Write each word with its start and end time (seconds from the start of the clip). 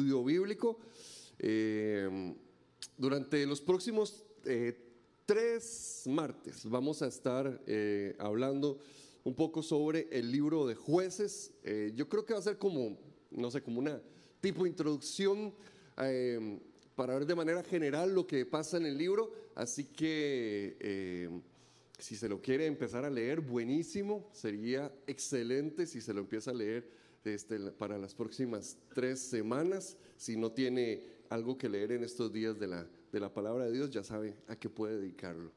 estudio 0.00 0.24
bíblico. 0.24 0.78
Eh, 1.38 2.34
durante 2.96 3.44
los 3.44 3.60
próximos 3.60 4.24
eh, 4.46 4.74
tres 5.26 6.04
martes 6.06 6.64
vamos 6.64 7.02
a 7.02 7.06
estar 7.06 7.60
eh, 7.66 8.16
hablando 8.18 8.78
un 9.24 9.34
poco 9.34 9.62
sobre 9.62 10.08
el 10.10 10.32
libro 10.32 10.66
de 10.66 10.74
jueces. 10.74 11.52
yo 11.94 12.08
creo 12.08 12.24
que 12.24 12.32
va 12.32 12.38
a 12.38 12.42
ser 12.42 12.56
como, 12.56 12.96
no 13.30 13.50
sé, 13.50 13.62
como 13.62 13.78
una 13.78 14.00
tipo 14.40 14.64
de 14.64 14.70
introducción 14.70 15.52
para 16.96 17.18
ver 17.18 17.26
de 17.26 17.34
manera 17.34 17.62
general 17.62 18.14
lo 18.14 18.26
que 18.26 18.46
pasa 18.46 18.78
en 18.78 18.86
el 18.86 18.96
libro. 18.96 19.34
Así 19.54 19.84
que 19.84 21.42
si 21.98 22.16
se 22.16 22.26
lo 22.26 22.40
quiere 22.40 22.64
empezar 22.64 23.04
a 23.04 23.10
leer, 23.10 23.42
buenísimo. 23.42 24.30
Sería 24.32 24.90
excelente 25.06 25.86
si 25.86 26.00
se 26.00 26.14
lo 26.14 26.20
empieza 26.20 26.52
a 26.52 26.54
leer 26.54 26.99
este, 27.24 27.58
para 27.72 27.98
las 27.98 28.14
próximas 28.14 28.76
tres 28.94 29.20
semanas. 29.20 29.96
Si 30.16 30.36
no 30.36 30.52
tiene 30.52 31.04
algo 31.28 31.56
que 31.56 31.68
leer 31.68 31.92
en 31.92 32.04
estos 32.04 32.32
días 32.32 32.58
de 32.58 32.66
la, 32.66 32.86
de 33.12 33.20
la 33.20 33.32
palabra 33.32 33.66
de 33.66 33.72
Dios, 33.72 33.90
ya 33.90 34.02
sabe 34.02 34.36
a 34.48 34.56
qué 34.56 34.68
puede 34.68 34.98
dedicarlo. 34.98 35.52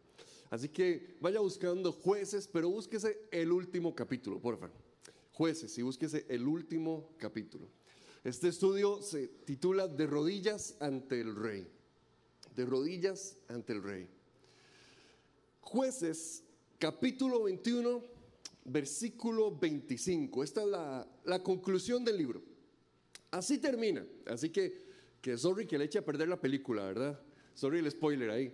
Así 0.50 0.70
que 0.70 1.16
vaya 1.20 1.40
buscando 1.40 1.92
jueces, 1.92 2.48
pero 2.48 2.70
búsquese 2.70 3.18
el 3.32 3.52
último 3.52 3.96
capítulo, 3.96 4.40
por 4.40 4.60
favor. 4.60 4.76
Jueces, 5.32 5.76
y 5.80 5.82
búsquese 5.82 6.28
el 6.30 6.48
último 6.48 7.10
capítulo. 7.18 7.68
Este 8.24 8.50
estudio 8.50 9.02
se 9.02 9.28
titula 9.28 9.88
De 9.88 10.06
rodillas 10.06 10.78
ante 10.80 11.20
el 11.20 11.36
rey. 11.36 11.68
De 12.56 12.66
rodillas 12.66 13.38
ante 13.48 13.74
el 13.74 13.82
rey. 13.82 14.08
Jueces, 15.60 16.44
capítulo 16.78 17.44
21, 17.44 18.04
versículo 18.66 19.56
25. 19.56 20.44
Esta 20.44 20.62
es 20.62 20.68
la, 20.68 21.44
conclusión 21.44 22.04
del 22.04 22.18
libro. 22.18 22.42
Así 23.32 23.58
termina. 23.58 24.06
Así 24.26 24.50
que, 24.50 24.84
que 25.22 25.38
sorry 25.38 25.66
que 25.66 25.78
le 25.78 25.86
eche 25.86 26.00
a 26.00 26.06
perder 26.06 26.28
la 26.28 26.40
película, 26.40 26.86
¿verdad? 26.86 27.20
Sorry 27.54 27.80
el 27.80 27.92
spoiler 27.92 28.30
ahí. 28.30 28.54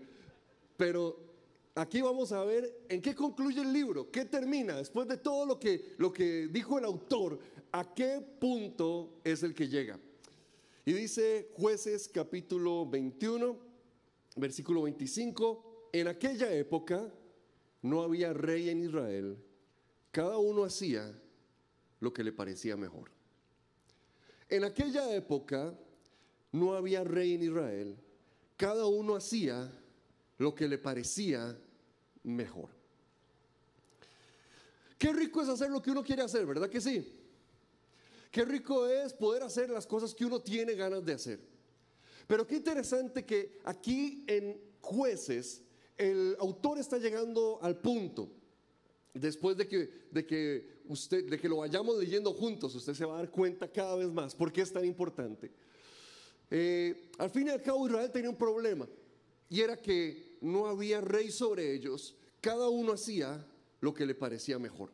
Pero 0.77 1.29
aquí 1.75 2.01
vamos 2.01 2.31
a 2.31 2.43
ver 2.43 2.85
en 2.89 3.01
qué 3.01 3.15
concluye 3.15 3.61
el 3.61 3.73
libro, 3.73 4.09
qué 4.11 4.25
termina, 4.25 4.77
después 4.77 5.07
de 5.07 5.17
todo 5.17 5.45
lo 5.45 5.59
que, 5.59 5.93
lo 5.97 6.11
que 6.11 6.47
dijo 6.47 6.77
el 6.77 6.85
autor, 6.85 7.39
a 7.71 7.93
qué 7.93 8.21
punto 8.39 9.19
es 9.23 9.43
el 9.43 9.53
que 9.53 9.67
llega. 9.67 9.99
Y 10.85 10.93
dice 10.93 11.51
jueces 11.53 12.07
capítulo 12.07 12.85
21, 12.89 13.57
versículo 14.37 14.83
25, 14.83 15.89
en 15.93 16.07
aquella 16.07 16.51
época 16.53 17.13
no 17.81 18.01
había 18.01 18.33
rey 18.33 18.69
en 18.69 18.83
Israel, 18.83 19.37
cada 20.11 20.37
uno 20.37 20.63
hacía 20.63 21.11
lo 21.99 22.13
que 22.13 22.23
le 22.23 22.31
parecía 22.31 22.75
mejor. 22.75 23.11
En 24.49 24.63
aquella 24.63 25.13
época 25.13 25.73
no 26.51 26.73
había 26.73 27.03
rey 27.03 27.33
en 27.33 27.43
Israel, 27.43 27.97
cada 28.57 28.85
uno 28.87 29.15
hacía 29.15 29.71
lo 30.37 30.55
que 30.55 30.67
le 30.67 30.77
parecía 30.77 31.57
mejor. 32.23 32.69
Qué 34.97 35.13
rico 35.13 35.41
es 35.41 35.49
hacer 35.49 35.69
lo 35.69 35.81
que 35.81 35.91
uno 35.91 36.03
quiere 36.03 36.23
hacer, 36.23 36.45
¿verdad 36.45 36.69
que 36.69 36.81
sí? 36.81 37.15
Qué 38.31 38.45
rico 38.45 38.87
es 38.87 39.13
poder 39.13 39.43
hacer 39.43 39.69
las 39.69 39.87
cosas 39.87 40.13
que 40.13 40.25
uno 40.25 40.41
tiene 40.41 40.73
ganas 40.73 41.05
de 41.05 41.13
hacer. 41.13 41.39
Pero 42.27 42.45
qué 42.45 42.57
interesante 42.57 43.25
que 43.25 43.59
aquí 43.63 44.23
en 44.27 44.59
jueces 44.81 45.63
el 45.97 46.35
autor 46.39 46.77
está 46.77 46.97
llegando 46.97 47.59
al 47.61 47.79
punto, 47.79 48.29
después 49.13 49.57
de 49.57 49.67
que, 49.67 49.89
de 50.11 50.25
que, 50.25 50.81
usted, 50.87 51.25
de 51.29 51.39
que 51.39 51.49
lo 51.49 51.57
vayamos 51.57 51.97
leyendo 51.97 52.33
juntos, 52.33 52.75
usted 52.75 52.93
se 52.93 53.05
va 53.05 53.15
a 53.15 53.17
dar 53.17 53.31
cuenta 53.31 53.71
cada 53.71 53.95
vez 53.95 54.09
más 54.09 54.35
por 54.35 54.51
qué 54.51 54.61
es 54.61 54.71
tan 54.71 54.85
importante. 54.85 55.51
Eh, 56.51 57.09
al 57.17 57.29
fin 57.29 57.47
y 57.47 57.49
al 57.51 57.61
cabo 57.61 57.85
Israel 57.87 58.11
tenía 58.11 58.29
un 58.29 58.35
problema 58.35 58.87
y 59.49 59.61
era 59.61 59.79
que 59.79 60.37
no 60.41 60.67
había 60.67 61.01
rey 61.01 61.31
sobre 61.31 61.73
ellos, 61.73 62.15
cada 62.41 62.69
uno 62.69 62.93
hacía 62.93 63.45
lo 63.81 63.93
que 63.93 64.05
le 64.05 64.15
parecía 64.15 64.57
mejor. 64.57 64.91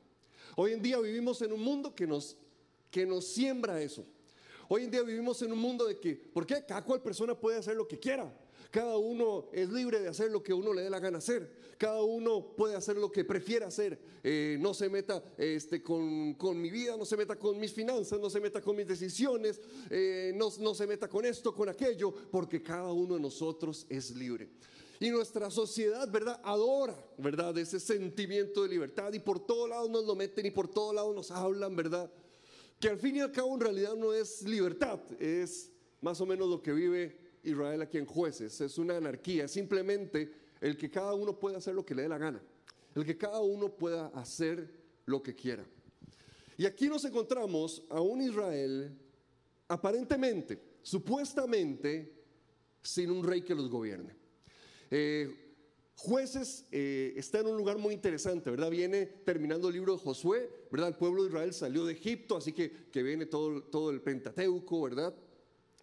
Hoy 0.55 0.73
en 0.73 0.81
día 0.81 0.99
vivimos 0.99 1.41
en 1.41 1.51
un 1.51 1.61
mundo 1.61 1.93
que 1.93 2.07
nos, 2.07 2.37
que 2.89 3.05
nos 3.05 3.25
siembra 3.25 3.81
eso. 3.81 4.05
Hoy 4.67 4.83
en 4.83 4.91
día 4.91 5.03
vivimos 5.03 5.41
en 5.41 5.51
un 5.51 5.59
mundo 5.59 5.85
de 5.85 5.99
que, 5.99 6.15
¿por 6.15 6.45
qué 6.45 6.63
cada 6.65 6.83
cual 6.83 7.01
persona 7.01 7.39
puede 7.39 7.57
hacer 7.57 7.75
lo 7.75 7.87
que 7.87 7.99
quiera? 7.99 8.33
Cada 8.75 8.97
uno 8.97 9.47
es 9.53 9.69
libre 9.69 10.01
de 10.01 10.09
hacer 10.09 10.29
lo 10.29 10.43
que 10.43 10.53
uno 10.53 10.73
le 10.73 10.81
dé 10.81 10.89
la 10.89 10.99
gana 10.99 11.19
hacer. 11.19 11.49
Cada 11.77 12.01
uno 12.01 12.53
puede 12.57 12.75
hacer 12.75 12.97
lo 12.97 13.09
que 13.09 13.23
prefiera 13.23 13.67
hacer. 13.67 13.97
Eh, 14.21 14.57
no 14.59 14.73
se 14.73 14.89
meta 14.89 15.23
este, 15.37 15.81
con, 15.81 16.35
mi 16.61 16.69
vida, 16.69 16.97
no 16.97 17.05
se 17.05 17.15
meta 17.15 17.37
con 17.37 17.57
mis 17.57 17.71
finanzas, 17.71 18.19
no 18.19 18.29
se 18.29 18.41
meta 18.41 18.59
con 18.59 18.75
mis 18.75 18.85
decisiones, 18.85 19.61
eh, 19.89 20.33
no, 20.35 20.49
no 20.59 20.75
se 20.75 20.87
meta 20.87 21.07
con 21.07 21.23
esto, 21.25 21.55
con 21.55 21.69
aquello, 21.69 22.13
porque 22.29 22.61
cada 22.61 22.91
uno 22.91 23.15
de 23.15 23.21
nosotros 23.21 23.85
es 23.87 24.13
libre. 24.13 24.49
Y 24.99 25.09
nuestra 25.09 25.49
sociedad, 25.49 26.11
¿verdad? 26.11 26.41
Adora, 26.43 27.01
¿verdad? 27.17 27.57
Ese 27.57 27.79
sentimiento 27.79 28.63
de 28.63 28.67
libertad 28.67 29.13
y 29.13 29.19
por 29.19 29.39
todos 29.39 29.69
lados 29.69 29.89
nos 29.89 30.03
lo 30.03 30.15
meten 30.15 30.47
y 30.47 30.51
por 30.51 30.67
todos 30.67 30.93
lados 30.93 31.15
nos 31.15 31.31
hablan, 31.31 31.77
¿verdad? 31.77 32.11
Que 32.81 32.89
al 32.89 32.99
fin 32.99 33.15
y 33.15 33.21
al 33.21 33.31
cabo 33.31 33.53
en 33.53 33.61
realidad 33.61 33.95
no 33.95 34.13
es 34.13 34.41
libertad, 34.41 34.99
es 35.17 35.71
más 36.01 36.19
o 36.19 36.25
menos 36.25 36.49
lo 36.49 36.61
que 36.61 36.73
vive 36.73 37.24
Israel 37.45 37.81
aquí 37.81 37.97
en 37.97 38.05
jueces. 38.05 38.59
Es 38.61 38.77
una 38.77 38.97
anarquía, 38.97 39.47
simplemente 39.47 40.31
el 40.61 40.77
que 40.77 40.89
cada 40.89 41.13
uno 41.13 41.37
pueda 41.37 41.57
hacer 41.57 41.75
lo 41.75 41.85
que 41.85 41.95
le 41.95 42.03
dé 42.03 42.09
la 42.09 42.17
gana, 42.17 42.41
el 42.95 43.05
que 43.05 43.17
cada 43.17 43.39
uno 43.41 43.69
pueda 43.69 44.07
hacer 44.07 44.69
lo 45.05 45.21
que 45.21 45.35
quiera. 45.35 45.65
Y 46.57 46.65
aquí 46.65 46.87
nos 46.87 47.03
encontramos 47.05 47.83
a 47.89 47.99
un 48.01 48.21
Israel 48.21 48.97
aparentemente, 49.67 50.61
supuestamente, 50.81 52.13
sin 52.81 53.11
un 53.11 53.23
rey 53.23 53.41
que 53.41 53.55
los 53.55 53.69
gobierne. 53.69 54.15
Eh, 54.89 55.45
jueces 55.95 56.65
eh, 56.71 57.13
está 57.17 57.39
en 57.39 57.47
un 57.47 57.57
lugar 57.57 57.77
muy 57.77 57.93
interesante, 57.93 58.51
¿verdad? 58.51 58.69
Viene 58.69 59.05
terminando 59.05 59.67
el 59.67 59.73
libro 59.73 59.93
de 59.93 59.99
Josué, 59.99 60.49
¿verdad? 60.71 60.89
El 60.89 60.95
pueblo 60.95 61.23
de 61.23 61.29
Israel 61.29 61.53
salió 61.53 61.85
de 61.85 61.93
Egipto, 61.93 62.37
así 62.37 62.53
que, 62.53 62.89
que 62.91 63.03
viene 63.03 63.25
todo, 63.25 63.63
todo 63.63 63.89
el 63.89 64.01
Pentateuco, 64.01 64.81
¿verdad? 64.81 65.13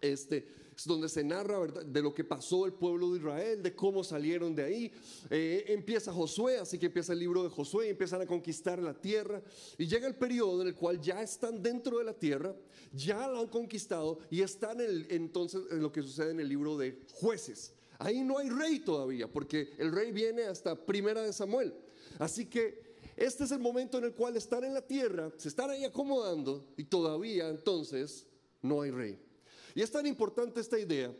Este, 0.01 0.37
es 0.37 0.45
donde 0.85 1.09
se 1.09 1.23
narra 1.23 1.65
de 1.67 2.01
lo 2.01 2.13
que 2.13 2.23
pasó 2.23 2.65
el 2.65 2.73
pueblo 2.73 3.11
de 3.11 3.19
Israel, 3.19 3.63
de 3.63 3.75
cómo 3.75 4.03
salieron 4.03 4.55
de 4.55 4.63
ahí. 4.63 4.91
Eh, 5.29 5.65
empieza 5.67 6.11
Josué, 6.11 6.57
así 6.59 6.77
que 6.77 6.87
empieza 6.87 7.13
el 7.13 7.19
libro 7.19 7.43
de 7.43 7.49
Josué 7.49 7.87
y 7.87 7.89
empiezan 7.89 8.21
a 8.21 8.25
conquistar 8.25 8.79
la 8.79 8.93
tierra. 8.93 9.41
Y 9.77 9.87
llega 9.87 10.07
el 10.07 10.15
periodo 10.15 10.61
en 10.61 10.69
el 10.69 10.75
cual 10.75 10.99
ya 10.99 11.21
están 11.21 11.61
dentro 11.61 11.99
de 11.99 12.03
la 12.03 12.13
tierra, 12.13 12.55
ya 12.91 13.27
la 13.27 13.39
han 13.39 13.47
conquistado 13.47 14.19
y 14.29 14.41
están 14.41 14.81
en 14.81 15.07
entonces 15.09 15.61
en 15.71 15.81
lo 15.81 15.91
que 15.91 16.01
sucede 16.01 16.31
en 16.31 16.39
el 16.39 16.49
libro 16.49 16.77
de 16.77 16.99
jueces. 17.13 17.73
Ahí 17.99 18.21
no 18.21 18.37
hay 18.37 18.49
rey 18.49 18.79
todavía, 18.79 19.31
porque 19.31 19.73
el 19.77 19.91
rey 19.91 20.11
viene 20.11 20.43
hasta 20.43 20.75
primera 20.75 21.21
de 21.21 21.31
Samuel. 21.31 21.73
Así 22.19 22.45
que 22.45 22.93
este 23.15 23.43
es 23.43 23.51
el 23.51 23.59
momento 23.59 23.97
en 23.97 24.05
el 24.05 24.13
cual 24.13 24.35
están 24.35 24.63
en 24.63 24.73
la 24.73 24.81
tierra, 24.81 25.31
se 25.37 25.47
están 25.47 25.69
ahí 25.69 25.85
acomodando 25.85 26.73
y 26.77 26.85
todavía 26.85 27.47
entonces 27.49 28.27
no 28.61 28.81
hay 28.81 28.91
rey. 28.91 29.19
Y 29.75 29.81
es 29.81 29.91
tan 29.91 30.05
importante 30.05 30.59
esta 30.59 30.79
idea 30.79 31.13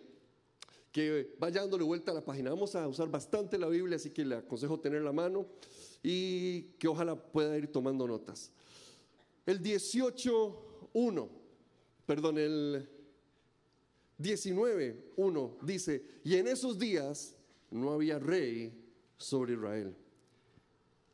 que 0.92 1.34
vaya 1.40 1.62
dándole 1.62 1.84
vuelta 1.84 2.12
a 2.12 2.14
la 2.14 2.24
página. 2.24 2.52
Vamos 2.52 2.76
a 2.76 2.88
usar 2.88 3.10
bastante 3.10 3.58
la 3.58 3.68
Biblia, 3.68 3.96
así 3.96 4.12
que 4.12 4.24
le 4.24 4.36
aconsejo 4.36 4.80
tener 4.80 5.02
la 5.02 5.12
mano 5.12 5.48
y 6.04 6.64
que 6.78 6.88
ojalá 6.88 7.16
pueda 7.16 7.58
ir 7.58 7.72
tomando 7.72 8.08
notas. 8.08 8.52
El 9.46 9.62
18.1, 9.62 11.30
perdón, 12.06 12.38
el 12.38 12.88
19.1 14.20 15.60
dice, 15.62 16.06
y 16.24 16.36
en 16.36 16.48
esos 16.48 16.78
días 16.78 17.36
no 17.72 17.92
había 17.92 18.20
rey 18.20 18.72
sobre 19.18 19.54
Israel. 19.54 19.96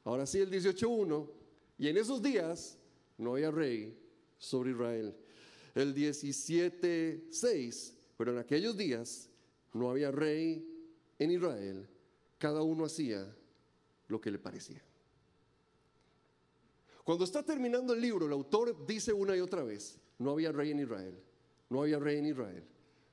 Ahora 0.04 0.26
sí, 0.26 0.40
el 0.40 0.52
18.1, 0.52 1.30
y 1.78 1.88
en 1.88 1.98
esos 1.98 2.22
días 2.22 2.78
no 3.18 3.32
había 3.34 3.50
rey 3.50 3.98
sobre 4.38 4.72
Israel 4.72 5.16
el 5.80 5.96
17.6, 5.96 7.94
pero 8.18 8.32
en 8.32 8.38
aquellos 8.40 8.76
días 8.78 9.30
no 9.74 9.90
había 9.90 10.12
rey 10.12 10.66
en 11.18 11.32
Israel, 11.32 11.88
cada 12.38 12.62
uno 12.62 12.86
hacía 12.86 13.36
lo 14.08 14.20
que 14.20 14.32
le 14.32 14.40
parecía. 14.40 14.82
Cuando 17.04 17.24
está 17.26 17.44
terminando 17.44 17.94
el 17.94 18.02
libro, 18.02 18.26
el 18.28 18.34
autor 18.34 18.86
dice 18.86 19.14
una 19.14 19.36
y 19.36 19.40
otra 19.40 19.64
vez, 19.64 20.00
no 20.20 20.32
había 20.32 20.52
rey 20.52 20.72
en 20.72 20.80
Israel, 20.80 21.20
no 21.70 21.82
había 21.82 22.00
rey 22.00 22.18
en 22.18 22.26
Israel, 22.28 22.64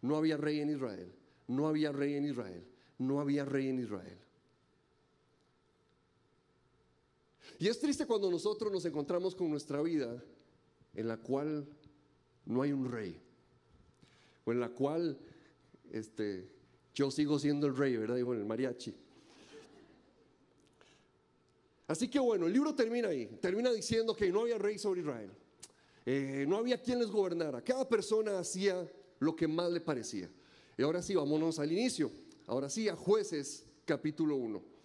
no 0.02 0.16
había 0.16 0.36
rey 0.36 0.60
en 0.60 0.70
Israel, 0.70 1.12
no 1.48 1.68
había 1.68 1.92
rey 1.92 2.14
en 2.14 2.24
Israel, 2.26 2.64
no 2.98 3.20
había 3.20 3.44
rey 3.44 3.68
en 3.68 3.78
Israel. 3.78 4.18
Y 7.58 7.68
es 7.68 7.78
triste 7.78 8.06
cuando 8.06 8.30
nosotros 8.30 8.70
nos 8.70 8.84
encontramos 8.84 9.34
con 9.34 9.48
nuestra 9.48 9.80
vida 9.80 10.22
en 10.94 11.08
la 11.08 11.16
cual 11.16 11.66
no 12.46 12.62
hay 12.62 12.72
un 12.72 12.90
rey, 12.90 13.20
o 14.44 14.52
en 14.52 14.60
la 14.60 14.70
cual 14.70 15.18
este, 15.92 16.48
yo 16.94 17.10
sigo 17.10 17.38
siendo 17.38 17.66
el 17.66 17.76
rey, 17.76 17.96
¿verdad? 17.96 18.16
Digo, 18.16 18.34
en 18.34 18.40
el 18.40 18.46
mariachi. 18.46 18.94
Así 21.88 22.08
que 22.08 22.18
bueno, 22.18 22.46
el 22.46 22.52
libro 22.52 22.74
termina 22.74 23.08
ahí, 23.08 23.26
termina 23.40 23.70
diciendo 23.72 24.16
que 24.16 24.32
no 24.32 24.42
había 24.42 24.58
rey 24.58 24.78
sobre 24.78 25.00
Israel, 25.00 25.30
eh, 26.04 26.44
no 26.48 26.56
había 26.56 26.82
quien 26.82 26.98
les 26.98 27.08
gobernara, 27.08 27.62
cada 27.62 27.88
persona 27.88 28.38
hacía 28.38 28.88
lo 29.20 29.36
que 29.36 29.46
más 29.46 29.70
le 29.70 29.80
parecía. 29.80 30.28
Y 30.78 30.82
ahora 30.82 31.02
sí, 31.02 31.14
vámonos 31.14 31.58
al 31.58 31.72
inicio. 31.72 32.10
Ahora 32.46 32.68
sí, 32.68 32.88
a 32.88 32.96
jueces 32.96 33.64
capítulo 33.84 34.36
1. 34.36 34.75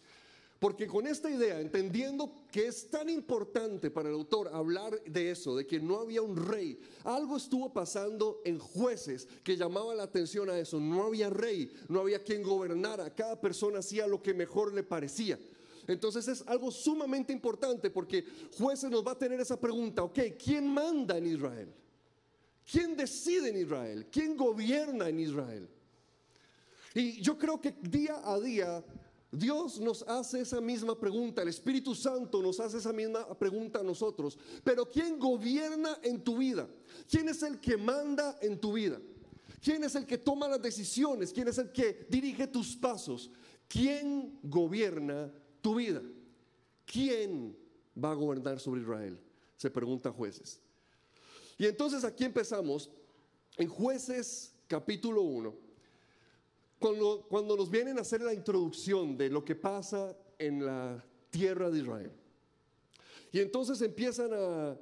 Porque 0.61 0.85
con 0.85 1.07
esta 1.07 1.27
idea, 1.27 1.59
entendiendo 1.59 2.31
que 2.51 2.67
es 2.67 2.87
tan 2.87 3.09
importante 3.09 3.89
para 3.89 4.09
el 4.09 4.13
autor 4.13 4.47
hablar 4.53 5.03
de 5.05 5.31
eso, 5.31 5.55
de 5.55 5.65
que 5.65 5.79
no 5.79 5.97
había 5.97 6.21
un 6.21 6.37
rey, 6.37 6.79
algo 7.03 7.37
estuvo 7.37 7.73
pasando 7.73 8.41
en 8.45 8.59
jueces 8.59 9.27
que 9.43 9.57
llamaba 9.57 9.95
la 9.95 10.03
atención 10.03 10.51
a 10.51 10.59
eso. 10.59 10.79
No 10.79 11.05
había 11.05 11.31
rey, 11.31 11.73
no 11.87 12.01
había 12.01 12.23
quien 12.23 12.43
gobernara, 12.43 13.11
cada 13.15 13.41
persona 13.41 13.79
hacía 13.79 14.05
lo 14.05 14.21
que 14.21 14.35
mejor 14.35 14.71
le 14.71 14.83
parecía. 14.83 15.39
Entonces 15.87 16.27
es 16.27 16.43
algo 16.45 16.69
sumamente 16.69 17.33
importante 17.33 17.89
porque 17.89 18.23
jueces 18.55 18.91
nos 18.91 19.03
va 19.03 19.13
a 19.13 19.17
tener 19.17 19.39
esa 19.39 19.59
pregunta, 19.59 20.03
ok, 20.03 20.19
¿quién 20.37 20.67
manda 20.67 21.17
en 21.17 21.25
Israel? 21.25 21.73
¿Quién 22.71 22.95
decide 22.95 23.49
en 23.49 23.57
Israel? 23.57 24.05
¿Quién 24.11 24.37
gobierna 24.37 25.09
en 25.09 25.21
Israel? 25.21 25.67
Y 26.93 27.19
yo 27.19 27.35
creo 27.35 27.59
que 27.59 27.71
día 27.81 28.21
a 28.23 28.39
día 28.39 28.83
Dios 29.31 29.79
nos 29.79 30.03
hace 30.03 30.41
esa 30.41 30.59
misma 30.59 30.99
pregunta, 30.99 31.41
el 31.41 31.47
Espíritu 31.47 31.95
Santo 31.95 32.41
nos 32.41 32.59
hace 32.59 32.79
esa 32.79 32.91
misma 32.91 33.25
pregunta 33.39 33.79
a 33.79 33.83
nosotros. 33.83 34.37
Pero 34.63 34.89
¿quién 34.89 35.17
gobierna 35.17 35.97
en 36.03 36.21
tu 36.21 36.37
vida? 36.37 36.67
¿Quién 37.09 37.29
es 37.29 37.41
el 37.41 37.59
que 37.61 37.77
manda 37.77 38.37
en 38.41 38.59
tu 38.59 38.73
vida? 38.73 38.99
¿Quién 39.63 39.85
es 39.85 39.95
el 39.95 40.05
que 40.05 40.17
toma 40.17 40.49
las 40.49 40.61
decisiones? 40.61 41.31
¿Quién 41.31 41.47
es 41.47 41.57
el 41.59 41.71
que 41.71 42.05
dirige 42.09 42.47
tus 42.47 42.75
pasos? 42.75 43.31
¿Quién 43.69 44.37
gobierna 44.43 45.31
tu 45.61 45.75
vida? 45.75 46.01
¿Quién 46.85 47.55
va 47.95 48.11
a 48.11 48.15
gobernar 48.15 48.59
sobre 48.59 48.81
Israel? 48.81 49.17
Se 49.55 49.69
pregunta 49.69 50.11
jueces. 50.11 50.59
Y 51.57 51.67
entonces 51.67 52.03
aquí 52.03 52.25
empezamos 52.25 52.89
en 53.55 53.69
jueces 53.69 54.53
capítulo 54.67 55.21
1 55.21 55.70
cuando, 56.81 57.55
nos 57.55 57.69
vienen 57.69 57.99
a 57.99 58.01
hacer 58.01 58.21
la 58.21 58.33
introducción 58.33 59.15
de 59.15 59.29
lo 59.29 59.45
que 59.45 59.55
pasa 59.55 60.17
en 60.39 60.65
la 60.65 61.05
tierra 61.29 61.69
de 61.69 61.79
Israel. 61.79 62.11
Y 63.31 63.39
entonces 63.39 63.79
empiezan 63.83 64.31
a, 64.33 64.77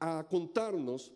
a 0.00 0.26
contarnos 0.28 1.12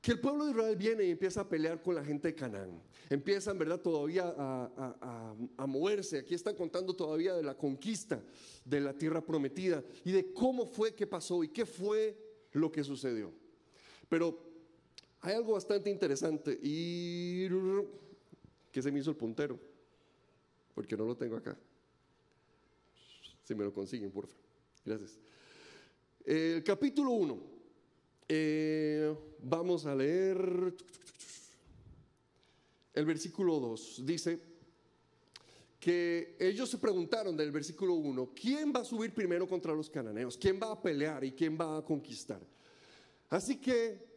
que 0.00 0.12
el 0.12 0.20
pueblo 0.20 0.44
de 0.44 0.50
Israel 0.50 0.76
viene 0.76 1.04
y 1.04 1.10
empieza 1.10 1.40
a 1.40 1.48
pelear 1.48 1.82
con 1.82 1.94
la 1.94 2.04
gente 2.04 2.28
de 2.28 2.34
Canaán. 2.34 2.82
Empiezan, 3.08 3.56
¿verdad?, 3.56 3.80
todavía 3.80 4.24
a, 4.36 4.70
a, 4.76 5.36
a, 5.56 5.66
moverse. 5.66 6.18
Aquí 6.18 6.34
están 6.34 6.54
contando 6.54 6.94
todavía 6.94 7.34
de 7.34 7.42
la 7.42 7.56
conquista 7.56 8.22
de 8.64 8.80
la 8.80 8.92
tierra 8.92 9.24
prometida 9.24 9.82
y 10.04 10.12
de 10.12 10.34
cómo 10.34 10.66
fue 10.66 10.94
que 10.94 11.06
pasó 11.06 11.42
y 11.42 11.48
qué 11.48 11.64
fue 11.64 12.16
lo 12.52 12.70
que 12.70 12.84
sucedió. 12.84 13.32
Pero 14.08 14.38
hay 15.20 15.34
algo 15.34 15.54
bastante 15.54 15.88
interesante 15.88 16.58
y 16.62 17.48
¿Qué 18.72 18.80
se 18.80 18.90
me 18.90 19.00
hizo 19.00 19.10
el 19.10 19.16
puntero? 19.16 19.60
Porque 20.74 20.96
no 20.96 21.04
lo 21.04 21.14
tengo 21.14 21.36
acá. 21.36 21.56
Si 23.44 23.54
me 23.54 23.64
lo 23.64 23.72
consiguen, 23.72 24.10
por 24.10 24.26
favor. 24.26 24.42
Gracias. 24.84 25.18
El 26.24 26.64
capítulo 26.64 27.10
1. 27.10 27.42
Eh, 28.28 29.14
vamos 29.42 29.84
a 29.84 29.94
leer 29.94 30.74
el 32.94 33.04
versículo 33.04 33.60
2. 33.60 34.06
Dice 34.06 34.40
que 35.78 36.36
ellos 36.38 36.70
se 36.70 36.78
preguntaron 36.78 37.36
del 37.36 37.50
versículo 37.50 37.94
1, 37.94 38.30
¿quién 38.40 38.72
va 38.72 38.80
a 38.80 38.84
subir 38.84 39.12
primero 39.12 39.48
contra 39.48 39.74
los 39.74 39.90
cananeos? 39.90 40.38
¿Quién 40.38 40.60
va 40.62 40.70
a 40.70 40.80
pelear 40.80 41.24
y 41.24 41.32
quién 41.32 41.58
va 41.60 41.78
a 41.78 41.84
conquistar? 41.84 42.40
Así 43.28 43.56
que 43.56 44.11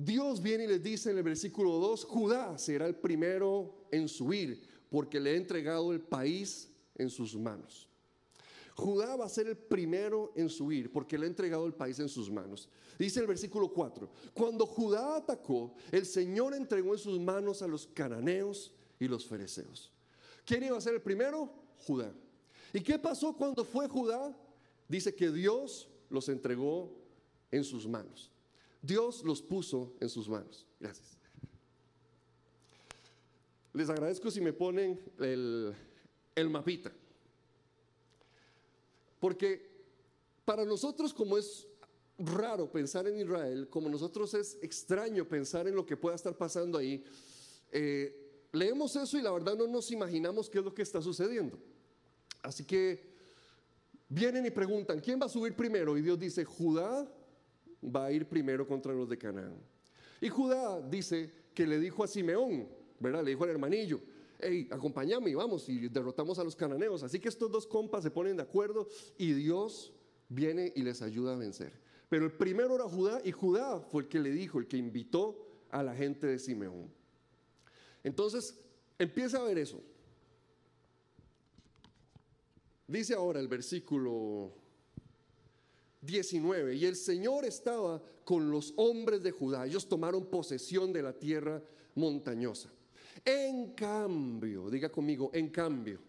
Dios 0.00 0.40
viene 0.40 0.62
y 0.62 0.68
les 0.68 0.80
dice 0.80 1.10
en 1.10 1.18
el 1.18 1.24
versículo 1.24 1.72
2, 1.72 2.04
Judá 2.04 2.56
será 2.56 2.86
el 2.86 2.94
primero 2.94 3.88
en 3.90 4.08
subir, 4.08 4.62
porque 4.88 5.18
le 5.18 5.32
he 5.32 5.36
entregado 5.36 5.92
el 5.92 6.00
país 6.00 6.70
en 6.94 7.10
sus 7.10 7.36
manos. 7.36 7.88
Judá 8.76 9.16
va 9.16 9.24
a 9.24 9.28
ser 9.28 9.48
el 9.48 9.56
primero 9.56 10.32
en 10.36 10.48
subir, 10.48 10.92
porque 10.92 11.18
le 11.18 11.26
he 11.26 11.28
entregado 11.28 11.66
el 11.66 11.74
país 11.74 11.98
en 11.98 12.08
sus 12.08 12.30
manos. 12.30 12.68
Dice 12.96 13.18
el 13.18 13.26
versículo 13.26 13.72
4, 13.72 14.08
cuando 14.32 14.66
Judá 14.66 15.16
atacó, 15.16 15.74
el 15.90 16.06
Señor 16.06 16.54
entregó 16.54 16.92
en 16.92 17.00
sus 17.00 17.18
manos 17.18 17.60
a 17.60 17.66
los 17.66 17.88
cananeos 17.88 18.72
y 19.00 19.08
los 19.08 19.26
fereceos. 19.26 19.90
¿Quién 20.44 20.62
iba 20.62 20.78
a 20.78 20.80
ser 20.80 20.94
el 20.94 21.02
primero? 21.02 21.52
Judá. 21.88 22.14
¿Y 22.72 22.80
qué 22.82 23.00
pasó 23.00 23.36
cuando 23.36 23.64
fue 23.64 23.88
Judá? 23.88 24.32
Dice 24.86 25.12
que 25.12 25.32
Dios 25.32 25.88
los 26.08 26.28
entregó 26.28 26.96
en 27.50 27.64
sus 27.64 27.88
manos. 27.88 28.30
Dios 28.82 29.24
los 29.24 29.42
puso 29.42 29.94
en 30.00 30.08
sus 30.08 30.28
manos. 30.28 30.66
Gracias. 30.78 31.18
Les 33.72 33.88
agradezco 33.88 34.30
si 34.30 34.40
me 34.40 34.52
ponen 34.52 35.00
el, 35.18 35.74
el 36.34 36.50
mapita. 36.50 36.92
Porque 39.20 39.68
para 40.44 40.64
nosotros 40.64 41.12
como 41.12 41.36
es 41.36 41.66
raro 42.18 42.70
pensar 42.70 43.06
en 43.06 43.18
Israel, 43.18 43.68
como 43.68 43.88
nosotros 43.88 44.34
es 44.34 44.58
extraño 44.62 45.28
pensar 45.28 45.68
en 45.68 45.74
lo 45.74 45.86
que 45.86 45.96
pueda 45.96 46.16
estar 46.16 46.36
pasando 46.36 46.78
ahí, 46.78 47.04
eh, 47.70 48.46
leemos 48.52 48.96
eso 48.96 49.18
y 49.18 49.22
la 49.22 49.30
verdad 49.30 49.56
no 49.56 49.66
nos 49.66 49.90
imaginamos 49.90 50.48
qué 50.48 50.58
es 50.58 50.64
lo 50.64 50.74
que 50.74 50.82
está 50.82 51.00
sucediendo. 51.02 51.58
Así 52.42 52.64
que 52.64 53.14
vienen 54.08 54.46
y 54.46 54.50
preguntan, 54.50 55.00
¿quién 55.00 55.20
va 55.20 55.26
a 55.26 55.28
subir 55.28 55.54
primero? 55.54 55.96
Y 55.96 56.02
Dios 56.02 56.18
dice, 56.18 56.44
Judá 56.44 57.06
va 57.82 58.06
a 58.06 58.12
ir 58.12 58.26
primero 58.26 58.66
contra 58.66 58.92
los 58.92 59.08
de 59.08 59.18
Canaán. 59.18 59.56
Y 60.20 60.28
Judá 60.28 60.80
dice 60.80 61.30
que 61.54 61.66
le 61.66 61.78
dijo 61.78 62.02
a 62.02 62.06
Simeón, 62.08 62.68
¿verdad? 62.98 63.22
Le 63.22 63.30
dijo 63.30 63.44
al 63.44 63.50
hermanillo, 63.50 64.00
hey, 64.40 64.68
acompáñame 64.70 65.30
y 65.30 65.34
vamos 65.34 65.68
y 65.68 65.88
derrotamos 65.88 66.38
a 66.38 66.44
los 66.44 66.56
cananeos. 66.56 67.02
Así 67.02 67.18
que 67.18 67.28
estos 67.28 67.50
dos 67.50 67.66
compas 67.66 68.02
se 68.02 68.10
ponen 68.10 68.36
de 68.36 68.42
acuerdo 68.42 68.88
y 69.16 69.32
Dios 69.32 69.92
viene 70.28 70.72
y 70.74 70.82
les 70.82 71.02
ayuda 71.02 71.34
a 71.34 71.36
vencer. 71.36 71.72
Pero 72.08 72.24
el 72.24 72.32
primero 72.32 72.74
era 72.74 72.84
Judá 72.84 73.20
y 73.24 73.32
Judá 73.32 73.80
fue 73.80 74.02
el 74.02 74.08
que 74.08 74.20
le 74.20 74.30
dijo, 74.30 74.58
el 74.58 74.66
que 74.66 74.76
invitó 74.76 75.46
a 75.70 75.82
la 75.82 75.94
gente 75.94 76.26
de 76.26 76.38
Simeón. 76.38 76.90
Entonces, 78.02 78.58
empieza 78.98 79.38
a 79.38 79.44
ver 79.44 79.58
eso. 79.58 79.82
Dice 82.86 83.14
ahora 83.14 83.38
el 83.38 83.48
versículo 83.48 84.54
19, 86.08 86.74
y 86.74 86.86
el 86.86 86.96
Señor 86.96 87.44
estaba 87.44 88.02
con 88.24 88.50
los 88.50 88.72
hombres 88.76 89.22
de 89.22 89.30
Judá. 89.30 89.66
Ellos 89.66 89.86
tomaron 89.86 90.26
posesión 90.26 90.90
de 90.92 91.02
la 91.02 91.12
tierra 91.12 91.62
montañosa. 91.94 92.70
En 93.24 93.74
cambio, 93.74 94.70
diga 94.70 94.88
conmigo, 94.88 95.30
en 95.34 95.50
cambio, 95.50 96.00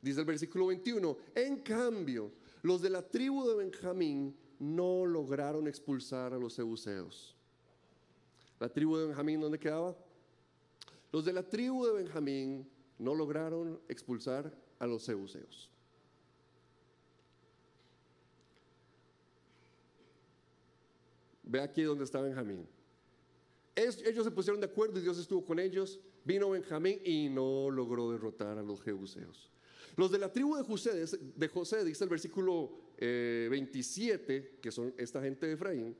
dice 0.00 0.20
el 0.20 0.26
versículo 0.26 0.66
21, 0.66 1.16
en 1.34 1.56
cambio, 1.58 2.30
los 2.62 2.80
de 2.80 2.90
la 2.90 3.02
tribu 3.02 3.46
de 3.48 3.56
Benjamín 3.56 4.36
no 4.60 5.04
lograron 5.04 5.66
expulsar 5.66 6.32
a 6.32 6.38
los 6.38 6.58
euseos. 6.58 7.34
¿La 8.60 8.68
tribu 8.68 8.96
de 8.96 9.06
Benjamín 9.06 9.40
dónde 9.40 9.58
quedaba? 9.58 9.96
Los 11.10 11.24
de 11.24 11.32
la 11.32 11.42
tribu 11.42 11.86
de 11.86 11.92
Benjamín 11.92 12.70
no 12.98 13.14
lograron 13.16 13.80
expulsar 13.88 14.56
a 14.78 14.86
los 14.86 15.08
euseos. 15.08 15.73
Ve 21.44 21.60
aquí 21.60 21.82
donde 21.82 22.04
está 22.04 22.20
Benjamín. 22.20 22.66
ellos 23.76 24.24
se 24.24 24.30
pusieron 24.30 24.60
de 24.60 24.66
acuerdo 24.66 24.98
y 24.98 25.02
Dios 25.02 25.18
estuvo 25.18 25.44
con 25.44 25.58
ellos. 25.58 26.00
Vino 26.24 26.50
Benjamín 26.50 27.00
y 27.04 27.28
no 27.28 27.70
logró 27.70 28.10
derrotar 28.10 28.58
a 28.58 28.62
los 28.62 28.82
jebuseos. 28.82 29.50
Los 29.96 30.10
de 30.10 30.18
la 30.18 30.32
tribu 30.32 30.56
de 30.56 30.62
José, 31.48 31.84
dice 31.84 32.04
el 32.04 32.10
versículo 32.10 32.72
27, 32.98 34.36
eh, 34.36 34.58
que 34.60 34.72
son 34.72 34.94
esta 34.96 35.22
gente 35.22 35.46
de 35.46 35.52
Efraín. 35.52 35.96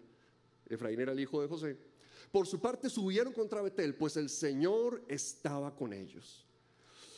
Efraín 0.69 1.01
era 1.01 1.13
el 1.13 1.21
hijo 1.21 1.41
de 1.41 1.49
José. 1.49 1.77
Por 2.33 2.47
su 2.47 2.61
parte 2.61 2.91
subieron 2.91 3.33
contra 3.33 3.63
Betel, 3.63 3.95
pues 3.95 4.17
el 4.17 4.29
Señor 4.29 5.05
estaba 5.09 5.77
con 5.77 5.93
ellos. 5.93 6.45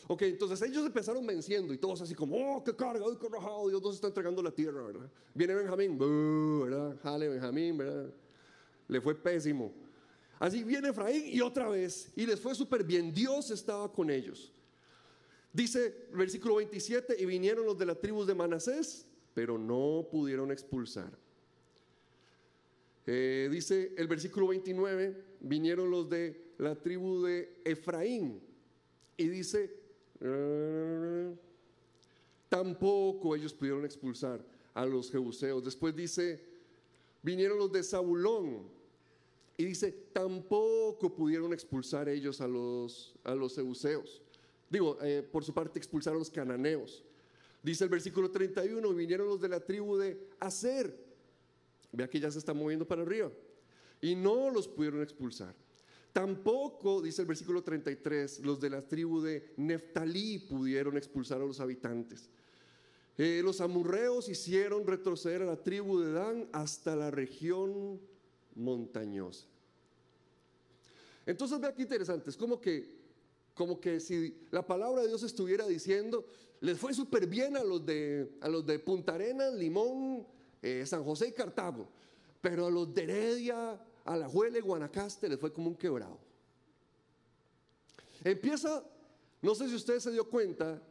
Ok, 0.08 0.22
entonces 0.22 0.62
ellos 0.62 0.86
empezaron 0.86 1.26
venciendo 1.26 1.74
y 1.74 1.78
todos 1.78 2.00
así 2.00 2.14
como, 2.14 2.36
oh, 2.36 2.62
qué 2.62 2.74
carga, 2.76 3.04
qué 3.20 3.28
rajado, 3.28 3.68
Dios 3.68 3.82
nos 3.82 3.96
está 3.96 4.06
entregando 4.06 4.40
la 4.40 4.52
tierra, 4.52 4.82
¿verdad? 4.82 5.10
Viene 5.34 5.54
Benjamín, 5.54 5.98
¿verdad? 5.98 6.96
Jale 7.02 7.28
Benjamín, 7.28 7.76
¿verdad? 7.76 8.12
Le 8.86 9.00
fue 9.00 9.16
pésimo. 9.16 9.72
Así 10.38 10.62
viene 10.62 10.90
Efraín 10.90 11.24
y 11.26 11.40
otra 11.40 11.68
vez, 11.68 12.12
y 12.14 12.24
les 12.24 12.38
fue 12.38 12.54
súper 12.54 12.84
bien, 12.84 13.12
Dios 13.12 13.50
estaba 13.50 13.92
con 13.92 14.10
ellos. 14.10 14.52
Dice 15.52 16.06
versículo 16.12 16.56
27, 16.56 17.16
y 17.18 17.24
vinieron 17.24 17.64
los 17.64 17.76
de 17.76 17.86
la 17.86 17.94
tribu 17.94 18.24
de 18.24 18.34
Manasés, 18.34 19.08
pero 19.34 19.58
no 19.58 20.06
pudieron 20.10 20.52
expulsar. 20.52 21.10
Eh, 23.06 23.48
dice 23.50 23.94
el 23.96 24.06
versículo 24.06 24.48
29, 24.48 25.24
vinieron 25.40 25.90
los 25.90 26.08
de 26.08 26.52
la 26.58 26.76
tribu 26.76 27.22
de 27.22 27.60
Efraín, 27.64 28.40
y 29.16 29.28
dice, 29.28 29.85
Tampoco 32.48 33.34
ellos 33.36 33.52
pudieron 33.52 33.84
expulsar 33.84 34.44
a 34.74 34.86
los 34.86 35.10
jebuseos. 35.10 35.64
Después 35.64 35.94
dice, 35.94 36.42
vinieron 37.22 37.58
los 37.58 37.72
de 37.72 37.82
Zabulón 37.82 38.74
Y 39.58 39.64
dice, 39.64 39.90
tampoco 40.12 41.14
pudieron 41.14 41.52
expulsar 41.52 42.08
ellos 42.08 42.40
a 42.40 42.48
los, 42.48 43.14
a 43.24 43.34
los 43.34 43.56
euseos. 43.56 44.20
Digo, 44.68 44.98
eh, 45.02 45.22
por 45.22 45.44
su 45.44 45.54
parte 45.54 45.78
expulsar 45.78 46.14
a 46.14 46.18
los 46.18 46.30
cananeos. 46.30 47.02
Dice 47.62 47.84
el 47.84 47.90
versículo 47.90 48.30
31, 48.30 48.92
vinieron 48.94 49.26
los 49.26 49.40
de 49.40 49.48
la 49.48 49.60
tribu 49.60 49.96
de 49.96 50.28
Aser. 50.38 50.94
Vea 51.90 52.08
que 52.08 52.20
ya 52.20 52.30
se 52.30 52.38
está 52.38 52.52
moviendo 52.52 52.86
para 52.86 53.02
arriba. 53.02 53.30
Y 54.00 54.14
no 54.14 54.50
los 54.50 54.68
pudieron 54.68 55.02
expulsar. 55.02 55.54
Tampoco, 56.16 57.02
dice 57.02 57.20
el 57.20 57.28
versículo 57.28 57.62
33, 57.62 58.38
los 58.38 58.58
de 58.58 58.70
la 58.70 58.80
tribu 58.80 59.20
de 59.20 59.52
Neftalí 59.58 60.38
pudieron 60.38 60.96
expulsar 60.96 61.42
a 61.42 61.44
los 61.44 61.60
habitantes. 61.60 62.30
Eh, 63.18 63.42
los 63.44 63.60
amurreos 63.60 64.30
hicieron 64.30 64.86
retroceder 64.86 65.42
a 65.42 65.44
la 65.44 65.62
tribu 65.62 66.00
de 66.00 66.12
Dan 66.12 66.48
hasta 66.52 66.96
la 66.96 67.10
región 67.10 68.00
montañosa. 68.54 69.46
Entonces 71.26 71.60
vea 71.60 71.74
qué 71.74 71.82
interesante, 71.82 72.30
es 72.30 72.36
como 72.38 72.62
que, 72.62 72.96
como 73.52 73.78
que 73.78 74.00
si 74.00 74.38
la 74.50 74.66
palabra 74.66 75.02
de 75.02 75.08
Dios 75.08 75.22
estuviera 75.22 75.66
diciendo, 75.66 76.24
les 76.62 76.78
fue 76.78 76.94
súper 76.94 77.26
bien 77.26 77.58
a 77.58 77.62
los, 77.62 77.84
de, 77.84 78.38
a 78.40 78.48
los 78.48 78.64
de 78.64 78.78
Punta 78.78 79.16
Arenas, 79.16 79.52
Limón, 79.52 80.26
eh, 80.62 80.86
San 80.86 81.04
José 81.04 81.28
y 81.28 81.32
Cartago, 81.32 81.90
pero 82.40 82.68
a 82.68 82.70
los 82.70 82.94
de 82.94 83.02
Heredia, 83.02 83.78
Alajuela 84.06 84.58
y 84.58 84.60
Guanacaste 84.60 85.28
les 85.28 85.38
fue 85.38 85.52
como 85.52 85.68
un 85.68 85.76
quebrado. 85.76 86.18
Empieza, 88.24 88.84
no 89.42 89.54
sé 89.54 89.68
si 89.68 89.74
usted 89.74 89.98
se 89.98 90.10
dio 90.10 90.28
cuenta, 90.28 90.82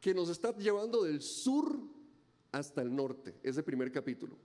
que 0.00 0.12
nos 0.12 0.28
está 0.28 0.54
llevando 0.56 1.04
del 1.04 1.22
sur 1.22 1.78
hasta 2.50 2.82
el 2.82 2.94
norte, 2.94 3.38
ese 3.42 3.62
primer 3.62 3.92
capítulo. 3.92 4.36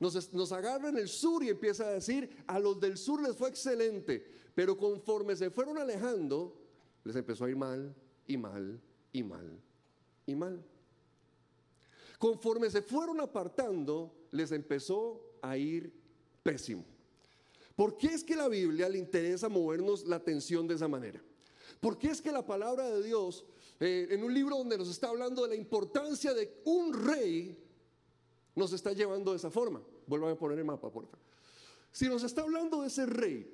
Nos, 0.00 0.32
nos 0.32 0.52
agarra 0.52 0.88
en 0.88 0.98
el 0.98 1.08
sur 1.08 1.42
y 1.44 1.50
empieza 1.50 1.86
a 1.86 1.92
decir, 1.92 2.44
a 2.46 2.58
los 2.58 2.80
del 2.80 2.96
sur 2.96 3.20
les 3.20 3.36
fue 3.36 3.48
excelente, 3.48 4.24
pero 4.54 4.76
conforme 4.76 5.36
se 5.36 5.50
fueron 5.50 5.76
alejando, 5.78 6.56
les 7.04 7.16
empezó 7.16 7.44
a 7.44 7.50
ir 7.50 7.56
mal 7.56 7.94
y 8.26 8.36
mal 8.36 8.80
y 9.12 9.22
mal 9.22 9.60
y 10.26 10.34
mal. 10.34 10.64
Conforme 12.18 12.70
se 12.70 12.82
fueron 12.82 13.20
apartando, 13.20 14.28
les 14.32 14.52
empezó 14.52 15.38
a 15.40 15.56
ir 15.56 15.92
pésimo. 16.42 16.84
¿Por 17.78 17.96
qué 17.96 18.08
es 18.08 18.24
que 18.24 18.34
la 18.34 18.48
Biblia 18.48 18.88
le 18.88 18.98
interesa 18.98 19.48
movernos 19.48 20.04
la 20.04 20.16
atención 20.16 20.66
de 20.66 20.74
esa 20.74 20.88
manera? 20.88 21.22
¿Por 21.78 21.96
qué 21.96 22.08
es 22.08 22.20
que 22.20 22.32
la 22.32 22.44
palabra 22.44 22.90
de 22.90 23.04
Dios, 23.04 23.44
eh, 23.78 24.08
en 24.10 24.24
un 24.24 24.34
libro 24.34 24.56
donde 24.56 24.76
nos 24.76 24.88
está 24.88 25.10
hablando 25.10 25.42
de 25.42 25.50
la 25.50 25.54
importancia 25.54 26.34
de 26.34 26.60
un 26.64 26.92
rey, 26.92 27.56
nos 28.56 28.72
está 28.72 28.92
llevando 28.92 29.30
de 29.30 29.36
esa 29.36 29.48
forma? 29.48 29.80
Vuelvan 30.08 30.32
a 30.32 30.34
poner 30.36 30.58
el 30.58 30.64
mapa, 30.64 30.90
por 30.90 31.04
favor. 31.04 31.20
Si 31.92 32.08
nos 32.08 32.24
está 32.24 32.42
hablando 32.42 32.82
de 32.82 32.88
ese 32.88 33.06
rey, 33.06 33.48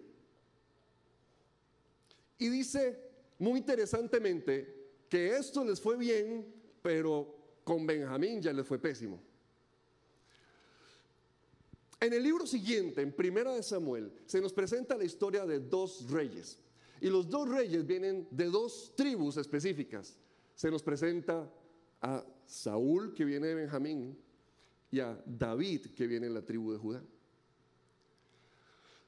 y 2.38 2.48
dice 2.48 2.98
muy 3.40 3.58
interesantemente 3.58 5.02
que 5.06 5.36
esto 5.36 5.66
les 5.66 5.78
fue 5.82 5.98
bien, 5.98 6.50
pero 6.80 7.60
con 7.62 7.86
Benjamín 7.86 8.40
ya 8.40 8.54
les 8.54 8.66
fue 8.66 8.78
pésimo. 8.78 9.20
En 12.04 12.12
el 12.12 12.22
libro 12.22 12.46
siguiente, 12.46 13.00
en 13.00 13.12
Primera 13.12 13.54
de 13.54 13.62
Samuel, 13.62 14.12
se 14.26 14.38
nos 14.38 14.52
presenta 14.52 14.94
la 14.94 15.04
historia 15.04 15.46
de 15.46 15.58
dos 15.58 16.10
reyes. 16.10 16.58
Y 17.00 17.08
los 17.08 17.30
dos 17.30 17.48
reyes 17.48 17.86
vienen 17.86 18.28
de 18.30 18.44
dos 18.44 18.92
tribus 18.94 19.38
específicas. 19.38 20.18
Se 20.54 20.70
nos 20.70 20.82
presenta 20.82 21.50
a 22.02 22.22
Saúl, 22.44 23.14
que 23.14 23.24
viene 23.24 23.46
de 23.46 23.54
Benjamín, 23.54 24.18
y 24.90 25.00
a 25.00 25.18
David, 25.24 25.94
que 25.96 26.06
viene 26.06 26.26
de 26.26 26.34
la 26.34 26.44
tribu 26.44 26.72
de 26.72 26.78
Judá. 26.78 27.02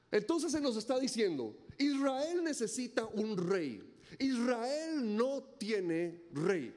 Entonces 0.09 0.51
se 0.51 0.59
nos 0.59 0.75
está 0.75 0.97
diciendo, 0.97 1.55
Israel 1.77 2.43
necesita 2.43 3.05
un 3.05 3.37
rey. 3.37 3.79
Israel 4.17 5.15
no 5.15 5.43
tiene 5.59 6.23
rey. 6.33 6.73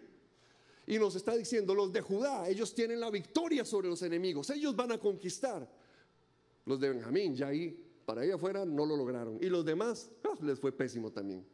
Y 0.87 0.99
nos 0.99 1.15
está 1.15 1.35
diciendo, 1.35 1.75
los 1.75 1.91
de 1.91 2.03
Judá, 2.03 2.47
ellos 2.47 2.75
tienen 2.75 3.01
la 3.01 3.09
victoria 3.11 3.65
sobre 3.65 3.89
los 3.89 4.03
enemigos, 4.03 4.51
ellos 4.51 4.77
van 4.77 4.93
a 4.93 4.99
conquistar. 4.99 5.80
Los 6.71 6.79
de 6.79 6.89
Benjamín, 6.91 7.35
ya 7.35 7.49
ahí, 7.49 7.77
para 8.07 8.21
allá 8.21 8.37
afuera, 8.37 8.65
no 8.65 8.87
lo 8.87 8.97
lograron. 8.97 9.39
Y 9.43 9.47
los 9.47 9.65
demás, 9.65 10.09
ah, 10.23 10.39
les 10.41 10.61
fue 10.61 10.71
pésimo 10.71 11.11
también. 11.11 11.45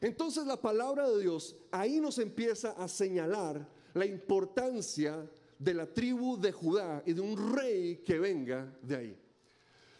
Entonces 0.00 0.46
la 0.46 0.62
palabra 0.62 1.10
de 1.10 1.20
Dios 1.20 1.56
ahí 1.72 1.98
nos 1.98 2.20
empieza 2.20 2.70
a 2.70 2.86
señalar 2.86 3.68
la 3.94 4.06
importancia 4.06 5.28
de 5.58 5.74
la 5.74 5.92
tribu 5.92 6.40
de 6.40 6.52
Judá 6.52 7.02
y 7.04 7.14
de 7.14 7.20
un 7.20 7.56
rey 7.56 7.96
que 7.96 8.20
venga 8.20 8.72
de 8.80 8.94
ahí. 8.94 9.18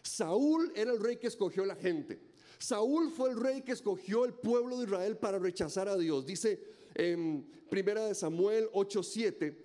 Saúl 0.01 0.71
era 0.73 0.93
el 0.93 1.01
rey 1.01 1.17
que 1.17 1.27
escogió 1.27 1.65
la 1.65 1.75
gente. 1.75 2.21
Saúl 2.59 3.11
fue 3.11 3.31
el 3.31 3.41
rey 3.41 3.61
que 3.61 3.73
escogió 3.73 4.23
el 4.23 4.35
pueblo 4.35 4.77
de 4.77 4.85
Israel 4.85 5.17
para 5.17 5.37
rechazar 5.37 5.89
a 5.89 5.97
Dios. 5.97 6.25
Dice 6.25 6.61
en 6.93 7.45
Primera 7.69 8.05
de 8.05 8.15
Samuel 8.15 8.69
8:7 8.71 9.64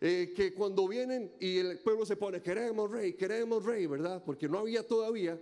eh, 0.00 0.32
que 0.34 0.52
cuando 0.52 0.86
vienen 0.88 1.32
y 1.40 1.58
el 1.58 1.78
pueblo 1.80 2.04
se 2.04 2.16
pone, 2.16 2.42
queremos 2.42 2.90
rey, 2.90 3.14
queremos 3.14 3.64
rey, 3.64 3.86
¿verdad? 3.86 4.22
Porque 4.24 4.48
no 4.48 4.58
había 4.58 4.86
todavía. 4.86 5.40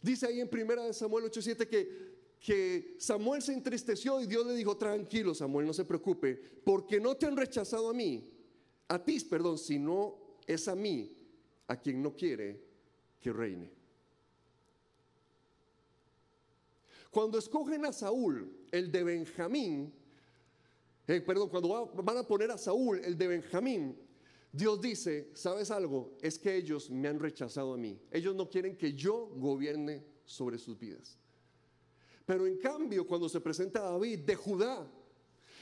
Dice 0.00 0.26
ahí 0.26 0.40
en 0.40 0.48
primera 0.48 0.84
de 0.84 0.92
Samuel 0.92 1.24
8:7 1.26 1.68
que, 1.68 2.12
que 2.40 2.96
Samuel 2.98 3.42
se 3.42 3.52
entristeció 3.52 4.20
y 4.20 4.26
Dios 4.26 4.46
le 4.46 4.54
dijo, 4.54 4.76
tranquilo 4.76 5.34
Samuel, 5.34 5.66
no 5.66 5.72
se 5.72 5.84
preocupe, 5.84 6.34
porque 6.64 7.00
no 7.00 7.16
te 7.16 7.26
han 7.26 7.36
rechazado 7.36 7.90
a 7.90 7.94
mí, 7.94 8.28
a 8.88 9.02
ti, 9.04 9.20
perdón, 9.20 9.58
sino 9.58 10.38
es 10.46 10.66
a 10.68 10.74
mí 10.74 11.16
a 11.68 11.80
quien 11.80 12.02
no 12.02 12.14
quiere 12.14 12.60
que 13.20 13.32
reine. 13.32 13.70
Cuando 17.10 17.38
escogen 17.38 17.84
a 17.84 17.92
Saúl, 17.92 18.50
el 18.70 18.90
de 18.90 19.04
Benjamín, 19.04 19.92
eh, 21.06 21.20
perdón, 21.20 21.48
cuando 21.48 21.92
van 21.94 22.16
a 22.18 22.22
poner 22.22 22.50
a 22.50 22.58
Saúl, 22.58 23.00
el 23.04 23.16
de 23.16 23.26
Benjamín, 23.26 23.96
Dios 24.52 24.80
dice, 24.80 25.30
¿sabes 25.34 25.70
algo? 25.70 26.16
Es 26.20 26.38
que 26.38 26.54
ellos 26.54 26.90
me 26.90 27.08
han 27.08 27.18
rechazado 27.18 27.72
a 27.72 27.78
mí. 27.78 27.98
Ellos 28.10 28.34
no 28.34 28.50
quieren 28.50 28.76
que 28.76 28.92
yo 28.92 29.32
gobierne 29.36 30.04
sobre 30.24 30.58
sus 30.58 30.78
vidas. 30.78 31.18
Pero 32.26 32.46
en 32.46 32.58
cambio, 32.58 33.06
cuando 33.06 33.28
se 33.28 33.40
presenta 33.40 33.80
David 33.80 34.20
de 34.20 34.36
Judá, 34.36 34.86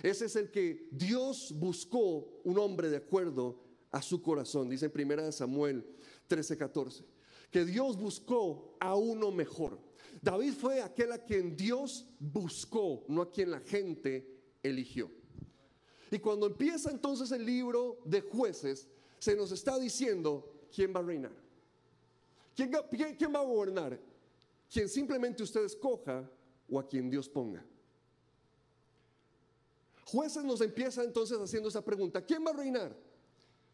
ese 0.03 0.27
es 0.27 0.37
el 0.37 0.51
que 0.51 0.89
Dios 0.91 1.55
buscó 1.57 2.41
un 2.45 2.59
hombre 2.59 2.91
de 2.91 2.97
acuerdo 2.97 3.63
a 3.91 4.03
su 4.03 4.21
corazón. 4.21 4.69
Dice 4.69 4.87
en 4.87 5.11
1 5.11 5.33
Samuel 5.33 5.85
13:14, 6.29 7.05
que 7.51 7.65
Dios 7.65 7.97
buscó 7.97 8.77
a 8.81 8.97
uno 8.97 9.31
mejor. 9.31 9.79
David 10.21 10.53
fue 10.53 10.83
aquel 10.83 11.13
a 11.13 11.19
quien 11.19 11.57
Dios 11.57 12.07
buscó, 12.19 13.05
no 13.09 13.23
a 13.23 13.31
quien 13.31 13.51
la 13.51 13.61
gente 13.61 14.27
eligió. 14.63 15.11
Y 16.11 16.19
cuando 16.19 16.47
empieza 16.47 16.91
entonces 16.91 17.31
el 17.31 17.45
libro 17.45 18.01
de 18.05 18.21
jueces, 18.21 18.89
se 19.19 19.37
nos 19.37 19.53
está 19.53 19.79
diciendo 19.79 20.67
quién 20.75 20.93
va 20.95 21.01
a 21.01 21.05
reinar. 21.05 21.33
¿Quién, 22.55 22.73
va 23.35 23.41
a 23.41 23.45
gobernar? 23.45 23.99
Quien 24.71 24.89
simplemente 24.89 25.43
usted 25.43 25.65
escoja 25.65 26.29
o 26.69 26.79
a 26.79 26.87
quien 26.87 27.09
Dios 27.09 27.29
ponga. 27.29 27.65
Jueces 30.05 30.45
nos 30.45 30.61
empieza 30.61 31.05
entonces 31.05 31.39
haciendo 31.39 31.69
esa 31.69 31.85
pregunta, 31.85 32.25
¿quién 32.25 32.45
va 32.45 32.51
a 32.51 32.55
reinar? 32.55 32.95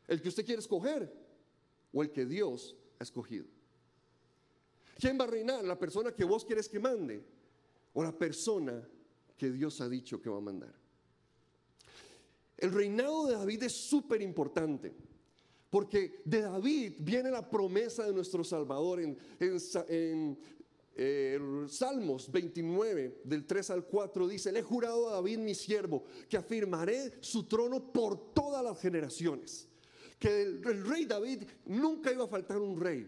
¿El 0.06 0.20
que 0.20 0.28
usted 0.28 0.44
quiere 0.44 0.60
escoger 0.60 1.10
o 1.92 2.02
el 2.02 2.12
que 2.12 2.26
Dios 2.26 2.76
ha 2.98 3.02
escogido? 3.02 3.46
¿Quién 4.98 5.18
va 5.18 5.24
a 5.24 5.28
reinar? 5.28 5.64
¿La 5.64 5.78
persona 5.78 6.12
que 6.12 6.24
vos 6.24 6.44
quieres 6.44 6.68
que 6.68 6.78
mande 6.78 7.24
o 7.94 8.02
la 8.02 8.12
persona 8.12 8.86
que 9.36 9.50
Dios 9.50 9.80
ha 9.80 9.88
dicho 9.88 10.20
que 10.20 10.28
va 10.28 10.38
a 10.38 10.42
mandar? 10.42 10.85
El 12.58 12.72
reinado 12.72 13.26
de 13.26 13.34
David 13.34 13.64
es 13.64 13.72
súper 13.72 14.22
importante. 14.22 14.94
Porque 15.70 16.22
de 16.24 16.42
David 16.42 16.94
viene 16.98 17.30
la 17.30 17.50
promesa 17.50 18.04
de 18.04 18.12
nuestro 18.12 18.44
Salvador 18.44 19.00
en, 19.00 20.38
eh, 20.98 21.66
Salmos 21.68 22.30
29, 22.30 23.20
del 23.24 23.44
3 23.44 23.70
al 23.70 23.84
4, 23.84 24.28
dice, 24.28 24.52
le 24.52 24.60
he 24.60 24.62
jurado 24.62 25.08
a 25.10 25.14
David 25.14 25.38
mi 25.38 25.54
siervo, 25.54 26.04
que 26.28 26.38
afirmaré 26.38 27.12
su 27.20 27.44
trono 27.44 27.92
por 27.92 28.32
todas 28.32 28.64
las 28.64 28.80
generaciones. 28.80 29.68
Que 30.18 30.42
el, 30.42 30.66
el 30.66 30.86
rey 30.86 31.04
David 31.04 31.42
nunca 31.66 32.12
iba 32.12 32.24
a 32.24 32.28
faltar 32.28 32.58
un 32.58 32.80
rey. 32.80 33.06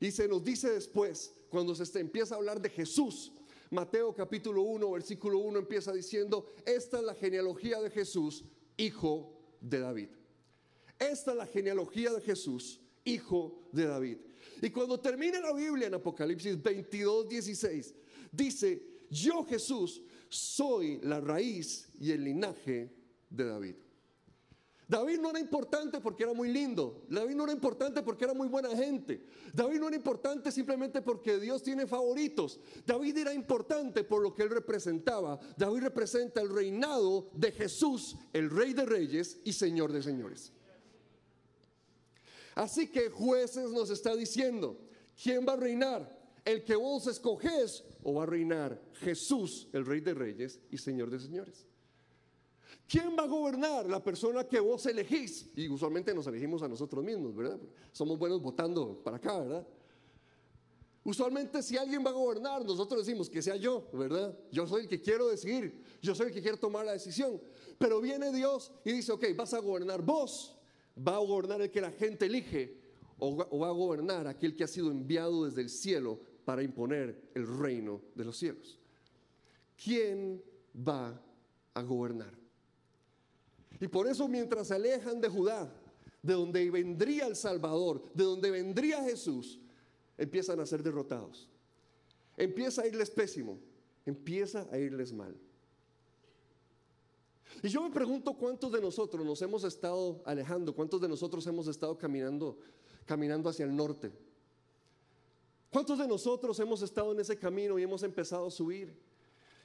Y 0.00 0.10
se 0.10 0.26
nos 0.26 0.42
dice 0.42 0.70
después, 0.70 1.32
cuando 1.50 1.74
se 1.74 2.00
empieza 2.00 2.34
a 2.34 2.38
hablar 2.38 2.60
de 2.60 2.70
Jesús, 2.70 3.32
Mateo 3.70 4.14
capítulo 4.14 4.62
1, 4.62 4.90
versículo 4.90 5.38
1 5.38 5.58
empieza 5.58 5.92
diciendo, 5.92 6.46
esta 6.64 6.98
es 6.98 7.04
la 7.04 7.14
genealogía 7.14 7.80
de 7.80 7.90
Jesús, 7.90 8.44
hijo 8.76 9.32
de 9.60 9.80
David. 9.80 10.08
Esta 10.98 11.32
es 11.32 11.36
la 11.36 11.46
genealogía 11.46 12.12
de 12.12 12.20
Jesús, 12.20 12.80
hijo 13.04 13.68
de 13.72 13.86
David. 13.86 14.18
Y 14.62 14.70
cuando 14.70 14.98
termina 14.98 15.40
la 15.40 15.52
Biblia 15.52 15.86
en 15.86 15.94
Apocalipsis 15.94 16.60
22, 16.62 17.28
16, 17.28 17.94
dice, 18.32 18.82
yo 19.10 19.44
Jesús 19.44 20.02
soy 20.28 21.00
la 21.02 21.20
raíz 21.20 21.88
y 22.00 22.10
el 22.10 22.24
linaje 22.24 22.90
de 23.30 23.44
David. 23.44 23.74
David 24.88 25.20
no 25.20 25.28
era 25.28 25.38
importante 25.38 26.00
porque 26.00 26.22
era 26.22 26.32
muy 26.32 26.48
lindo. 26.48 27.04
David 27.10 27.34
no 27.34 27.44
era 27.44 27.52
importante 27.52 28.02
porque 28.02 28.24
era 28.24 28.32
muy 28.32 28.48
buena 28.48 28.70
gente. 28.74 29.22
David 29.52 29.80
no 29.80 29.88
era 29.88 29.96
importante 29.96 30.50
simplemente 30.50 31.02
porque 31.02 31.38
Dios 31.38 31.62
tiene 31.62 31.86
favoritos. 31.86 32.58
David 32.86 33.18
era 33.18 33.34
importante 33.34 34.02
por 34.02 34.22
lo 34.22 34.34
que 34.34 34.44
él 34.44 34.50
representaba. 34.50 35.38
David 35.58 35.82
representa 35.82 36.40
el 36.40 36.48
reinado 36.48 37.28
de 37.34 37.52
Jesús, 37.52 38.16
el 38.32 38.48
rey 38.48 38.72
de 38.72 38.86
reyes 38.86 39.38
y 39.44 39.52
señor 39.52 39.92
de 39.92 40.02
señores. 40.02 40.52
Así 42.54 42.88
que 42.88 43.10
jueces 43.10 43.70
nos 43.70 43.90
está 43.90 44.16
diciendo, 44.16 44.80
¿quién 45.22 45.46
va 45.46 45.52
a 45.52 45.56
reinar? 45.56 46.18
¿El 46.46 46.64
que 46.64 46.74
vos 46.74 47.06
escoges 47.06 47.84
o 48.02 48.14
va 48.14 48.22
a 48.22 48.26
reinar 48.26 48.82
Jesús, 48.94 49.68
el 49.74 49.84
rey 49.84 50.00
de 50.00 50.14
reyes 50.14 50.60
y 50.70 50.78
señor 50.78 51.10
de 51.10 51.20
señores? 51.20 51.67
¿Quién 52.88 53.16
va 53.18 53.24
a 53.24 53.26
gobernar? 53.26 53.86
La 53.86 54.02
persona 54.02 54.44
que 54.44 54.60
vos 54.60 54.86
elegís. 54.86 55.50
Y 55.56 55.68
usualmente 55.68 56.14
nos 56.14 56.26
elegimos 56.26 56.62
a 56.62 56.68
nosotros 56.68 57.04
mismos, 57.04 57.34
¿verdad? 57.34 57.58
Somos 57.92 58.18
buenos 58.18 58.40
votando 58.40 59.02
para 59.02 59.18
acá, 59.18 59.38
¿verdad? 59.38 59.66
Usualmente 61.04 61.62
si 61.62 61.76
alguien 61.76 62.04
va 62.04 62.10
a 62.10 62.14
gobernar, 62.14 62.64
nosotros 62.64 63.06
decimos 63.06 63.30
que 63.30 63.40
sea 63.40 63.56
yo, 63.56 63.88
¿verdad? 63.92 64.36
Yo 64.50 64.66
soy 64.66 64.82
el 64.82 64.88
que 64.88 65.00
quiero 65.00 65.28
decidir, 65.28 65.82
yo 66.02 66.14
soy 66.14 66.28
el 66.28 66.32
que 66.34 66.42
quiero 66.42 66.58
tomar 66.58 66.84
la 66.84 66.92
decisión. 66.92 67.40
Pero 67.78 68.00
viene 68.00 68.32
Dios 68.32 68.72
y 68.84 68.92
dice, 68.92 69.12
ok, 69.12 69.24
vas 69.36 69.54
a 69.54 69.58
gobernar 69.60 70.02
vos, 70.02 70.58
va 70.96 71.16
a 71.16 71.20
gobernar 71.20 71.62
el 71.62 71.70
que 71.70 71.80
la 71.80 71.92
gente 71.92 72.26
elige 72.26 72.78
o 73.18 73.58
va 73.58 73.68
a 73.68 73.72
gobernar 73.72 74.26
aquel 74.26 74.54
que 74.54 74.64
ha 74.64 74.68
sido 74.68 74.90
enviado 74.90 75.44
desde 75.44 75.62
el 75.62 75.70
cielo 75.70 76.20
para 76.44 76.62
imponer 76.62 77.30
el 77.34 77.46
reino 77.58 78.00
de 78.14 78.24
los 78.24 78.36
cielos. 78.36 78.78
¿Quién 79.82 80.42
va 80.76 81.20
a 81.74 81.82
gobernar? 81.82 82.32
Y 83.80 83.88
por 83.88 84.06
eso 84.06 84.28
mientras 84.28 84.68
se 84.68 84.74
alejan 84.74 85.20
de 85.20 85.28
Judá, 85.28 85.72
de 86.22 86.34
donde 86.34 86.70
vendría 86.70 87.26
el 87.26 87.36
Salvador, 87.36 88.02
de 88.14 88.24
donde 88.24 88.50
vendría 88.50 89.02
Jesús, 89.04 89.58
empiezan 90.16 90.60
a 90.60 90.66
ser 90.66 90.82
derrotados. 90.82 91.48
Empieza 92.36 92.82
a 92.82 92.86
irles 92.86 93.10
pésimo, 93.10 93.58
empieza 94.04 94.66
a 94.70 94.78
irles 94.78 95.12
mal. 95.12 95.36
Y 97.62 97.68
yo 97.68 97.82
me 97.82 97.90
pregunto 97.90 98.34
cuántos 98.34 98.70
de 98.70 98.80
nosotros 98.80 99.24
nos 99.24 99.40
hemos 99.42 99.64
estado 99.64 100.22
alejando, 100.24 100.74
cuántos 100.74 101.00
de 101.00 101.08
nosotros 101.08 101.46
hemos 101.46 101.66
estado 101.66 101.96
caminando, 101.98 102.58
caminando 103.06 103.48
hacia 103.48 103.64
el 103.64 103.74
norte. 103.74 104.12
¿Cuántos 105.70 105.98
de 105.98 106.08
nosotros 106.08 106.58
hemos 106.60 106.82
estado 106.82 107.12
en 107.12 107.20
ese 107.20 107.36
camino 107.36 107.78
y 107.78 107.82
hemos 107.82 108.02
empezado 108.02 108.46
a 108.46 108.50
subir? 108.50 108.96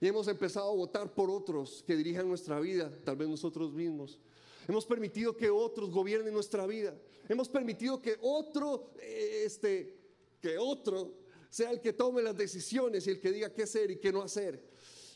Y 0.04 0.08
hemos 0.08 0.28
empezado 0.28 0.70
a 0.70 0.76
votar 0.76 1.14
por 1.14 1.30
otros 1.30 1.82
que 1.88 1.96
dirijan 1.96 2.28
nuestra 2.28 2.60
vida, 2.60 2.92
tal 3.06 3.16
vez 3.16 3.30
nosotros 3.30 3.72
mismos. 3.72 4.20
Hemos 4.68 4.86
permitido 4.86 5.34
que 5.38 5.50
otros 5.50 5.90
gobiernen 5.90 6.34
nuestra 6.34 6.68
vida. 6.68 6.94
Hemos 7.30 7.48
permitido 7.48 8.02
que 8.02 8.18
otro, 8.20 8.92
eh, 9.00 9.44
este, 9.46 9.96
que 10.42 10.58
otro 10.58 11.14
sea 11.50 11.72
el 11.72 11.80
que 11.80 11.94
tome 11.94 12.22
las 12.22 12.36
decisiones 12.36 13.08
y 13.08 13.12
el 13.12 13.22
que 13.22 13.32
diga 13.32 13.54
qué 13.54 13.64
hacer 13.64 13.92
y 13.92 13.96
qué 13.96 14.12
no 14.12 14.22
hacer. 14.22 14.62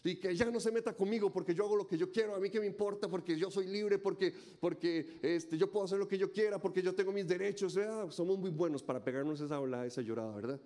Y 0.06 0.16
que 0.16 0.34
ya 0.34 0.50
no 0.50 0.62
se 0.62 0.72
meta 0.72 0.94
conmigo 0.94 1.34
porque 1.34 1.54
yo 1.54 1.66
hago 1.66 1.76
lo 1.76 1.86
que 1.86 1.98
yo 1.98 2.10
quiero, 2.10 2.34
a 2.34 2.40
mí 2.40 2.50
que 2.50 2.62
me 2.62 2.66
importa, 2.66 3.10
porque 3.10 3.38
yo 3.38 3.52
soy 3.52 3.68
libre, 3.68 4.00
porque, 4.00 4.34
porque 4.58 5.20
este, 5.22 5.58
yo 5.58 5.70
puedo 5.70 5.84
hacer 5.84 6.00
lo 6.00 6.08
que 6.08 6.18
yo 6.18 6.32
quiera, 6.32 6.62
porque 6.62 6.82
yo 6.82 6.96
tengo 6.96 7.12
mis 7.12 7.28
derechos. 7.28 7.78
somos 8.12 8.40
muy 8.40 8.52
buenos 8.52 8.82
para 8.82 9.04
pegarnos 9.04 9.42
esa 9.42 9.60
ola, 9.60 9.86
esa 9.86 10.02
llorada, 10.02 10.34
¿verdad? 10.34 10.62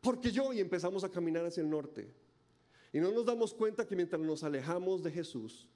Porque 0.00 0.32
yo 0.32 0.52
y 0.52 0.58
empezamos 0.58 1.04
a 1.04 1.08
caminar 1.08 1.46
hacia 1.46 1.62
el 1.62 1.70
norte. 1.70 2.21
Y 2.92 3.00
no 3.00 3.10
nos 3.10 3.24
damos 3.24 3.54
cuenta 3.54 3.86
que 3.86 3.96
mientras 3.96 4.20
nos 4.20 4.44
alejamos 4.44 5.02
de 5.02 5.10
Jesús, 5.10 5.66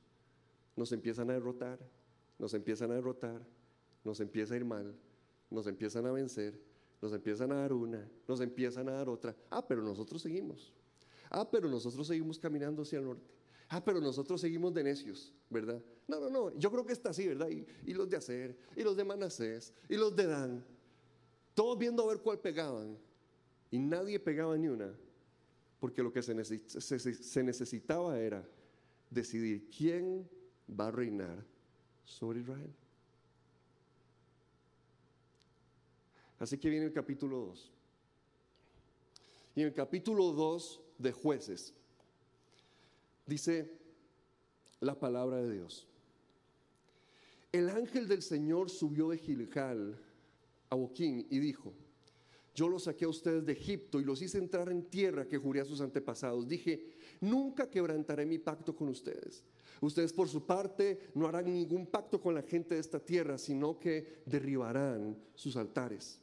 nos 0.76 0.92
empiezan 0.92 1.30
a 1.30 1.32
derrotar, 1.32 1.78
nos 2.38 2.52
empiezan 2.52 2.90
a 2.90 2.94
derrotar, 2.94 3.42
nos 4.04 4.20
empieza 4.20 4.52
a 4.52 4.58
ir 4.58 4.64
mal, 4.66 4.94
nos 5.50 5.66
empiezan 5.66 6.04
a 6.04 6.12
vencer, 6.12 6.60
nos 7.00 7.14
empiezan 7.14 7.52
a 7.52 7.56
dar 7.56 7.72
una, 7.72 8.06
nos 8.28 8.40
empiezan 8.40 8.88
a 8.90 8.92
dar 8.92 9.08
otra. 9.08 9.34
Ah, 9.50 9.66
pero 9.66 9.82
nosotros 9.82 10.20
seguimos. 10.20 10.74
Ah, 11.30 11.50
pero 11.50 11.68
nosotros 11.68 12.06
seguimos 12.06 12.38
caminando 12.38 12.82
hacia 12.82 12.98
el 12.98 13.06
norte. 13.06 13.30
Ah, 13.70 13.82
pero 13.82 13.98
nosotros 14.00 14.40
seguimos 14.40 14.74
de 14.74 14.84
necios, 14.84 15.32
¿verdad? 15.48 15.82
No, 16.06 16.20
no, 16.20 16.28
no. 16.28 16.56
Yo 16.58 16.70
creo 16.70 16.84
que 16.84 16.92
está 16.92 17.10
así, 17.10 17.26
¿verdad? 17.26 17.48
Y, 17.48 17.94
los 17.94 18.08
de 18.08 18.16
Hacer, 18.18 18.56
y 18.76 18.82
los 18.82 18.96
de 18.96 19.04
Manasés, 19.04 19.72
y 19.88 19.96
los 19.96 20.14
de 20.14 20.26
Dan. 20.26 20.64
Todos 21.54 21.78
viendo 21.78 22.04
a 22.04 22.06
ver 22.08 22.20
cuál 22.20 22.38
pegaban. 22.38 22.96
Y 23.70 23.78
nadie 23.78 24.20
pegaba 24.20 24.56
ni 24.56 24.68
una 24.68 24.94
porque 25.80 26.02
lo 26.02 26.12
que 26.12 26.22
se, 26.22 26.34
necesitaba 27.42 28.18
era 28.18 28.46
decidir 29.10 29.68
quién 29.70 30.28
va 30.68 30.88
a 30.88 30.90
reinar 30.90 31.44
sobre 32.04 32.40
Israel. 32.40 32.72
Así 36.38 36.58
que 36.58 36.68
viene 36.68 36.86
el 36.86 36.92
capítulo 36.92 37.38
2. 37.38 37.72
Y 39.54 39.60
en 39.62 39.68
el 39.68 39.74
capítulo 39.74 40.32
2 40.32 40.80
de 40.98 41.12
jueces 41.12 41.74
dice 43.26 43.70
la 44.80 44.98
palabra 44.98 45.38
de 45.38 45.52
Dios. 45.52 45.86
El 47.52 47.70
ángel 47.70 48.06
del 48.06 48.22
Señor 48.22 48.68
subió 48.68 49.08
de 49.08 49.18
Gilgal 49.18 49.98
a 50.68 50.74
Boquín 50.74 51.26
y 51.30 51.38
dijo, 51.38 51.72
yo 52.56 52.70
los 52.70 52.84
saqué 52.84 53.04
a 53.04 53.08
ustedes 53.08 53.44
de 53.44 53.52
Egipto 53.52 54.00
y 54.00 54.04
los 54.04 54.22
hice 54.22 54.38
entrar 54.38 54.70
en 54.70 54.84
tierra 54.84 55.28
que 55.28 55.36
juré 55.36 55.60
a 55.60 55.66
sus 55.66 55.82
antepasados. 55.82 56.48
Dije, 56.48 56.86
nunca 57.20 57.68
quebrantaré 57.68 58.24
mi 58.24 58.38
pacto 58.38 58.74
con 58.74 58.88
ustedes. 58.88 59.44
Ustedes 59.82 60.10
por 60.10 60.26
su 60.26 60.46
parte 60.46 61.10
no 61.14 61.28
harán 61.28 61.52
ningún 61.52 61.86
pacto 61.86 62.18
con 62.18 62.34
la 62.34 62.40
gente 62.40 62.74
de 62.74 62.80
esta 62.80 62.98
tierra, 62.98 63.36
sino 63.36 63.78
que 63.78 64.22
derribarán 64.24 65.18
sus 65.34 65.54
altares. 65.54 66.18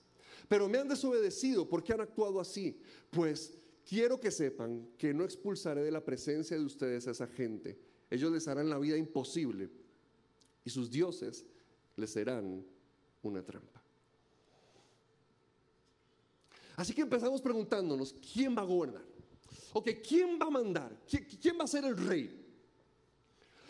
Pero 0.50 0.68
me 0.68 0.80
han 0.80 0.88
desobedecido 0.88 1.70
porque 1.70 1.94
han 1.94 2.02
actuado 2.02 2.40
así. 2.40 2.80
Pues 3.12 3.54
quiero 3.88 4.20
que 4.20 4.32
sepan 4.32 4.88
que 4.98 5.14
no 5.14 5.26
expulsaré 5.26 5.84
de 5.84 5.92
la 5.92 6.04
presencia 6.04 6.58
de 6.58 6.66
ustedes 6.66 7.08
a 7.08 7.12
esa 7.12 7.28
gente. 7.28 7.78
Ellos 8.10 8.32
les 8.32 8.48
harán 8.48 8.72
la 8.72 8.80
vida 8.80 8.98
imposible 8.98 9.70
y 10.66 10.72
sus 10.72 10.90
dioses 10.90 11.46
les 11.96 12.10
serán 12.10 12.66
una 13.22 13.44
trampa. 13.44 13.83
Así 16.76 16.94
que 16.94 17.02
empezamos 17.02 17.42
preguntándonos, 17.42 18.16
¿quién 18.34 18.56
va 18.56 18.62
a 18.62 18.66
gobernar? 18.66 19.04
Ok, 19.74 19.90
¿quién 20.08 20.40
va 20.40 20.48
a 20.48 20.52
mandar? 20.52 20.98
¿Quién 21.42 21.58
va 21.60 21.64
a 21.64 21.68
ser 21.68 21.86
el 21.86 21.98
rey? 21.98 22.40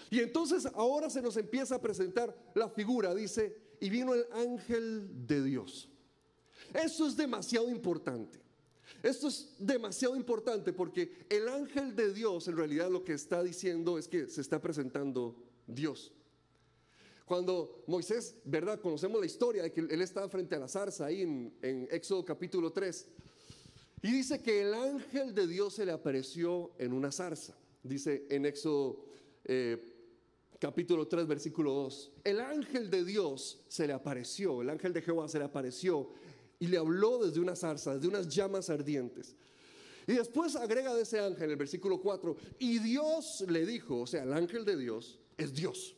Y 0.10 0.20
entonces 0.20 0.68
ahora 0.76 1.10
se 1.10 1.22
nos 1.22 1.38
empieza 1.38 1.76
a 1.76 1.82
presentar 1.82 2.36
la 2.54 2.70
figura, 2.70 3.16
dice, 3.16 3.58
y 3.80 3.90
vino 3.90 4.14
el 4.14 4.26
ángel 4.32 5.26
de 5.28 5.44
Dios. 5.44 5.90
Eso 6.74 7.08
es 7.08 7.18
demasiado 7.18 7.70
importante. 7.70 8.40
Esto 9.02 9.28
es 9.28 9.56
demasiado 9.60 10.16
importante 10.16 10.72
porque 10.72 11.26
el 11.30 11.50
ángel 11.50 11.96
de 11.96 12.14
Dios 12.14 12.48
en 12.48 12.56
realidad 12.56 12.90
lo 12.90 13.04
que 13.04 13.14
está 13.14 13.44
diciendo 13.44 13.98
es 13.98 14.08
que 14.08 14.28
se 14.28 14.42
está 14.42 14.62
presentando 14.62 15.36
Dios. 15.68 16.14
Cuando 17.26 17.84
Moisés, 17.88 18.36
¿verdad? 18.44 18.82
Conocemos 18.82 19.20
la 19.20 19.26
historia 19.26 19.64
de 19.64 19.72
que 19.72 19.82
él 19.82 20.02
estaba 20.02 20.28
frente 20.28 20.56
a 20.56 20.60
la 20.60 20.68
zarza 20.68 21.06
ahí 21.06 21.22
en, 21.22 21.88
Éxodo 21.90 22.26
capítulo 22.26 22.72
3. 22.72 23.08
Y 24.02 24.12
dice 24.12 24.42
que 24.42 24.62
el 24.62 24.74
ángel 24.74 25.34
de 25.34 25.48
Dios 25.48 25.76
se 25.76 25.86
le 25.86 25.94
apareció 25.94 26.72
en 26.78 26.92
una 26.92 27.12
zarza. 27.12 27.56
Dice 27.82 28.26
en 28.30 28.46
Éxodo 28.46 29.06
eh, 29.46 29.78
capítulo 30.60 31.08
3, 31.08 31.26
versículo 31.26 31.74
2. 31.74 32.12
El 32.26 32.42
ángel 32.42 32.90
de 32.90 33.06
Dios 33.06 33.62
se 33.70 33.88
le 33.88 33.94
apareció, 33.94 34.62
el 34.62 34.70
ángel 34.70 34.92
de 34.92 35.02
Jehová 35.02 35.30
se 35.30 35.40
le 35.40 35.46
apareció 35.46 36.10
y 36.60 36.68
le 36.68 36.78
habló 36.78 37.26
desde 37.26 37.40
una 37.40 37.56
zarza, 37.56 37.96
desde 37.96 38.10
unas 38.10 38.28
llamas 38.28 38.70
ardientes. 38.70 39.36
Y 40.08 40.14
después 40.14 40.58
agrega 40.58 40.94
de 40.94 41.04
ese 41.04 41.20
ángel, 41.20 41.52
el 41.52 41.56
versículo 41.56 42.02
4, 42.02 42.36
y 42.60 42.80
Dios 42.80 43.46
le 43.48 43.66
dijo, 43.66 44.02
o 44.02 44.08
sea, 44.08 44.24
el 44.24 44.34
ángel 44.34 44.66
de 44.66 44.76
Dios 44.76 45.20
es 45.38 45.54
Dios. 45.54 45.96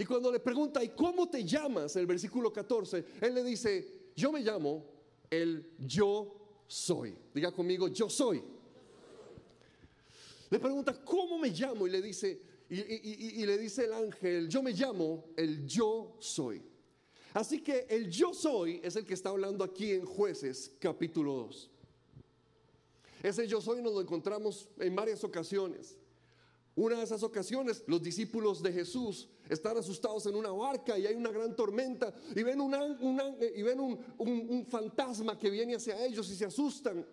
Y 0.00 0.06
cuando 0.06 0.32
le 0.32 0.40
pregunta, 0.40 0.82
¿y 0.82 0.88
cómo 0.88 1.28
te 1.28 1.44
llamas? 1.44 1.94
El 1.94 2.06
versículo 2.06 2.50
14, 2.50 3.04
él 3.20 3.34
le 3.34 3.44
dice, 3.44 4.12
yo 4.16 4.32
me 4.32 4.40
llamo 4.40 4.82
el 5.28 5.74
yo 5.78 6.62
soy. 6.66 7.14
Diga 7.34 7.52
conmigo, 7.52 7.86
yo 7.88 8.08
soy. 8.08 8.42
Le 10.48 10.58
pregunta, 10.58 11.04
¿cómo 11.04 11.38
me 11.38 11.50
llamo? 11.50 11.86
Y 11.86 11.90
le 11.90 12.00
dice, 12.00 12.40
y, 12.70 13.44
le 13.44 13.58
dice 13.58 13.84
el 13.84 13.92
ángel, 13.92 14.48
yo 14.48 14.62
me 14.62 14.72
llamo 14.72 15.26
el 15.36 15.66
yo 15.66 16.16
soy. 16.18 16.62
Así 17.34 17.60
que 17.60 17.86
el 17.90 18.08
yo 18.08 18.32
soy 18.32 18.80
es 18.82 18.96
el 18.96 19.04
que 19.04 19.12
está 19.12 19.28
hablando 19.28 19.62
aquí 19.62 19.92
en 19.92 20.06
jueces 20.06 20.74
capítulo 20.80 21.34
2. 21.34 21.70
Ese 23.22 23.46
yo 23.46 23.60
soy 23.60 23.82
nos 23.82 23.92
lo 23.92 24.00
encontramos 24.00 24.66
en 24.78 24.96
varias 24.96 25.22
ocasiones. 25.24 25.99
Una 26.76 26.96
de 26.96 27.04
esas 27.04 27.22
ocasiones, 27.22 27.82
los 27.86 28.02
discípulos 28.02 28.62
de 28.62 28.72
Jesús 28.72 29.28
están 29.48 29.76
asustados 29.76 30.26
en 30.26 30.34
una 30.36 30.50
barca 30.50 30.96
y 30.98 31.06
hay 31.06 31.14
una 31.14 31.30
gran 31.30 31.54
tormenta 31.56 32.14
y 32.34 32.42
ven, 32.42 32.60
un, 32.60 32.74
y 33.54 33.62
ven 33.62 33.80
un, 33.80 34.66
fantasma 34.68 35.38
que 35.38 35.50
viene 35.50 35.74
hacia 35.74 36.04
ellos 36.04 36.30
y 36.30 36.36
se 36.36 36.46
asustan. 36.46 37.04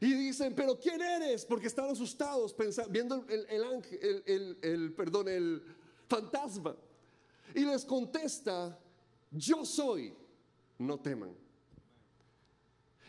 Y 0.00 0.12
dicen, 0.12 0.54
pero 0.54 0.78
¿quién 0.78 1.00
eres? 1.00 1.46
Porque 1.46 1.68
están 1.68 1.88
asustados 1.88 2.54
viendo 2.90 3.24
el, 3.28 3.64
ángel, 3.64 4.22
el, 4.60 4.92
perdón, 4.92 5.28
el, 5.28 5.62
fantasma. 6.06 6.76
Y 7.54 7.64
les 7.64 7.84
contesta, 7.84 8.78
yo 9.30 9.64
soy, 9.64 10.14
no 10.78 11.00
teman. 11.00 11.43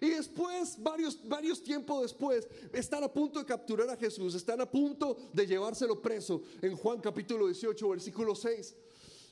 Y 0.02 0.10
después, 0.10 0.78
varios, 0.82 1.20
varios 1.28 1.64
tiempos 1.64 2.02
después, 2.02 2.48
están 2.74 3.04
a 3.04 3.12
punto 3.12 3.40
de 3.40 3.46
capturar 3.46 3.90
a 3.90 3.96
Jesús, 3.96 4.36
están 4.36 4.60
a 4.62 4.70
punto 4.70 5.18
de 5.32 5.48
llevárselo 5.48 6.02
preso 6.02 6.44
en 6.62 6.76
Juan 6.76 7.00
capítulo 7.00 7.46
18, 7.48 7.90
versículo 7.90 8.36
6. 8.36 8.76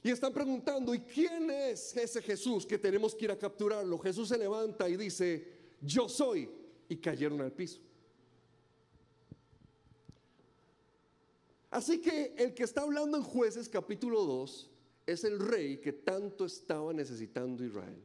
Y 0.04 0.10
están 0.10 0.34
preguntando, 0.34 0.94
¿y 0.94 1.00
quién 1.00 1.50
es 1.50 1.96
ese 1.96 2.22
Jesús 2.22 2.66
que 2.66 2.78
tenemos 2.78 3.16
que 3.16 3.26
ir 3.26 3.32
a 3.32 3.40
capturarlo? 3.40 3.98
Jesús 4.00 4.30
se 4.30 4.38
levanta 4.38 4.90
y 4.90 4.98
dice, 4.98 5.48
yo 5.82 6.10
soy. 6.10 6.50
Y 6.90 6.98
cayeron 6.98 7.40
al 7.42 7.54
piso. 7.54 7.80
Así 11.72 12.00
que 12.00 12.36
el 12.38 12.54
que 12.54 12.64
está 12.64 12.82
hablando 12.82 13.18
en 13.18 13.24
jueces 13.24 13.68
capítulo 13.68 14.24
2 14.26 14.70
es 15.08 15.24
el 15.24 15.40
rey 15.40 15.78
que 15.78 15.94
tanto 15.94 16.46
estaba 16.46 16.94
necesitando 16.94 17.64
Israel. 17.64 18.04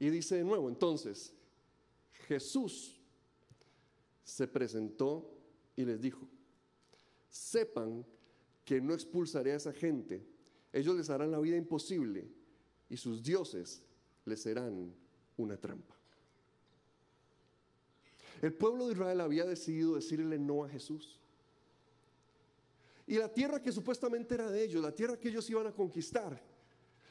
Y 0.00 0.08
dice 0.08 0.36
de 0.36 0.44
nuevo, 0.44 0.68
entonces, 0.68 1.34
Jesús 2.26 2.98
se 4.24 4.48
presentó 4.48 5.30
y 5.76 5.84
les 5.84 6.00
dijo, 6.00 6.26
sepan 7.28 8.04
que 8.64 8.80
no 8.80 8.94
expulsaré 8.94 9.52
a 9.52 9.56
esa 9.56 9.72
gente, 9.72 10.26
ellos 10.72 10.96
les 10.96 11.10
harán 11.10 11.30
la 11.30 11.38
vida 11.38 11.56
imposible 11.56 12.28
y 12.88 12.96
sus 12.96 13.22
dioses 13.22 13.82
les 14.24 14.40
serán 14.40 14.94
una 15.36 15.56
trampa. 15.56 15.94
El 18.40 18.54
pueblo 18.54 18.86
de 18.86 18.94
Israel 18.94 19.20
había 19.20 19.44
decidido 19.44 19.96
decirle 19.96 20.38
no 20.38 20.64
a 20.64 20.68
Jesús. 20.68 21.20
Y 23.06 23.18
la 23.18 23.28
tierra 23.28 23.60
que 23.60 23.72
supuestamente 23.72 24.34
era 24.34 24.50
de 24.50 24.64
ellos, 24.64 24.82
la 24.82 24.94
tierra 24.94 25.18
que 25.18 25.28
ellos 25.28 25.50
iban 25.50 25.66
a 25.66 25.72
conquistar, 25.72 26.40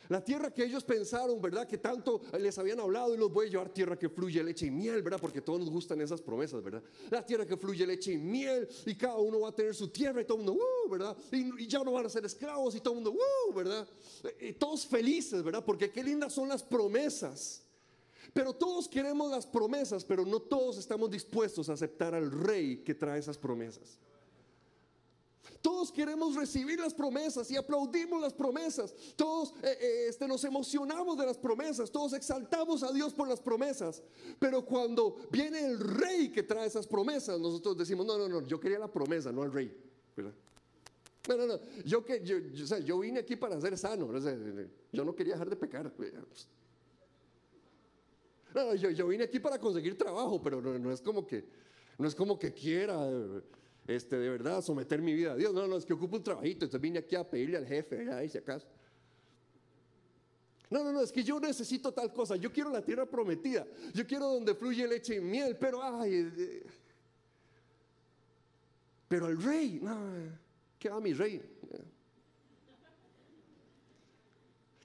la 0.09 0.23
tierra 0.23 0.51
que 0.51 0.63
ellos 0.63 0.83
pensaron, 0.83 1.39
¿verdad? 1.39 1.67
Que 1.67 1.77
tanto 1.77 2.21
les 2.39 2.57
habían 2.57 2.79
hablado 2.79 3.13
y 3.13 3.17
los 3.17 3.31
voy 3.31 3.47
a 3.47 3.49
llevar 3.51 3.69
tierra 3.69 3.97
que 3.97 4.09
fluye 4.09 4.43
leche 4.43 4.65
y 4.65 4.71
miel, 4.71 5.03
¿verdad? 5.03 5.19
Porque 5.21 5.39
todos 5.39 5.59
nos 5.59 5.69
gustan 5.69 6.01
esas 6.01 6.19
promesas, 6.19 6.63
¿verdad? 6.63 6.81
La 7.11 7.23
tierra 7.23 7.45
que 7.45 7.55
fluye 7.55 7.85
leche 7.85 8.13
y 8.13 8.17
miel 8.17 8.67
y 8.87 8.95
cada 8.95 9.17
uno 9.17 9.41
va 9.41 9.49
a 9.49 9.55
tener 9.55 9.75
su 9.75 9.89
tierra 9.89 10.21
y 10.21 10.25
todo 10.25 10.39
el 10.39 10.45
mundo, 10.45 10.59
¡uh! 10.63 10.89
¿verdad? 10.89 11.15
Y, 11.31 11.67
ya 11.67 11.83
no 11.83 11.91
van 11.91 12.07
a 12.07 12.09
ser 12.09 12.25
esclavos 12.25 12.73
y 12.75 12.81
todo 12.81 12.95
el 12.95 13.03
mundo, 13.03 13.19
¡uh! 13.19 13.53
¿verdad? 13.53 13.87
Y 14.39 14.53
todos 14.53 14.87
felices, 14.87 15.43
¿verdad? 15.43 15.63
Porque 15.63 15.91
qué 15.91 16.03
lindas 16.03 16.33
son 16.33 16.49
las 16.49 16.63
promesas. 16.63 17.61
Pero 18.33 18.53
todos 18.53 18.87
queremos 18.87 19.29
las 19.29 19.45
promesas, 19.45 20.03
pero 20.03 20.25
no 20.25 20.39
todos 20.39 20.79
estamos 20.79 21.11
dispuestos 21.11 21.69
a 21.69 21.73
aceptar 21.73 22.15
al 22.15 22.31
rey 22.31 22.77
que 22.77 22.95
trae 22.95 23.19
esas 23.19 23.37
promesas. 23.37 23.99
Todos 25.61 25.91
queremos 25.91 26.35
recibir 26.35 26.79
las 26.79 26.93
promesas 26.93 27.51
y 27.51 27.57
aplaudimos 27.57 28.21
las 28.21 28.33
promesas. 28.33 28.93
Todos 29.15 29.53
eh, 29.61 29.77
eh, 29.79 30.05
este, 30.07 30.27
nos 30.27 30.43
emocionamos 30.43 31.17
de 31.17 31.25
las 31.25 31.37
promesas. 31.37 31.91
Todos 31.91 32.13
exaltamos 32.13 32.81
a 32.83 32.91
Dios 32.93 33.13
por 33.13 33.27
las 33.27 33.41
promesas. 33.41 34.01
Pero 34.39 34.63
cuando 34.63 35.17
viene 35.31 35.65
el 35.65 35.79
rey 35.79 36.29
que 36.29 36.43
trae 36.43 36.67
esas 36.67 36.87
promesas, 36.87 37.39
nosotros 37.39 37.77
decimos, 37.77 38.05
no, 38.05 38.17
no, 38.17 38.29
no, 38.29 38.45
yo 38.47 38.59
quería 38.59 38.79
la 38.79 38.91
promesa, 38.91 39.31
no 39.31 39.41
al 39.41 39.51
rey. 39.51 39.75
No, 41.27 41.35
no, 41.35 41.45
no. 41.45 41.59
Yo, 41.85 42.05
que, 42.05 42.23
yo, 42.23 42.37
yo, 42.39 42.99
vine 42.99 43.19
aquí 43.19 43.35
para 43.35 43.59
ser 43.59 43.77
sano. 43.77 44.09
Yo 44.91 45.03
no 45.03 45.13
quería 45.13 45.33
dejar 45.33 45.49
de 45.49 45.55
pecar. 45.57 45.91
No, 48.55 48.75
yo, 48.75 49.07
vine 49.07 49.25
aquí 49.25 49.39
para 49.39 49.59
conseguir 49.59 49.97
trabajo, 49.97 50.41
pero 50.41 50.61
no, 50.61 50.79
no, 50.79 50.91
es 50.91 51.01
como 51.01 51.27
que, 51.27 51.45
no 51.97 52.07
es 52.07 52.15
como 52.15 52.39
que 52.39 52.53
quiera 52.53 52.97
este, 53.89 54.19
de 54.19 54.29
verdad, 54.29 54.61
someter 54.61 55.01
mi 55.01 55.13
vida 55.13 55.31
a 55.31 55.35
Dios. 55.35 55.51
No, 55.51 55.65
no, 55.67 55.75
es 55.75 55.83
que 55.83 55.93
ocupo 55.93 56.17
un 56.17 56.23
trabajito, 56.23 56.65
entonces 56.65 56.79
vine 56.79 56.99
aquí 56.99 57.15
a 57.15 57.27
pedirle 57.27 57.57
al 57.57 57.65
jefe, 57.65 58.11
ahí 58.11 58.29
si 58.29 58.37
acaso. 58.37 58.67
No, 60.69 60.83
no, 60.83 60.91
no, 60.91 61.01
es 61.01 61.11
que 61.11 61.23
yo 61.23 61.39
necesito 61.39 61.91
tal 61.91 62.13
cosa. 62.13 62.35
Yo 62.35 62.53
quiero 62.53 62.69
la 62.69 62.83
tierra 62.83 63.07
prometida. 63.07 63.65
Yo 63.91 64.05
quiero 64.05 64.27
donde 64.27 64.53
fluye 64.53 64.87
leche 64.87 65.15
y 65.15 65.19
miel, 65.19 65.57
pero 65.59 65.81
ay. 65.81 66.13
Eh, 66.13 66.31
eh. 66.37 66.63
Pero 69.07 69.27
el 69.27 69.41
rey, 69.41 69.79
no, 69.81 69.97
¿qué 70.77 70.89
va 70.89 70.99
mi 70.99 71.13
rey? 71.13 71.41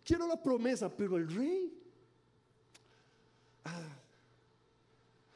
Quiero 0.02 0.26
la 0.26 0.42
promesa, 0.42 0.88
pero 0.88 1.18
el 1.18 1.28
rey. 1.28 1.78
Ah, 3.64 3.98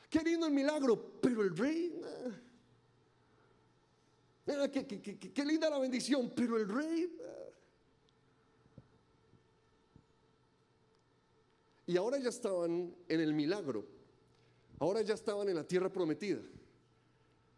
qué 0.08 0.22
lindo 0.22 0.46
el 0.46 0.52
milagro, 0.54 1.20
pero 1.20 1.42
el 1.42 1.54
rey. 1.54 2.00
Qué, 4.48 5.44
linda 5.44 5.68
la 5.68 5.78
bendición, 5.78 6.32
pero 6.34 6.56
el 6.56 6.68
rey... 6.68 7.16
Y 11.86 11.96
ahora 11.96 12.18
ya 12.18 12.28
estaban 12.28 12.94
en 13.08 13.20
el 13.20 13.34
milagro. 13.34 13.86
Ahora 14.78 15.02
ya 15.02 15.14
estaban 15.14 15.48
en 15.48 15.56
la 15.56 15.64
tierra 15.64 15.90
prometida. 15.90 16.40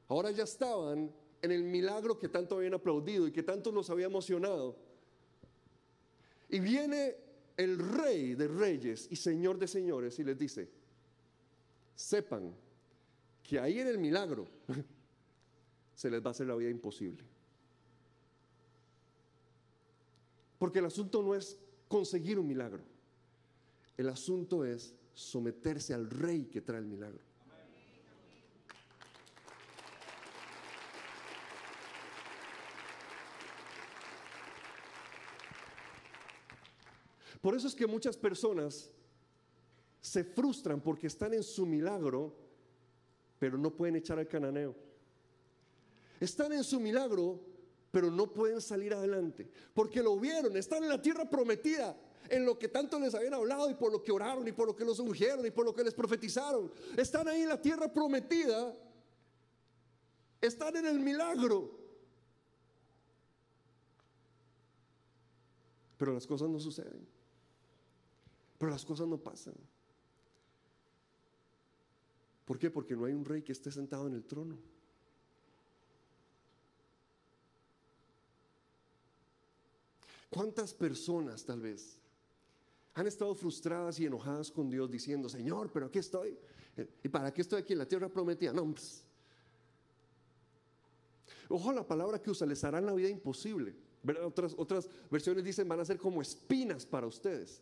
Ahora 0.08 0.30
ya 0.30 0.44
estaban 0.44 1.12
en 1.42 1.50
el 1.52 1.62
milagro 1.62 2.18
que 2.18 2.28
tanto 2.28 2.56
habían 2.56 2.74
aplaudido 2.74 3.26
y 3.26 3.32
que 3.32 3.42
tanto 3.42 3.72
nos 3.72 3.90
había 3.90 4.06
emocionado. 4.06 4.76
Y 6.48 6.58
viene 6.58 7.16
el 7.56 7.78
rey 7.78 8.34
de 8.34 8.48
reyes 8.48 9.06
y 9.10 9.16
señor 9.16 9.58
de 9.58 9.68
señores 9.68 10.18
y 10.18 10.24
les 10.24 10.38
dice, 10.38 10.68
sepan 11.94 12.54
que 13.42 13.58
ahí 13.58 13.78
en 13.78 13.88
el 13.88 13.98
milagro 13.98 14.46
se 16.00 16.10
les 16.10 16.24
va 16.24 16.28
a 16.28 16.30
hacer 16.30 16.46
la 16.46 16.54
vida 16.54 16.70
imposible. 16.70 17.22
Porque 20.58 20.78
el 20.78 20.86
asunto 20.86 21.22
no 21.22 21.34
es 21.34 21.58
conseguir 21.88 22.38
un 22.38 22.46
milagro. 22.46 22.82
El 23.98 24.08
asunto 24.08 24.64
es 24.64 24.94
someterse 25.12 25.92
al 25.92 26.08
rey 26.08 26.46
que 26.46 26.62
trae 26.62 26.78
el 26.78 26.86
milagro. 26.86 27.20
Por 37.42 37.54
eso 37.54 37.68
es 37.68 37.74
que 37.74 37.86
muchas 37.86 38.16
personas 38.16 38.90
se 40.00 40.24
frustran 40.24 40.80
porque 40.80 41.08
están 41.08 41.34
en 41.34 41.42
su 41.42 41.66
milagro, 41.66 42.34
pero 43.38 43.58
no 43.58 43.70
pueden 43.70 43.96
echar 43.96 44.18
al 44.18 44.28
cananeo. 44.28 44.88
Están 46.20 46.52
en 46.52 46.62
su 46.62 46.78
milagro, 46.78 47.40
pero 47.90 48.10
no 48.10 48.32
pueden 48.32 48.60
salir 48.60 48.92
adelante. 48.92 49.50
Porque 49.74 50.02
lo 50.02 50.18
vieron, 50.18 50.56
están 50.56 50.84
en 50.84 50.90
la 50.90 51.00
tierra 51.00 51.28
prometida, 51.28 51.96
en 52.28 52.44
lo 52.44 52.58
que 52.58 52.68
tanto 52.68 53.00
les 53.00 53.14
habían 53.14 53.34
hablado 53.34 53.70
y 53.70 53.74
por 53.74 53.90
lo 53.90 54.04
que 54.04 54.12
oraron 54.12 54.46
y 54.46 54.52
por 54.52 54.66
lo 54.66 54.76
que 54.76 54.84
los 54.84 54.98
ungieron 54.98 55.44
y 55.46 55.50
por 55.50 55.64
lo 55.64 55.74
que 55.74 55.82
les 55.82 55.94
profetizaron. 55.94 56.70
Están 56.96 57.26
ahí 57.26 57.42
en 57.42 57.48
la 57.48 57.60
tierra 57.60 57.92
prometida, 57.92 58.76
están 60.40 60.76
en 60.76 60.86
el 60.86 61.00
milagro. 61.00 61.78
Pero 65.96 66.14
las 66.14 66.26
cosas 66.26 66.48
no 66.48 66.60
suceden. 66.60 67.06
Pero 68.58 68.70
las 68.70 68.84
cosas 68.84 69.06
no 69.06 69.18
pasan. 69.18 69.54
¿Por 72.44 72.58
qué? 72.58 72.70
Porque 72.70 72.94
no 72.94 73.06
hay 73.06 73.12
un 73.12 73.24
rey 73.24 73.42
que 73.42 73.52
esté 73.52 73.70
sentado 73.70 74.06
en 74.06 74.14
el 74.14 74.24
trono. 74.24 74.58
¿Cuántas 80.30 80.72
personas 80.72 81.44
tal 81.44 81.60
vez 81.60 81.98
han 82.94 83.06
estado 83.06 83.34
frustradas 83.34 83.98
y 83.98 84.06
enojadas 84.06 84.50
con 84.50 84.70
Dios 84.70 84.90
diciendo, 84.90 85.28
Señor, 85.28 85.70
pero 85.72 85.86
aquí 85.86 85.98
estoy? 85.98 86.38
¿Y 87.02 87.08
para 87.08 87.34
qué 87.34 87.42
estoy 87.42 87.60
aquí 87.60 87.72
en 87.72 87.80
la 87.80 87.86
tierra 87.86 88.08
prometida? 88.08 88.52
No, 88.52 88.64
pues. 88.70 89.02
Ojo 91.48 91.72
la 91.72 91.86
palabra 91.86 92.22
que 92.22 92.30
usa, 92.30 92.46
les 92.46 92.62
harán 92.62 92.86
la 92.86 92.94
vida 92.94 93.08
imposible. 93.08 93.74
Otras, 94.56 94.88
versiones 95.10 95.44
dicen, 95.44 95.68
van 95.68 95.80
a 95.80 95.84
ser 95.84 95.98
como 95.98 96.22
espinas 96.22 96.86
para 96.86 97.06
ustedes. 97.08 97.60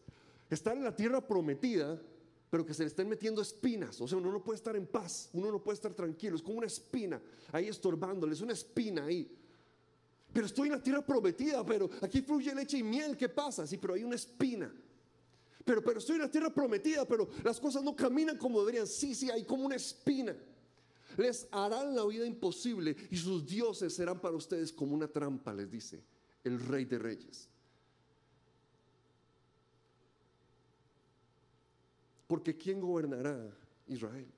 Estar 0.51 0.77
en 0.77 0.85
la 0.85 0.95
tierra 0.95 1.27
prometida, 1.27 2.01
pero 2.51 2.65
que 2.65 2.75
se 2.75 2.83
le 2.83 2.89
estén 2.89 3.09
metiendo 3.09 3.41
espinas. 3.41 4.01
O 4.01 4.07
sea, 4.07 4.19
uno 4.19 4.31
no 4.31 4.45
puede 4.45 4.57
estar 4.57 4.77
en 4.77 4.87
paz, 4.87 5.31
uno 5.33 5.51
no 5.51 5.63
puede 5.63 5.77
estar 5.77 5.95
tranquilo. 5.95 6.37
Es 6.37 6.43
como 6.43 6.59
una 6.59 6.67
espina 6.67 7.21
ahí 7.51 7.69
estorbándoles, 7.69 8.43
una 8.43 8.53
espina 8.53 9.07
ahí. 9.07 9.35
Pero 10.39 10.47
estoy 10.47 10.69
en 10.69 10.75
la 10.75 10.81
tierra 10.81 11.05
prometida, 11.05 11.67
pero 11.67 11.91
aquí 12.01 12.23
fluye 12.23 12.55
leche 12.55 12.79
y 12.79 12.83
miel, 12.85 13.17
¿qué 13.17 13.29
pasa? 13.29 13.67
Sí, 13.67 13.77
pero 13.77 13.95
hay 13.95 14.05
una 14.05 14.15
espina. 14.15 14.73
Pero, 15.65 15.83
pero 15.83 15.99
estoy 15.99 16.15
en 16.15 16.23
la 16.23 16.31
tierra 16.31 16.55
prometida, 16.55 17.05
pero 17.05 17.29
las 17.43 17.59
cosas 17.59 17.83
no 17.83 17.97
caminan 17.97 18.39
como 18.39 18.61
deberían. 18.61 18.87
Sí, 18.87 19.17
sí, 19.17 19.33
hay 19.33 19.45
como 19.45 19.67
una 19.67 19.75
espina. 19.75 20.37
Les 21.17 21.49
harán 21.51 21.93
la 21.93 22.07
vida 22.07 22.25
imposible 22.25 22.95
y 23.11 23.17
sus 23.17 23.45
dioses 23.45 23.93
serán 23.93 24.21
para 24.21 24.37
ustedes 24.37 24.73
como 24.73 24.95
una 24.95 25.09
trampa, 25.09 25.53
les 25.53 25.69
dice 25.69 26.05
el 26.45 26.61
rey 26.61 26.85
de 26.85 27.01
reyes. 27.01 27.49
Porque 32.29 32.57
¿quién 32.57 32.81
gobernará 32.81 33.53
Israel? 33.89 34.29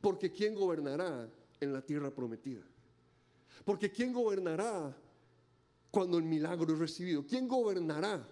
Porque 0.00 0.30
¿quién 0.30 0.54
gobernará 0.54 1.28
en 1.58 1.72
la 1.72 1.82
tierra 1.82 2.14
prometida? 2.14 2.69
Porque 3.64 3.90
¿quién 3.90 4.12
gobernará 4.12 4.96
cuando 5.90 6.18
el 6.18 6.24
milagro 6.24 6.72
es 6.72 6.78
recibido? 6.78 7.26
¿Quién 7.26 7.48
gobernará? 7.48 8.26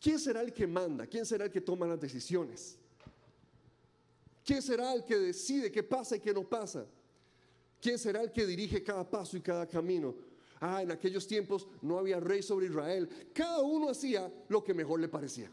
¿Quién 0.00 0.18
será 0.18 0.42
el 0.42 0.52
que 0.52 0.66
manda? 0.66 1.06
¿Quién 1.06 1.24
será 1.24 1.44
el 1.44 1.50
que 1.50 1.60
toma 1.60 1.86
las 1.86 2.00
decisiones? 2.00 2.76
¿Quién 4.44 4.60
será 4.60 4.92
el 4.92 5.04
que 5.04 5.16
decide 5.16 5.70
qué 5.70 5.82
pasa 5.82 6.16
y 6.16 6.20
qué 6.20 6.34
no 6.34 6.42
pasa? 6.42 6.84
¿Quién 7.80 7.98
será 7.98 8.22
el 8.22 8.32
que 8.32 8.46
dirige 8.46 8.82
cada 8.82 9.08
paso 9.08 9.36
y 9.36 9.40
cada 9.40 9.66
camino? 9.66 10.14
Ah, 10.60 10.82
en 10.82 10.90
aquellos 10.92 11.26
tiempos 11.26 11.66
no 11.80 11.98
había 11.98 12.20
rey 12.20 12.42
sobre 12.42 12.66
Israel. 12.66 13.08
Cada 13.32 13.60
uno 13.60 13.90
hacía 13.90 14.32
lo 14.48 14.62
que 14.62 14.74
mejor 14.74 15.00
le 15.00 15.08
parecía. 15.08 15.50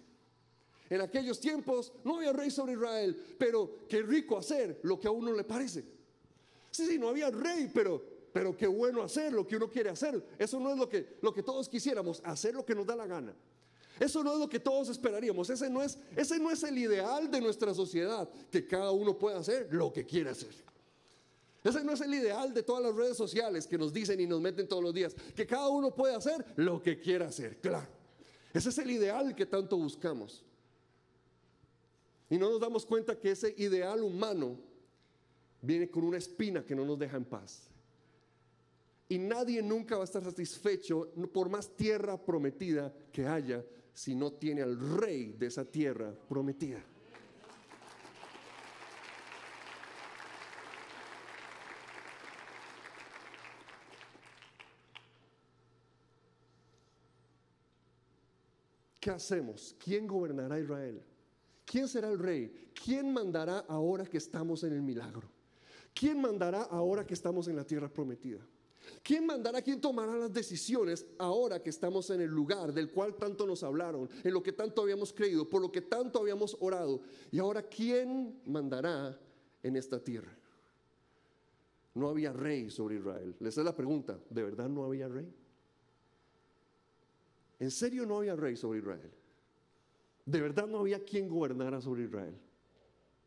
En 0.90 1.02
aquellos 1.02 1.40
tiempos 1.40 1.92
no 2.04 2.18
había 2.18 2.34
rey 2.34 2.50
sobre 2.50 2.74
Israel, 2.74 3.36
pero 3.38 3.88
qué 3.88 4.02
rico 4.02 4.38
hacer 4.38 4.80
lo 4.84 5.00
que 5.00 5.08
a 5.08 5.12
uno 5.12 5.32
le 5.32 5.44
parece. 5.44 5.84
Sí, 6.72 6.86
sí, 6.86 6.98
no 6.98 7.10
había 7.10 7.30
rey, 7.32 7.70
pero, 7.74 8.04
pero 8.32 8.56
qué 8.56 8.68
bueno 8.68 9.02
hacer 9.02 9.34
lo 9.34 9.46
que 9.46 9.56
uno 9.56 9.70
quiere 9.70 9.90
hacer. 9.90 10.24
Eso 10.38 10.60
no 10.60 10.72
es 10.72 10.78
lo 10.78 10.88
que, 10.88 11.18
lo 11.22 11.34
que 11.34 11.44
todos 11.44 11.68
quisiéramos, 11.68 12.22
hacer 12.24 12.54
lo 12.54 12.66
que 12.66 12.76
nos 12.76 12.86
da 12.86 12.96
la 12.96 13.08
gana. 13.08 13.36
Eso 14.00 14.24
no 14.24 14.34
es 14.34 14.40
lo 14.40 14.50
que 14.50 14.60
todos 14.60 14.88
esperaríamos. 14.90 15.50
Ese 15.50 15.70
no, 15.70 15.84
es, 15.84 15.98
ese 16.16 16.40
no 16.40 16.52
es 16.52 16.64
el 16.64 16.78
ideal 16.78 17.30
de 17.30 17.42
nuestra 17.42 17.74
sociedad, 17.74 18.30
que 18.50 18.66
cada 18.66 18.92
uno 18.92 19.18
pueda 19.18 19.40
hacer 19.40 19.68
lo 19.72 19.92
que 19.92 20.06
quiere 20.06 20.30
hacer. 20.30 20.54
Ese 21.64 21.84
no 21.84 21.92
es 21.92 22.00
el 22.00 22.14
ideal 22.14 22.54
de 22.54 22.64
todas 22.64 22.82
las 22.82 22.96
redes 22.96 23.18
sociales 23.18 23.68
que 23.68 23.78
nos 23.78 23.92
dicen 23.92 24.20
y 24.22 24.26
nos 24.26 24.40
meten 24.40 24.68
todos 24.68 24.82
los 24.82 24.94
días, 24.94 25.14
que 25.36 25.46
cada 25.46 25.68
uno 25.68 25.94
puede 25.94 26.16
hacer 26.16 26.46
lo 26.56 26.82
que 26.82 27.00
quiera 27.00 27.28
hacer, 27.28 27.60
claro. 27.60 27.88
Ese 28.54 28.70
es 28.70 28.78
el 28.78 28.90
ideal 28.90 29.36
que 29.36 29.46
tanto 29.46 29.78
buscamos. 29.78 30.46
Y 32.30 32.38
no 32.38 32.50
nos 32.50 32.60
damos 32.60 32.86
cuenta 32.86 33.20
que 33.20 33.32
ese 33.32 33.54
ideal 33.58 34.02
humano 34.02 34.58
viene 35.62 35.90
con 35.90 36.04
una 36.04 36.18
espina 36.18 36.66
que 36.66 36.76
no 36.76 36.86
nos 36.86 36.98
deja 36.98 37.18
en 37.18 37.26
paz. 37.26 37.70
Y 39.08 39.18
nadie 39.18 39.62
nunca 39.62 39.96
va 39.96 40.02
a 40.02 40.06
estar 40.06 40.24
satisfecho 40.24 41.12
por 41.34 41.50
más 41.50 41.76
tierra 41.76 42.18
prometida 42.18 42.94
que 43.12 43.26
haya 43.26 43.66
si 43.94 44.16
no 44.16 44.34
tiene 44.34 44.62
al 44.62 44.80
rey 44.98 45.34
de 45.34 45.48
esa 45.48 45.66
tierra 45.66 46.14
prometida. 46.28 46.84
¿Qué 59.00 59.12
hacemos? 59.12 59.76
¿Quién 59.84 60.06
gobernará 60.06 60.60
Israel? 60.60 61.02
¿Quién 61.66 61.88
será 61.88 62.10
el 62.10 62.20
rey? 62.20 62.72
¿Quién 62.84 63.12
mandará 63.12 63.60
ahora 63.68 64.06
que 64.06 64.18
estamos 64.18 64.64
en 64.64 64.74
el 64.74 64.82
milagro? 64.82 65.39
¿Quién 65.94 66.22
mandará 66.22 66.64
ahora 66.64 67.06
que 67.06 67.14
estamos 67.14 67.48
en 67.48 67.56
la 67.56 67.66
tierra 67.66 67.90
prometida? 67.90 68.40
¿Quién 69.04 69.26
mandará, 69.26 69.62
quién 69.62 69.80
tomará 69.80 70.16
las 70.16 70.34
decisiones 70.34 71.06
ahora 71.18 71.62
que 71.62 71.70
estamos 71.70 72.10
en 72.10 72.22
el 72.22 72.30
lugar 72.30 72.74
del 72.74 72.92
cual 72.92 73.16
tanto 73.16 73.46
nos 73.46 73.64
hablaron, 73.64 74.10
en 74.24 74.34
lo 74.34 74.42
que 74.42 74.52
tanto 74.52 74.82
habíamos 74.82 75.14
creído, 75.14 75.48
por 75.48 75.62
lo 75.62 75.72
que 75.72 75.82
tanto 75.82 76.20
habíamos 76.20 76.58
orado? 76.60 77.02
Y 77.32 77.40
ahora, 77.40 77.64
¿quién 77.64 78.42
mandará 78.46 79.18
en 79.64 79.76
esta 79.76 80.04
tierra? 80.04 80.36
No 81.94 82.10
había 82.10 82.34
rey 82.34 82.70
sobre 82.70 82.96
Israel. 82.96 83.36
Les 83.40 83.58
es 83.58 83.64
la 83.64 83.76
pregunta, 83.76 84.20
¿de 84.30 84.44
verdad 84.44 84.70
no 84.70 84.84
había 84.84 85.08
rey? 85.08 85.32
¿En 87.60 87.72
serio 87.72 88.06
no 88.06 88.18
había 88.18 88.36
rey 88.36 88.56
sobre 88.56 88.80
Israel? 88.80 89.12
¿De 90.26 90.42
verdad 90.42 90.68
no 90.68 90.80
había 90.80 91.04
quien 91.04 91.28
gobernara 91.28 91.82
sobre 91.82 92.04
Israel? 92.04 92.36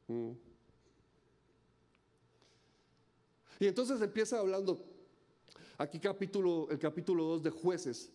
Mm. 0.08 0.30
Y 3.62 3.68
entonces 3.68 4.00
empieza 4.00 4.40
hablando 4.40 4.84
aquí 5.78 6.00
capítulo, 6.00 6.66
el 6.68 6.80
capítulo 6.80 7.22
2 7.26 7.44
de 7.44 7.50
jueces. 7.50 8.10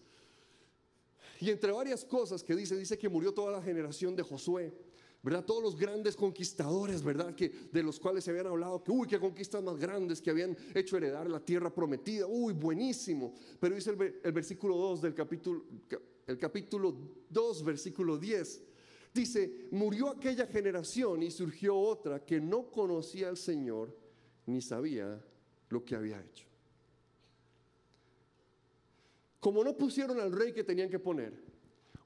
Y 1.39 1.49
entre 1.49 1.71
varias 1.71 2.03
cosas 2.03 2.43
que 2.43 2.53
dice, 2.53 2.75
dice 2.75 2.97
que 2.97 3.07
murió 3.07 3.33
toda 3.33 3.53
la 3.53 3.61
generación 3.61 4.13
de 4.13 4.23
Josué, 4.23 4.73
¿verdad? 5.23 5.45
Todos 5.45 5.63
los 5.63 5.77
grandes 5.77 6.17
conquistadores, 6.17 7.01
¿verdad? 7.01 7.33
Que, 7.33 7.47
de 7.71 7.81
los 7.81 7.97
cuales 7.97 8.25
se 8.25 8.31
habían 8.31 8.47
hablado, 8.47 8.83
que, 8.83 8.91
uy, 8.91 9.07
qué 9.07 9.21
conquistas 9.21 9.63
más 9.63 9.77
grandes, 9.77 10.21
que 10.21 10.31
habían 10.31 10.57
hecho 10.75 10.97
heredar 10.97 11.29
la 11.29 11.39
tierra 11.39 11.73
prometida, 11.73 12.27
uy, 12.27 12.51
buenísimo. 12.51 13.33
Pero 13.57 13.73
dice 13.73 13.91
el, 13.91 14.19
el 14.21 14.31
versículo 14.33 14.75
2 14.75 15.01
del 15.01 15.13
capítulo, 15.13 15.63
el 16.27 16.37
capítulo 16.37 16.93
2, 17.29 17.63
versículo 17.63 18.17
10, 18.17 18.63
dice, 19.13 19.69
murió 19.71 20.09
aquella 20.09 20.45
generación 20.45 21.23
y 21.23 21.31
surgió 21.31 21.73
otra 21.73 22.25
que 22.25 22.41
no 22.41 22.69
conocía 22.69 23.29
al 23.29 23.37
Señor 23.37 23.95
ni 24.47 24.61
sabía 24.61 25.21
lo 25.69 25.83
que 25.83 25.95
había 25.95 26.19
hecho. 26.21 26.45
Como 29.39 29.63
no 29.63 29.77
pusieron 29.77 30.19
al 30.19 30.31
rey 30.31 30.53
que 30.53 30.63
tenían 30.63 30.89
que 30.89 30.99
poner, 30.99 31.33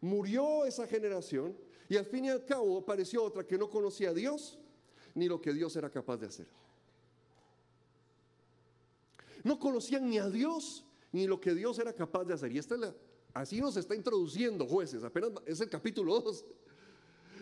murió 0.01 0.65
esa 0.65 0.85
generación 0.87 1.55
y 1.87 1.97
al 1.97 2.05
fin 2.05 2.25
y 2.25 2.29
al 2.29 2.45
cabo 2.45 2.77
apareció 2.77 3.23
otra 3.23 3.45
que 3.45 3.57
no 3.57 3.69
conocía 3.69 4.09
a 4.09 4.13
Dios 4.13 4.59
ni 5.15 5.27
lo 5.27 5.41
que 5.41 5.53
Dios 5.53 5.75
era 5.75 5.89
capaz 5.89 6.17
de 6.17 6.27
hacer. 6.27 6.47
No 9.43 9.59
conocían 9.59 10.09
ni 10.09 10.19
a 10.19 10.29
Dios 10.29 10.85
ni 11.11 11.27
lo 11.27 11.41
que 11.41 11.53
Dios 11.53 11.79
era 11.79 11.93
capaz 11.93 12.25
de 12.25 12.33
hacer. 12.33 12.51
Y 12.51 12.59
esta 12.59 12.75
así 13.33 13.59
nos 13.59 13.75
está 13.77 13.95
introduciendo 13.95 14.65
jueces, 14.67 15.03
apenas 15.03 15.31
es 15.45 15.59
el 15.61 15.69
capítulo 15.69 16.19
2. 16.19 16.45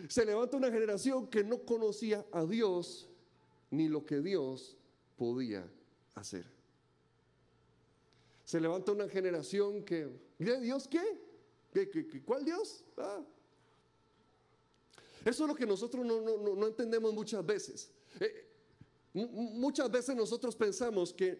Se 0.08 0.24
levanta 0.24 0.56
una 0.56 0.70
generación 0.70 1.26
que 1.26 1.44
no 1.44 1.58
conocía 1.58 2.24
a 2.32 2.44
Dios 2.44 3.08
ni 3.70 3.88
lo 3.88 4.04
que 4.04 4.20
Dios 4.20 4.76
podía 5.16 5.68
hacer. 6.20 6.44
Se 8.44 8.60
levanta 8.60 8.92
una 8.92 9.08
generación 9.08 9.84
que, 9.84 10.08
¿Dios 10.38 10.88
qué? 10.88 11.02
¿Qué, 11.72 12.22
cuál 12.24 12.44
Dios? 12.44 12.84
Ah. 12.96 13.22
Eso 15.24 15.44
es 15.44 15.48
lo 15.48 15.54
que 15.54 15.66
nosotros 15.66 16.04
no, 16.04 16.66
entendemos 16.66 17.12
muchas 17.12 17.44
veces. 17.44 17.92
Eh, 18.18 18.46
muchas 19.12 19.90
veces 19.90 20.16
nosotros 20.16 20.56
pensamos 20.56 21.12
que 21.12 21.38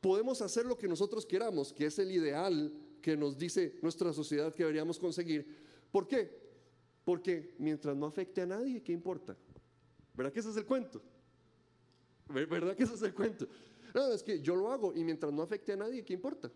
podemos 0.00 0.42
hacer 0.42 0.66
lo 0.66 0.76
que 0.76 0.88
nosotros 0.88 1.24
queramos, 1.24 1.72
que 1.72 1.86
es 1.86 1.98
el 1.98 2.10
ideal 2.10 2.72
que 3.00 3.16
nos 3.16 3.38
dice 3.38 3.78
nuestra 3.82 4.12
sociedad 4.12 4.54
que 4.54 4.62
deberíamos 4.62 4.98
conseguir. 4.98 5.46
¿Por 5.90 6.06
qué? 6.06 6.30
Porque 7.04 7.54
mientras 7.58 7.96
no 7.96 8.06
afecte 8.06 8.42
a 8.42 8.46
nadie, 8.46 8.82
¿qué 8.82 8.92
importa? 8.92 9.36
¿Verdad 10.14 10.32
que 10.32 10.40
ese 10.40 10.50
es 10.50 10.56
el 10.56 10.66
cuento? 10.66 11.00
¿Verdad 12.28 12.76
que 12.76 12.82
ese 12.82 12.94
es 12.94 13.02
el 13.02 13.14
cuento? 13.14 13.46
No, 13.94 14.12
es 14.12 14.22
que 14.22 14.40
yo 14.40 14.54
lo 14.54 14.70
hago 14.70 14.94
y 14.94 15.04
mientras 15.04 15.32
no 15.32 15.42
afecte 15.42 15.72
a 15.72 15.76
nadie, 15.76 16.04
¿qué 16.04 16.14
importa? 16.14 16.50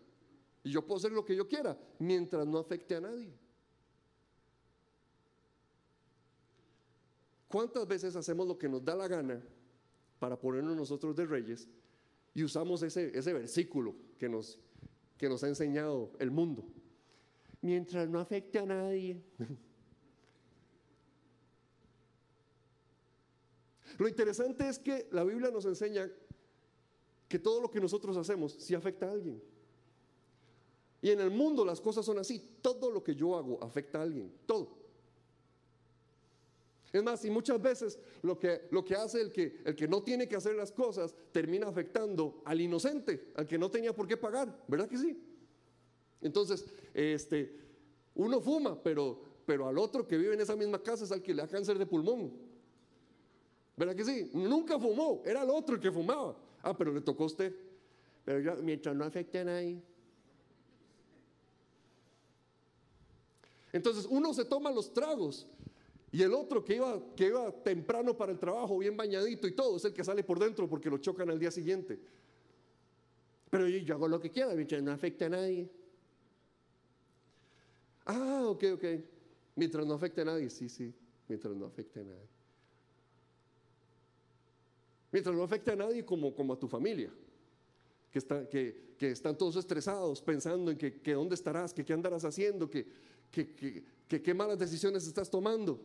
Y 0.63 0.71
yo 0.71 0.85
puedo 0.85 0.97
hacer 0.97 1.11
lo 1.11 1.23
que 1.23 1.35
yo 1.35 1.47
quiera 1.47 1.77
mientras 1.99 2.47
no 2.47 2.57
afecte 2.57 2.95
a 2.95 3.01
nadie. 3.01 3.33
¿Cuántas 7.47 7.87
veces 7.87 8.15
hacemos 8.15 8.47
lo 8.47 8.57
que 8.57 8.67
nos 8.67 8.83
da 8.83 8.95
la 8.95 9.07
gana 9.07 9.41
para 10.19 10.39
ponernos 10.39 10.75
nosotros 10.75 11.15
de 11.15 11.25
reyes 11.25 11.69
y 12.33 12.43
usamos 12.43 12.81
ese, 12.83 13.17
ese 13.17 13.31
versículo 13.33 13.95
que 14.17 14.27
nos, 14.27 14.59
que 15.17 15.29
nos 15.29 15.43
ha 15.43 15.47
enseñado 15.47 16.11
el 16.19 16.31
mundo? 16.31 16.65
Mientras 17.61 18.09
no 18.09 18.19
afecte 18.19 18.59
a 18.59 18.65
nadie. 18.65 19.23
Lo 23.97 24.07
interesante 24.07 24.67
es 24.67 24.79
que 24.79 25.07
la 25.11 25.23
Biblia 25.23 25.51
nos 25.51 25.65
enseña 25.65 26.11
que 27.27 27.39
todo 27.39 27.61
lo 27.61 27.69
que 27.69 27.79
nosotros 27.79 28.15
hacemos 28.17 28.53
sí 28.53 28.75
afecta 28.75 29.07
a 29.07 29.11
alguien. 29.11 29.41
Y 31.01 31.11
en 31.11 31.19
el 31.19 31.29
mundo 31.31 31.63
las 31.63 31.79
cosas 31.81 32.05
son 32.05 32.17
así. 32.17 32.41
Todo 32.61 32.89
lo 32.89 33.03
que 33.03 33.15
yo 33.15 33.35
hago 33.35 33.63
afecta 33.63 33.99
a 33.99 34.03
alguien. 34.03 34.31
Todo. 34.45 34.85
Es 36.91 37.03
más, 37.03 37.25
y 37.25 37.29
muchas 37.29 37.61
veces 37.61 37.99
lo 38.21 38.39
que, 38.39 38.67
lo 38.71 38.85
que 38.85 38.95
hace 38.95 39.19
el 39.19 39.31
que, 39.31 39.61
el 39.65 39.75
que 39.75 39.87
no 39.87 40.01
tiene 40.01 40.27
que 40.27 40.35
hacer 40.35 40.55
las 40.55 40.71
cosas 40.71 41.13
termina 41.31 41.67
afectando 41.67 42.41
al 42.45 42.61
inocente, 42.61 43.33
al 43.35 43.45
que 43.45 43.57
no 43.57 43.69
tenía 43.69 43.93
por 43.93 44.07
qué 44.07 44.15
pagar. 44.15 44.63
¿Verdad 44.67 44.87
que 44.87 44.97
sí? 44.97 45.21
Entonces, 46.21 46.65
este, 46.93 47.59
uno 48.15 48.39
fuma, 48.39 48.81
pero, 48.81 49.21
pero 49.45 49.67
al 49.67 49.77
otro 49.77 50.07
que 50.07 50.17
vive 50.17 50.33
en 50.33 50.41
esa 50.41 50.55
misma 50.55 50.81
casa 50.81 51.03
es 51.03 51.11
al 51.11 51.21
que 51.21 51.33
le 51.33 51.41
da 51.41 51.47
cáncer 51.47 51.77
de 51.77 51.85
pulmón. 51.85 52.31
¿Verdad 53.75 53.95
que 53.95 54.05
sí? 54.05 54.31
Nunca 54.33 54.79
fumó, 54.79 55.21
era 55.25 55.43
el 55.43 55.49
otro 55.49 55.75
el 55.75 55.81
que 55.81 55.91
fumaba. 55.91 56.35
Ah, 56.65 56.75
pero 56.75 56.91
le 56.91 56.99
tocó 57.01 57.23
a 57.23 57.27
usted. 57.27 57.55
Pero 58.25 58.39
yo, 58.39 58.55
mientras 58.63 58.95
no 58.95 59.05
afecte 59.05 59.37
a 59.37 59.43
nadie. 59.43 59.79
Entonces 63.71 64.07
uno 64.09 64.33
se 64.33 64.45
toma 64.45 64.71
los 64.71 64.91
tragos 64.91 65.47
y 66.11 66.23
el 66.23 66.33
otro 66.33 66.63
que 66.63 66.77
iba, 66.77 66.99
que 67.15 67.27
iba 67.27 67.51
temprano 67.51 68.15
para 68.15 68.31
el 68.31 68.39
trabajo, 68.39 68.79
bien 68.79 68.97
bañadito 68.97 69.47
y 69.47 69.51
todo, 69.51 69.77
es 69.77 69.85
el 69.85 69.93
que 69.93 70.03
sale 70.03 70.23
por 70.23 70.39
dentro 70.39 70.67
porque 70.67 70.89
lo 70.89 70.97
chocan 70.97 71.29
al 71.29 71.37
día 71.37 71.51
siguiente. 71.51 71.99
Pero 73.49 73.67
yo, 73.67 73.93
hago 73.93 74.07
lo 74.07 74.19
que 74.19 74.31
quiera 74.31 74.55
mientras 74.55 74.81
no 74.81 74.91
afecte 74.91 75.25
a 75.25 75.29
nadie. 75.29 75.69
Ah, 78.05 78.43
ok, 78.47 78.63
ok. 78.73 78.83
Mientras 79.55 79.85
no 79.85 79.93
afecte 79.93 80.21
a 80.21 80.25
nadie, 80.25 80.49
sí, 80.49 80.67
sí, 80.67 80.93
mientras 81.27 81.53
no 81.55 81.65
afecte 81.65 81.99
a 81.99 82.03
nadie. 82.03 82.34
Mientras 85.15 85.33
no 85.33 85.43
afecte 85.43 85.71
a 85.71 85.77
nadie 85.77 86.03
como, 86.03 86.35
como 86.35 86.51
a 86.51 86.59
tu 86.59 86.67
familia, 86.67 87.09
que, 88.11 88.95
que, 88.99 89.11
están 89.11 89.37
todos 89.37 89.55
estresados 89.55 90.21
pensando 90.21 90.71
en 90.71 90.77
que, 90.77 90.99
que 90.99 91.13
dónde 91.13 91.35
estarás, 91.35 91.73
que 91.73 91.85
qué 91.85 91.93
andarás 91.93 92.25
haciendo, 92.25 92.69
que, 92.69 92.85
que, 93.31 94.21
qué 94.21 94.33
malas 94.33 94.59
decisiones 94.59 95.07
estás 95.07 95.29
tomando. 95.29 95.79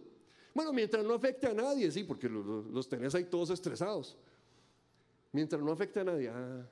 Bueno, 0.53 0.73
mientras 0.73 1.05
no 1.05 1.15
afecte 1.15 1.47
a 1.47 1.55
nadie, 1.55 1.93
sí, 1.93 2.03
porque 2.03 2.29
los, 2.29 2.67
los 2.67 2.89
tenés 2.89 3.15
ahí 3.15 3.23
todos 3.23 3.51
estresados. 3.51 4.17
Mientras 5.31 5.63
no 5.63 5.71
afecte 5.71 6.01
a 6.01 6.05
nadie, 6.05 6.29
ah, 6.29 6.69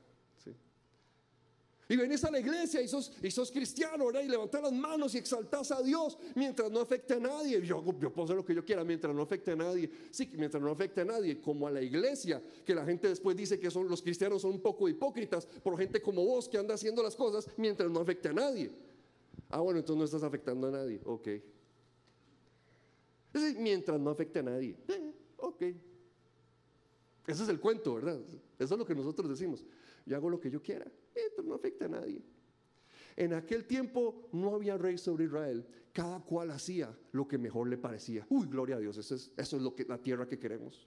y 1.88 1.96
venís 1.96 2.22
a 2.24 2.30
la 2.30 2.38
iglesia 2.38 2.82
y 2.82 2.88
sos, 2.88 3.10
y 3.22 3.30
sos 3.30 3.50
cristiano, 3.50 4.06
¿verdad? 4.06 4.20
Y 4.20 4.28
levantás 4.28 4.60
las 4.60 4.72
manos 4.72 5.14
y 5.14 5.18
exaltás 5.18 5.72
a 5.72 5.80
Dios 5.80 6.18
mientras 6.34 6.70
no 6.70 6.80
afecte 6.80 7.14
a 7.14 7.18
nadie. 7.18 7.62
Yo, 7.62 7.82
yo 7.98 8.12
puedo 8.12 8.24
hacer 8.24 8.36
lo 8.36 8.44
que 8.44 8.54
yo 8.54 8.62
quiera 8.62 8.84
mientras 8.84 9.14
no 9.14 9.22
afecte 9.22 9.52
a 9.52 9.56
nadie. 9.56 9.90
Sí, 10.10 10.30
mientras 10.34 10.62
no 10.62 10.70
afecte 10.70 11.00
a 11.00 11.06
nadie, 11.06 11.40
como 11.40 11.66
a 11.66 11.70
la 11.70 11.80
iglesia, 11.80 12.42
que 12.66 12.74
la 12.74 12.84
gente 12.84 13.08
después 13.08 13.34
dice 13.34 13.58
que 13.58 13.70
son, 13.70 13.88
los 13.88 14.02
cristianos 14.02 14.42
son 14.42 14.52
un 14.52 14.60
poco 14.60 14.86
hipócritas 14.86 15.46
por 15.46 15.78
gente 15.78 16.02
como 16.02 16.22
vos 16.26 16.46
que 16.46 16.58
anda 16.58 16.74
haciendo 16.74 17.02
las 17.02 17.16
cosas 17.16 17.48
mientras 17.56 17.90
no 17.90 18.00
afecte 18.00 18.28
a 18.28 18.34
nadie. 18.34 18.70
Ah, 19.48 19.60
bueno, 19.60 19.78
entonces 19.78 19.98
no 19.98 20.04
estás 20.04 20.22
afectando 20.22 20.68
a 20.68 20.70
nadie. 20.70 21.00
Ok. 21.06 21.28
Es 23.32 23.56
mientras 23.56 23.98
no 23.98 24.10
afecte 24.10 24.40
a 24.40 24.42
nadie. 24.42 24.76
Eh, 24.88 25.12
ok. 25.38 25.62
Ese 27.26 27.42
es 27.42 27.48
el 27.48 27.58
cuento, 27.58 27.94
¿verdad? 27.94 28.20
Eso 28.58 28.74
es 28.74 28.78
lo 28.78 28.84
que 28.84 28.94
nosotros 28.94 29.30
decimos. 29.30 29.64
Yo 30.04 30.16
hago 30.16 30.28
lo 30.28 30.38
que 30.38 30.50
yo 30.50 30.62
quiera 30.62 30.86
esto 31.26 31.42
no 31.42 31.54
afecta 31.54 31.86
a 31.86 31.88
nadie. 31.88 32.22
En 33.16 33.34
aquel 33.34 33.64
tiempo 33.64 34.28
no 34.32 34.54
había 34.54 34.78
rey 34.78 34.96
sobre 34.96 35.24
Israel. 35.24 35.66
Cada 35.92 36.20
cual 36.20 36.52
hacía 36.52 36.96
lo 37.12 37.26
que 37.26 37.38
mejor 37.38 37.68
le 37.68 37.76
parecía. 37.76 38.24
Uy, 38.28 38.46
gloria 38.46 38.76
a 38.76 38.78
Dios. 38.78 38.96
Eso 38.98 39.16
es, 39.16 39.32
eso 39.36 39.56
es 39.56 39.62
lo 39.62 39.74
que, 39.74 39.84
la 39.84 39.98
tierra 39.98 40.28
que 40.28 40.38
queremos. 40.38 40.86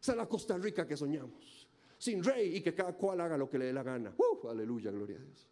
Esa 0.00 0.12
es 0.12 0.18
la 0.18 0.28
Costa 0.28 0.56
Rica 0.56 0.86
que 0.86 0.96
soñamos. 0.96 1.66
Sin 1.98 2.22
rey 2.22 2.56
y 2.56 2.60
que 2.60 2.72
cada 2.72 2.92
cual 2.92 3.20
haga 3.20 3.36
lo 3.36 3.50
que 3.50 3.58
le 3.58 3.64
dé 3.64 3.72
la 3.72 3.82
gana. 3.82 4.14
Uh, 4.16 4.46
aleluya, 4.48 4.92
gloria 4.92 5.16
a 5.16 5.20
Dios. 5.20 5.50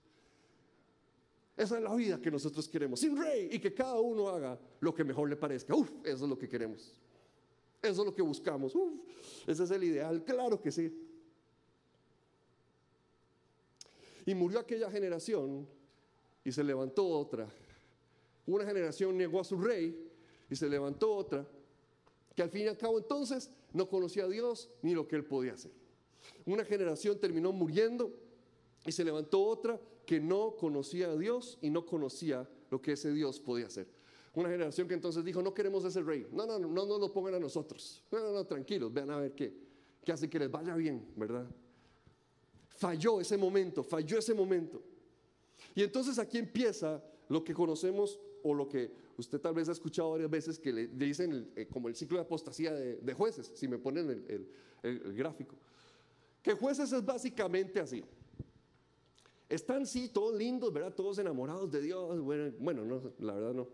Esa 1.56 1.78
es 1.78 1.82
la 1.82 1.94
vida 1.94 2.20
que 2.20 2.30
nosotros 2.30 2.68
queremos. 2.68 3.00
Sin 3.00 3.16
rey 3.16 3.48
y 3.50 3.58
que 3.58 3.74
cada 3.74 3.98
uno 3.98 4.28
haga 4.28 4.56
lo 4.78 4.94
que 4.94 5.02
mejor 5.02 5.28
le 5.28 5.36
parezca. 5.36 5.74
Uf, 5.74 5.90
eso 6.04 6.24
es 6.24 6.30
lo 6.30 6.38
que 6.38 6.48
queremos. 6.48 6.94
Eso 7.82 8.02
es 8.02 8.06
lo 8.06 8.14
que 8.14 8.22
buscamos. 8.22 8.74
Uf, 8.76 8.92
ese 9.48 9.64
es 9.64 9.70
el 9.72 9.82
ideal. 9.82 10.22
Claro 10.24 10.60
que 10.60 10.70
sí. 10.70 10.92
Y 14.26 14.34
murió 14.34 14.58
aquella 14.58 14.90
generación 14.90 15.66
y 16.44 16.52
se 16.52 16.64
levantó 16.64 17.06
otra. 17.06 17.48
Una 18.46 18.64
generación 18.64 19.16
negó 19.16 19.40
a 19.40 19.44
su 19.44 19.58
rey 19.58 20.10
y 20.50 20.56
se 20.56 20.68
levantó 20.68 21.14
otra 21.14 21.46
que 22.34 22.42
al 22.42 22.50
fin 22.50 22.62
y 22.62 22.68
al 22.68 22.76
cabo 22.76 22.98
entonces 22.98 23.50
no 23.72 23.88
conocía 23.88 24.24
a 24.24 24.28
Dios 24.28 24.70
ni 24.82 24.94
lo 24.94 25.06
que 25.06 25.16
él 25.16 25.24
podía 25.24 25.54
hacer. 25.54 25.70
Una 26.46 26.64
generación 26.64 27.18
terminó 27.18 27.52
muriendo 27.52 28.12
y 28.84 28.92
se 28.92 29.04
levantó 29.04 29.44
otra 29.44 29.80
que 30.06 30.20
no 30.20 30.56
conocía 30.56 31.10
a 31.10 31.16
Dios 31.16 31.58
y 31.62 31.70
no 31.70 31.86
conocía 31.86 32.48
lo 32.70 32.80
que 32.82 32.92
ese 32.92 33.12
Dios 33.12 33.40
podía 33.40 33.66
hacer. 33.66 33.86
Una 34.34 34.48
generación 34.48 34.88
que 34.88 34.94
entonces 34.94 35.24
dijo, 35.24 35.42
no 35.42 35.54
queremos 35.54 35.84
ese 35.84 36.02
rey, 36.02 36.26
no, 36.32 36.44
no, 36.44 36.58
no, 36.58 36.68
no 36.68 36.86
nos 36.86 37.00
lo 37.00 37.12
pongan 37.12 37.34
a 37.34 37.38
nosotros, 37.38 38.02
no, 38.10 38.18
no, 38.18 38.32
no, 38.32 38.44
tranquilos, 38.44 38.92
vean 38.92 39.10
a 39.10 39.16
ver 39.16 39.32
qué, 39.32 39.54
qué 40.04 40.12
hace 40.12 40.28
que 40.28 40.40
les 40.40 40.50
vaya 40.50 40.74
bien, 40.74 41.06
¿verdad? 41.14 41.46
Falló 42.84 43.18
ese 43.18 43.38
momento, 43.38 43.82
falló 43.82 44.18
ese 44.18 44.34
momento. 44.34 44.82
Y 45.74 45.82
entonces 45.82 46.18
aquí 46.18 46.36
empieza 46.36 47.02
lo 47.30 47.42
que 47.42 47.54
conocemos 47.54 48.20
o 48.42 48.52
lo 48.52 48.68
que 48.68 48.92
usted 49.16 49.40
tal 49.40 49.54
vez 49.54 49.70
ha 49.70 49.72
escuchado 49.72 50.10
varias 50.10 50.28
veces 50.28 50.58
que 50.58 50.70
le, 50.70 50.88
dicen 50.88 51.50
eh, 51.56 51.66
como 51.66 51.88
el 51.88 51.96
ciclo 51.96 52.18
de 52.18 52.24
apostasía 52.24 52.74
de, 52.74 53.14
jueces, 53.14 53.50
si 53.54 53.68
me 53.68 53.78
ponen 53.78 54.10
el, 54.82 55.14
gráfico. 55.14 55.56
Que 56.42 56.52
jueces 56.52 56.92
es 56.92 57.02
básicamente 57.02 57.80
así. 57.80 58.04
Están 59.48 59.86
sí, 59.86 60.10
todos 60.12 60.36
lindos, 60.36 60.70
¿verdad? 60.70 60.92
Todos 60.92 61.18
enamorados 61.18 61.70
de 61.70 61.80
Dios. 61.80 62.20
Bueno, 62.20 62.84
no, 62.84 63.00
la 63.18 63.32
verdad 63.32 63.54
no. 63.54 63.66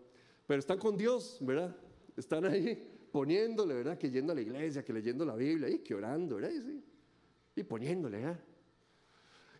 Pero 0.47 0.59
están 0.61 0.79
con 0.79 0.95
Dios, 0.95 1.37
¿verdad? 1.41 1.75
Están 2.15 2.45
ahí 2.45 2.81
poniéndole, 3.11 3.73
¿verdad? 3.73 3.97
Que 3.97 4.09
yendo 4.09 4.31
a 4.31 4.35
la 4.35 4.41
iglesia, 4.41 4.85
que 4.85 4.93
leyendo 4.93 5.25
la 5.25 5.35
Biblia, 5.35 5.67
y 5.67 5.79
que 5.79 5.95
orando, 5.95 6.37
¿verdad? 6.37 6.51
Y, 6.53 7.59
y 7.59 7.63
poniéndole, 7.65 8.19
¿verdad? 8.19 8.39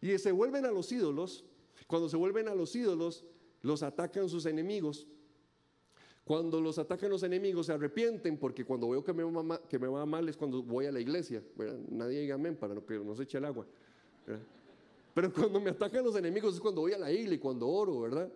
Y 0.01 0.17
se 0.17 0.31
vuelven 0.31 0.65
a 0.65 0.71
los 0.71 0.91
ídolos. 0.91 1.45
Cuando 1.87 2.09
se 2.09 2.17
vuelven 2.17 2.47
a 2.47 2.55
los 2.55 2.75
ídolos, 2.75 3.23
los 3.61 3.83
atacan 3.83 4.27
sus 4.27 4.45
enemigos. 4.45 5.07
Cuando 6.23 6.61
los 6.61 6.77
atacan 6.77 7.09
los 7.09 7.23
enemigos 7.23 7.65
se 7.65 7.73
arrepienten 7.73 8.37
porque 8.37 8.63
cuando 8.63 8.89
veo 8.89 9.03
que 9.03 9.13
me 9.13 9.23
va, 9.23 9.61
que 9.67 9.79
me 9.79 9.87
va 9.87 10.05
mal 10.05 10.29
es 10.29 10.37
cuando 10.37 10.61
voy 10.63 10.85
a 10.85 10.91
la 10.91 10.99
iglesia. 10.99 11.43
Nadie 11.89 12.21
diga 12.21 12.35
amén 12.35 12.55
para 12.55 12.75
que 12.75 12.99
no 12.99 13.15
se 13.15 13.23
eche 13.23 13.37
el 13.37 13.45
agua. 13.45 13.65
Pero 15.13 15.33
cuando 15.33 15.59
me 15.59 15.71
atacan 15.71 16.03
los 16.03 16.15
enemigos 16.15 16.55
es 16.55 16.61
cuando 16.61 16.81
voy 16.81 16.93
a 16.93 16.97
la 16.97 17.11
iglesia 17.11 17.35
y 17.35 17.39
cuando 17.39 17.67
oro, 17.67 18.01
¿verdad? 18.01 18.31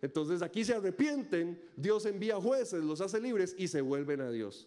Entonces 0.00 0.40
aquí 0.40 0.64
se 0.64 0.72
arrepienten, 0.72 1.60
Dios 1.76 2.06
envía 2.06 2.36
jueces, 2.36 2.82
los 2.82 3.00
hace 3.00 3.20
libres 3.20 3.54
y 3.58 3.68
se 3.68 3.82
vuelven 3.82 4.22
a 4.22 4.30
Dios. 4.30 4.66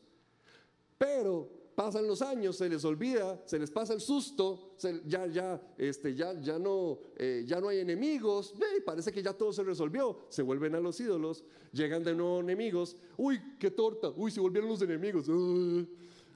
Pero 0.97 1.49
pasan 1.75 2.07
los 2.07 2.21
años, 2.21 2.57
se 2.57 2.69
les 2.69 2.83
olvida, 2.85 3.41
se 3.45 3.59
les 3.59 3.71
pasa 3.71 3.93
el 3.93 4.01
susto, 4.01 4.75
ya, 5.05 5.25
ya, 5.27 5.61
este, 5.77 6.15
ya, 6.15 6.33
ya, 6.39 6.59
no, 6.59 6.99
eh, 7.17 7.43
ya 7.45 7.59
no 7.59 7.69
hay 7.69 7.79
enemigos, 7.79 8.53
parece 8.85 9.11
que 9.11 9.21
ya 9.21 9.33
todo 9.33 9.51
se 9.51 9.63
resolvió, 9.63 10.19
se 10.29 10.41
vuelven 10.41 10.75
a 10.75 10.79
los 10.79 10.99
ídolos, 10.99 11.43
llegan 11.71 12.03
de 12.03 12.15
nuevo 12.15 12.39
enemigos, 12.39 12.97
uy, 13.17 13.41
qué 13.59 13.71
torta, 13.71 14.11
uy, 14.15 14.31
se 14.31 14.39
volvieron 14.39 14.69
los 14.69 14.81
enemigos, 14.81 15.27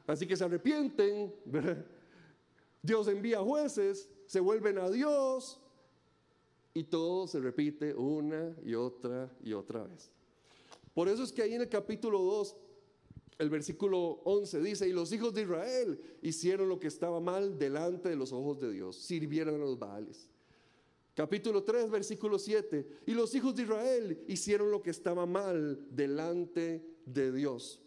así 0.07 0.25
que 0.25 0.35
se 0.35 0.43
arrepienten, 0.43 1.33
Dios 2.81 3.07
envía 3.07 3.39
jueces, 3.39 4.09
se 4.25 4.39
vuelven 4.39 4.77
a 4.77 4.89
Dios 4.89 5.59
y 6.73 6.83
todo 6.83 7.27
se 7.27 7.39
repite 7.39 7.93
una 7.93 8.55
y 8.63 8.75
otra 8.75 9.31
y 9.43 9.53
otra 9.53 9.83
vez. 9.83 10.11
Por 10.93 11.09
eso 11.09 11.23
es 11.23 11.31
que 11.31 11.43
ahí 11.43 11.53
en 11.53 11.61
el 11.61 11.69
capítulo 11.69 12.19
2 12.19 12.55
el 13.37 13.49
versículo 13.49 14.21
11 14.23 14.61
dice, 14.61 14.87
y 14.87 14.93
los 14.93 15.11
hijos 15.11 15.33
de 15.33 15.43
Israel 15.43 15.99
hicieron 16.21 16.69
lo 16.69 16.79
que 16.79 16.87
estaba 16.87 17.19
mal 17.19 17.57
delante 17.57 18.09
de 18.09 18.15
los 18.15 18.33
ojos 18.33 18.59
de 18.59 18.71
Dios, 18.71 18.95
sirvieron 18.97 19.55
a 19.55 19.65
los 19.65 19.77
Baales. 19.77 20.29
Capítulo 21.13 21.63
3, 21.63 21.89
versículo 21.89 22.37
7, 22.37 22.87
y 23.07 23.11
los 23.11 23.33
hijos 23.33 23.55
de 23.55 23.63
Israel 23.63 24.23
hicieron 24.27 24.69
lo 24.71 24.81
que 24.81 24.91
estaba 24.91 25.25
mal 25.25 25.85
delante 25.89 26.83
de 27.05 27.31
Dios. 27.31 27.81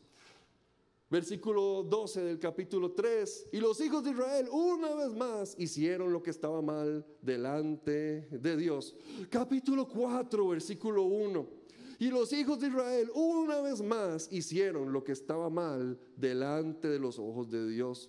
Versículo 1.08 1.82
12 1.82 2.22
del 2.22 2.38
capítulo 2.38 2.92
3, 2.92 3.48
y 3.52 3.58
los 3.58 3.80
hijos 3.80 4.04
de 4.04 4.10
Israel 4.10 4.48
una 4.52 4.94
vez 4.94 5.12
más 5.16 5.56
hicieron 5.58 6.12
lo 6.12 6.22
que 6.22 6.30
estaba 6.30 6.62
mal 6.62 7.04
delante 7.20 8.28
de 8.30 8.56
Dios. 8.56 8.96
Capítulo 9.28 9.88
4, 9.88 10.48
versículo 10.48 11.02
1. 11.02 11.59
Y 12.00 12.08
los 12.08 12.32
hijos 12.32 12.58
de 12.58 12.68
Israel 12.68 13.10
una 13.14 13.60
vez 13.60 13.82
más 13.82 14.26
hicieron 14.32 14.90
lo 14.90 15.04
que 15.04 15.12
estaba 15.12 15.50
mal 15.50 16.00
delante 16.16 16.88
de 16.88 16.98
los 16.98 17.18
ojos 17.18 17.50
de 17.50 17.68
Dios. 17.68 18.08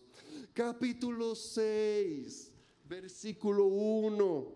Capítulo 0.54 1.36
6, 1.36 2.54
versículo 2.88 3.66
1. 3.66 4.48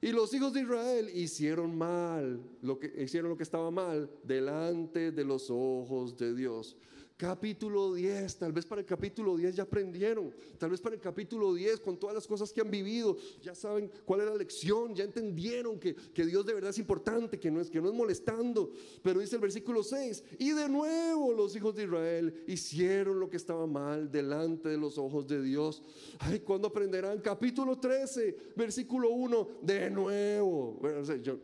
Y 0.00 0.10
los 0.10 0.34
hijos 0.34 0.52
de 0.52 0.62
Israel 0.62 1.08
hicieron 1.14 1.78
mal, 1.78 2.42
lo 2.60 2.80
que 2.80 2.92
hicieron 3.04 3.30
lo 3.30 3.36
que 3.36 3.44
estaba 3.44 3.70
mal 3.70 4.10
delante 4.24 5.12
de 5.12 5.24
los 5.24 5.48
ojos 5.48 6.16
de 6.16 6.34
Dios. 6.34 6.76
Capítulo 7.16 7.94
10, 7.94 8.36
tal 8.36 8.52
vez 8.52 8.66
para 8.66 8.82
el 8.82 8.86
capítulo 8.86 9.38
10 9.38 9.56
ya 9.56 9.62
aprendieron, 9.62 10.34
tal 10.58 10.68
vez 10.68 10.82
para 10.82 10.96
el 10.96 11.00
capítulo 11.00 11.54
10 11.54 11.80
con 11.80 11.98
todas 11.98 12.14
las 12.14 12.26
cosas 12.26 12.52
que 12.52 12.60
han 12.60 12.70
vivido, 12.70 13.16
ya 13.40 13.54
saben 13.54 13.90
cuál 14.04 14.20
es 14.20 14.26
la 14.26 14.34
lección, 14.34 14.94
ya 14.94 15.04
entendieron 15.04 15.80
que, 15.80 15.94
que 15.94 16.26
Dios 16.26 16.44
de 16.44 16.52
verdad 16.52 16.68
es 16.68 16.78
importante, 16.78 17.40
que 17.40 17.50
no, 17.50 17.62
es, 17.62 17.70
que 17.70 17.80
no 17.80 17.88
es 17.88 17.94
molestando. 17.94 18.70
Pero 19.02 19.20
dice 19.20 19.36
el 19.36 19.40
versículo 19.40 19.82
6, 19.82 20.24
y 20.38 20.50
de 20.50 20.68
nuevo 20.68 21.32
los 21.32 21.56
hijos 21.56 21.74
de 21.74 21.84
Israel 21.84 22.44
hicieron 22.46 23.18
lo 23.18 23.30
que 23.30 23.38
estaba 23.38 23.66
mal 23.66 24.10
delante 24.10 24.68
de 24.68 24.76
los 24.76 24.98
ojos 24.98 25.26
de 25.26 25.40
Dios. 25.40 25.82
Ay, 26.18 26.40
¿cuándo 26.40 26.68
aprenderán? 26.68 27.22
Capítulo 27.22 27.78
13, 27.78 28.52
versículo 28.56 29.08
1, 29.08 29.48
de 29.62 29.88
nuevo. 29.88 30.78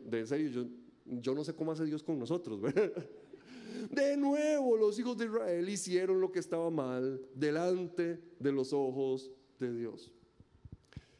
De 0.05 0.27
serio, 0.27 0.49
yo, 0.51 0.65
yo 1.19 1.33
no 1.33 1.43
sé 1.43 1.55
cómo 1.55 1.71
hace 1.71 1.83
Dios 1.83 2.03
con 2.03 2.19
nosotros, 2.19 2.61
¿verdad? 2.61 2.93
De 3.89 4.17
nuevo 4.17 4.77
los 4.77 4.97
hijos 4.99 5.17
de 5.17 5.25
Israel 5.25 5.67
hicieron 5.69 6.21
lo 6.21 6.31
que 6.31 6.39
estaba 6.39 6.69
mal 6.69 7.21
delante 7.33 8.19
de 8.39 8.51
los 8.51 8.73
ojos 8.73 9.31
de 9.59 9.73
Dios. 9.73 10.11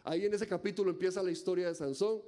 Ahí 0.04 0.26
en 0.26 0.34
ese 0.34 0.48
capítulo 0.48 0.92
empieza 0.92 1.24
la 1.24 1.32
historia 1.32 1.68
de 1.68 1.76
Sansón. 1.76 2.22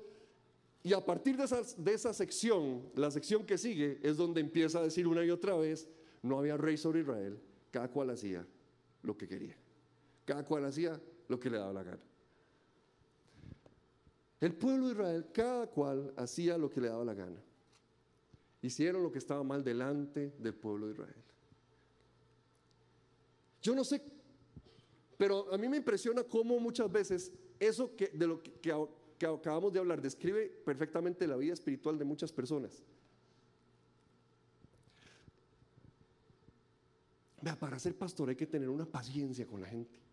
Y 0.81 0.93
a 0.93 1.03
partir 1.03 1.35
de 1.35 1.45
esa, 1.45 1.61
de 1.77 1.93
esa 1.93 2.13
sección, 2.13 2.83
la 2.95 3.09
sección 3.09 3.45
que 3.45 3.57
sigue, 3.57 3.99
es 4.03 4.17
donde 4.17 4.39
empieza 4.39 4.79
a 4.79 4.83
decir 4.83 5.07
una 5.07 5.25
y 5.25 5.31
otra 5.31 5.55
vez, 5.55 5.87
no 6.21 6.37
había 6.37 6.57
rey 6.57 6.77
sobre 6.77 7.01
Israel, 7.01 7.39
cada 7.71 7.89
cual 7.89 8.11
hacía 8.11 8.45
lo 9.01 9.17
que 9.17 9.27
quería. 9.27 9.55
Cada 10.25 10.45
cual 10.45 10.65
hacía 10.65 10.99
lo 11.27 11.39
que 11.39 11.49
le 11.49 11.57
daba 11.57 11.73
la 11.73 11.83
gana. 11.83 12.03
El 14.39 14.53
pueblo 14.53 14.87
de 14.87 14.91
Israel, 14.93 15.25
cada 15.33 15.67
cual 15.67 16.13
hacía 16.17 16.57
lo 16.57 16.69
que 16.69 16.81
le 16.81 16.89
daba 16.89 17.03
la 17.03 17.13
gana. 17.13 17.41
Hicieron 18.65 19.03
lo 19.03 19.11
que 19.11 19.19
estaba 19.19 19.43
mal 19.43 19.63
delante 19.63 20.33
del 20.39 20.53
pueblo 20.53 20.87
de 20.87 20.93
Israel. 20.93 21.23
Yo 23.61 23.75
no 23.75 23.83
sé, 23.83 24.01
pero 25.17 25.51
a 25.53 25.57
mí 25.57 25.67
me 25.67 25.77
impresiona 25.77 26.23
cómo 26.23 26.59
muchas 26.59 26.91
veces 26.91 27.31
eso 27.59 27.95
que, 27.95 28.09
de 28.09 28.27
lo 28.27 28.41
que, 28.41 28.51
que 29.17 29.25
acabamos 29.25 29.73
de 29.73 29.79
hablar 29.79 30.01
describe 30.01 30.47
perfectamente 30.65 31.25
la 31.27 31.37
vida 31.37 31.53
espiritual 31.53 31.97
de 31.97 32.05
muchas 32.05 32.31
personas. 32.31 32.83
Vea, 37.41 37.57
para 37.57 37.77
ser 37.79 37.95
pastor 37.95 38.29
hay 38.29 38.35
que 38.35 38.47
tener 38.47 38.69
una 38.69 38.85
paciencia 38.85 39.45
con 39.45 39.61
la 39.61 39.67
gente. 39.67 40.04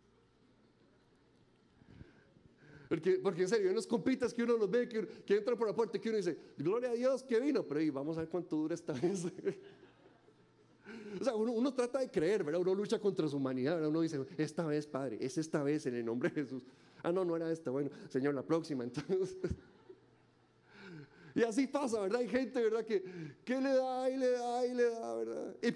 Porque, 2.92 3.12
porque 3.12 3.40
en 3.40 3.48
serio, 3.48 3.68
hay 3.68 3.72
unos 3.72 3.86
compitas 3.86 4.34
que 4.34 4.42
uno 4.42 4.54
los 4.54 4.70
ve, 4.70 4.86
que, 4.86 5.06
que 5.24 5.36
entran 5.36 5.56
por 5.56 5.66
la 5.66 5.74
puerta 5.74 5.96
y 5.96 6.00
que 6.00 6.10
uno 6.10 6.18
dice, 6.18 6.36
gloria 6.58 6.90
a 6.90 6.92
Dios 6.92 7.22
que 7.22 7.40
vino, 7.40 7.62
pero 7.62 7.80
ahí 7.80 7.88
vamos 7.88 8.18
a 8.18 8.20
ver 8.20 8.28
cuánto 8.28 8.54
dura 8.54 8.74
esta 8.74 8.92
vez. 8.92 9.24
o 11.18 11.24
sea, 11.24 11.34
uno, 11.34 11.72
trata 11.72 12.00
de 12.00 12.10
creer, 12.10 12.44
¿verdad? 12.44 12.60
Uno 12.60 12.74
lucha 12.74 12.98
contra 12.98 13.26
su 13.28 13.38
humanidad, 13.38 13.76
¿verdad? 13.76 13.88
Uno 13.88 14.02
dice, 14.02 14.20
esta 14.36 14.66
vez, 14.66 14.86
Padre, 14.86 15.16
es 15.22 15.38
esta 15.38 15.62
vez 15.62 15.86
en 15.86 15.94
el 15.94 16.04
nombre 16.04 16.28
de 16.28 16.42
Jesús. 16.42 16.64
Ah, 17.02 17.10
no, 17.10 17.24
no 17.24 17.34
era 17.34 17.50
esta, 17.50 17.70
bueno, 17.70 17.88
Señor, 18.10 18.34
la 18.34 18.42
próxima. 18.42 18.84
Entonces, 18.84 19.38
y 21.34 21.44
así 21.44 21.68
pasa, 21.68 21.98
¿verdad? 21.98 22.20
Hay 22.20 22.28
gente, 22.28 22.62
¿verdad? 22.62 22.84
Que, 22.84 23.02
que 23.42 23.58
le 23.58 23.72
da 23.72 24.10
y 24.10 24.18
le 24.18 24.30
da 24.32 24.66
y 24.66 24.74
le 24.74 24.90
da, 24.90 25.14
¿verdad? 25.14 25.56
Y 25.62 25.74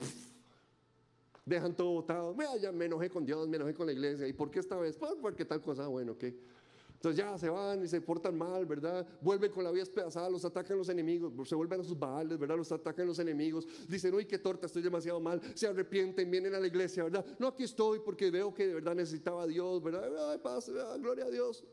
dejan 1.47 1.75
todo 1.75 1.93
botado. 1.93 2.35
Mira, 2.35 2.73
me 2.73 2.85
enojé 2.85 3.09
con 3.09 3.25
Dios, 3.25 3.49
me 3.49 3.57
enojé 3.57 3.73
con 3.73 3.87
la 3.87 3.93
iglesia. 3.93 4.29
¿Y 4.29 4.35
por 4.35 4.51
qué 4.51 4.59
esta 4.59 4.77
vez? 4.77 4.99
Pues 4.99 5.15
porque 5.23 5.47
tal 5.47 5.63
cosa, 5.63 5.87
bueno, 5.87 6.19
¿qué? 6.19 6.37
Entonces 6.97 7.19
ya 7.19 7.37
se 7.39 7.51
van 7.51 7.85
y 7.85 7.89
se 7.89 8.01
portan 8.01 8.37
mal, 8.37 8.65
¿verdad? 8.65 9.07
Vuelven 9.21 9.53
con 9.53 9.63
la 9.63 9.71
vida 9.71 9.83
despedazada, 9.83 10.31
los 10.31 10.45
atacan 10.45 10.79
los 10.79 10.89
enemigos, 10.89 11.33
se 11.47 11.55
vuelven 11.55 11.81
a 11.81 11.85
sus 11.85 11.99
baales, 11.99 12.39
¿verdad? 12.39 12.57
Los 12.57 12.73
atacan 12.73 13.07
los 13.07 13.19
enemigos. 13.19 13.67
Dicen, 13.87 14.15
uy, 14.15 14.25
qué 14.25 14.39
torta, 14.39 14.67
estoy 14.67 14.83
demasiado 14.83 15.21
mal. 15.21 15.41
Se 15.55 15.67
arrepienten, 15.67 16.31
vienen 16.31 16.55
a 16.55 16.59
la 16.59 16.67
iglesia, 16.67 17.05
¿verdad? 17.05 17.25
No, 17.39 17.49
aquí 17.49 17.65
estoy 17.65 18.01
porque 18.01 18.31
veo 18.31 18.53
que 18.55 18.67
de 18.67 18.75
verdad 18.75 18.95
necesitaba 18.95 19.43
a 19.43 19.47
Dios, 19.47 19.83
¿verdad? 19.83 20.33
Ay, 20.33 20.39
paz, 20.39 20.71
gloria 20.99 21.27
a 21.27 21.31
Dios. 21.31 21.65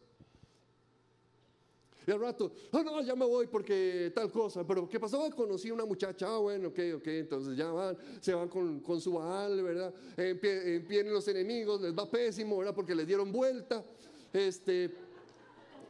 Y 2.05 2.11
al 2.11 2.19
rato, 2.19 2.51
oh 2.71 2.83
no, 2.83 3.01
ya 3.01 3.15
me 3.15 3.25
voy 3.25 3.47
porque 3.47 4.11
tal 4.13 4.29
cosa. 4.29 4.67
Pero 4.67 4.89
¿qué 4.89 4.99
pasó? 4.99 5.29
Conocí 5.33 5.69
a 5.69 5.73
una 5.73 5.85
muchacha, 5.85 6.27
ah, 6.27 6.37
bueno, 6.37 6.67
ok, 6.67 6.79
ok. 6.95 7.07
Entonces 7.07 7.55
ya 7.55 7.71
van, 7.71 7.97
se 8.19 8.33
van 8.33 8.49
con, 8.49 8.81
con 8.81 8.99
su 8.99 9.13
baal, 9.13 9.63
¿verdad? 9.63 9.93
vienen 10.17 11.13
los 11.13 11.27
enemigos, 11.29 11.81
les 11.81 11.97
va 11.97 12.09
pésimo, 12.09 12.57
¿verdad? 12.57 12.75
Porque 12.75 12.93
les 12.93 13.07
dieron 13.07 13.31
vuelta. 13.31 13.85
Este, 14.33 14.91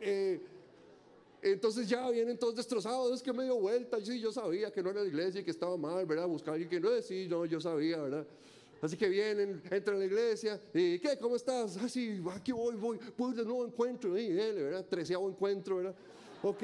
eh, 0.04 0.42
entonces 1.42 1.88
ya 1.90 2.10
vienen 2.10 2.38
todos 2.38 2.56
destrozados, 2.56 3.14
es 3.14 3.22
que 3.22 3.34
me 3.34 3.44
dio 3.44 3.56
vuelta, 3.58 4.00
sí, 4.00 4.20
yo 4.20 4.32
sabía 4.32 4.72
que 4.72 4.82
no 4.82 4.92
era 4.92 5.02
la 5.02 5.08
iglesia 5.08 5.42
y 5.42 5.44
que 5.44 5.52
estaba 5.52 5.76
mal, 5.76 6.06
¿verdad? 6.06 6.28
Buscar 6.28 6.60
y 6.60 6.68
que 6.68 6.80
no 6.80 6.92
es, 6.92 7.06
sí, 7.06 7.28
no, 7.30 7.46
yo 7.46 7.60
sabía, 7.60 8.02
¿verdad? 8.02 8.26
Así 8.82 8.98
que 8.98 9.08
vienen, 9.08 9.62
entran 9.72 9.98
a 9.98 10.00
la 10.00 10.06
iglesia, 10.06 10.60
y 10.74 11.00
¿qué? 11.00 11.18
¿Cómo 11.18 11.36
estás? 11.36 11.78
Ah, 11.78 11.88
sí, 11.88 12.22
aquí 12.32 12.52
voy, 12.52 12.76
voy, 12.76 13.00
voy 13.18 13.34
de 13.34 13.44
nuevo 13.44 13.66
encuentro, 13.66 14.18
y 14.18 14.28
él, 14.28 14.56
¿verdad? 14.56 14.86
Treceavo 14.86 15.30
encuentro, 15.30 15.78
¿verdad? 15.78 15.96
Ok. 16.42 16.64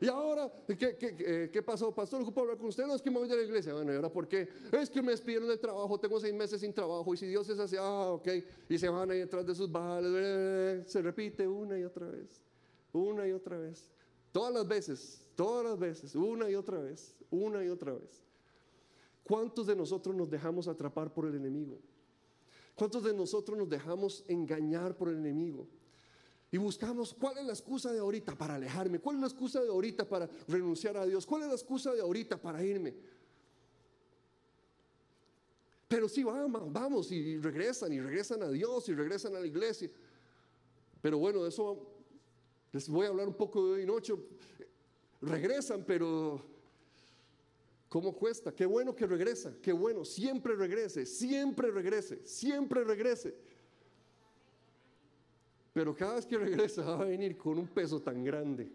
Y 0.00 0.08
ahora, 0.08 0.50
¿qué, 0.66 0.96
qué, 0.96 1.14
eh, 1.18 1.50
qué 1.52 1.62
pasó? 1.62 1.94
Pastor, 1.94 2.22
¿ocupo 2.22 2.40
hablar 2.40 2.56
con 2.56 2.68
usted? 2.68 2.86
No, 2.86 2.94
es 2.94 3.02
que 3.02 3.10
me 3.10 3.18
voy 3.18 3.28
de 3.28 3.36
la 3.36 3.42
iglesia. 3.42 3.74
Bueno, 3.74 3.92
¿y 3.92 3.96
ahora 3.96 4.10
por 4.10 4.26
qué? 4.26 4.48
Es 4.72 4.88
que 4.88 5.02
me 5.02 5.10
despidieron 5.10 5.46
del 5.46 5.60
trabajo, 5.60 6.00
tengo 6.00 6.18
seis 6.18 6.32
meses 6.32 6.62
sin 6.62 6.72
trabajo. 6.72 7.12
Y 7.12 7.18
si 7.18 7.26
Dios 7.26 7.46
es 7.50 7.58
así, 7.58 7.76
ah, 7.78 8.12
ok. 8.12 8.28
Y 8.70 8.78
se 8.78 8.88
van 8.88 9.10
ahí 9.10 9.18
detrás 9.18 9.44
de 9.46 9.54
sus 9.54 9.70
bajales. 9.70 10.90
Se 10.90 11.02
repite 11.02 11.46
una 11.46 11.78
y 11.78 11.84
otra 11.84 12.08
vez. 12.08 12.42
Una 12.94 13.28
y 13.28 13.32
otra 13.32 13.58
vez. 13.58 13.90
Todas 14.32 14.54
las 14.54 14.66
veces, 14.66 15.26
todas 15.34 15.66
las 15.66 15.78
veces. 15.78 16.14
Una 16.14 16.48
y 16.48 16.54
otra 16.54 16.78
vez. 16.78 17.14
Una 17.30 17.62
y 17.62 17.68
otra 17.68 17.92
vez. 17.92 18.22
¿Cuántos 19.22 19.66
de 19.66 19.76
nosotros 19.76 20.16
nos 20.16 20.30
dejamos 20.30 20.66
atrapar 20.66 21.12
por 21.12 21.26
el 21.26 21.34
enemigo? 21.34 21.78
¿Cuántos 22.74 23.04
de 23.04 23.12
nosotros 23.12 23.58
nos 23.58 23.68
dejamos 23.68 24.24
engañar 24.28 24.96
por 24.96 25.10
el 25.10 25.16
enemigo? 25.16 25.68
Y 26.52 26.58
buscamos 26.58 27.14
cuál 27.14 27.38
es 27.38 27.44
la 27.44 27.52
excusa 27.52 27.92
de 27.92 28.00
ahorita 28.00 28.36
para 28.36 28.56
alejarme, 28.56 28.98
cuál 28.98 29.16
es 29.16 29.22
la 29.22 29.28
excusa 29.28 29.62
de 29.62 29.68
ahorita 29.68 30.08
para 30.08 30.28
renunciar 30.48 30.96
a 30.96 31.06
Dios, 31.06 31.24
cuál 31.24 31.42
es 31.42 31.48
la 31.48 31.54
excusa 31.54 31.92
de 31.92 32.00
ahorita 32.00 32.40
para 32.40 32.64
irme. 32.64 32.94
Pero 35.86 36.08
sí, 36.08 36.24
vamos, 36.24 36.72
vamos 36.72 37.12
y 37.12 37.38
regresan 37.38 37.92
y 37.92 38.00
regresan 38.00 38.42
a 38.42 38.48
Dios 38.48 38.88
y 38.88 38.94
regresan 38.94 39.34
a 39.36 39.40
la 39.40 39.46
iglesia. 39.46 39.90
Pero 41.00 41.18
bueno, 41.18 41.42
de 41.42 41.48
eso 41.48 41.86
les 42.72 42.88
voy 42.88 43.06
a 43.06 43.10
hablar 43.10 43.28
un 43.28 43.34
poco 43.34 43.66
de 43.66 43.72
hoy 43.74 43.86
noche. 43.86 44.14
Regresan, 45.20 45.84
pero 45.84 46.40
¿cómo 47.88 48.14
cuesta? 48.14 48.54
Qué 48.54 48.66
bueno 48.66 48.94
que 48.94 49.06
regresa, 49.06 49.52
qué 49.62 49.72
bueno, 49.72 50.04
siempre 50.04 50.54
regrese, 50.54 51.06
siempre 51.06 51.70
regrese, 51.70 52.24
siempre 52.26 52.84
regrese. 52.84 53.34
Pero 55.72 55.94
cada 55.94 56.14
vez 56.14 56.26
que 56.26 56.36
regresa 56.36 56.84
va 56.84 57.02
a 57.02 57.04
venir 57.04 57.36
con 57.36 57.58
un 57.58 57.66
peso 57.66 58.00
tan 58.00 58.24
grande. 58.24 58.70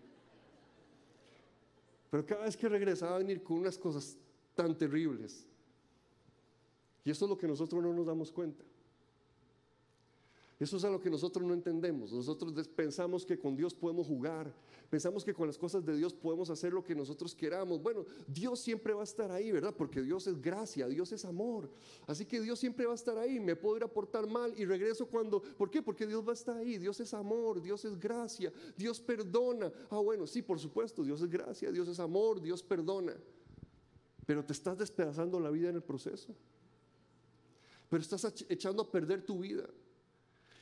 Pero 2.09 2.25
cada 2.25 2.45
vez 2.45 2.55
que 2.55 2.69
regresa 2.69 3.09
va 3.09 3.15
a 3.15 3.19
venir 3.19 3.43
con 3.43 3.57
unas 3.57 3.77
cosas 3.77 4.17
tan 4.55 4.77
terribles. 4.77 5.45
Y 7.03 7.11
eso 7.11 7.25
es 7.25 7.29
lo 7.29 7.37
que 7.37 7.47
nosotros 7.47 7.83
no 7.83 7.93
nos 7.93 8.05
damos 8.05 8.31
cuenta. 8.31 8.63
Eso 10.57 10.77
es 10.77 10.85
a 10.85 10.89
lo 10.89 11.01
que 11.01 11.09
nosotros 11.09 11.45
no 11.45 11.53
entendemos. 11.53 12.13
Nosotros 12.13 12.53
pensamos 12.69 13.25
que 13.25 13.37
con 13.37 13.57
Dios 13.57 13.73
podemos 13.73 14.07
jugar, 14.07 14.53
pensamos 14.89 15.25
que 15.25 15.33
con 15.33 15.47
las 15.47 15.57
cosas 15.57 15.85
de 15.85 15.97
Dios 15.97 16.13
podemos 16.13 16.49
hacer 16.49 16.71
lo 16.71 16.81
que 16.81 16.95
nosotros 16.95 17.35
queramos. 17.35 17.81
Bueno, 17.81 18.05
Dios 18.25 18.61
siempre 18.61 18.93
va 18.93 19.01
a 19.01 19.03
estar 19.03 19.29
ahí, 19.31 19.51
¿verdad? 19.51 19.73
Porque 19.75 20.01
Dios 20.01 20.27
es 20.27 20.41
gracia, 20.41 20.87
Dios 20.87 21.11
es 21.11 21.25
amor. 21.25 21.69
Así 22.07 22.25
que 22.25 22.39
Dios 22.39 22.57
siempre 22.57 22.85
va 22.85 22.93
a 22.93 22.95
estar 22.95 23.17
ahí. 23.17 23.37
Me 23.37 23.57
puedo 23.57 23.75
ir 23.75 23.83
a 23.83 23.89
portar 23.89 24.27
mal 24.27 24.53
y 24.55 24.63
regreso 24.63 25.07
cuando... 25.07 25.41
¿Por 25.41 25.69
qué? 25.69 25.81
Porque 25.81 26.07
Dios 26.07 26.25
va 26.25 26.31
a 26.31 26.35
estar 26.35 26.55
ahí. 26.55 26.77
Dios 26.77 27.01
es 27.01 27.13
amor, 27.13 27.61
Dios 27.61 27.83
es 27.83 27.99
gracia, 27.99 28.53
Dios 28.77 29.01
perdona. 29.01 29.69
Ah, 29.89 29.99
bueno, 29.99 30.25
sí, 30.25 30.41
por 30.41 30.57
supuesto, 30.57 31.03
Dios 31.03 31.21
es 31.21 31.29
gracia, 31.29 31.69
Dios 31.69 31.89
es 31.89 31.99
amor, 31.99 32.41
Dios 32.41 32.63
perdona. 32.63 33.13
Pero 34.25 34.43
te 34.45 34.53
estás 34.53 34.77
despedazando 34.77 35.37
la 35.37 35.49
vida 35.49 35.69
en 35.69 35.75
el 35.75 35.83
proceso. 35.83 36.33
Pero 37.89 38.01
estás 38.01 38.45
echando 38.47 38.83
a 38.83 38.89
perder 38.89 39.21
tu 39.21 39.39
vida. 39.39 39.67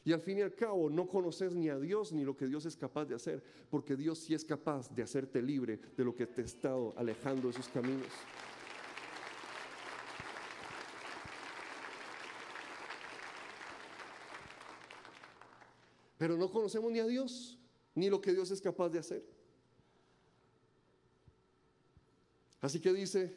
Y 0.06 0.12
al 0.12 0.20
fin 0.20 0.40
y 0.40 0.42
al 0.42 0.54
cabo 0.54 0.90
no 0.90 1.08
conoces 1.08 1.56
ni 1.56 1.70
a 1.70 1.80
Dios 1.80 2.12
ni 2.12 2.26
lo 2.26 2.36
que 2.36 2.48
Dios 2.48 2.66
es 2.66 2.76
capaz 2.76 3.06
de 3.06 3.16
hacer, 3.16 3.42
porque 3.70 3.96
Dios 3.96 4.20
sí 4.20 4.34
es 4.34 4.44
capaz 4.44 4.94
de 4.94 5.02
hacerte 5.02 5.42
libre 5.42 5.80
de 5.96 6.04
lo 6.04 6.14
que 6.14 6.28
te 6.28 6.42
ha 6.42 6.46
estado 6.46 6.94
alejando 6.98 7.48
de 7.48 7.54
sus 7.54 7.70
caminos. 7.70 8.12
Pero 16.18 16.38
no 16.38 16.52
conocemos 16.52 16.92
ni 16.92 17.00
a 17.00 17.06
Dios 17.06 17.58
ni 17.96 18.10
lo 18.10 18.20
que 18.20 18.34
Dios 18.34 18.52
es 18.52 18.60
capaz 18.60 18.90
de 18.90 19.00
hacer. 19.00 19.24
Así 22.60 22.80
que 22.80 22.92
dice 22.92 23.34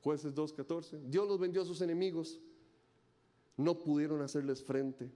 jueces 0.00 0.34
2.14, 0.34 1.00
Dios 1.04 1.28
los 1.28 1.38
vendió 1.38 1.62
a 1.62 1.64
sus 1.66 1.80
enemigos, 1.82 2.40
no 3.58 3.78
pudieron 3.78 4.22
hacerles 4.22 4.62
frente 4.62 5.10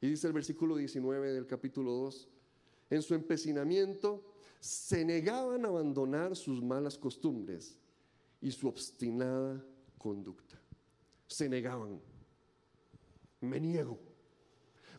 y 0.00 0.08
dice 0.08 0.26
el 0.26 0.32
versículo 0.32 0.76
19 0.76 1.32
del 1.32 1.46
capítulo 1.46 1.92
2, 1.92 2.28
en 2.90 3.02
su 3.02 3.14
empecinamiento 3.14 4.24
se 4.60 5.04
negaban 5.04 5.64
a 5.64 5.68
abandonar 5.68 6.36
sus 6.36 6.62
malas 6.62 6.96
costumbres 6.96 7.78
y 8.40 8.50
su 8.50 8.68
obstinada 8.68 9.64
conducta. 9.96 10.60
Se 11.26 11.48
negaban. 11.48 12.00
Me 13.40 13.60
niego, 13.60 13.98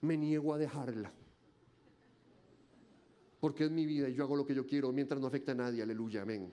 me 0.02 0.18
niego 0.18 0.54
a 0.54 0.58
dejarla. 0.58 1.12
Porque 3.40 3.66
es 3.66 3.72
mi 3.72 3.86
vida 3.86 4.10
y 4.10 4.14
yo 4.14 4.24
hago 4.24 4.36
lo 4.36 4.46
que 4.46 4.54
yo 4.54 4.66
quiero 4.66 4.92
mientras 4.92 5.20
no 5.20 5.28
afecta 5.28 5.54
a 5.54 5.56
nadie. 5.56 5.82
Aleluya, 5.82 6.22
amén. 6.22 6.52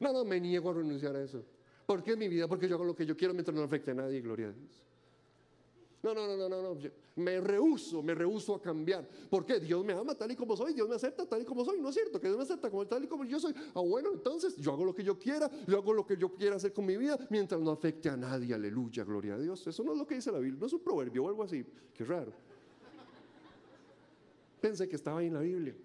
No, 0.00 0.12
no, 0.12 0.24
me 0.24 0.40
niego 0.40 0.70
a 0.70 0.74
renunciar 0.74 1.16
a 1.16 1.22
eso. 1.22 1.44
Porque 1.86 2.12
es 2.12 2.18
mi 2.18 2.28
vida, 2.28 2.48
porque 2.48 2.68
yo 2.68 2.74
hago 2.74 2.84
lo 2.84 2.94
que 2.94 3.06
yo 3.06 3.16
quiero 3.16 3.32
mientras 3.32 3.54
no 3.54 3.62
afecte 3.62 3.92
a 3.92 3.94
nadie, 3.94 4.20
gloria 4.20 4.48
a 4.48 4.52
Dios. 4.52 4.85
No, 6.06 6.14
no, 6.14 6.24
no, 6.28 6.36
no, 6.36 6.48
no, 6.48 6.74
no. 6.74 6.90
Me 7.16 7.40
rehuso, 7.40 8.00
me 8.00 8.14
rehuso 8.14 8.54
a 8.54 8.62
cambiar. 8.62 9.08
¿Por 9.28 9.44
qué? 9.44 9.58
Dios 9.58 9.84
me 9.84 9.92
ama 9.92 10.14
tal 10.14 10.30
y 10.30 10.36
como 10.36 10.56
soy, 10.56 10.72
Dios 10.72 10.88
me 10.88 10.94
acepta 10.94 11.26
tal 11.26 11.42
y 11.42 11.44
como 11.44 11.64
soy. 11.64 11.80
No 11.80 11.88
es 11.88 11.96
cierto 11.96 12.20
que 12.20 12.28
Dios 12.28 12.36
me 12.36 12.44
acepta 12.44 12.70
como 12.70 12.86
tal 12.86 13.02
y 13.02 13.08
como 13.08 13.24
yo 13.24 13.40
soy. 13.40 13.52
Ah, 13.74 13.80
bueno, 13.80 14.12
entonces 14.12 14.54
yo 14.56 14.72
hago 14.72 14.84
lo 14.84 14.94
que 14.94 15.02
yo 15.02 15.18
quiera, 15.18 15.50
yo 15.66 15.78
hago 15.78 15.92
lo 15.92 16.06
que 16.06 16.16
yo 16.16 16.32
quiera 16.32 16.54
hacer 16.54 16.72
con 16.72 16.86
mi 16.86 16.96
vida 16.96 17.18
mientras 17.28 17.60
no 17.60 17.72
afecte 17.72 18.08
a 18.08 18.16
nadie. 18.16 18.54
Aleluya, 18.54 19.02
gloria 19.02 19.34
a 19.34 19.38
Dios. 19.38 19.66
Eso 19.66 19.82
no 19.82 19.92
es 19.94 19.98
lo 19.98 20.06
que 20.06 20.14
dice 20.14 20.30
la 20.30 20.38
Biblia, 20.38 20.60
no 20.60 20.66
es 20.66 20.72
un 20.74 20.84
proverbio 20.84 21.24
o 21.24 21.28
algo 21.28 21.42
así. 21.42 21.66
Qué 21.92 22.04
raro. 22.04 22.32
Pensé 24.60 24.88
que 24.88 24.94
estaba 24.94 25.18
ahí 25.18 25.26
en 25.26 25.34
la 25.34 25.40
Biblia. 25.40 25.76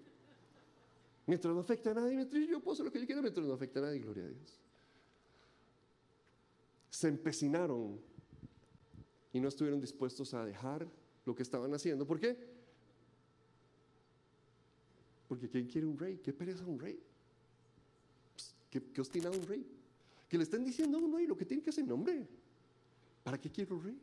Mientras 1.26 1.52
no 1.52 1.60
afecte 1.60 1.88
a 1.88 1.94
nadie, 1.94 2.14
mientras 2.14 2.46
yo 2.46 2.60
puedo 2.60 2.74
hacer 2.74 2.86
lo 2.86 2.92
que 2.92 3.00
yo 3.00 3.06
quiera, 3.06 3.22
mientras 3.22 3.44
no 3.44 3.54
afecte 3.54 3.80
a 3.80 3.82
nadie, 3.82 3.98
gloria 3.98 4.24
a 4.24 4.28
Dios. 4.28 4.60
Se 6.90 7.08
empecinaron 7.08 8.11
y 9.32 9.40
no 9.40 9.48
estuvieron 9.48 9.80
dispuestos 9.80 10.34
a 10.34 10.44
dejar 10.44 10.86
lo 11.24 11.34
que 11.34 11.42
estaban 11.42 11.72
haciendo. 11.74 12.06
¿Por 12.06 12.20
qué? 12.20 12.36
Porque 15.28 15.48
¿quién 15.48 15.66
quiere 15.66 15.86
un 15.86 15.98
rey? 15.98 16.18
¿Qué 16.22 16.32
pereza 16.32 16.64
un 16.66 16.78
rey? 16.78 17.00
Pues, 18.34 18.54
¿Qué, 18.70 18.82
qué 18.82 19.28
un 19.28 19.46
rey? 19.46 19.66
Que 20.28 20.36
le 20.36 20.44
estén 20.44 20.64
diciendo 20.64 20.98
a 20.98 21.00
un 21.00 21.14
rey 21.14 21.26
lo 21.26 21.36
que 21.36 21.44
tiene 21.44 21.62
que 21.62 21.70
hacer, 21.70 21.86
nombre. 21.86 22.26
¿Para 23.24 23.40
qué 23.40 23.50
quiere 23.50 23.72
un 23.72 23.82
rey? 23.82 23.98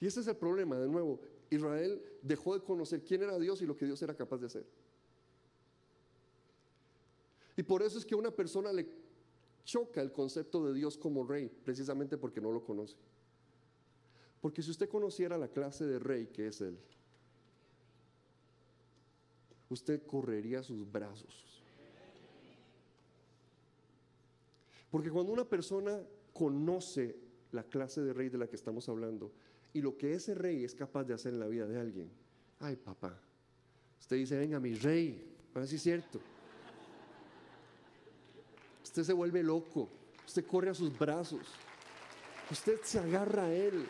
Y 0.00 0.06
ese 0.06 0.20
es 0.20 0.26
el 0.26 0.36
problema, 0.36 0.76
de 0.76 0.88
nuevo. 0.88 1.20
Israel 1.50 2.00
dejó 2.22 2.54
de 2.54 2.62
conocer 2.62 3.02
quién 3.02 3.22
era 3.22 3.38
Dios 3.38 3.62
y 3.62 3.66
lo 3.66 3.76
que 3.76 3.86
Dios 3.86 4.00
era 4.02 4.14
capaz 4.14 4.38
de 4.38 4.46
hacer. 4.46 4.66
Y 7.58 7.64
por 7.64 7.82
eso 7.82 7.98
es 7.98 8.06
que 8.06 8.14
a 8.14 8.18
una 8.18 8.30
persona 8.30 8.72
le 8.72 8.86
choca 9.64 10.00
el 10.00 10.12
concepto 10.12 10.64
de 10.64 10.72
Dios 10.72 10.96
como 10.96 11.26
rey, 11.26 11.48
precisamente 11.48 12.16
porque 12.16 12.40
no 12.40 12.52
lo 12.52 12.62
conoce. 12.62 12.96
Porque 14.40 14.62
si 14.62 14.70
usted 14.70 14.88
conociera 14.88 15.36
la 15.36 15.48
clase 15.48 15.84
de 15.84 15.98
rey 15.98 16.28
que 16.28 16.46
es 16.46 16.60
Él, 16.60 16.78
usted 19.70 20.06
correría 20.06 20.62
sus 20.62 20.88
brazos. 20.88 21.60
Porque 24.88 25.10
cuando 25.10 25.32
una 25.32 25.44
persona 25.44 26.00
conoce 26.32 27.16
la 27.50 27.64
clase 27.64 28.00
de 28.02 28.12
rey 28.12 28.28
de 28.28 28.38
la 28.38 28.46
que 28.46 28.54
estamos 28.54 28.88
hablando 28.88 29.32
y 29.72 29.80
lo 29.80 29.98
que 29.98 30.14
ese 30.14 30.36
rey 30.36 30.62
es 30.62 30.76
capaz 30.76 31.02
de 31.02 31.14
hacer 31.14 31.34
en 31.34 31.40
la 31.40 31.48
vida 31.48 31.66
de 31.66 31.80
alguien, 31.80 32.08
ay 32.60 32.76
papá, 32.76 33.20
usted 33.98 34.14
dice, 34.14 34.38
venga 34.38 34.60
mi 34.60 34.74
rey, 34.74 35.36
a 35.56 35.58
ver 35.58 35.66
si 35.66 35.74
es 35.74 35.82
cierto. 35.82 36.20
Usted 38.88 39.04
se 39.04 39.12
vuelve 39.12 39.42
loco, 39.42 39.90
usted 40.26 40.46
corre 40.46 40.70
a 40.70 40.74
sus 40.74 40.98
brazos, 40.98 41.46
usted 42.50 42.80
se 42.82 42.98
agarra 42.98 43.44
a 43.44 43.52
él, 43.52 43.84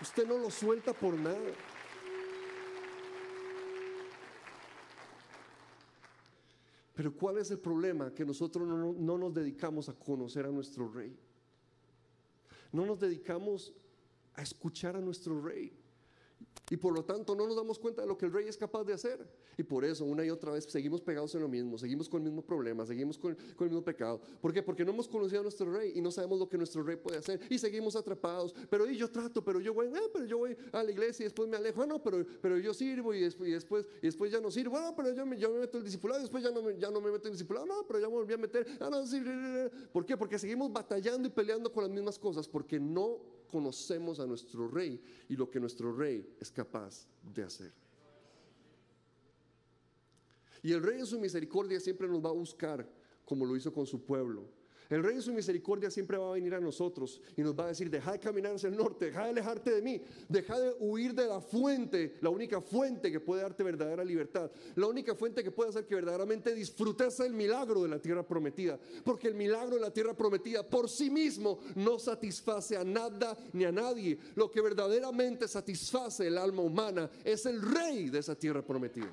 usted 0.00 0.24
no 0.28 0.38
lo 0.38 0.48
suelta 0.48 0.92
por 0.92 1.18
nada. 1.18 1.50
Pero 6.94 7.12
¿cuál 7.16 7.38
es 7.38 7.50
el 7.50 7.58
problema? 7.58 8.14
Que 8.14 8.24
nosotros 8.24 8.68
no, 8.68 8.92
no, 8.92 9.18
nos 9.18 9.34
dedicamos 9.34 9.88
a 9.88 9.92
conocer 9.92 10.46
a 10.46 10.50
nuestro 10.50 10.88
rey. 10.88 11.18
No 12.70 12.86
nos 12.86 13.00
dedicamos 13.00 13.72
a 14.34 14.42
escuchar 14.42 14.94
a 14.94 15.00
nuestro 15.00 15.42
rey. 15.42 15.72
Y 16.70 16.76
por 16.78 16.94
lo 16.94 17.04
tanto 17.04 17.34
no 17.34 17.46
nos 17.46 17.56
damos 17.56 17.78
cuenta 17.78 18.02
de 18.02 18.08
lo 18.08 18.16
que 18.16 18.24
el 18.24 18.32
rey 18.32 18.48
es 18.48 18.56
capaz 18.56 18.84
de 18.84 18.94
hacer. 18.94 19.26
Y 19.58 19.62
por 19.62 19.84
eso 19.84 20.04
una 20.04 20.24
y 20.24 20.30
otra 20.30 20.52
vez 20.52 20.64
seguimos 20.64 21.00
pegados 21.00 21.34
en 21.34 21.42
lo 21.42 21.48
mismo, 21.48 21.76
seguimos 21.76 22.08
con 22.08 22.22
el 22.22 22.28
mismo 22.28 22.42
problema, 22.42 22.86
seguimos 22.86 23.18
con, 23.18 23.36
el 23.36 23.66
mismo 23.66 23.84
pecado. 23.84 24.20
¿Por 24.40 24.52
qué? 24.52 24.62
Porque 24.62 24.84
no 24.84 24.92
hemos 24.92 25.06
conocido 25.06 25.40
a 25.40 25.42
nuestro 25.42 25.70
rey 25.70 25.92
y 25.94 26.00
no 26.00 26.10
sabemos 26.10 26.38
lo 26.38 26.48
que 26.48 26.56
nuestro 26.56 26.82
rey 26.82 26.96
puede 26.96 27.18
hacer. 27.18 27.40
Y 27.50 27.58
seguimos 27.58 27.96
atrapados. 27.96 28.54
Pero 28.70 28.88
y 28.88 28.96
yo 28.96 29.10
trato, 29.10 29.44
pero 29.44 29.60
yo 29.60 29.74
voy, 29.74 29.88
ah, 29.94 30.08
pero 30.12 30.24
yo 30.24 30.38
voy 30.38 30.56
a 30.72 30.82
la 30.82 30.90
iglesia 30.90 31.24
y 31.24 31.26
después 31.26 31.48
me 31.48 31.56
alejo. 31.56 31.82
Ah, 31.82 31.86
no, 31.86 32.02
pero, 32.02 32.24
pero 32.40 32.58
yo 32.58 32.72
sirvo 32.72 33.12
y 33.12 33.20
después, 33.20 33.50
y 33.50 33.52
después, 33.52 33.86
y 33.98 34.06
después 34.06 34.32
ya 34.32 34.40
no 34.40 34.50
sirvo. 34.50 34.78
Ah, 34.78 34.94
pero 34.96 35.12
yo 35.12 35.26
me, 35.26 35.36
yo 35.36 35.50
me 35.50 35.60
meto 35.60 35.76
el 35.76 35.84
discipulado 35.84 36.20
después 36.22 36.42
ya 36.42 36.50
no, 36.50 36.62
me, 36.62 36.78
ya 36.78 36.90
no 36.90 37.00
me 37.00 37.10
meto 37.12 37.28
el 37.28 37.34
discipulado. 37.34 37.66
No, 37.66 37.86
pero 37.86 38.00
ya 38.00 38.08
me 38.08 38.14
volví 38.14 38.32
a 38.32 38.38
meter. 38.38 38.66
Ah, 38.80 38.88
no, 38.90 39.06
sí. 39.06 39.22
¿Por 39.92 40.06
qué? 40.06 40.16
Porque 40.16 40.38
seguimos 40.38 40.72
batallando 40.72 41.28
y 41.28 41.30
peleando 41.30 41.70
con 41.70 41.84
las 41.84 41.92
mismas 41.92 42.18
cosas 42.18 42.48
porque 42.48 42.80
no 42.80 43.33
conocemos 43.54 44.18
a 44.18 44.26
nuestro 44.26 44.66
rey 44.66 45.00
y 45.28 45.36
lo 45.36 45.48
que 45.48 45.60
nuestro 45.60 45.94
rey 45.94 46.28
es 46.40 46.50
capaz 46.50 47.06
de 47.22 47.44
hacer. 47.44 47.72
Y 50.60 50.72
el 50.72 50.82
rey 50.82 50.98
en 50.98 51.06
su 51.06 51.20
misericordia 51.20 51.78
siempre 51.78 52.08
nos 52.08 52.20
va 52.20 52.30
a 52.30 52.32
buscar 52.32 52.84
como 53.24 53.46
lo 53.46 53.54
hizo 53.54 53.72
con 53.72 53.86
su 53.86 54.04
pueblo. 54.04 54.48
El 54.90 55.02
rey 55.02 55.16
en 55.16 55.22
su 55.22 55.32
misericordia 55.32 55.90
siempre 55.90 56.18
va 56.18 56.30
a 56.30 56.34
venir 56.34 56.54
a 56.54 56.60
nosotros 56.60 57.20
y 57.36 57.42
nos 57.42 57.58
va 57.58 57.64
a 57.64 57.68
decir, 57.68 57.90
deja 57.90 58.12
de 58.12 58.18
caminar 58.18 58.54
hacia 58.54 58.68
el 58.68 58.76
norte, 58.76 59.06
deja 59.06 59.24
de 59.24 59.30
alejarte 59.30 59.70
de 59.70 59.82
mí, 59.82 60.00
deja 60.28 60.58
de 60.58 60.74
huir 60.78 61.14
de 61.14 61.26
la 61.26 61.40
fuente, 61.40 62.16
la 62.20 62.30
única 62.30 62.60
fuente 62.60 63.10
que 63.10 63.20
puede 63.20 63.42
darte 63.42 63.62
verdadera 63.62 64.04
libertad, 64.04 64.50
la 64.76 64.86
única 64.86 65.14
fuente 65.14 65.42
que 65.42 65.50
puede 65.50 65.70
hacer 65.70 65.86
que 65.86 65.94
verdaderamente 65.94 66.54
disfrutes 66.54 67.18
el 67.20 67.32
milagro 67.32 67.82
de 67.82 67.88
la 67.88 67.98
tierra 67.98 68.26
prometida, 68.26 68.78
porque 69.04 69.28
el 69.28 69.34
milagro 69.34 69.76
de 69.76 69.80
la 69.80 69.92
tierra 69.92 70.14
prometida 70.14 70.62
por 70.62 70.88
sí 70.88 71.10
mismo 71.10 71.60
no 71.76 71.98
satisface 71.98 72.76
a 72.76 72.84
nada 72.84 73.36
ni 73.52 73.64
a 73.64 73.72
nadie. 73.72 74.18
Lo 74.34 74.50
que 74.50 74.60
verdaderamente 74.60 75.48
satisface 75.48 76.26
el 76.26 76.38
alma 76.38 76.62
humana 76.62 77.10
es 77.24 77.46
el 77.46 77.60
rey 77.62 78.10
de 78.10 78.18
esa 78.18 78.34
tierra 78.34 78.62
prometida. 78.62 79.12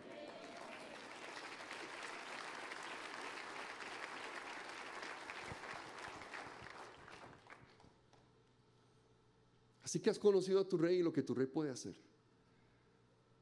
Así 9.91 9.99
que 9.99 10.09
has 10.09 10.17
conocido 10.17 10.61
a 10.61 10.63
tu 10.63 10.77
rey 10.77 10.99
y 10.99 11.03
lo 11.03 11.11
que 11.11 11.21
tu 11.21 11.35
rey 11.35 11.47
puede 11.47 11.69
hacer. 11.69 11.93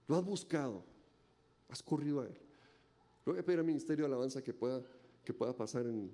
Lo 0.08 0.16
has 0.16 0.26
buscado, 0.26 0.84
has 1.70 1.84
corrido 1.84 2.22
a 2.22 2.26
él. 2.26 2.34
Le 3.24 3.34
voy 3.34 3.40
a 3.40 3.46
pedir 3.46 3.60
al 3.60 3.66
Ministerio 3.66 4.06
de 4.06 4.08
Alabanza 4.08 4.42
que 4.42 4.52
pueda, 4.52 4.82
que 5.24 5.32
pueda 5.32 5.56
pasar 5.56 5.86
en, 5.86 6.12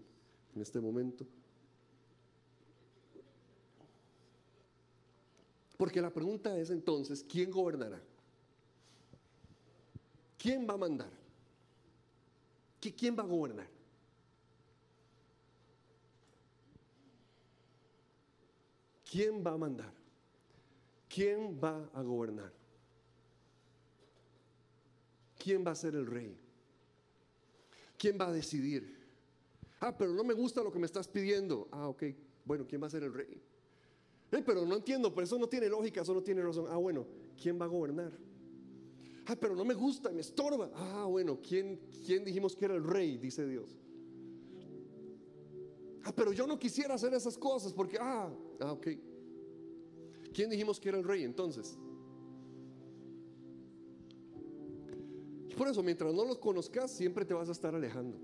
en 0.53 0.61
este 0.61 0.81
momento. 0.81 1.25
Porque 5.77 6.01
la 6.01 6.09
pregunta 6.09 6.57
es 6.57 6.69
entonces, 6.69 7.23
¿quién 7.23 7.49
gobernará? 7.49 8.03
¿Quién 10.37 10.67
va 10.67 10.73
a 10.73 10.77
mandar? 10.77 11.11
¿Quién 12.81 13.17
va 13.17 13.23
a 13.23 13.25
gobernar? 13.25 13.69
¿Quién 19.09 19.41
va 19.41 19.51
a 19.53 19.57
mandar? 19.57 19.94
¿Quién 21.15 21.57
va 21.63 21.89
a 21.93 22.01
gobernar? 22.01 22.51
¿Quién 25.41 25.65
va 25.65 25.71
a 25.71 25.75
ser 25.75 25.95
el 25.95 26.05
rey? 26.05 26.37
¿Quién 27.97 28.17
va 28.19 28.27
a 28.27 28.33
decidir? 28.33 28.97
Ah, 29.79 29.95
pero 29.97 30.11
no 30.11 30.25
me 30.25 30.33
gusta 30.33 30.61
lo 30.61 30.73
que 30.73 30.79
me 30.79 30.85
estás 30.85 31.07
pidiendo. 31.07 31.69
Ah, 31.71 31.87
ok. 31.87 32.03
Bueno, 32.43 32.65
¿quién 32.67 32.83
va 32.83 32.87
a 32.87 32.89
ser 32.89 33.03
el 33.03 33.13
rey? 33.13 33.41
Eh, 34.29 34.43
pero 34.45 34.65
no 34.65 34.75
entiendo, 34.75 35.13
pero 35.13 35.23
eso 35.23 35.39
no 35.39 35.47
tiene 35.47 35.69
lógica, 35.69 36.01
eso 36.01 36.13
no 36.13 36.21
tiene 36.21 36.43
razón. 36.43 36.65
Ah, 36.67 36.75
bueno, 36.75 37.07
¿quién 37.41 37.57
va 37.57 37.63
a 37.63 37.69
gobernar? 37.69 38.11
Ah, 39.27 39.37
pero 39.39 39.55
no 39.55 39.63
me 39.63 39.73
gusta, 39.73 40.11
me 40.11 40.19
estorba. 40.19 40.69
Ah, 40.75 41.05
bueno, 41.05 41.39
¿quién, 41.41 41.79
quién 42.05 42.25
dijimos 42.25 42.57
que 42.57 42.65
era 42.65 42.75
el 42.75 42.83
rey? 42.83 43.17
Dice 43.17 43.47
Dios. 43.47 43.77
Ah, 46.03 46.11
pero 46.13 46.33
yo 46.33 46.45
no 46.45 46.59
quisiera 46.59 46.95
hacer 46.95 47.13
esas 47.13 47.37
cosas 47.37 47.71
porque, 47.71 47.97
ah, 48.01 48.29
ah, 48.59 48.73
ok. 48.73 48.87
¿Quién 50.35 50.49
dijimos 50.49 50.81
que 50.81 50.89
era 50.89 50.97
el 50.97 51.05
rey 51.05 51.23
entonces? 51.23 51.77
Por 55.57 55.69
eso, 55.69 55.81
mientras 55.81 56.13
no 56.13 56.25
los 56.25 56.37
conozcas, 56.39 56.91
siempre 56.91 57.23
te 57.23 57.33
vas 57.33 57.47
a 57.47 57.53
estar 57.53 57.73
alejando. 57.73 58.17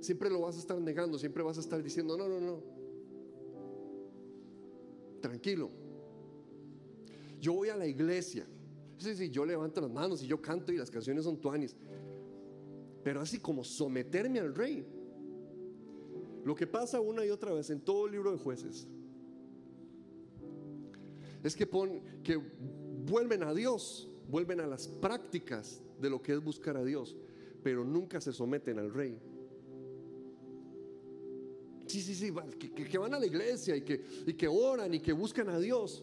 Siempre 0.00 0.28
lo 0.28 0.40
vas 0.40 0.56
a 0.56 0.58
estar 0.58 0.80
negando, 0.80 1.16
siempre 1.16 1.44
vas 1.44 1.56
a 1.56 1.60
estar 1.60 1.80
diciendo, 1.80 2.16
no, 2.16 2.28
no, 2.28 2.40
no. 2.40 2.60
Tranquilo. 5.20 5.70
Yo 7.40 7.52
voy 7.52 7.68
a 7.68 7.76
la 7.76 7.86
iglesia. 7.86 8.44
Sí, 8.98 9.14
sí, 9.14 9.30
yo 9.30 9.46
levanto 9.46 9.80
las 9.80 9.92
manos 9.92 10.20
y 10.20 10.26
yo 10.26 10.42
canto 10.42 10.72
y 10.72 10.78
las 10.78 10.90
canciones 10.90 11.22
son 11.22 11.40
tuanis. 11.40 11.76
Pero 13.04 13.20
así 13.20 13.38
como 13.38 13.62
someterme 13.62 14.40
al 14.40 14.52
rey. 14.52 14.84
Lo 16.44 16.56
que 16.56 16.66
pasa 16.66 17.00
una 17.00 17.24
y 17.24 17.30
otra 17.30 17.52
vez 17.52 17.70
en 17.70 17.82
todo 17.82 18.06
el 18.06 18.12
libro 18.12 18.32
de 18.32 18.38
jueces 18.38 18.88
es 21.44 21.54
que, 21.54 21.68
que 22.24 22.40
vuelven 23.04 23.42
a 23.42 23.52
Dios, 23.52 24.08
vuelven 24.28 24.60
a 24.60 24.66
las 24.66 24.88
prácticas 24.88 25.82
de 26.00 26.08
lo 26.08 26.22
que 26.22 26.32
es 26.32 26.42
buscar 26.42 26.76
a 26.78 26.82
Dios, 26.82 27.14
pero 27.62 27.84
nunca 27.84 28.20
se 28.20 28.32
someten 28.32 28.78
al 28.78 28.92
rey. 28.92 29.20
Sí, 31.86 32.00
sí, 32.00 32.14
sí, 32.14 32.32
que, 32.58 32.98
van 32.98 33.12
a 33.12 33.18
la 33.18 33.26
iglesia 33.26 33.76
y 33.76 33.82
que, 33.82 34.02
y 34.26 34.32
que 34.32 34.48
oran 34.48 34.94
y 34.94 35.00
que 35.00 35.12
buscan 35.12 35.50
a 35.50 35.58
Dios. 35.58 36.02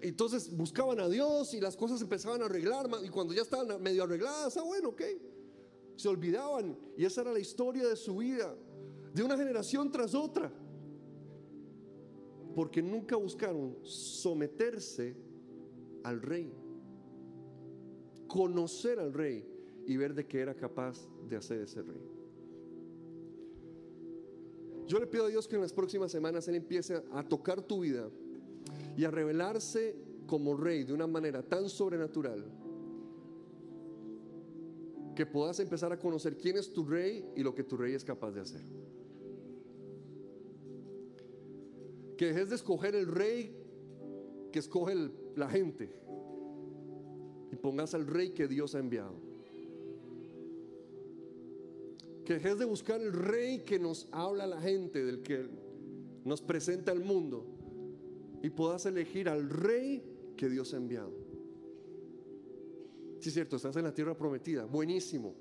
Entonces 0.00 0.54
buscaban 0.54 0.98
a 0.98 1.08
Dios 1.08 1.54
y 1.54 1.60
las 1.60 1.76
cosas 1.76 2.02
empezaban 2.02 2.42
a 2.42 2.46
arreglar 2.46 2.88
y 3.04 3.08
cuando 3.08 3.32
ya 3.32 3.42
estaban 3.42 3.80
medio 3.80 4.02
arregladas, 4.02 4.56
ah, 4.56 4.62
bueno, 4.64 4.88
ok. 4.88 5.02
Se 5.94 6.08
olvidaban 6.08 6.76
y 6.96 7.04
esa 7.04 7.20
era 7.20 7.32
la 7.32 7.38
historia 7.38 7.86
de 7.86 7.94
su 7.94 8.16
vida, 8.16 8.56
de 9.14 9.22
una 9.22 9.36
generación 9.36 9.90
tras 9.92 10.16
otra 10.16 10.52
porque 12.58 12.82
nunca 12.82 13.14
buscaron 13.14 13.76
someterse 13.84 15.14
al 16.02 16.20
rey, 16.20 16.52
conocer 18.26 18.98
al 18.98 19.12
rey 19.12 19.48
y 19.86 19.96
ver 19.96 20.12
de 20.12 20.26
qué 20.26 20.40
era 20.40 20.56
capaz 20.56 21.08
de 21.28 21.36
hacer 21.36 21.60
ese 21.60 21.82
rey. 21.82 22.02
Yo 24.88 24.98
le 24.98 25.06
pido 25.06 25.26
a 25.26 25.28
Dios 25.28 25.46
que 25.46 25.54
en 25.54 25.62
las 25.62 25.72
próximas 25.72 26.10
semanas 26.10 26.48
Él 26.48 26.56
empiece 26.56 27.00
a 27.12 27.22
tocar 27.22 27.62
tu 27.62 27.78
vida 27.78 28.10
y 28.96 29.04
a 29.04 29.10
revelarse 29.12 29.94
como 30.26 30.56
rey 30.56 30.82
de 30.82 30.92
una 30.92 31.06
manera 31.06 31.44
tan 31.44 31.68
sobrenatural 31.68 32.44
que 35.14 35.26
puedas 35.26 35.60
empezar 35.60 35.92
a 35.92 35.98
conocer 36.00 36.36
quién 36.36 36.56
es 36.56 36.72
tu 36.72 36.84
rey 36.84 37.24
y 37.36 37.44
lo 37.44 37.54
que 37.54 37.62
tu 37.62 37.76
rey 37.76 37.94
es 37.94 38.04
capaz 38.04 38.32
de 38.32 38.40
hacer. 38.40 38.62
Que 42.18 42.26
dejes 42.26 42.50
de 42.50 42.56
escoger 42.56 42.96
el 42.96 43.06
rey 43.06 43.56
que 44.52 44.58
escoge 44.58 44.94
la 45.36 45.48
gente 45.48 45.88
y 47.52 47.56
pongas 47.56 47.94
al 47.94 48.06
rey 48.06 48.30
que 48.30 48.48
Dios 48.48 48.74
ha 48.74 48.80
enviado. 48.80 49.14
Que 52.26 52.34
dejes 52.34 52.58
de 52.58 52.64
buscar 52.64 53.00
el 53.00 53.12
rey 53.12 53.60
que 53.60 53.78
nos 53.78 54.08
habla 54.10 54.46
la 54.46 54.60
gente, 54.60 55.02
del 55.02 55.22
que 55.22 55.48
nos 56.24 56.42
presenta 56.42 56.92
el 56.92 57.00
mundo, 57.00 57.46
y 58.42 58.50
puedas 58.50 58.84
elegir 58.84 59.28
al 59.28 59.48
rey 59.48 60.02
que 60.36 60.48
Dios 60.48 60.74
ha 60.74 60.76
enviado. 60.76 61.12
Sí, 63.20 63.28
es 63.28 63.34
cierto, 63.34 63.56
estás 63.56 63.76
en 63.76 63.84
la 63.84 63.94
tierra 63.94 64.16
prometida, 64.16 64.66
buenísimo, 64.66 65.34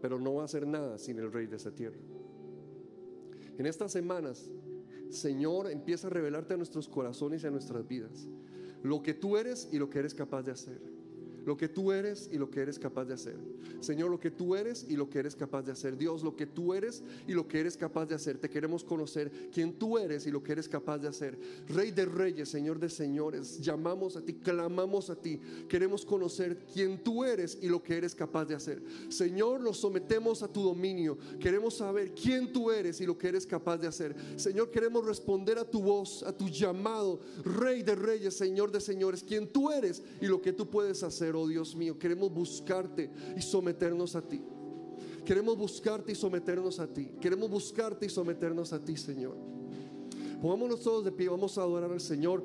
pero 0.00 0.20
no 0.20 0.34
va 0.34 0.42
a 0.42 0.44
hacer 0.44 0.66
nada 0.66 0.98
sin 0.98 1.18
el 1.18 1.32
rey 1.32 1.46
de 1.46 1.56
esa 1.56 1.74
tierra. 1.74 1.98
En 3.58 3.66
estas 3.66 3.92
semanas, 3.92 4.50
Señor, 5.10 5.70
empieza 5.70 6.06
a 6.06 6.10
revelarte 6.10 6.54
a 6.54 6.56
nuestros 6.56 6.88
corazones 6.88 7.42
y 7.42 7.46
a 7.46 7.50
nuestras 7.50 7.86
vidas 7.86 8.28
lo 8.82 9.02
que 9.02 9.14
tú 9.14 9.36
eres 9.36 9.68
y 9.72 9.78
lo 9.78 9.90
que 9.90 9.98
eres 9.98 10.14
capaz 10.14 10.42
de 10.42 10.52
hacer. 10.52 10.80
Lo 11.48 11.56
que 11.56 11.70
tú 11.70 11.92
eres 11.92 12.28
y 12.30 12.36
lo 12.36 12.50
que 12.50 12.60
eres 12.60 12.78
capaz 12.78 13.06
de 13.06 13.14
hacer. 13.14 13.38
Señor, 13.80 14.10
lo 14.10 14.20
que 14.20 14.30
tú 14.30 14.54
eres 14.54 14.84
y 14.86 14.96
lo 14.96 15.08
que 15.08 15.20
eres 15.20 15.34
capaz 15.34 15.62
de 15.62 15.72
hacer. 15.72 15.96
Dios, 15.96 16.22
lo 16.22 16.36
que 16.36 16.44
tú 16.44 16.74
eres 16.74 17.02
y 17.26 17.32
lo 17.32 17.48
que 17.48 17.58
eres 17.58 17.74
capaz 17.74 18.04
de 18.04 18.14
hacer. 18.14 18.36
Te 18.36 18.50
queremos 18.50 18.84
conocer 18.84 19.32
quién 19.50 19.72
tú 19.78 19.96
eres 19.96 20.26
y 20.26 20.30
lo 20.30 20.42
que 20.42 20.52
eres 20.52 20.68
capaz 20.68 20.98
de 20.98 21.08
hacer. 21.08 21.38
Rey 21.66 21.90
de 21.90 22.04
reyes, 22.04 22.50
Señor 22.50 22.78
de 22.78 22.90
señores, 22.90 23.60
llamamos 23.60 24.14
a 24.18 24.20
ti, 24.20 24.34
clamamos 24.34 25.08
a 25.08 25.16
ti. 25.16 25.40
Queremos 25.70 26.04
conocer 26.04 26.66
quién 26.70 27.02
tú 27.02 27.24
eres 27.24 27.56
y 27.62 27.68
lo 27.70 27.82
que 27.82 27.96
eres 27.96 28.14
capaz 28.14 28.44
de 28.44 28.54
hacer. 28.54 28.82
Señor, 29.08 29.62
nos 29.62 29.78
sometemos 29.78 30.42
a 30.42 30.52
tu 30.52 30.62
dominio. 30.62 31.16
Queremos 31.40 31.78
saber 31.78 32.12
quién 32.12 32.52
tú 32.52 32.70
eres 32.70 33.00
y 33.00 33.06
lo 33.06 33.16
que 33.16 33.28
eres 33.28 33.46
capaz 33.46 33.78
de 33.78 33.86
hacer. 33.86 34.14
Señor, 34.36 34.70
queremos 34.70 35.06
responder 35.06 35.56
a 35.56 35.64
tu 35.64 35.80
voz, 35.80 36.22
a 36.24 36.36
tu 36.36 36.50
llamado. 36.50 37.20
Rey 37.42 37.82
de 37.82 37.94
reyes, 37.94 38.36
Señor 38.36 38.70
de 38.70 38.82
señores, 38.82 39.24
quién 39.26 39.48
tú 39.48 39.70
eres 39.70 40.02
y 40.20 40.26
lo 40.26 40.42
que 40.42 40.52
tú 40.52 40.68
puedes 40.68 41.02
hacer, 41.02 41.37
oh 41.38 41.46
Dios 41.48 41.74
mío. 41.76 41.98
Queremos 41.98 42.32
buscarte 42.32 43.10
y 43.36 43.42
someternos 43.42 44.14
a 44.16 44.22
ti. 44.22 44.42
Queremos 45.24 45.56
buscarte 45.58 46.12
y 46.12 46.14
someternos 46.14 46.78
a 46.80 46.86
ti. 46.86 47.10
Queremos 47.20 47.50
buscarte 47.50 48.06
y 48.06 48.08
someternos 48.08 48.72
a 48.72 48.82
ti, 48.82 48.96
Señor. 48.96 49.36
Pongámonos 50.40 50.80
todos 50.80 51.04
de 51.04 51.12
pie, 51.12 51.28
vamos 51.28 51.58
a 51.58 51.62
adorar 51.62 51.90
al 51.92 52.00
Señor. 52.00 52.42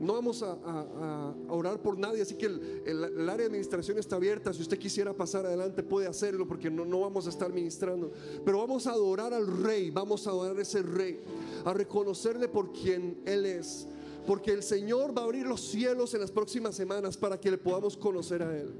No 0.00 0.14
vamos 0.14 0.42
a, 0.42 0.52
a- 0.64 1.34
orar 1.48 1.80
por 1.80 1.96
nadie, 1.96 2.22
así 2.22 2.34
que 2.34 2.46
el 2.46 3.04
área 3.28 3.36
de 3.36 3.44
administración 3.46 3.96
está 3.98 4.16
abierta. 4.16 4.52
Si 4.52 4.62
usted 4.62 4.78
quisiera 4.78 5.14
pasar 5.14 5.46
adelante, 5.46 5.84
puede 5.84 6.08
hacerlo, 6.08 6.48
porque 6.48 6.68
no, 6.68 6.84
no 6.84 7.00
vamos 7.00 7.26
a 7.28 7.30
estar 7.30 7.52
ministrando. 7.52 8.10
Pero 8.44 8.58
vamos 8.58 8.88
a 8.88 8.92
adorar 8.92 9.32
al 9.32 9.46
Rey, 9.62 9.90
vamos 9.90 10.26
a 10.26 10.30
adorar 10.30 10.58
a 10.58 10.62
ese 10.62 10.82
Rey, 10.82 11.20
a 11.64 11.72
reconocerle 11.72 12.48
por 12.48 12.72
quien 12.72 13.18
Él 13.24 13.46
es. 13.46 13.86
Porque 14.26 14.52
el 14.52 14.62
Señor 14.62 15.16
va 15.16 15.22
a 15.22 15.24
abrir 15.24 15.46
los 15.46 15.60
cielos 15.60 16.14
en 16.14 16.20
las 16.20 16.30
próximas 16.30 16.74
semanas 16.74 17.16
para 17.16 17.38
que 17.38 17.50
le 17.50 17.58
podamos 17.58 17.96
conocer 17.96 18.42
a 18.42 18.56
Él. 18.56 18.72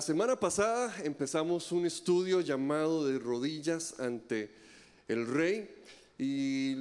La 0.00 0.06
semana 0.06 0.34
pasada 0.40 0.94
empezamos 1.04 1.70
un 1.72 1.84
estudio 1.84 2.40
llamado 2.40 3.06
de 3.06 3.18
rodillas 3.18 4.00
ante 4.00 4.48
el 5.08 5.26
rey 5.26 5.68
y 6.18 6.74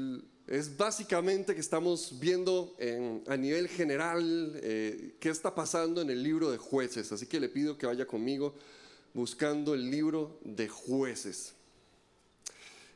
es 0.47 0.77
básicamente 0.77 1.53
que 1.53 1.59
estamos 1.59 2.17
viendo 2.17 2.73
en- 2.79 3.21
a 3.27 3.35
nivel 3.35 3.67
general 3.67 4.53
eh, 4.63 5.15
qué 5.19 5.27
está 5.31 5.53
pasando 5.53 6.01
en 6.01 6.09
el 6.09 6.23
libro 6.23 6.49
de 6.49 6.57
jueces. 6.57 7.11
Así 7.11 7.25
que 7.25 7.41
le 7.41 7.49
pido 7.49 7.77
que 7.77 7.87
vaya 7.87 8.07
conmigo 8.07 8.53
buscando 9.13 9.73
el 9.73 9.91
libro 9.91 10.39
de 10.45 10.69
jueces. 10.69 11.51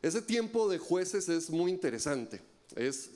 Ese 0.01 0.21
tiempo 0.21 0.69
de 0.69 0.77
jueces 0.77 1.27
es 1.27 1.49
muy 1.49 1.69
interesante, 1.69 2.39
es 2.77 3.09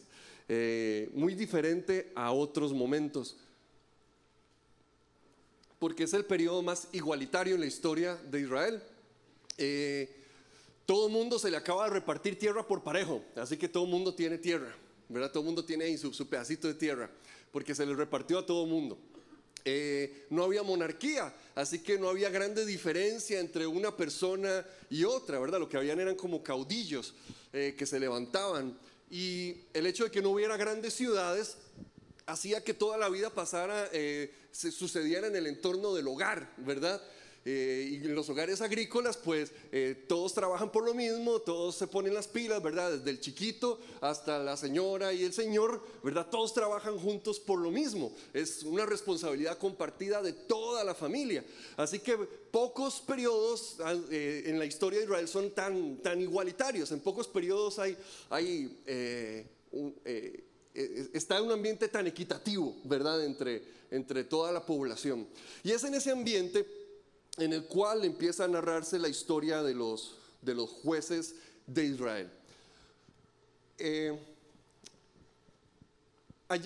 eh, 0.50 1.10
muy 1.14 1.36
diferente 1.36 2.12
a 2.16 2.34
otros 2.34 2.74
momentos 2.74 3.38
porque 5.80 6.04
es 6.04 6.14
el 6.14 6.26
periodo 6.26 6.62
más 6.62 6.88
igualitario 6.92 7.56
en 7.56 7.62
la 7.62 7.68
historia 7.68 8.16
de 8.16 8.42
Israel. 8.42 8.82
Eh, 9.58 10.16
todo 10.86 11.10
mundo 11.10 11.38
se 11.38 11.52
le 11.52 11.58
acaba 11.58 11.86
de 11.86 11.92
repartir 11.92 12.40
tierra 12.40 12.66
por 12.66 12.84
parejo, 12.84 13.24
así 13.36 13.58
que 13.58 13.68
todo 13.68 13.86
mundo 13.86 14.16
tiene 14.16 14.38
tierra, 14.38 14.74
¿verdad? 15.10 15.32
Todo 15.32 15.44
mundo 15.44 15.66
tiene 15.66 15.98
su, 15.98 16.14
su 16.14 16.28
pedacito 16.30 16.68
de 16.68 16.76
tierra, 16.76 17.10
porque 17.52 17.76
se 17.76 17.86
le 17.86 17.94
repartió 17.94 18.40
a 18.40 18.46
todo 18.46 18.66
mundo. 18.66 18.98
Eh, 19.70 20.28
no 20.30 20.44
había 20.44 20.64
monarquía, 20.64 21.36
así 21.54 21.80
que 21.80 22.00
no 22.00 22.08
había 22.08 22.30
grande 22.30 22.66
diferencia 22.66 23.38
entre 23.42 23.68
una 23.68 23.98
persona 23.98 24.66
y 24.90 25.04
otra, 25.04 25.40
¿verdad? 25.40 25.60
Lo 25.60 25.68
que 25.68 25.76
habían 25.76 26.00
eran 26.00 26.16
como 26.16 26.42
caudillos 26.42 27.14
eh, 27.52 27.76
que 27.78 27.86
se 27.86 28.00
levantaban. 28.00 28.78
Y 29.12 29.58
el 29.74 29.86
hecho 29.86 30.06
de 30.06 30.12
que 30.12 30.22
no 30.22 30.30
hubiera 30.30 30.56
grandes 30.56 30.94
ciudades 30.94 31.58
hacía 32.28 32.62
que 32.64 32.74
toda 32.74 32.98
la 32.98 33.10
vida 33.10 33.30
pasara, 33.30 33.90
eh, 33.94 34.32
se 34.52 34.72
sucediera 34.72 35.28
en 35.28 35.36
el 35.36 35.48
entorno 35.48 35.94
del 35.94 36.08
hogar, 36.08 36.54
¿verdad? 36.58 37.02
Eh, 37.46 37.88
y 37.92 37.96
en 38.06 38.14
los 38.14 38.28
hogares 38.28 38.60
agrícolas, 38.60 39.16
pues 39.16 39.54
eh, 39.72 40.04
todos 40.10 40.34
trabajan 40.34 40.70
por 40.70 40.84
lo 40.84 40.94
mismo, 40.94 41.40
todos 41.40 41.78
se 41.78 41.88
ponen 41.88 42.14
las 42.14 42.28
pilas, 42.28 42.62
¿verdad? 42.62 42.92
Desde 42.92 43.10
el 43.10 43.22
chiquito 43.22 43.80
hasta 44.02 44.40
la 44.40 44.58
señora 44.58 45.14
y 45.14 45.24
el 45.24 45.32
señor, 45.32 45.82
¿verdad? 46.04 46.28
Todos 46.30 46.54
trabajan 46.54 46.98
juntos 47.00 47.40
por 47.40 47.60
lo 47.60 47.72
mismo. 47.72 48.12
Es 48.34 48.64
una 48.64 48.86
responsabilidad 48.86 49.58
compartida 49.58 50.22
de 50.22 50.34
toda 50.34 50.84
la 50.84 50.94
familia. 50.94 51.46
Así 51.78 52.00
que 52.00 52.18
pocos 52.18 53.00
periodos 53.00 53.78
en 54.12 54.60
la 54.60 54.66
historia 54.66 55.00
de 55.00 55.06
Israel 55.06 55.28
son 55.30 55.52
tan, 55.52 56.00
tan 56.00 56.20
igualitarios. 56.20 56.92
En 56.92 57.00
pocos 57.00 57.30
periodos 57.30 57.80
hay, 57.80 57.98
hay 58.30 58.78
está 61.14 61.38
en 61.38 61.46
un 61.46 61.52
ambiente 61.54 61.88
tan 61.88 62.06
equitativo, 62.08 62.76
¿verdad? 62.84 63.24
Entre, 63.26 63.64
entre 63.90 64.24
toda 64.24 64.52
la 64.52 64.66
población. 64.66 65.28
Y 65.64 65.72
es 65.72 65.84
en 65.84 65.96
ese 65.96 66.12
ambiente 66.12 66.66
en 67.38 67.54
el 67.54 67.66
cual 67.66 68.04
empieza 68.06 68.44
a 68.46 68.48
narrarse 68.48 69.00
la 69.00 69.08
historia 69.08 69.64
de 69.64 69.74
los, 69.74 70.16
de 70.42 70.54
los 70.56 70.70
jueces 70.70 71.36
de 71.66 71.86
Israel. 71.86 72.30
Eh, 73.80 74.18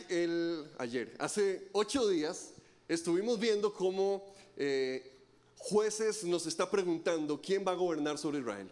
el- 0.10 0.66
ayer, 0.78 1.16
hace 1.20 1.68
ocho 1.72 2.08
días, 2.08 2.52
estuvimos 2.88 3.40
viendo 3.40 3.74
cómo 3.74 4.24
eh, 4.58 5.12
jueces 5.58 6.24
nos 6.24 6.46
está 6.46 6.70
preguntando 6.70 7.42
quién 7.42 7.66
va 7.66 7.72
a 7.72 7.76
gobernar 7.76 8.18
sobre 8.18 8.40
Israel, 8.40 8.70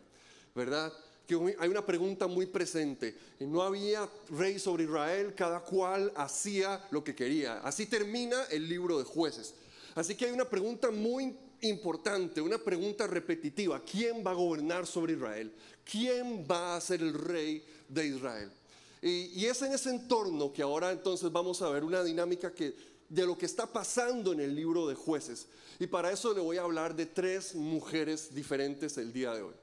¿verdad? 0.54 0.94
Que 1.30 1.56
hay 1.60 1.70
una 1.70 1.86
pregunta 1.86 2.26
muy 2.26 2.48
presente. 2.48 3.16
No 3.40 3.62
había 3.62 4.10
rey 4.32 4.58
sobre 4.58 4.86
Israel, 4.86 5.36
cada 5.36 5.60
cual 5.60 6.12
hacía 6.16 6.84
lo 6.90 7.04
que 7.04 7.14
quería. 7.14 7.60
Así 7.60 7.86
termina 7.86 8.46
el 8.46 8.68
libro 8.68 8.98
de 8.98 9.04
jueces. 9.04 9.54
Así 9.94 10.16
que 10.16 10.26
hay 10.26 10.32
una 10.32 10.50
pregunta 10.50 10.90
muy 10.90 11.38
importante, 11.62 12.42
una 12.42 12.58
pregunta 12.58 13.06
repetitiva. 13.06 13.80
¿Quién 13.86 14.26
va 14.26 14.32
a 14.32 14.34
gobernar 14.34 14.88
sobre 14.88 15.14
Israel? 15.14 15.54
¿Quién 15.86 16.48
va 16.50 16.76
a 16.76 16.82
ser 16.82 17.02
el 17.02 17.14
rey 17.14 17.64
de 17.88 18.08
Israel? 18.08 18.52
Y, 19.00 19.26
y 19.40 19.46
es 19.46 19.62
en 19.62 19.72
ese 19.72 19.92
entorno 19.92 20.52
que 20.52 20.64
ahora 20.64 20.92
entonces 20.92 21.32
vamos 21.32 21.62
a 21.62 21.70
ver 21.70 21.84
una 21.84 22.04
dinámica 22.04 22.52
que, 22.52 22.74
de 23.08 23.28
lo 23.28 23.38
que 23.38 23.46
está 23.46 23.68
pasando 23.68 24.34
en 24.34 24.40
el 24.40 24.56
libro 24.56 24.88
de 24.88 24.96
jueces. 24.96 25.46
Y 25.80 25.86
para 25.86 26.12
eso 26.12 26.34
le 26.34 26.42
voy 26.42 26.58
a 26.58 26.64
hablar 26.64 26.96
de 26.96 27.06
tres 27.06 27.54
mujeres 27.54 28.34
diferentes 28.34 28.98
el 28.98 29.14
día 29.14 29.36
de 29.36 29.44
hoy. 29.44 29.54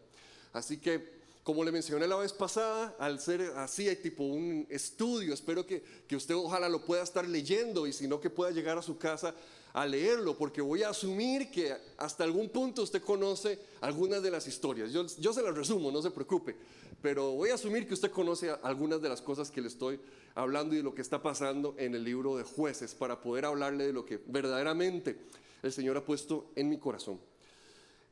Así 0.52 0.78
que, 0.78 1.15
como 1.46 1.62
le 1.62 1.70
mencioné 1.70 2.08
la 2.08 2.16
vez 2.16 2.32
pasada, 2.32 2.96
al 2.98 3.20
ser 3.20 3.40
así, 3.54 3.88
hay 3.88 3.94
tipo 3.94 4.24
un 4.24 4.66
estudio, 4.68 5.32
espero 5.32 5.64
que, 5.64 5.80
que 6.08 6.16
usted 6.16 6.34
ojalá 6.34 6.68
lo 6.68 6.84
pueda 6.84 7.04
estar 7.04 7.24
leyendo 7.24 7.86
y 7.86 7.92
si 7.92 8.08
no 8.08 8.20
que 8.20 8.30
pueda 8.30 8.50
llegar 8.50 8.76
a 8.78 8.82
su 8.82 8.98
casa 8.98 9.32
a 9.72 9.86
leerlo 9.86 10.36
porque 10.36 10.60
voy 10.60 10.82
a 10.82 10.88
asumir 10.88 11.48
que 11.52 11.72
hasta 11.98 12.24
algún 12.24 12.48
punto 12.48 12.82
usted 12.82 13.00
conoce 13.00 13.60
algunas 13.80 14.24
de 14.24 14.32
las 14.32 14.48
historias. 14.48 14.90
Yo, 14.90 15.06
yo 15.20 15.32
se 15.32 15.40
las 15.40 15.54
resumo, 15.54 15.92
no 15.92 16.02
se 16.02 16.10
preocupe, 16.10 16.56
pero 17.00 17.30
voy 17.30 17.50
a 17.50 17.54
asumir 17.54 17.86
que 17.86 17.94
usted 17.94 18.10
conoce 18.10 18.50
algunas 18.64 19.00
de 19.00 19.08
las 19.08 19.22
cosas 19.22 19.48
que 19.48 19.60
le 19.60 19.68
estoy 19.68 20.00
hablando 20.34 20.74
y 20.74 20.78
de 20.78 20.82
lo 20.82 20.96
que 20.96 21.02
está 21.02 21.22
pasando 21.22 21.76
en 21.78 21.94
el 21.94 22.02
libro 22.02 22.36
de 22.36 22.42
jueces 22.42 22.92
para 22.92 23.20
poder 23.20 23.44
hablarle 23.44 23.86
de 23.86 23.92
lo 23.92 24.04
que 24.04 24.20
verdaderamente 24.26 25.16
el 25.62 25.70
Señor 25.70 25.96
ha 25.96 26.04
puesto 26.04 26.50
en 26.56 26.68
mi 26.68 26.78
corazón. 26.78 27.20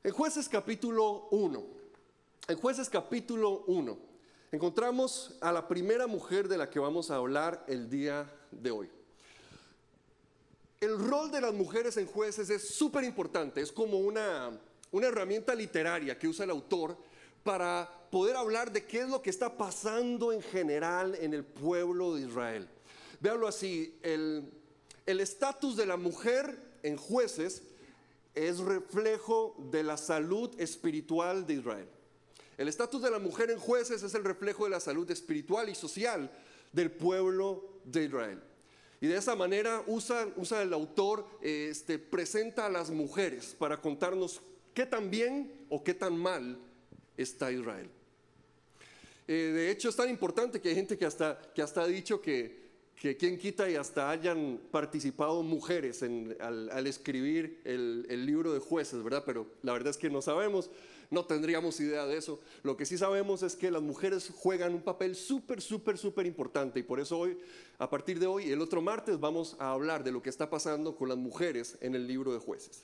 En 0.05 0.13
jueces 0.13 0.49
capítulo 0.49 1.27
1, 1.33 1.84
en 2.47 2.59
jueces 2.59 2.91
capítulo 2.91 3.65
1, 3.67 3.99
encontramos 4.53 5.35
a 5.41 5.51
la 5.51 5.67
primera 5.67 6.07
mujer 6.07 6.47
de 6.47 6.59
la 6.59 6.69
que 6.69 6.79
vamos 6.79 7.11
a 7.11 7.17
hablar 7.17 7.65
el 7.67 7.89
día 7.89 8.31
de 8.51 8.71
hoy. 8.71 8.91
El 10.81 10.99
rol 10.99 11.31
de 11.31 11.41
las 11.41 11.55
mujeres 11.55 11.97
en 11.97 12.07
jueces 12.07 12.51
es 12.51 12.69
súper 12.69 13.05
importante, 13.05 13.63
es 13.63 13.73
como 13.73 13.99
una, 13.99 14.61
una 14.91 15.07
herramienta 15.07 15.55
literaria 15.55 16.19
que 16.19 16.29
usa 16.29 16.45
el 16.45 16.51
autor 16.51 16.99
para 17.43 17.89
poder 18.11 18.37
hablar 18.37 18.71
de 18.71 18.85
qué 18.85 19.01
es 19.01 19.09
lo 19.09 19.23
que 19.23 19.31
está 19.31 19.57
pasando 19.57 20.31
en 20.31 20.43
general 20.43 21.15
en 21.15 21.33
el 21.33 21.45
pueblo 21.45 22.15
de 22.15 22.23
Israel. 22.23 22.69
Véalo 23.21 23.49
así, 23.49 23.99
el 24.03 24.51
estatus 25.07 25.77
de 25.77 25.87
la 25.87 25.97
mujer 25.97 26.59
en 26.83 26.99
jueces 26.99 27.63
es 28.35 28.59
reflejo 28.59 29.57
de 29.71 29.83
la 29.83 29.97
salud 29.97 30.51
espiritual 30.61 31.47
de 31.47 31.55
Israel. 31.55 31.89
El 32.57 32.69
estatus 32.69 33.03
de 33.03 33.11
la 33.11 33.19
mujer 33.19 33.51
en 33.51 33.59
jueces 33.59 34.03
es 34.03 34.15
el 34.15 34.25
reflejo 34.25 34.65
de 34.65 34.71
la 34.71 34.81
salud 34.81 35.11
espiritual 35.11 35.69
y 35.69 35.75
social 35.75 36.31
del 36.73 36.91
pueblo 36.91 37.81
de 37.85 38.05
Israel. 38.05 38.43
Y 39.01 39.07
de 39.07 39.17
esa 39.17 39.35
manera 39.35 39.83
usa, 39.87 40.27
el 40.63 40.73
autor, 40.73 41.27
este, 41.43 41.99
presenta 41.99 42.67
a 42.67 42.71
las 42.71 42.91
mujeres 42.91 43.55
para 43.59 43.81
contarnos 43.81 44.41
qué 44.73 44.87
tan 44.87 45.11
bien 45.11 45.53
o 45.69 45.83
qué 45.85 45.95
tan 45.95 46.17
mal 46.17 46.59
está 47.17 47.53
Israel. 47.53 47.91
Eh, 49.27 49.53
de 49.55 49.71
hecho 49.71 49.89
es 49.89 49.97
tan 49.97 50.09
importante 50.09 50.61
que 50.61 50.69
hay 50.69 50.75
gente 50.75 50.99
que 50.99 51.07
hasta, 51.07 51.41
que 51.55 51.63
hasta 51.63 51.83
ha 51.83 51.87
dicho 51.87 52.21
que, 52.21 52.65
que 53.01 53.17
quien 53.17 53.39
quita 53.39 53.69
y 53.69 53.77
hasta 53.77 54.11
hayan 54.11 54.61
participado 54.71 55.43
mujeres 55.43 56.03
al, 56.03 56.87
escribir 56.87 57.61
el, 57.65 58.27
libro 58.27 58.53
de 58.53 58.61
jueces, 58.61 59.03
¿verdad? 59.03 59.23
Pero 59.27 59.47
la 59.63 59.73
verdad 59.73 59.91
es 59.91 59.99
que 59.99 60.11
no 60.11 60.23
sabemos, 60.23 60.71
no 61.15 61.25
tendríamos 61.25 61.81
idea 61.81 62.05
de 62.05 62.19
eso. 62.19 62.41
Lo 62.63 62.77
que 62.77 62.85
sí 62.85 62.99
sabemos 62.99 63.43
es 63.43 63.57
que 63.57 63.71
las 63.71 63.81
mujeres 63.81 64.31
juegan 64.35 64.75
un 64.75 64.83
papel 64.83 65.15
súper, 65.15 65.63
súper, 65.63 65.97
súper 65.97 66.27
importante 66.27 66.81
y 66.81 66.83
por 66.83 67.01
eso 67.01 67.19
hoy, 67.19 67.39
a 67.79 67.89
partir 67.89 68.19
de 68.19 68.27
hoy, 68.27 68.51
el 68.51 68.61
otro 68.61 68.83
martes, 68.83 69.19
vamos 69.19 69.57
a 69.59 69.71
hablar 69.73 70.05
de 70.05 70.13
lo 70.13 70.21
que 70.21 70.31
está 70.31 70.51
pasando 70.51 70.97
con 70.97 71.09
las 71.09 71.17
mujeres 71.17 71.79
en 71.81 71.95
el 71.95 72.07
libro 72.07 72.33
de 72.33 72.41
jueces. 72.41 72.83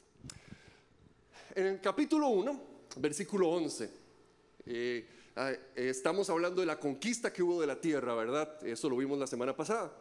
En 1.55 1.67
el 1.67 1.81
capítulo 1.81 2.29
1, 2.29 2.63
versículo 2.97 3.51
11, 3.51 3.91
eh, 4.67 5.09
ah, 5.37 5.53
estamos 5.75 6.31
hablando 6.31 6.61
de 6.61 6.67
la 6.67 6.79
conquista 6.79 7.33
que 7.33 7.43
hubo 7.43 7.61
de 7.61 7.67
la 7.67 7.81
tierra, 7.81 8.15
¿verdad? 8.15 8.65
Eso 8.65 8.89
lo 8.89 8.97
vimos 8.97 9.19
la 9.19 9.27
semana 9.27 9.57
pasada. 9.57 9.93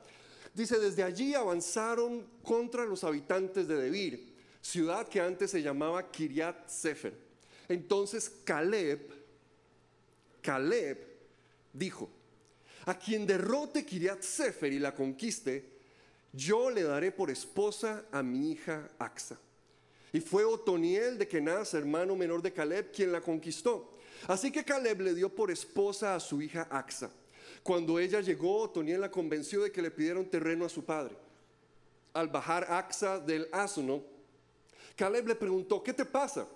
Dice, 0.54 0.80
desde 0.80 1.04
allí 1.04 1.34
avanzaron 1.34 2.28
contra 2.44 2.86
los 2.86 3.04
habitantes 3.04 3.68
de 3.68 3.76
Debir, 3.76 4.36
ciudad 4.62 5.08
que 5.08 5.20
antes 5.20 5.52
se 5.52 5.62
llamaba 5.62 6.12
Kiriat 6.12 6.68
Sefer. 6.68 7.29
Entonces 7.70 8.30
Caleb, 8.44 9.00
Caleb 10.42 10.98
dijo, 11.72 12.10
a 12.86 12.98
quien 12.98 13.28
derrote 13.28 13.86
Kiriat 13.86 14.24
Sefer 14.24 14.74
y 14.74 14.80
la 14.80 14.96
conquiste, 14.96 15.78
yo 16.34 16.72
le 16.72 16.84
daré 16.84 17.12
por 17.12 17.30
esposa 17.30 18.06
a 18.12 18.24
mi 18.24 18.52
hija 18.52 18.90
Axa. 18.98 19.38
Y 20.12 20.20
fue 20.20 20.44
Otoniel 20.44 21.20
de 21.20 21.28
Kenaz, 21.28 21.76
hermano 21.76 22.16
menor 22.16 22.42
de 22.42 22.52
Caleb, 22.52 22.92
quien 22.92 23.12
la 23.12 23.22
conquistó. 23.22 23.94
Así 24.28 24.52
que 24.52 24.66
Caleb 24.66 25.02
le 25.02 25.14
dio 25.14 25.30
por 25.34 25.52
esposa 25.52 26.16
a 26.16 26.20
su 26.20 26.42
hija 26.42 26.68
Axa. 26.72 27.12
Cuando 27.62 28.00
ella 28.00 28.22
llegó, 28.22 28.62
Otoniel 28.62 29.02
la 29.02 29.12
convenció 29.12 29.62
de 29.62 29.72
que 29.72 29.82
le 29.82 29.92
pidieron 29.92 30.26
terreno 30.26 30.66
a 30.66 30.70
su 30.70 30.84
padre. 30.84 31.16
Al 32.14 32.28
bajar 32.30 32.66
Axa 32.72 33.20
del 33.20 33.48
asno, 33.52 34.04
Caleb 34.96 35.28
le 35.28 35.36
preguntó, 35.36 35.84
¿qué 35.84 35.94
te 35.94 36.06
pasa? 36.06 36.48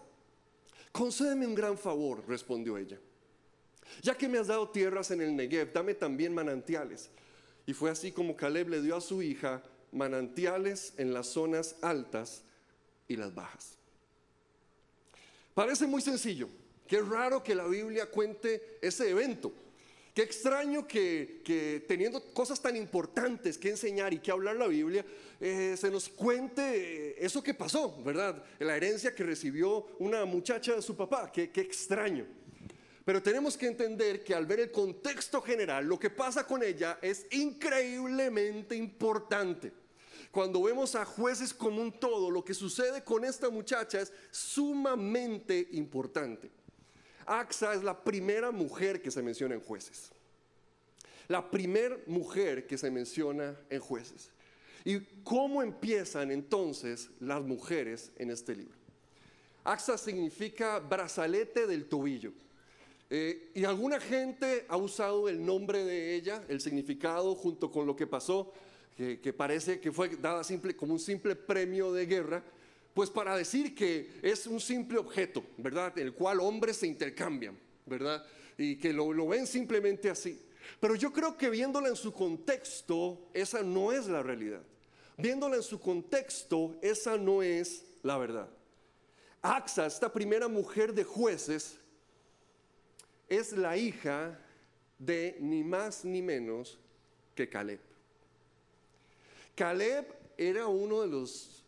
Concédeme 0.93 1.47
un 1.47 1.55
gran 1.55 1.75
favor, 1.75 2.23
respondió 2.27 2.77
ella. 2.77 2.99
Ya 4.03 4.15
que 4.15 4.29
me 4.29 4.37
has 4.37 4.47
dado 4.47 4.69
tierras 4.69 5.09
en 5.09 5.21
el 5.21 5.35
Negev, 5.35 5.73
dame 5.73 5.95
también 5.95 6.33
manantiales. 6.33 7.09
Y 7.65 7.73
fue 7.73 7.89
así 7.89 8.11
como 8.11 8.37
Caleb 8.37 8.69
le 8.69 8.81
dio 8.81 8.95
a 8.95 9.01
su 9.01 9.21
hija 9.23 9.63
manantiales 9.91 10.93
en 10.97 11.11
las 11.11 11.27
zonas 11.27 11.75
altas 11.81 12.43
y 13.07 13.15
las 13.15 13.33
bajas. 13.33 13.75
Parece 15.55 15.87
muy 15.87 16.01
sencillo. 16.01 16.47
Qué 16.87 17.01
raro 17.01 17.43
que 17.43 17.55
la 17.55 17.65
Biblia 17.65 18.05
cuente 18.05 18.77
ese 18.79 19.09
evento. 19.09 19.51
Qué 20.14 20.22
extraño 20.22 20.88
que, 20.88 21.84
teniendo 21.88 22.24
cosas 22.34 22.61
tan 22.61 22.76
importantes 22.76 23.57
que 23.57 23.72
enseñar 23.72 24.14
y 24.14 24.20
que 24.20 24.30
hablar 24.30 24.55
la 24.55 24.68
Biblia, 24.68 25.03
eh, 25.39 25.76
se 25.76 25.89
nos 25.89 26.07
cuente 26.07 27.24
eso 27.26 27.41
que 27.41 27.55
pasó, 27.55 27.99
¿verdad? 28.03 28.43
La 28.59 28.78
herencia 28.78 29.16
que 29.16 29.24
recibió 29.24 29.88
una 29.97 30.24
muchacha 30.26 30.76
de 30.76 30.84
su 30.84 30.95
papá. 30.95 31.32
Qué, 31.32 31.49
qué 31.49 31.61
extraño. 31.61 32.28
Pero 33.03 33.24
tenemos 33.24 33.57
que 33.57 33.66
entender 33.66 34.24
que 34.24 34.36
al 34.36 34.45
ver 34.45 34.59
el 34.59 34.72
contexto 34.72 35.41
general, 35.41 35.86
lo 35.86 35.99
que 35.99 36.11
pasa 36.11 36.45
con 36.45 36.61
ella 36.61 36.99
es 37.01 37.26
increíblemente 37.32 38.76
importante. 38.76 39.74
Cuando 40.30 40.61
vemos 40.61 40.93
a 40.93 41.05
jueces 41.05 41.55
como 41.55 41.82
un 41.82 41.91
todo, 41.91 42.30
lo 42.30 42.45
que 42.45 42.53
sucede 42.53 43.03
con 43.03 43.26
esta 43.26 43.49
muchacha 43.49 43.99
es 43.99 44.14
sumamente 44.30 45.70
importante. 45.72 46.51
Axa 47.26 47.74
es 47.74 47.84
la 47.84 48.03
primera 48.03 48.51
mujer 48.51 49.01
que 49.01 49.11
se 49.11 49.21
menciona 49.21 49.55
en 49.55 49.61
jueces. 49.61 50.11
La 51.28 51.49
primera 51.49 51.97
mujer 52.07 52.67
que 52.67 52.78
se 52.78 52.91
menciona 52.91 53.57
en 53.69 53.80
jueces. 53.80 54.30
¿Y 54.86 54.99
cómo 55.24 55.61
empiezan 55.63 56.32
entonces 56.32 57.09
las 57.19 57.41
mujeres 57.41 58.11
en 58.17 58.32
este 58.32 58.55
libro? 58.55 58.76
Axa 59.63 59.97
significa 59.97 60.80
brazalete 60.80 61.67
del 61.67 61.86
tobillo. 61.86 62.34
Eh, 63.09 63.51
y 63.53 63.63
alguna 63.63 63.99
gente 63.99 64.65
ha 64.67 64.76
usado 64.76 65.30
el 65.30 65.45
nombre 65.45 65.86
de 65.86 66.15
ella, 66.15 66.43
el 66.49 66.59
significado, 66.59 67.36
junto 67.36 67.71
con 67.71 67.86
lo 67.86 67.95
que 67.95 68.07
pasó, 68.07 68.53
que, 68.97 69.34
parece 69.34 69.80
que 69.80 69.91
fue 69.91 70.09
dada 70.17 70.43
simple, 70.43 70.76
como 70.76 70.93
un 70.93 70.99
simple 70.99 71.36
premio 71.36 71.91
de 71.91 72.05
guerra, 72.05 72.43
pues 72.93 73.09
para 73.09 73.35
decir 73.35 73.73
que 73.73 74.19
es 74.21 74.45
un 74.47 74.59
simple 74.59 74.97
objeto, 74.97 75.43
¿verdad? 75.57 75.97
El 75.97 76.13
cual 76.13 76.39
hombres 76.39 76.77
se 76.77 76.87
intercambian, 76.87 77.57
¿verdad? 77.85 78.25
Y 78.57 78.77
que 78.77 78.93
lo, 78.93 79.11
lo 79.11 79.27
ven 79.27 79.47
simplemente 79.47 80.09
así. 80.09 80.39
Pero 80.79 80.95
yo 80.95 81.11
creo 81.11 81.37
que 81.37 81.49
viéndola 81.49 81.89
en 81.89 81.95
su 81.95 82.13
contexto, 82.13 83.29
esa 83.33 83.63
no 83.63 83.91
es 83.91 84.07
la 84.07 84.21
realidad. 84.21 84.61
Viéndola 85.17 85.57
en 85.57 85.63
su 85.63 85.79
contexto, 85.79 86.75
esa 86.81 87.17
no 87.17 87.41
es 87.41 87.83
la 88.03 88.17
verdad. 88.17 88.49
Axa, 89.41 89.85
esta 89.85 90.11
primera 90.11 90.47
mujer 90.47 90.93
de 90.93 91.03
jueces, 91.03 91.77
es 93.27 93.51
la 93.53 93.75
hija 93.77 94.39
de 94.99 95.37
ni 95.39 95.63
más 95.63 96.05
ni 96.05 96.21
menos 96.21 96.77
que 97.35 97.49
Caleb. 97.49 97.79
Caleb 99.55 100.05
era 100.37 100.67
uno 100.67 101.01
de 101.01 101.07
los 101.07 101.62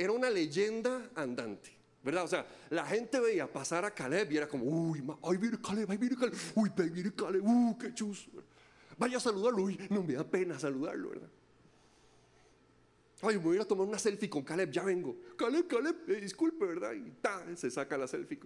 era 0.00 0.12
una 0.12 0.30
leyenda 0.30 1.10
andante. 1.14 1.76
¿Verdad? 2.02 2.24
O 2.24 2.28
sea, 2.28 2.46
la 2.70 2.86
gente 2.86 3.20
veía 3.20 3.46
pasar 3.52 3.84
a 3.84 3.90
Caleb 3.90 4.32
y 4.32 4.38
era 4.38 4.48
como, 4.48 4.64
uy, 4.64 5.04
ahí 5.22 5.36
viene 5.36 5.58
Caleb, 5.60 5.90
ahí 5.90 5.98
viene 5.98 6.16
Caleb, 6.16 6.34
uy, 6.54 6.70
viene 6.90 7.12
Caleb, 7.12 7.42
uy, 7.44 7.76
qué 7.78 7.92
chus. 7.92 8.26
Vaya 8.96 9.18
a 9.18 9.20
saludarlo, 9.20 9.64
uy, 9.64 9.78
no 9.90 10.02
me 10.02 10.14
da 10.14 10.24
pena 10.24 10.58
saludarlo, 10.58 11.10
¿verdad? 11.10 11.28
Ay, 13.20 13.36
me 13.36 13.42
voy 13.42 13.58
a 13.58 13.66
tomar 13.66 13.86
una 13.86 13.98
selfie 13.98 14.30
con 14.30 14.42
Caleb, 14.42 14.70
ya 14.70 14.82
vengo. 14.82 15.14
Caleb, 15.36 15.66
Caleb, 15.66 15.96
eh, 16.08 16.20
disculpe, 16.22 16.64
¿verdad? 16.64 16.94
Y 16.94 17.10
ta, 17.20 17.44
se 17.54 17.70
saca 17.70 17.98
la 17.98 18.08
selfie. 18.08 18.38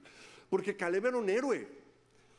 Porque 0.51 0.77
Caleb 0.77 1.07
era 1.07 1.17
un 1.17 1.31
héroe. 1.31 1.69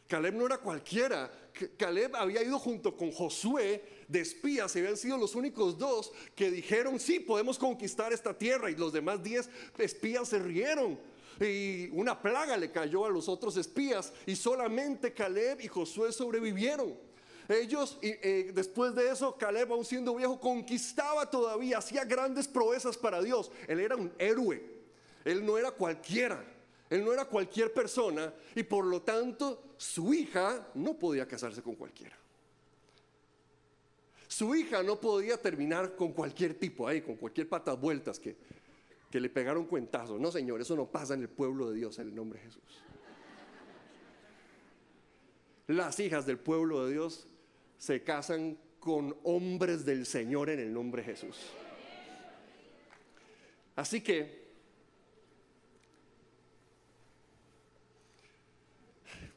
Caleb 0.10 0.36
no 0.36 0.46
era 0.46 0.58
cualquiera. 0.58 1.32
Caleb 1.78 2.14
había 2.18 2.44
ido 2.44 2.60
junto 2.60 2.98
con 2.98 3.10
Josué 3.14 3.95
de 4.08 4.22
espías 4.22 4.76
habían 4.76 4.98
sido 4.98 5.18
los 5.18 5.36
únicos 5.36 5.78
dos 5.78 6.12
que 6.36 6.52
dijeron, 6.52 7.00
sí, 7.00 7.20
podemos 7.20 7.58
conquistar 7.58 8.14
esta 8.14 8.38
tierra. 8.38 8.70
Y 8.70 8.76
los 8.76 8.94
demás 8.94 9.24
diez 9.24 9.50
espías 9.78 10.30
se 10.30 10.40
rieron. 10.40 11.00
Y 11.40 11.90
una 11.90 12.22
plaga 12.22 12.56
le 12.58 12.72
cayó 12.72 13.06
a 13.06 13.10
los 13.10 13.28
otros 13.28 13.58
espías 13.58 14.14
y 14.26 14.36
solamente 14.36 15.14
Caleb 15.14 15.60
y 15.62 15.68
Josué 15.68 16.12
sobrevivieron. 16.12 16.98
Ellos, 17.48 18.00
eh, 18.02 18.52
después 18.56 18.96
de 18.96 19.10
eso, 19.12 19.38
Caleb, 19.38 19.72
aún 19.72 19.86
siendo 19.86 20.16
viejo, 20.16 20.40
conquistaba 20.40 21.30
todavía, 21.30 21.78
hacía 21.78 22.04
grandes 22.04 22.48
proezas 22.48 22.98
para 22.98 23.22
Dios. 23.22 23.52
Él 23.68 23.80
era 23.80 23.96
un 23.96 24.12
héroe. 24.18 24.64
Él 25.26 25.46
no 25.46 25.58
era 25.58 25.72
cualquiera. 25.72 26.44
Él 26.90 27.04
no 27.04 27.12
era 27.12 27.26
cualquier 27.26 27.74
persona 27.74 28.34
y 28.54 28.64
por 28.64 28.86
lo 28.86 29.02
tanto 29.02 29.64
su 29.78 30.14
hija 30.14 30.68
no 30.76 30.94
podía 30.94 31.28
casarse 31.28 31.62
con 31.62 31.76
cualquiera. 31.76 32.16
Su 34.36 34.54
hija 34.54 34.84
no 34.84 35.00
podía 35.00 35.42
terminar 35.42 35.96
con 35.96 36.12
cualquier 36.12 36.56
tipo 36.56 36.90
ahí, 36.90 37.00
con 37.00 37.16
cualquier 37.16 37.48
patas 37.48 37.80
vueltas 37.80 38.20
que, 38.20 38.36
que 39.10 39.22
le 39.22 39.30
pegaron 39.30 39.66
cuentazo. 39.66 40.20
No, 40.20 40.30
Señor, 40.30 40.60
eso 40.60 40.76
no 40.76 40.92
pasa 40.92 41.14
en 41.14 41.22
el 41.22 41.30
pueblo 41.30 41.70
de 41.70 41.78
Dios 41.78 41.98
en 42.00 42.10
el 42.10 42.16
nombre 42.16 42.40
de 42.40 42.46
Jesús. 42.48 42.84
Las 45.68 45.98
hijas 46.02 46.26
del 46.26 46.38
pueblo 46.38 46.86
de 46.86 46.92
Dios 46.92 47.30
se 47.78 48.04
casan 48.04 48.58
con 48.82 49.16
hombres 49.24 49.86
del 49.86 50.06
Señor 50.06 50.50
en 50.50 50.60
el 50.60 50.74
nombre 50.74 51.02
de 51.02 51.14
Jesús. 51.14 51.38
Así 53.78 54.02
que, 54.02 54.50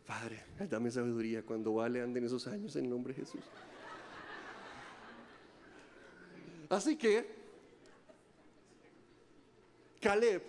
Padre, 0.04 0.42
dame 0.68 0.90
sabiduría 0.90 1.46
cuando 1.46 1.74
vale 1.74 2.02
anden 2.02 2.24
esos 2.24 2.48
años 2.48 2.74
en 2.74 2.86
el 2.86 2.90
nombre 2.90 3.14
de 3.14 3.20
Jesús. 3.20 3.44
Así 6.68 6.96
que, 6.96 7.26
Caleb, 10.00 10.42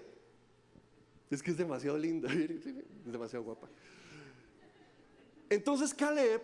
es 1.29 1.43
que 1.43 1.51
es 1.51 1.57
demasiado 1.57 1.97
linda, 1.97 2.31
es 2.33 3.11
demasiado 3.11 3.45
guapa. 3.45 3.67
Entonces 5.49 5.93
Caleb 5.93 6.41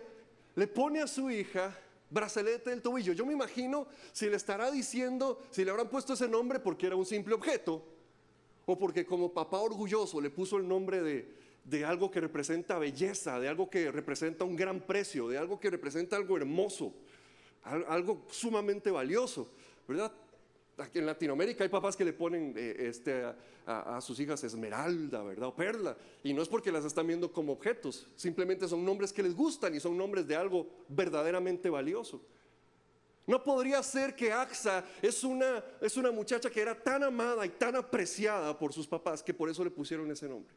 le 0.55 0.67
pone 0.67 1.01
a 1.01 1.07
su 1.07 1.30
hija 1.30 1.78
brazalete 2.09 2.69
del 2.69 2.82
tobillo. 2.82 3.13
Yo 3.13 3.26
me 3.26 3.34
imagino 3.34 3.88
si 4.11 4.30
le 4.30 4.38
estará 4.38 4.71
diciendo, 4.71 5.41
si 5.51 5.63
le 5.65 5.71
habrán 5.71 5.89
puesto 5.89 6.13
ese 6.13 6.28
nombre 6.28 6.59
porque 6.59 6.88
era 6.88 6.95
un 6.95 7.05
simple 7.05 7.34
objeto, 7.34 7.84
o 8.65 8.78
porque 8.78 9.05
como 9.05 9.32
papá 9.32 9.59
orgulloso 9.59 10.19
le 10.19 10.30
puso 10.30 10.57
el 10.57 10.67
nombre 10.67 11.01
de, 11.01 11.36
de 11.63 11.86
algo 11.86 12.09
que 12.09 12.21
representa 12.21 12.80
belleza, 12.80 13.39
de 13.39 13.47
algo 13.47 13.69
que 13.69 13.91
representa 13.91 14.43
un 14.43 14.55
gran 14.55 14.82
precio, 14.82 15.28
de 15.28 15.38
algo 15.38 15.59
que 15.59 15.69
representa 15.69 16.15
algo 16.15 16.38
hermoso, 16.38 16.93
algo 17.63 18.26
sumamente 18.30 18.91
valioso, 18.91 19.49
¿verdad? 19.88 20.12
En 20.94 21.06
Latinoamérica 21.06 21.64
hay 21.64 21.70
papás 21.70 21.96
que 21.96 22.04
le 22.04 22.12
ponen 22.12 22.54
eh, 22.58 22.76
este, 22.80 23.24
a, 23.66 24.02
sus 24.02 24.20
hijas 24.20 24.44
esmeralda, 24.44 25.24
¿verdad? 25.24 25.48
O 25.48 25.56
perla. 25.56 25.96
Y 26.24 26.34
no 26.34 26.42
es 26.42 26.50
porque 26.50 26.72
las 26.72 26.84
están 26.84 27.08
viendo 27.08 27.32
como 27.32 27.54
objetos, 27.54 28.08
simplemente 28.16 28.68
son 28.68 28.84
nombres 28.84 29.14
que 29.14 29.24
les 29.24 29.34
gustan 29.34 29.74
y 29.74 29.80
son 29.80 29.98
nombres 29.98 30.28
de 30.28 30.36
algo 30.36 30.68
verdaderamente 30.90 31.70
valioso. 31.70 32.22
No 33.28 33.44
podría 33.44 33.82
ser 33.82 34.16
que 34.16 34.32
Axa 34.32 34.86
es 35.02 35.24
una, 35.24 35.64
es 35.82 35.98
una 35.98 36.12
muchacha 36.12 36.50
que 36.50 36.62
era 36.62 36.76
tan 36.76 37.04
amada 37.04 37.46
y 37.46 37.50
tan 37.50 37.76
apreciada 37.76 38.58
por 38.58 38.72
sus 38.72 38.86
papás 38.86 39.24
que 39.24 39.34
por 39.34 39.50
eso 39.50 39.64
le 39.64 39.72
pusieron 39.72 40.12
ese 40.12 40.28
nombre. 40.28 40.54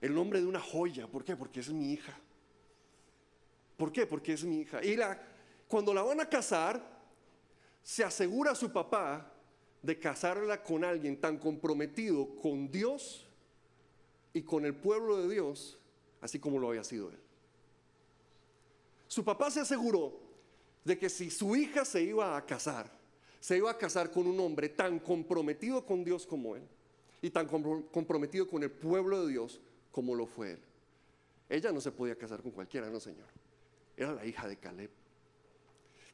El 0.00 0.14
nombre 0.14 0.40
de 0.40 0.46
una 0.46 0.60
joya. 0.60 1.08
¿Por 1.08 1.24
qué? 1.24 1.34
Porque 1.34 1.60
es 1.60 1.70
mi 1.70 1.92
hija. 1.92 2.16
¿Por 3.76 3.90
qué? 3.90 4.06
Porque 4.06 4.34
es 4.34 4.44
mi 4.44 4.60
hija. 4.60 4.84
Y 4.84 4.96
la, 4.96 5.20
cuando 5.66 5.92
la 5.92 6.02
van 6.02 6.20
a 6.20 6.28
casar, 6.28 6.93
se 7.84 8.02
asegura 8.02 8.52
a 8.52 8.54
su 8.54 8.72
papá 8.72 9.30
de 9.82 9.98
casarla 9.98 10.62
con 10.62 10.82
alguien 10.82 11.20
tan 11.20 11.38
comprometido 11.38 12.34
con 12.36 12.70
Dios 12.70 13.26
y 14.32 14.42
con 14.42 14.64
el 14.64 14.74
pueblo 14.74 15.18
de 15.18 15.32
Dios, 15.32 15.78
así 16.22 16.40
como 16.40 16.58
lo 16.58 16.70
había 16.70 16.82
sido 16.82 17.10
él. 17.10 17.18
Su 19.06 19.22
papá 19.22 19.50
se 19.50 19.60
aseguró 19.60 20.18
de 20.82 20.98
que 20.98 21.10
si 21.10 21.30
su 21.30 21.54
hija 21.54 21.84
se 21.84 22.02
iba 22.02 22.36
a 22.36 22.46
casar, 22.46 22.90
se 23.38 23.58
iba 23.58 23.70
a 23.70 23.76
casar 23.76 24.10
con 24.10 24.26
un 24.26 24.40
hombre 24.40 24.70
tan 24.70 24.98
comprometido 24.98 25.84
con 25.84 26.02
Dios 26.02 26.26
como 26.26 26.56
él 26.56 26.62
y 27.20 27.28
tan 27.28 27.46
comprometido 27.46 28.48
con 28.48 28.62
el 28.62 28.70
pueblo 28.70 29.26
de 29.26 29.32
Dios 29.32 29.60
como 29.92 30.14
lo 30.14 30.26
fue 30.26 30.52
él. 30.52 30.60
Ella 31.50 31.70
no 31.70 31.82
se 31.82 31.92
podía 31.92 32.16
casar 32.16 32.40
con 32.40 32.50
cualquiera, 32.50 32.88
no 32.88 32.98
señor. 32.98 33.28
Era 33.94 34.14
la 34.14 34.24
hija 34.24 34.48
de 34.48 34.56
Caleb. 34.56 35.03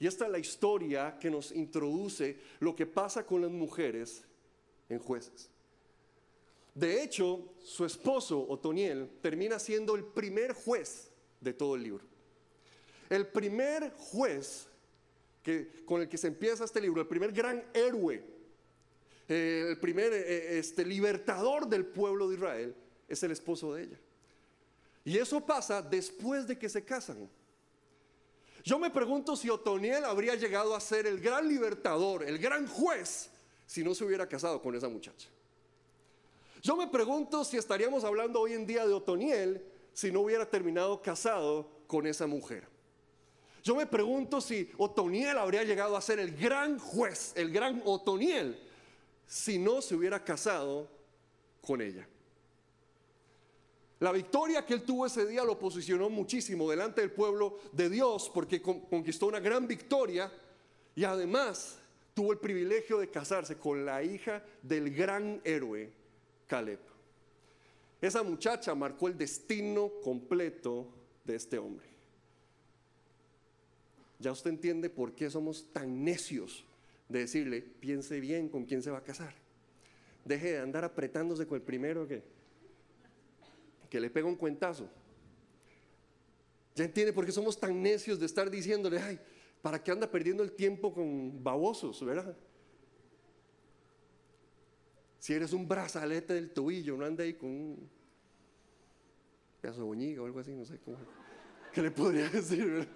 Y 0.01 0.07
esta 0.07 0.25
es 0.25 0.33
la 0.33 0.39
historia 0.39 1.19
que 1.21 1.31
nos 1.31 1.53
introduce 1.53 2.39
lo 2.59 2.75
que 2.75 2.87
pasa 2.87 3.25
con 3.27 3.43
las 3.43 3.51
mujeres 3.51 4.25
en 4.89 4.99
jueces. 4.99 5.51
De 6.75 7.03
hecho, 7.03 7.53
su 7.63 7.85
esposo, 7.85 8.47
Otoniel, 8.49 9.11
termina 9.21 9.59
siendo 9.59 9.95
el 9.95 10.05
primer 10.05 10.55
juez 10.55 11.11
de 11.39 11.53
todo 11.53 11.77
el 11.77 11.83
libro. 11.83 12.05
El 13.11 13.27
primer 13.27 13.93
juez 13.97 14.69
que, 15.43 15.85
con 15.85 16.01
el 16.01 16.09
que 16.09 16.17
se 16.17 16.29
empieza 16.29 16.65
este 16.65 16.81
libro, 16.81 17.03
el 17.03 17.09
primer 17.09 17.33
gran 17.33 17.63
héroe, 17.75 18.25
eh, 19.29 19.67
el 19.69 19.79
primer 19.79 20.15
eh, 20.15 20.21
eh, 20.21 20.59
este, 20.59 20.85
libertador 20.85 21.69
del 21.69 21.85
pueblo 21.85 22.29
de 22.29 22.37
Israel, 22.37 22.75
es 23.07 23.23
el 23.23 23.33
esposo 23.33 23.75
de 23.75 23.83
ella. 23.83 24.01
Y 25.05 25.19
eso 25.19 25.45
pasa 25.45 25.83
después 25.83 26.47
de 26.47 26.59
que 26.59 26.71
se 26.71 26.85
casan. 26.85 27.29
Yo 28.65 28.79
me 28.79 28.91
pregunto 28.91 29.37
si 29.37 29.49
Otoniel 29.49 30.05
habría 30.05 30.35
llegado 30.35 30.75
a 30.75 30.81
ser 30.81 31.07
el 31.07 31.21
gran 31.21 31.49
libertador, 31.49 32.23
el 32.25 32.39
gran 32.39 32.67
juez, 32.67 33.31
si 33.67 33.83
no 33.83 33.95
se 33.95 34.05
hubiera 34.05 34.29
casado 34.29 34.61
con 34.61 34.75
esa 34.75 34.89
muchacha. 34.89 35.29
Yo 36.63 36.77
me 36.77 36.89
pregunto 36.89 37.45
si 37.45 37.57
estaríamos 37.57 38.05
hablando 38.05 38.41
hoy 38.41 38.53
en 38.53 38.67
día 38.67 38.87
de 38.87 38.93
Otoniel 38.93 39.65
si 39.93 40.13
no 40.13 40.21
hubiera 40.21 40.49
terminado 40.49 41.01
casado 41.01 41.69
con 41.87 42.07
esa 42.07 42.27
mujer. 42.27 42.69
Yo 43.63 43.75
me 43.75 43.87
pregunto 43.87 44.41
si 44.41 44.71
Otoniel 44.77 45.37
habría 45.39 45.65
llegado 45.65 45.97
a 45.97 46.01
ser 46.01 46.19
el 46.19 46.37
gran 46.37 46.79
juez, 46.79 47.33
el 47.37 47.51
gran 47.51 47.83
Otoniel, 47.85 48.59
si 49.27 49.59
no 49.59 49.83
se 49.83 49.95
hubiera 49.95 50.23
casado 50.25 50.89
con 51.61 51.81
ella. 51.81 52.07
La 54.01 54.13
victoria 54.13 54.65
que 54.65 54.73
él 54.73 54.83
tuvo 54.83 55.05
ese 55.05 55.27
día 55.27 55.45
lo 55.45 55.59
posicionó 55.59 56.09
muchísimo 56.09 56.71
delante 56.71 57.03
del 57.03 57.13
pueblo 57.13 57.59
de 57.73 57.91
Dios 57.91 58.31
porque 58.33 58.63
conquistó 58.63 59.27
una 59.27 59.41
gran 59.41 59.69
victoria 59.69 60.33
y 60.95 61.05
además 61.05 61.79
tuvo 62.15 62.33
el 62.33 62.39
privilegio 62.39 62.99
de 62.99 63.11
casarse 63.11 63.57
con 63.57 63.85
la 63.85 64.03
hija 64.03 64.43
del 64.63 64.95
gran 64.95 65.43
héroe 65.45 65.93
Caleb. 66.47 66.81
Esa 68.01 68.23
muchacha 68.23 68.75
marcó 68.75 69.09
el 69.09 69.19
destino 69.19 69.91
completo 70.03 70.87
de 71.25 71.37
este 71.37 71.59
hombre. 71.59 71.87
Ya 74.19 74.33
usted 74.33 74.51
entiende 74.51 74.89
por 74.89 75.13
qué 75.13 75.29
somos 75.29 75.71
tan 75.73 76.03
necios 76.03 76.65
de 77.07 77.21
decirle, 77.21 77.61
piense 77.61 78.19
bien 78.19 78.49
con 78.49 78.65
quién 78.65 78.83
se 78.83 78.91
va 78.91 78.99
a 78.99 79.03
casar. 79.03 79.35
Deje 80.25 80.53
de 80.53 80.59
andar 80.61 80.85
apretándose 80.85 81.47
con 81.47 81.57
el 81.57 81.63
primero 81.63 82.09
que 82.09 82.40
que 83.91 84.01
le 84.01 84.09
pega 84.09 84.27
un 84.29 84.37
cuentazo. 84.37 84.89
Ya 86.77 86.85
entiende 86.85 87.13
por 87.13 87.27
qué 87.27 87.33
somos 87.33 87.59
tan 87.59 87.83
necios 87.83 88.19
de 88.21 88.27
estar 88.27 88.49
diciéndole, 88.49 89.01
ay, 89.01 89.19
¿para 89.61 89.83
qué 89.83 89.91
anda 89.91 90.11
perdiendo 90.11 90.43
el 90.43 90.53
tiempo 90.53 90.95
con 90.95 91.43
babosos, 91.43 92.03
verdad? 92.05 92.37
Si 95.19 95.35
eres 95.35 95.53
un 95.53 95.69
brazalete 95.69 96.33
del 96.33 96.51
tobillo, 96.51 96.97
no 96.97 97.05
anda 97.05 97.25
ahí 97.25 97.35
con 97.35 97.51
un 97.51 97.91
pedazo 99.61 99.93
de 99.93 100.19
o 100.19 100.25
algo 100.25 100.39
así, 100.39 100.53
no 100.53 100.65
sé 100.65 100.79
cómo. 100.79 100.97
¿Qué 101.75 101.83
le 101.83 101.91
podría 101.91 102.29
decir, 102.31 102.65
verdad? 102.65 102.89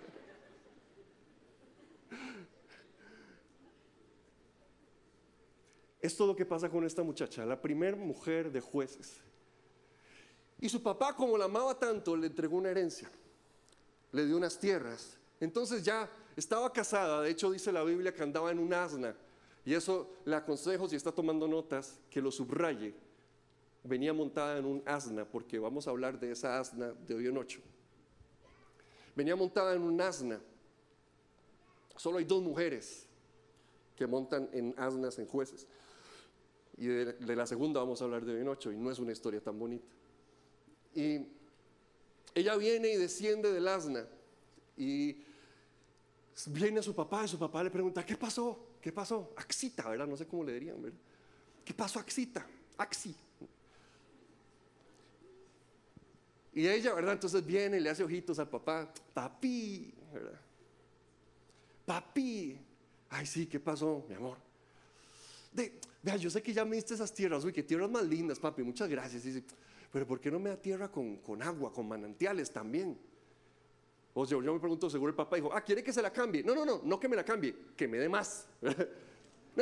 Esto 6.01 6.25
es 6.25 6.29
lo 6.29 6.37
que 6.37 6.47
pasa 6.47 6.69
con 6.69 6.85
esta 6.85 7.03
muchacha, 7.03 7.45
la 7.45 7.61
primera 7.61 7.97
mujer 7.97 8.53
de 8.53 8.61
jueces. 8.61 9.23
Y 10.65 10.69
su 10.71 10.83
papá, 10.83 11.15
como 11.15 11.37
la 11.37 11.45
amaba 11.45 11.79
tanto, 11.79 12.17
le 12.17 12.29
entregó 12.29 12.57
una 12.57 12.71
herencia, 12.71 13.07
le 14.13 14.25
dio 14.25 14.35
unas 14.35 14.59
tierras. 14.59 15.19
Entonces 15.39 15.85
ya 15.85 16.09
estaba 16.35 16.73
casada, 16.73 17.21
de 17.21 17.29
hecho 17.29 17.51
dice 17.51 17.71
la 17.71 17.85
Biblia 17.85 18.15
que 18.15 18.23
andaba 18.23 18.51
en 18.51 18.59
un 18.59 18.73
asna. 18.73 19.15
Y 19.67 19.75
eso 19.75 20.15
le 20.25 20.35
aconsejo, 20.35 20.89
si 20.89 20.97
está 20.97 21.13
tomando 21.13 21.47
notas, 21.47 22.01
que 22.09 22.23
lo 22.23 22.31
subraye. 22.31 22.95
Venía 23.83 24.15
montada 24.15 24.57
en 24.57 24.65
un 24.65 24.83
asna, 24.87 25.27
porque 25.27 25.59
vamos 25.59 25.87
a 25.87 25.91
hablar 25.91 26.19
de 26.19 26.33
esa 26.33 26.59
asna 26.59 26.95
de 26.95 27.15
hoy 27.15 27.27
en 27.27 27.37
ocho. 27.37 27.61
Venía 29.15 29.37
montada 29.37 29.75
en 29.75 29.83
un 29.83 30.01
asna. 30.01 30.41
Solo 31.95 32.17
hay 32.17 32.25
dos 32.25 32.43
mujeres 32.43 33.07
que 33.97 34.07
montan 34.07 34.49
en 34.55 34.75
asnas 34.79 35.19
en 35.19 35.27
jueces. 35.27 35.67
Y 36.79 36.87
de, 36.87 37.37
la 37.37 37.47
segunda 37.47 37.81
vamos 37.81 38.01
a 38.01 38.07
hablar 38.07 38.25
de 38.25 38.33
hoy 38.33 38.41
en 38.41 38.49
ocho, 38.49 38.73
y 38.73 38.79
no 38.79 38.91
es 38.91 38.99
una 38.99 39.13
historia 39.13 39.43
tan 39.43 39.59
bonita. 39.59 39.95
Y 40.95 41.27
ella 42.35 42.57
viene 42.57 42.93
y 42.93 42.97
desciende 42.97 43.53
del 43.53 43.67
asna 43.69 44.07
y 44.77 45.17
viene 46.47 46.81
a 46.81 46.83
su 46.83 46.95
papá 46.95 47.25
y 47.25 47.29
su 47.29 47.39
papá 47.39 47.63
le 47.63 47.71
pregunta, 47.71 48.05
¿qué 48.05 48.17
pasó? 48.17 48.77
¿Qué 48.81 48.93
pasó? 48.93 49.33
Axita, 49.37 49.89
¿verdad? 49.89 50.07
No 50.07 50.17
sé 50.17 50.27
cómo 50.27 50.45
le 50.45 50.53
dirían, 50.55 50.81
¿verdad? 50.83 50.99
¿Qué 51.65 51.73
pasó, 51.73 51.99
Axita? 51.99 52.47
Axi. 52.77 53.15
Y 56.53 56.69
ella, 56.69 56.93
¿verdad? 56.95 57.15
Entonces 57.15 57.45
viene 57.45 57.79
y 57.79 57.81
le 57.81 57.91
hace 57.91 58.05
ojitos 58.05 58.39
al 58.39 58.49
papá, 58.49 58.93
papi, 59.13 59.93
¿verdad? 60.13 60.41
Papi. 61.87 62.59
Ay, 63.11 63.27
sí, 63.27 63.47
¿qué 63.47 63.59
pasó, 63.59 64.05
mi 64.09 64.15
amor? 64.15 64.37
De, 65.53 65.81
vea, 66.03 66.17
yo 66.17 66.31
sé 66.31 66.43
que 66.43 66.53
ya 66.53 66.65
me 66.65 66.77
diste 66.77 66.95
esas 66.95 67.13
tierras, 67.13 67.45
uy, 67.45 67.53
qué 67.53 67.63
tierras 67.63 67.91
más 67.91 68.05
lindas, 68.05 68.39
papi, 68.39 68.63
muchas 68.63 68.89
gracias. 68.89 69.25
Dice, 69.25 69.43
pero 69.95 70.09
¿por 70.09 70.21
qué 70.21 70.29
no 70.29 70.41
me 70.41 70.51
da 70.51 70.57
tierra 70.57 70.91
con, 70.91 71.41
agua, 71.41 71.73
con 71.73 71.87
manantiales 71.87 72.51
también? 72.51 72.99
O 74.13 74.27
sea, 74.27 74.37
yo 74.43 74.53
me 74.53 74.59
pregunto, 74.59 74.91
seguro 74.91 75.11
el 75.11 75.15
papá 75.15 75.37
dijo, 75.37 75.53
ah, 75.55 75.61
¿quiere 75.61 75.85
que 75.85 75.93
se 75.93 76.03
la 76.03 76.13
cambie? 76.13 76.43
No, 76.43 76.53
no, 76.53 76.65
no, 76.65 76.81
no 76.83 76.99
que 76.99 77.09
me 77.09 77.15
la 77.15 77.25
cambie, 77.25 77.55
que 77.77 77.87
me 77.87 77.99
dé 77.99 78.09
más. 78.09 78.49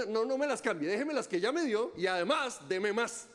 No, 0.09 0.25
no 0.25 0.39
me 0.39 0.47
las 0.47 0.63
cambie, 0.63 0.89
déjeme 0.89 1.13
las 1.13 1.29
que 1.29 1.39
ya 1.39 1.53
me 1.53 1.65
dio 1.67 1.93
y 1.99 2.07
además 2.07 2.67
deme 2.67 2.95
más. 2.95 3.29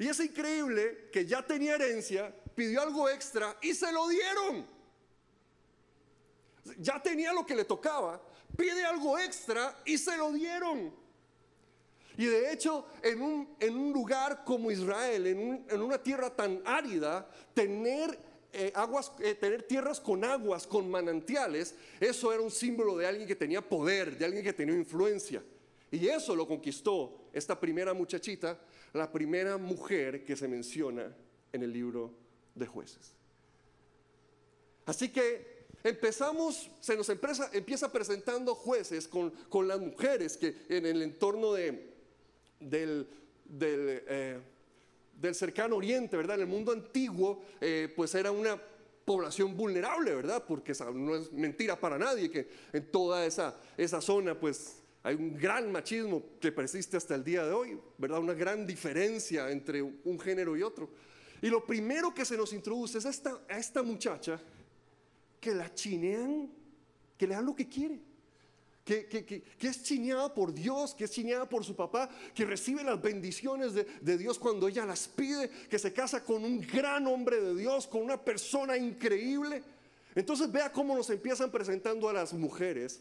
Y 0.00 0.08
es 0.08 0.18
increíble 0.18 1.10
que 1.12 1.24
ya 1.24 1.46
tenía 1.46 1.76
herencia, 1.76 2.34
pidió 2.56 2.82
algo 2.82 3.08
extra 3.08 3.56
y 3.62 3.72
se 3.72 3.92
lo 3.92 4.08
dieron. 4.08 4.66
Ya 6.78 7.00
tenía 7.00 7.32
lo 7.32 7.46
que 7.46 7.54
le 7.54 7.64
tocaba, 7.64 8.20
pide 8.56 8.84
algo 8.84 9.16
extra 9.16 9.80
y 9.84 9.96
se 9.96 10.16
lo 10.16 10.32
dieron. 10.32 10.92
Y 12.16 12.26
de 12.26 12.52
hecho, 12.52 12.86
en 13.02 13.22
un, 13.22 13.48
en 13.58 13.76
un 13.76 13.92
lugar 13.92 14.44
como 14.44 14.70
Israel, 14.70 15.26
en, 15.26 15.64
en, 15.68 15.80
una 15.80 16.02
tierra 16.02 16.30
tan 16.30 16.60
árida, 16.64 17.28
tener, 17.54 18.18
eh, 18.52 18.70
aguas, 18.74 19.12
eh, 19.20 19.34
tener 19.34 19.62
tierras 19.62 20.00
con 20.00 20.24
aguas, 20.24 20.66
con 20.66 20.90
manantiales, 20.90 21.74
eso 22.00 22.32
era 22.32 22.42
un 22.42 22.50
símbolo 22.50 22.96
de 22.96 23.06
alguien 23.06 23.26
que 23.26 23.36
tenía 23.36 23.66
poder, 23.66 24.18
de 24.18 24.24
alguien 24.24 24.44
que 24.44 24.52
tenía 24.52 24.74
influencia. 24.74 25.42
Y 25.90 26.06
eso 26.08 26.34
lo 26.36 26.46
conquistó 26.46 27.28
esta 27.32 27.58
primera 27.58 27.94
muchachita, 27.94 28.58
la 28.92 29.10
primera 29.10 29.56
mujer 29.56 30.24
que 30.24 30.36
se 30.36 30.48
menciona 30.48 31.14
en 31.52 31.62
el 31.62 31.72
libro 31.72 32.12
de 32.54 32.66
jueces. 32.66 33.14
Así 34.84 35.08
que 35.08 35.52
Empezamos, 35.84 36.70
se 36.80 36.96
nos 36.96 37.08
empieza, 37.08 37.50
empieza 37.52 37.90
presentando 37.90 38.54
jueces 38.54 39.08
con, 39.08 39.30
con, 39.48 39.66
las 39.66 39.80
mujeres 39.80 40.36
que 40.36 40.54
en 40.68 40.86
el 40.86 41.02
entorno 41.02 41.52
de, 41.54 41.91
del, 42.68 43.06
del, 43.44 44.02
eh, 44.06 44.38
del, 45.20 45.34
cercano 45.34 45.76
oriente, 45.76 46.16
¿verdad? 46.16 46.36
En 46.36 46.42
el 46.42 46.48
mundo 46.48 46.72
antiguo, 46.72 47.42
eh, 47.60 47.92
pues 47.94 48.14
era 48.14 48.30
una 48.30 48.60
población 49.04 49.56
vulnerable, 49.56 50.14
¿verdad? 50.14 50.44
Porque 50.46 50.72
no 50.94 51.16
es 51.16 51.32
mentira 51.32 51.78
para 51.78 51.98
nadie 51.98 52.30
que 52.30 52.48
en 52.72 52.90
toda 52.90 53.26
esa, 53.26 53.56
esa 53.76 54.00
zona, 54.00 54.38
pues 54.38 54.76
hay 55.02 55.16
un 55.16 55.36
gran 55.36 55.70
machismo 55.72 56.22
que 56.40 56.52
persiste 56.52 56.96
hasta 56.96 57.14
el 57.14 57.24
día 57.24 57.44
de 57.44 57.52
hoy, 57.52 57.78
¿verdad? 57.98 58.20
Una 58.20 58.34
gran 58.34 58.66
diferencia 58.66 59.50
entre 59.50 59.82
un 59.82 60.20
género 60.20 60.56
y 60.56 60.62
otro. 60.62 60.90
Y 61.40 61.48
lo 61.48 61.66
primero 61.66 62.14
que 62.14 62.24
se 62.24 62.36
nos 62.36 62.52
introduce 62.52 62.98
es 62.98 63.04
esta, 63.04 63.40
a 63.48 63.58
esta 63.58 63.82
muchacha 63.82 64.40
que 65.40 65.52
la 65.52 65.74
chinean, 65.74 66.48
que 67.18 67.26
le 67.26 67.34
dan 67.34 67.44
lo 67.44 67.56
que 67.56 67.68
quiere. 67.68 67.98
Que, 68.84 69.44
es 69.60 69.82
chineada 69.84 70.34
por 70.34 70.52
Dios, 70.52 70.94
que 70.94 71.04
es 71.04 71.10
chineada 71.10 71.48
por 71.48 71.64
su 71.64 71.76
papá, 71.76 72.08
que 72.34 72.44
recibe 72.44 72.82
las 72.82 73.00
bendiciones 73.00 73.74
de, 73.74 73.86
de, 74.00 74.18
Dios 74.18 74.38
cuando 74.38 74.66
ella 74.66 74.84
las 74.84 75.06
pide, 75.06 75.48
que 75.70 75.78
se 75.78 75.92
casa 75.92 76.24
con 76.24 76.44
un 76.44 76.60
gran 76.60 77.06
hombre 77.06 77.40
de 77.40 77.54
Dios, 77.54 77.86
con 77.86 78.02
una 78.02 78.20
persona 78.20 78.76
increíble. 78.76 79.62
Entonces 80.14 80.50
vea 80.50 80.72
cómo 80.72 80.96
nos 80.96 81.10
empiezan 81.10 81.50
presentando 81.50 82.08
a 82.08 82.12
las 82.12 82.32
mujeres 82.32 83.00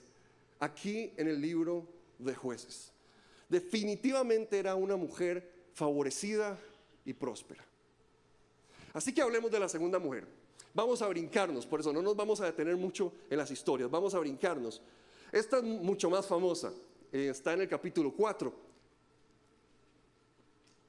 aquí 0.60 1.12
en 1.18 1.28
el 1.28 1.42
libro 1.42 1.88
de 2.20 2.36
jueces. 2.36 2.92
Definitivamente 3.50 4.60
era 4.60 4.76
una 4.76 4.96
mujer 4.96 5.52
favorecida 5.74 6.58
y 7.04 7.14
próspera. 7.14 7.66
Así 8.94 9.14
que 9.14 9.22
hablemos 9.22 9.52
de 9.52 9.60
la 9.60 9.68
segunda 9.68 10.00
mujer. 10.00 10.26
Vamos 10.74 11.02
a 11.02 11.08
brincarnos, 11.08 11.66
por 11.66 11.82
eso 11.82 11.92
no 11.92 12.02
nos 12.02 12.16
vamos 12.16 12.40
a 12.40 12.46
detener 12.46 12.78
mucho 12.78 13.12
en 13.30 13.38
las 13.38 13.52
historias, 13.52 13.92
vamos 13.92 14.16
a 14.16 14.20
brincarnos. 14.20 14.82
Esta 15.32 15.58
es 15.58 15.64
mucho 15.64 16.10
más 16.10 16.28
famosa, 16.28 16.74
eh, 17.12 17.30
está 17.30 17.54
en 17.54 17.62
el 17.62 17.70
capítulo 17.70 18.14
4 18.14 18.54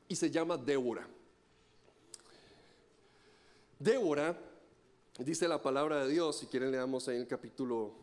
y 0.09 0.17
se 0.17 0.31
llama 0.31 0.57
Débora. 0.57 1.07
Débora, 3.79 4.37
dice 5.19 5.47
la 5.47 5.63
palabra 5.63 6.05
de 6.05 6.13
Dios, 6.13 6.39
si 6.39 6.47
quieren 6.47 6.73
leamos 6.73 7.07
en 7.09 7.17
el 7.17 7.27
capítulo 7.29 7.95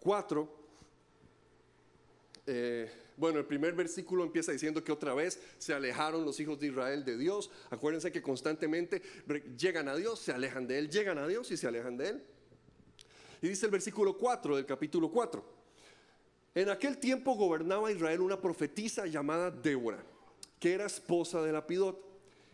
4. 0.00 0.48
Eh, 2.46 2.90
bueno, 3.16 3.40
el 3.40 3.46
primer 3.46 3.74
versículo 3.74 4.22
empieza 4.22 4.52
diciendo 4.52 4.82
que 4.84 4.92
otra 4.92 5.12
vez 5.12 5.40
se 5.58 5.74
alejaron 5.74 6.24
los 6.24 6.38
hijos 6.38 6.60
de 6.60 6.68
Israel 6.68 7.04
de 7.04 7.16
Dios. 7.16 7.50
Acuérdense 7.70 8.12
que 8.12 8.22
constantemente 8.22 9.02
llegan 9.56 9.88
a 9.88 9.96
Dios, 9.96 10.20
se 10.20 10.32
alejan 10.32 10.68
de 10.68 10.78
Él, 10.78 10.88
llegan 10.88 11.18
a 11.18 11.26
Dios 11.26 11.50
y 11.50 11.56
se 11.56 11.66
alejan 11.66 11.96
de 11.96 12.10
Él. 12.10 12.24
Y 13.42 13.48
dice 13.48 13.66
el 13.66 13.72
versículo 13.72 14.16
4 14.16 14.56
del 14.56 14.66
capítulo 14.66 15.10
4. 15.10 15.44
En 16.54 16.70
aquel 16.70 16.98
tiempo 16.98 17.34
gobernaba 17.34 17.92
Israel 17.92 18.20
una 18.20 18.40
profetisa 18.40 19.06
llamada 19.06 19.50
Débora, 19.50 20.02
que 20.58 20.72
era 20.72 20.86
esposa 20.86 21.42
de 21.42 21.52
Lapidot. 21.52 22.00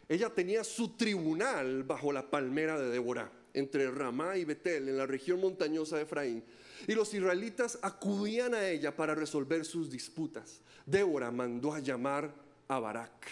Ella 0.08 0.30
tenía 0.30 0.62
su 0.64 0.96
tribunal 0.96 1.84
bajo 1.84 2.12
la 2.12 2.30
palmera 2.30 2.78
de 2.78 2.90
Débora, 2.90 3.32
entre 3.54 3.90
Ramá 3.90 4.36
y 4.36 4.44
Betel, 4.44 4.88
en 4.88 4.98
la 4.98 5.06
región 5.06 5.40
montañosa 5.40 5.96
de 5.96 6.02
Efraín 6.02 6.44
y 6.86 6.94
los 6.94 7.12
israelitas 7.14 7.78
acudían 7.82 8.54
a 8.54 8.68
ella 8.68 8.94
para 8.94 9.14
resolver 9.14 9.64
sus 9.64 9.90
disputas. 9.90 10.60
Débora 10.86 11.30
mandó 11.30 11.72
a 11.72 11.80
llamar 11.80 12.34
a 12.68 12.78
Barak, 12.78 13.26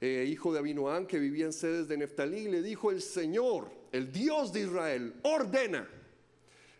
eh, 0.00 0.26
hijo 0.28 0.52
de 0.52 0.58
Abinoam, 0.58 1.06
que 1.06 1.18
vivía 1.18 1.46
en 1.46 1.52
sedes 1.52 1.88
de 1.88 1.96
Neftalí, 1.96 2.40
y 2.40 2.48
le 2.48 2.62
dijo: 2.62 2.90
El 2.90 3.00
Señor, 3.00 3.70
el 3.92 4.12
Dios 4.12 4.52
de 4.52 4.60
Israel, 4.60 5.14
ordena. 5.22 5.88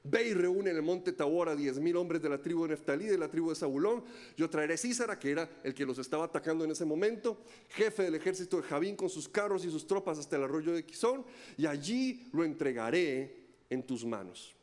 Ve 0.07 0.29
y 0.29 0.35
reúne 0.35 0.71
en 0.71 0.77
el 0.77 0.83
monte 0.83 1.13
Tabor 1.13 1.49
a 1.49 1.57
diez 1.57 1.79
mil 1.79 1.97
hombres 1.97 2.21
de 2.21 2.29
la 2.29 2.37
tribu 2.37 2.65
de 2.65 2.71
Neftalí, 2.71 3.07
de 3.07 3.17
la 3.17 3.29
tribu 3.29 3.49
de 3.49 3.57
Zabulón. 3.57 4.05
Yo 4.37 4.51
traeré 4.51 4.77
Císara, 4.77 5.19
que 5.19 5.31
era 5.31 5.49
el 5.63 5.73
que 5.73 5.87
los 5.87 5.99
estaba 5.99 6.27
atacando 6.27 6.63
en 6.63 6.73
ese 6.73 6.85
momento, 6.85 7.39
jefe 7.71 8.03
del 8.03 8.15
ejército 8.15 8.59
de 8.59 8.65
Javín 8.65 8.97
con 8.97 9.09
sus 9.09 9.27
carros 9.31 9.65
y 9.65 9.71
sus 9.71 9.87
tropas 9.87 10.19
hasta 10.19 10.37
el 10.37 10.43
arroyo 10.43 10.75
de 10.75 10.85
Quizón, 10.85 11.25
y 11.57 11.65
allí 11.65 12.29
lo 12.35 12.45
entregaré 12.45 13.35
en 13.71 13.83
tus 13.83 14.05
manos. 14.05 14.55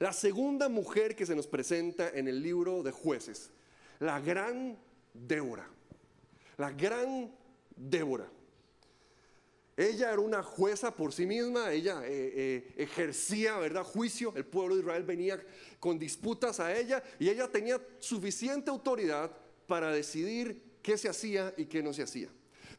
La 0.00 0.12
segunda 0.12 0.68
mujer 0.68 1.14
que 1.14 1.24
se 1.26 1.36
nos 1.36 1.46
presenta 1.46 2.10
en 2.10 2.26
el 2.26 2.42
libro 2.42 2.82
de 2.82 2.90
jueces, 2.90 3.50
la 4.00 4.20
gran 4.20 4.76
Débora. 5.14 5.68
La 6.56 6.72
gran 6.72 7.32
Débora. 7.76 8.28
Ella 9.78 10.12
era 10.12 10.20
una 10.20 10.42
jueza 10.42 10.94
por 10.94 11.12
sí 11.12 11.24
misma, 11.24 11.72
ella 11.72 12.02
eh, 12.04 12.32
eh, 12.34 12.74
ejercía, 12.76 13.56
¿verdad?, 13.58 13.84
juicio. 13.84 14.32
El 14.34 14.44
pueblo 14.44 14.74
de 14.74 14.80
Israel 14.80 15.04
venía 15.04 15.40
con 15.78 16.00
disputas 16.00 16.58
a 16.58 16.76
ella 16.76 17.00
y 17.20 17.28
ella 17.28 17.46
tenía 17.46 17.80
suficiente 18.00 18.70
autoridad 18.70 19.30
para 19.68 19.92
decidir 19.92 20.80
qué 20.82 20.98
se 20.98 21.08
hacía 21.08 21.54
y 21.56 21.66
qué 21.66 21.80
no 21.80 21.92
se 21.92 22.02
hacía. 22.02 22.28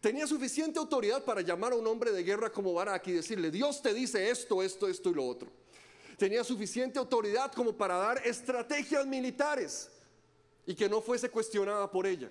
Tenía 0.01 0.27
suficiente 0.27 0.77
autoridad 0.77 1.23
para 1.23 1.39
llamar 1.39 1.71
a 1.71 1.77
un 1.77 1.87
hombre 1.87 2.11
de 2.11 2.21
guerra 2.21 2.51
como 2.51 2.73
Barak 2.73 3.07
y 3.07 3.13
decirle, 3.13 3.49
Dios 3.49 3.81
te 3.81 3.93
dice 3.93 4.29
esto, 4.29 4.61
esto, 4.61 4.89
esto 4.89 5.09
y 5.09 5.13
lo 5.13 5.25
otro 5.25 5.49
tenía 6.19 6.43
suficiente 6.43 6.99
autoridad 6.99 7.51
como 7.53 7.75
para 7.75 7.95
dar 7.95 8.21
estrategias 8.27 9.07
militares 9.07 9.89
y 10.65 10.75
que 10.75 10.89
no 10.89 11.01
fuese 11.01 11.29
cuestionada 11.29 11.89
por 11.89 12.05
ella. 12.05 12.29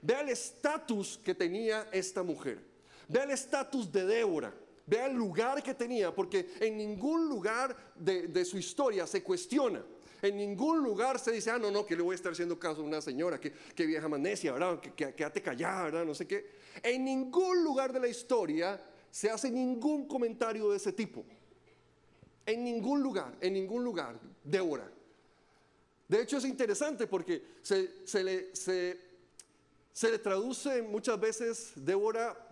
Vea 0.00 0.20
el 0.20 0.28
estatus 0.28 1.18
que 1.22 1.34
tenía 1.34 1.88
esta 1.90 2.22
mujer. 2.22 2.60
Vea 3.08 3.24
el 3.24 3.30
estatus 3.30 3.90
de 3.90 4.04
Débora. 4.06 4.54
Vea 4.86 5.06
el 5.06 5.14
lugar 5.14 5.62
que 5.62 5.74
tenía, 5.74 6.14
porque 6.14 6.50
en 6.60 6.76
ningún 6.76 7.28
lugar 7.28 7.76
de, 7.94 8.44
su 8.44 8.58
historia 8.58 9.06
se 9.06 9.22
cuestiona. 9.22 9.84
En 10.22 10.36
ningún 10.36 10.82
lugar 10.82 11.18
se 11.18 11.32
dice, 11.32 11.50
ah, 11.50 11.58
no, 11.58 11.70
no, 11.70 11.84
que 11.84 11.94
le 11.94 12.02
voy 12.02 12.14
a 12.14 12.16
estar 12.16 12.32
haciendo 12.32 12.58
caso 12.58 12.80
a 12.80 12.84
una 12.84 13.00
señora, 13.00 13.38
que, 13.38 13.52
que 13.52 13.86
vieja 13.86 14.08
manecia, 14.08 14.52
¿verdad? 14.52 14.80
Que, 14.80 14.92
que, 14.92 15.14
quédate 15.14 15.42
callada, 15.42 15.84
¿verdad? 15.84 16.04
No 16.04 16.14
sé 16.14 16.26
qué. 16.26 16.46
En 16.82 17.04
ningún 17.04 17.62
lugar 17.62 17.92
de 17.92 18.00
la 18.00 18.08
historia 18.08 18.82
se 19.10 19.30
hace 19.30 19.50
ningún 19.50 20.06
comentario 20.06 20.70
de 20.70 20.76
ese 20.76 20.92
tipo. 20.92 21.24
En 22.46 22.64
ningún 22.64 23.02
lugar, 23.02 23.36
en 23.40 23.52
ningún 23.52 23.84
lugar, 23.84 24.18
Débora. 24.42 24.90
De 26.08 26.22
hecho 26.22 26.38
es 26.38 26.44
interesante 26.46 27.06
porque 27.06 27.42
se, 27.60 27.90
le, 28.24 28.56
se, 28.56 28.98
le, 30.10 30.18
traduce 30.18 30.80
muchas 30.80 31.20
veces 31.20 31.72
Débora 31.76 32.47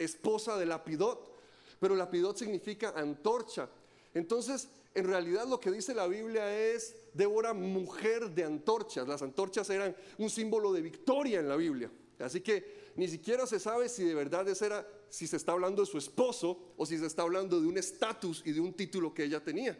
esposa 0.00 0.56
de 0.56 0.66
Lapidot, 0.66 1.38
pero 1.78 1.94
Lapidot 1.94 2.36
significa 2.36 2.92
antorcha. 2.96 3.68
Entonces, 4.14 4.68
en 4.94 5.06
realidad 5.06 5.46
lo 5.46 5.60
que 5.60 5.70
dice 5.70 5.94
la 5.94 6.08
Biblia 6.08 6.56
es 6.56 6.96
Débora 7.14 7.52
mujer 7.52 8.30
de 8.30 8.44
antorchas. 8.44 9.06
Las 9.06 9.22
antorchas 9.22 9.68
eran 9.70 9.94
un 10.18 10.30
símbolo 10.30 10.72
de 10.72 10.82
victoria 10.82 11.40
en 11.40 11.48
la 11.48 11.56
Biblia. 11.56 11.90
Así 12.18 12.40
que 12.40 12.90
ni 12.96 13.08
siquiera 13.08 13.46
se 13.46 13.58
sabe 13.58 13.88
si 13.88 14.04
de 14.04 14.14
verdad 14.14 14.46
era 14.48 14.86
si 15.08 15.26
se 15.26 15.36
está 15.36 15.52
hablando 15.52 15.82
de 15.82 15.86
su 15.86 15.98
esposo 15.98 16.74
o 16.76 16.86
si 16.86 16.98
se 16.98 17.06
está 17.06 17.22
hablando 17.22 17.60
de 17.60 17.66
un 17.66 17.78
estatus 17.78 18.42
y 18.44 18.52
de 18.52 18.60
un 18.60 18.74
título 18.74 19.14
que 19.14 19.24
ella 19.24 19.42
tenía. 19.42 19.78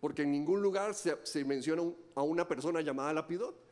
Porque 0.00 0.22
en 0.22 0.30
ningún 0.30 0.62
lugar 0.62 0.94
se, 0.94 1.44
menciona 1.44 1.82
a 2.14 2.22
una 2.22 2.46
persona 2.46 2.80
llamada 2.80 3.12
Lapidot. 3.12 3.67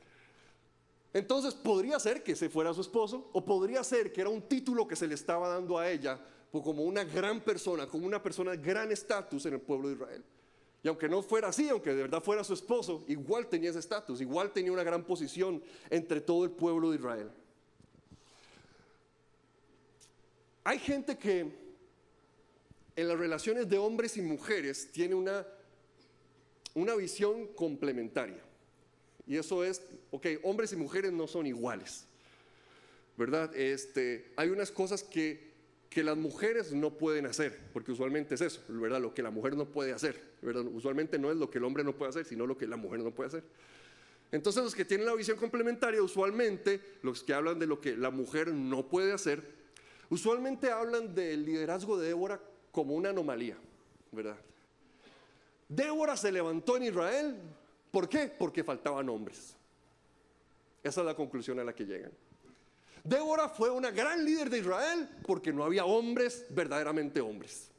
Entonces 1.17 1.55
podría 1.55 1.99
ser 1.99 2.23
que 2.23 2.37
se 2.37 2.51
fuera 2.51 2.75
su 2.75 2.83
esposo 2.83 3.31
o 3.33 3.43
podría 3.43 3.83
ser 3.83 4.13
que 4.13 4.21
era 4.21 4.29
un 4.29 4.43
título 4.43 4.87
que 4.87 4.95
se 4.95 5.07
le 5.07 5.15
estaba 5.15 5.49
dando 5.49 5.79
a 5.79 5.91
ella 5.91 6.21
como 6.53 6.83
una 6.83 7.05
gran 7.05 7.41
persona, 7.41 7.87
como 7.87 8.07
una 8.07 8.23
persona 8.23 8.51
de 8.51 8.59
gran 8.59 8.93
estatus 8.93 9.47
en 9.47 9.55
el 9.55 9.61
pueblo 9.63 9.89
de 9.89 9.95
Israel. 9.95 10.23
Y 10.83 10.89
aunque 10.89 11.09
no 11.09 11.23
fuera 11.23 11.49
así, 11.49 11.71
aunque 11.71 11.95
de 11.95 12.03
verdad 12.03 12.23
fuera 12.23 12.45
su 12.45 12.53
esposo, 12.53 13.03
igual 13.09 13.47
tenía 13.49 13.71
ese 13.71 13.79
estatus, 13.79 14.21
igual 14.21 14.53
tenía 14.53 14.71
una 14.71 14.83
gran 14.83 15.05
posición 15.05 15.63
entre 15.89 16.21
todo 16.21 16.45
el 16.45 16.51
pueblo 16.51 16.91
de 16.91 16.97
Israel. 16.97 17.31
Hay 20.65 20.79
gente 20.79 21.17
que 21.17 21.51
en 22.95 23.09
las 23.09 23.19
relaciones 23.19 23.67
de 23.71 23.79
hombres 23.79 24.19
y 24.19 24.21
mujeres 24.21 24.93
tiene 24.93 25.15
una, 25.15 25.47
una 26.75 26.95
visión 26.95 27.47
complementaria. 27.55 28.43
Y 29.27 29.39
eso 29.39 29.65
es, 29.65 29.81
ok, 30.11 30.27
hombres 30.43 30.73
y 30.73 30.77
mujeres 30.77 31.13
no 31.13 31.27
son 31.27 31.47
iguales. 31.47 32.07
¿Verdad? 33.17 33.55
Este, 33.57 34.33
hay 34.37 34.51
unas 34.51 34.71
cosas 34.71 35.03
que, 35.03 35.53
que 35.89 36.05
las 36.05 36.17
mujeres 36.17 36.73
no 36.73 36.99
pueden 36.99 37.27
hacer, 37.27 37.59
porque 37.73 37.93
usualmente 37.93 38.35
es 38.35 38.43
eso, 38.43 38.63
¿verdad? 38.69 39.01
Lo 39.01 39.15
que 39.15 39.23
la 39.23 39.31
mujer 39.31 39.57
no 39.57 39.65
puede 39.67 39.93
hacer, 39.93 40.21
¿verdad? 40.43 40.65
Usualmente 40.67 41.19
no 41.19 41.31
es 41.31 41.39
lo 41.39 41.51
que 41.51 41.59
el 41.59 41.65
hombre 41.65 41.83
no 41.83 41.97
puede 41.97 42.11
hacer, 42.11 42.27
sino 42.27 42.47
lo 42.47 42.59
que 42.59 42.67
la 42.67 42.77
mujer 42.77 43.01
no 43.01 43.13
puede 43.13 43.29
hacer. 43.29 43.45
Entonces 44.33 44.63
los 44.63 44.75
que 44.75 44.85
tienen 44.85 45.07
la 45.07 45.15
visión 45.15 45.39
complementaria, 45.39 46.03
usualmente 46.03 46.81
los 47.03 47.23
que 47.23 47.33
hablan 47.33 47.59
de 47.59 47.67
lo 47.67 47.81
que 47.81 47.97
la 47.97 48.11
mujer 48.11 48.49
no 48.49 48.87
puede 48.87 49.13
hacer, 49.13 49.43
usualmente 50.11 50.71
hablan 50.71 51.15
del 51.15 51.47
liderazgo 51.47 51.99
de 51.99 52.09
Débora 52.09 52.41
como 52.73 52.95
una 52.95 53.11
anomalía, 53.11 53.57
¿verdad? 54.13 54.37
Débora 55.69 56.17
se 56.17 56.31
levantó 56.31 56.77
en 56.77 56.85
Israel, 56.85 57.37
¿por 57.91 58.09
qué? 58.09 58.31
Porque 58.39 58.63
faltaban 58.63 59.09
hombres. 59.09 59.56
Esa 60.87 61.01
es 61.01 61.07
la 61.07 61.17
conclusión 61.17 61.59
a 61.59 61.65
la 61.65 61.75
que 61.75 61.85
llegan. 61.85 62.13
Débora 63.03 63.49
fue 63.49 63.71
una 63.71 63.91
gran 63.91 64.25
líder 64.25 64.49
de 64.49 64.59
Israel 64.61 65.09
porque 65.27 65.53
no 65.53 65.65
había 65.65 65.85
hombres, 65.85 66.47
verdaderamente 66.51 67.21
hombres. 67.21 67.71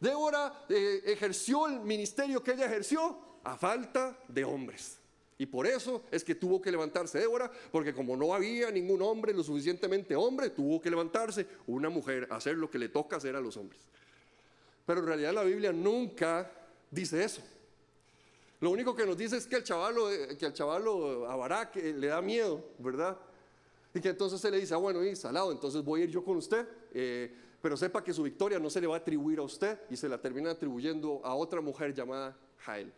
Débora 0.00 0.66
eh, 0.68 1.02
ejerció 1.04 1.66
el 1.66 1.80
ministerio 1.80 2.44
que 2.44 2.52
ella 2.52 2.66
ejerció 2.66 3.18
a 3.42 3.56
falta 3.56 4.16
de 4.28 4.44
hombres. 4.44 5.00
Y 5.36 5.46
por 5.46 5.66
eso 5.66 6.04
es 6.12 6.22
que 6.22 6.36
tuvo 6.36 6.62
que 6.62 6.70
levantarse 6.70 7.18
Débora, 7.18 7.50
porque 7.72 7.92
como 7.92 8.16
no 8.16 8.32
había 8.32 8.70
ningún 8.70 9.02
hombre 9.02 9.34
lo 9.34 9.42
suficientemente 9.42 10.14
hombre, 10.14 10.50
tuvo 10.50 10.80
que 10.80 10.90
levantarse 10.90 11.44
una 11.66 11.90
mujer 11.90 12.28
a 12.30 12.36
hacer 12.36 12.54
lo 12.56 12.70
que 12.70 12.78
le 12.78 12.88
toca 12.88 13.16
hacer 13.16 13.34
a 13.34 13.40
los 13.40 13.56
hombres. 13.56 13.80
Pero 14.86 15.00
en 15.00 15.06
realidad 15.06 15.34
la 15.34 15.42
Biblia 15.42 15.72
nunca 15.72 16.52
dice 16.88 17.24
eso. 17.24 17.42
Lo 18.60 18.70
único 18.70 18.94
que 18.94 19.04
nos 19.04 19.16
dice 19.16 19.36
es 19.36 19.46
que 19.46 19.56
el 19.56 19.64
chavalo, 19.64 20.10
eh, 20.10 20.36
que 20.36 20.46
el 20.46 20.52
Barak 20.52 21.76
eh, 21.76 21.92
le 21.92 22.06
da 22.06 22.22
miedo, 22.22 22.64
¿verdad? 22.78 23.18
Y 23.94 24.00
que 24.00 24.08
entonces 24.08 24.40
se 24.40 24.50
le 24.50 24.58
dice, 24.58 24.74
ah, 24.74 24.78
bueno, 24.78 25.04
y 25.04 25.14
salado, 25.14 25.52
entonces 25.52 25.82
voy 25.84 26.02
a 26.02 26.04
ir 26.04 26.10
yo 26.10 26.24
con 26.24 26.36
usted, 26.36 26.66
eh, 26.92 27.34
pero 27.60 27.76
sepa 27.76 28.02
que 28.02 28.14
su 28.14 28.22
victoria 28.22 28.58
no 28.58 28.70
se 28.70 28.80
le 28.80 28.86
va 28.86 28.94
a 28.94 28.98
atribuir 28.98 29.38
a 29.38 29.42
usted 29.42 29.78
y 29.90 29.96
se 29.96 30.08
la 30.08 30.20
termina 30.20 30.50
atribuyendo 30.50 31.20
a 31.24 31.34
otra 31.34 31.60
mujer 31.60 31.92
llamada 31.92 32.36
Jael. 32.58 32.92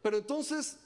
Pero 0.00 0.18
entonces 0.18 0.78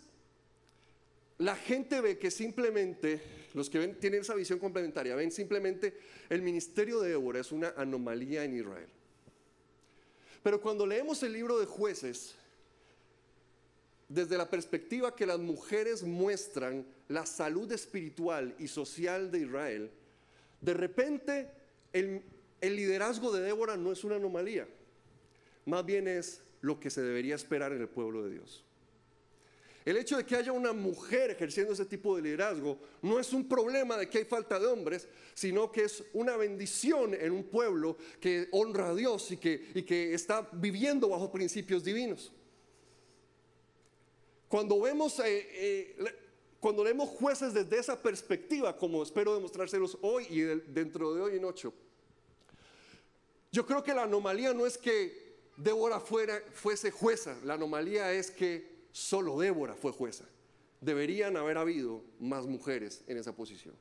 la 1.38 1.54
gente 1.54 2.00
ve 2.00 2.18
que 2.18 2.30
simplemente, 2.30 3.48
los 3.54 3.70
que 3.70 3.78
ven, 3.78 4.00
tienen 4.00 4.22
esa 4.22 4.34
visión 4.34 4.58
complementaria, 4.58 5.14
ven 5.14 5.30
simplemente 5.30 5.96
el 6.28 6.42
ministerio 6.42 7.00
de 7.00 7.10
Débora 7.10 7.40
es 7.40 7.52
una 7.52 7.74
anomalía 7.76 8.44
en 8.44 8.56
Israel. 8.56 8.88
Pero 10.42 10.60
cuando 10.60 10.86
leemos 10.86 11.22
el 11.22 11.32
libro 11.32 11.58
de 11.58 11.66
jueces, 11.66 12.34
desde 14.08 14.36
la 14.36 14.50
perspectiva 14.50 15.14
que 15.14 15.26
las 15.26 15.38
mujeres 15.38 16.02
muestran 16.02 16.84
la 17.08 17.26
salud 17.26 17.70
espiritual 17.70 18.54
y 18.58 18.66
social 18.66 19.30
de 19.30 19.38
Israel, 19.40 19.90
de 20.60 20.74
repente 20.74 21.48
el, 21.92 22.22
liderazgo 22.60 23.32
de 23.32 23.42
Débora 23.42 23.76
no 23.76 23.92
es 23.92 24.02
una 24.02 24.16
anomalía, 24.16 24.66
más 25.66 25.84
bien 25.84 26.08
es 26.08 26.42
lo 26.60 26.80
que 26.80 26.90
se 26.90 27.02
debería 27.02 27.34
esperar 27.34 27.72
en 27.72 27.82
el 27.82 27.88
pueblo 27.88 28.24
de 28.24 28.32
Dios. 28.32 28.64
El 29.90 29.96
hecho 29.96 30.16
de 30.16 30.24
que 30.24 30.36
haya 30.36 30.52
una 30.52 30.72
mujer 30.72 31.32
ejerciendo 31.32 31.72
ese 31.72 31.84
tipo 31.84 32.14
de 32.14 32.22
liderazgo 32.22 32.78
no 33.02 33.18
es 33.18 33.32
un 33.32 33.48
problema 33.48 33.96
de 33.96 34.08
que 34.08 34.18
hay 34.18 34.24
falta 34.24 34.56
de 34.56 34.66
hombres, 34.66 35.08
sino 35.34 35.72
que 35.72 35.82
es 35.82 36.04
una 36.12 36.36
bendición 36.36 37.12
en 37.12 37.32
un 37.32 37.42
pueblo 37.42 37.96
que 38.20 38.46
honra 38.52 38.90
a 38.90 38.94
Dios 38.94 39.32
y 39.32 39.38
que, 39.38 39.72
y 39.74 39.82
que 39.82 40.14
está 40.14 40.48
viviendo 40.52 41.08
bajo 41.08 41.32
principios 41.32 41.82
divinos. 41.82 42.30
Cuando 44.46 44.80
vemos, 44.80 45.18
eh, 45.18 45.48
eh, 45.54 45.96
cuando 46.60 46.84
leemos 46.84 47.08
jueces 47.08 47.52
desde 47.52 47.80
esa 47.80 48.00
perspectiva, 48.00 48.76
como 48.76 49.02
espero 49.02 49.34
demostrárselos 49.34 49.98
hoy 50.02 50.24
y 50.30 50.40
dentro 50.72 51.12
de 51.14 51.20
hoy 51.20 51.36
en 51.36 51.44
ocho, 51.44 51.74
yo 53.50 53.66
creo 53.66 53.82
que 53.82 53.92
la 53.92 54.04
anomalía 54.04 54.54
no 54.54 54.66
es 54.66 54.78
que 54.78 55.30
Débora 55.56 55.98
fuera, 55.98 56.40
fuese 56.52 56.92
jueza, 56.92 57.36
la 57.42 57.54
anomalía 57.54 58.12
es 58.12 58.30
que 58.30 58.69
solo 58.92 59.38
Débora 59.38 59.74
fue 59.74 59.92
jueza. 59.92 60.24
Deberían 60.80 61.36
haber 61.36 61.58
habido 61.58 62.02
más 62.18 62.46
mujeres 62.46 63.02
en 63.06 63.18
esa 63.18 63.34
posición. 63.34 63.74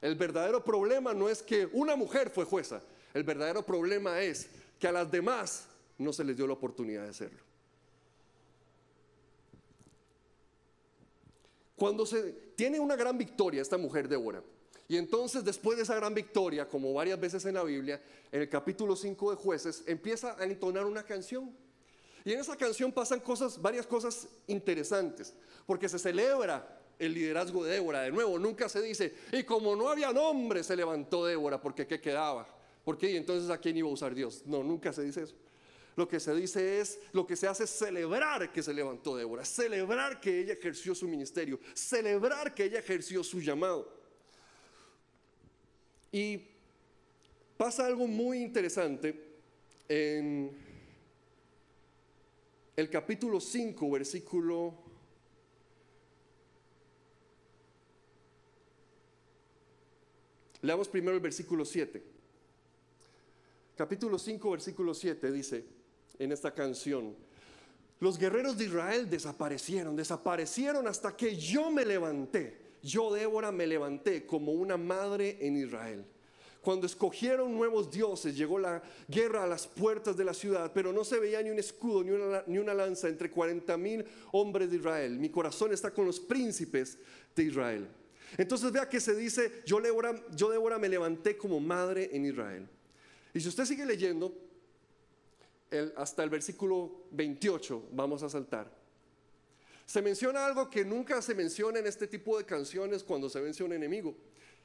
El 0.00 0.16
verdadero 0.16 0.64
problema 0.64 1.14
no 1.14 1.28
es 1.28 1.42
que 1.42 1.68
una 1.72 1.96
mujer 1.96 2.30
fue 2.30 2.44
jueza, 2.44 2.82
el 3.14 3.22
verdadero 3.22 3.64
problema 3.64 4.20
es 4.20 4.48
que 4.78 4.88
a 4.88 4.92
las 4.92 5.10
demás 5.10 5.68
no 5.96 6.12
se 6.12 6.24
les 6.24 6.36
dio 6.36 6.46
la 6.46 6.54
oportunidad 6.54 7.04
de 7.04 7.10
hacerlo. 7.10 7.40
Cuando 11.76 12.04
se 12.04 12.32
tiene 12.56 12.78
una 12.78 12.96
gran 12.96 13.16
victoria 13.16 13.62
esta 13.62 13.78
mujer 13.78 14.08
Débora, 14.08 14.42
y 14.88 14.96
entonces 14.96 15.42
después 15.44 15.76
de 15.76 15.84
esa 15.84 15.94
gran 15.94 16.14
victoria, 16.14 16.68
como 16.68 16.92
varias 16.92 17.18
veces 17.18 17.44
en 17.46 17.54
la 17.54 17.62
Biblia, 17.62 18.02
en 18.30 18.42
el 18.42 18.48
capítulo 18.48 18.94
5 18.94 19.30
de 19.30 19.36
jueces, 19.36 19.84
empieza 19.86 20.36
a 20.38 20.44
entonar 20.44 20.84
una 20.84 21.02
canción. 21.02 21.50
Y 22.24 22.32
en 22.32 22.40
esa 22.40 22.56
canción 22.56 22.92
pasan 22.92 23.20
cosas, 23.20 23.60
varias 23.60 23.86
cosas 23.86 24.28
interesantes, 24.46 25.34
porque 25.66 25.88
se 25.88 25.98
celebra 25.98 26.80
el 26.98 27.14
liderazgo 27.14 27.64
de 27.64 27.72
Débora. 27.72 28.02
De 28.02 28.12
nuevo, 28.12 28.38
nunca 28.38 28.68
se 28.68 28.80
dice, 28.80 29.14
y 29.32 29.42
como 29.42 29.74
no 29.74 29.88
había 29.88 30.12
nombre, 30.12 30.62
se 30.62 30.76
levantó 30.76 31.26
Débora, 31.26 31.60
porque 31.60 31.86
¿qué 31.86 32.00
quedaba? 32.00 32.46
¿Por 32.84 32.96
qué? 32.96 33.10
¿Y 33.10 33.16
entonces 33.16 33.50
a 33.50 33.58
quién 33.58 33.76
iba 33.76 33.88
a 33.88 33.92
usar 33.92 34.14
Dios? 34.14 34.42
No, 34.46 34.62
nunca 34.62 34.92
se 34.92 35.02
dice 35.02 35.22
eso. 35.22 35.34
Lo 35.94 36.08
que 36.08 36.20
se 36.20 36.34
dice 36.34 36.80
es, 36.80 36.98
lo 37.12 37.26
que 37.26 37.36
se 37.36 37.46
hace 37.46 37.64
es 37.64 37.70
celebrar 37.70 38.50
que 38.50 38.62
se 38.62 38.72
levantó 38.72 39.16
Débora, 39.16 39.44
celebrar 39.44 40.20
que 40.20 40.40
ella 40.40 40.54
ejerció 40.54 40.94
su 40.94 41.06
ministerio, 41.06 41.60
celebrar 41.74 42.54
que 42.54 42.64
ella 42.64 42.78
ejerció 42.78 43.22
su 43.22 43.40
llamado. 43.40 43.92
Y 46.10 46.40
pasa 47.56 47.86
algo 47.86 48.06
muy 48.06 48.38
interesante 48.38 49.32
en 49.88 50.71
el 52.76 52.88
capítulo 52.90 53.40
5, 53.40 53.90
versículo... 53.90 54.74
Leamos 60.62 60.88
primero 60.88 61.16
el 61.16 61.20
versículo 61.20 61.64
7. 61.64 62.02
Capítulo 63.76 64.18
5, 64.18 64.50
versículo 64.50 64.94
7 64.94 65.32
dice 65.32 65.64
en 66.18 66.30
esta 66.30 66.54
canción, 66.54 67.16
los 67.98 68.16
guerreros 68.16 68.56
de 68.56 68.66
Israel 68.66 69.10
desaparecieron, 69.10 69.96
desaparecieron 69.96 70.86
hasta 70.86 71.16
que 71.16 71.36
yo 71.36 71.70
me 71.70 71.84
levanté. 71.84 72.60
Yo, 72.82 73.12
Débora, 73.12 73.50
me 73.50 73.66
levanté 73.66 74.26
como 74.26 74.52
una 74.52 74.76
madre 74.76 75.38
en 75.40 75.56
Israel. 75.56 76.04
Cuando 76.62 76.86
escogieron 76.86 77.52
nuevos 77.52 77.90
dioses, 77.90 78.36
llegó 78.36 78.56
la 78.56 78.80
guerra 79.08 79.42
a 79.42 79.46
las 79.48 79.66
puertas 79.66 80.16
de 80.16 80.24
la 80.24 80.32
ciudad, 80.32 80.70
pero 80.72 80.92
no 80.92 81.02
se 81.04 81.18
veía 81.18 81.42
ni 81.42 81.50
un 81.50 81.58
escudo 81.58 82.04
ni 82.46 82.58
una, 82.58 82.72
lanza 82.72 83.08
entre 83.08 83.30
40 83.32 83.76
mil 83.76 84.04
hombres 84.30 84.70
de 84.70 84.76
Israel. 84.76 85.18
Mi 85.18 85.28
corazón 85.28 85.72
está 85.72 85.90
con 85.90 86.06
los 86.06 86.20
príncipes 86.20 86.98
de 87.34 87.42
Israel. 87.42 87.88
Entonces 88.38 88.70
vea 88.70 88.88
que 88.88 89.00
se 89.00 89.16
dice, 89.16 89.62
yo 89.66 89.80
Débora, 89.80 90.14
yo 90.36 90.50
me 90.78 90.88
levanté 90.88 91.36
como 91.36 91.58
madre 91.58 92.10
en 92.12 92.26
Israel. 92.26 92.68
Y 93.34 93.40
si 93.40 93.48
usted 93.48 93.64
sigue 93.64 93.84
leyendo, 93.84 94.32
hasta 95.96 96.22
el 96.22 96.30
versículo 96.30 97.06
28, 97.10 97.88
vamos 97.90 98.22
a 98.22 98.28
saltar. 98.28 98.70
Se 99.84 100.00
menciona 100.00 100.46
algo 100.46 100.70
que 100.70 100.84
nunca 100.84 101.20
se 101.22 101.34
menciona 101.34 101.80
en 101.80 101.88
este 101.88 102.06
tipo 102.06 102.38
de 102.38 102.44
canciones 102.44 103.02
cuando 103.02 103.28
se 103.28 103.40
vence 103.40 103.64
un 103.64 103.72
enemigo. 103.72 104.14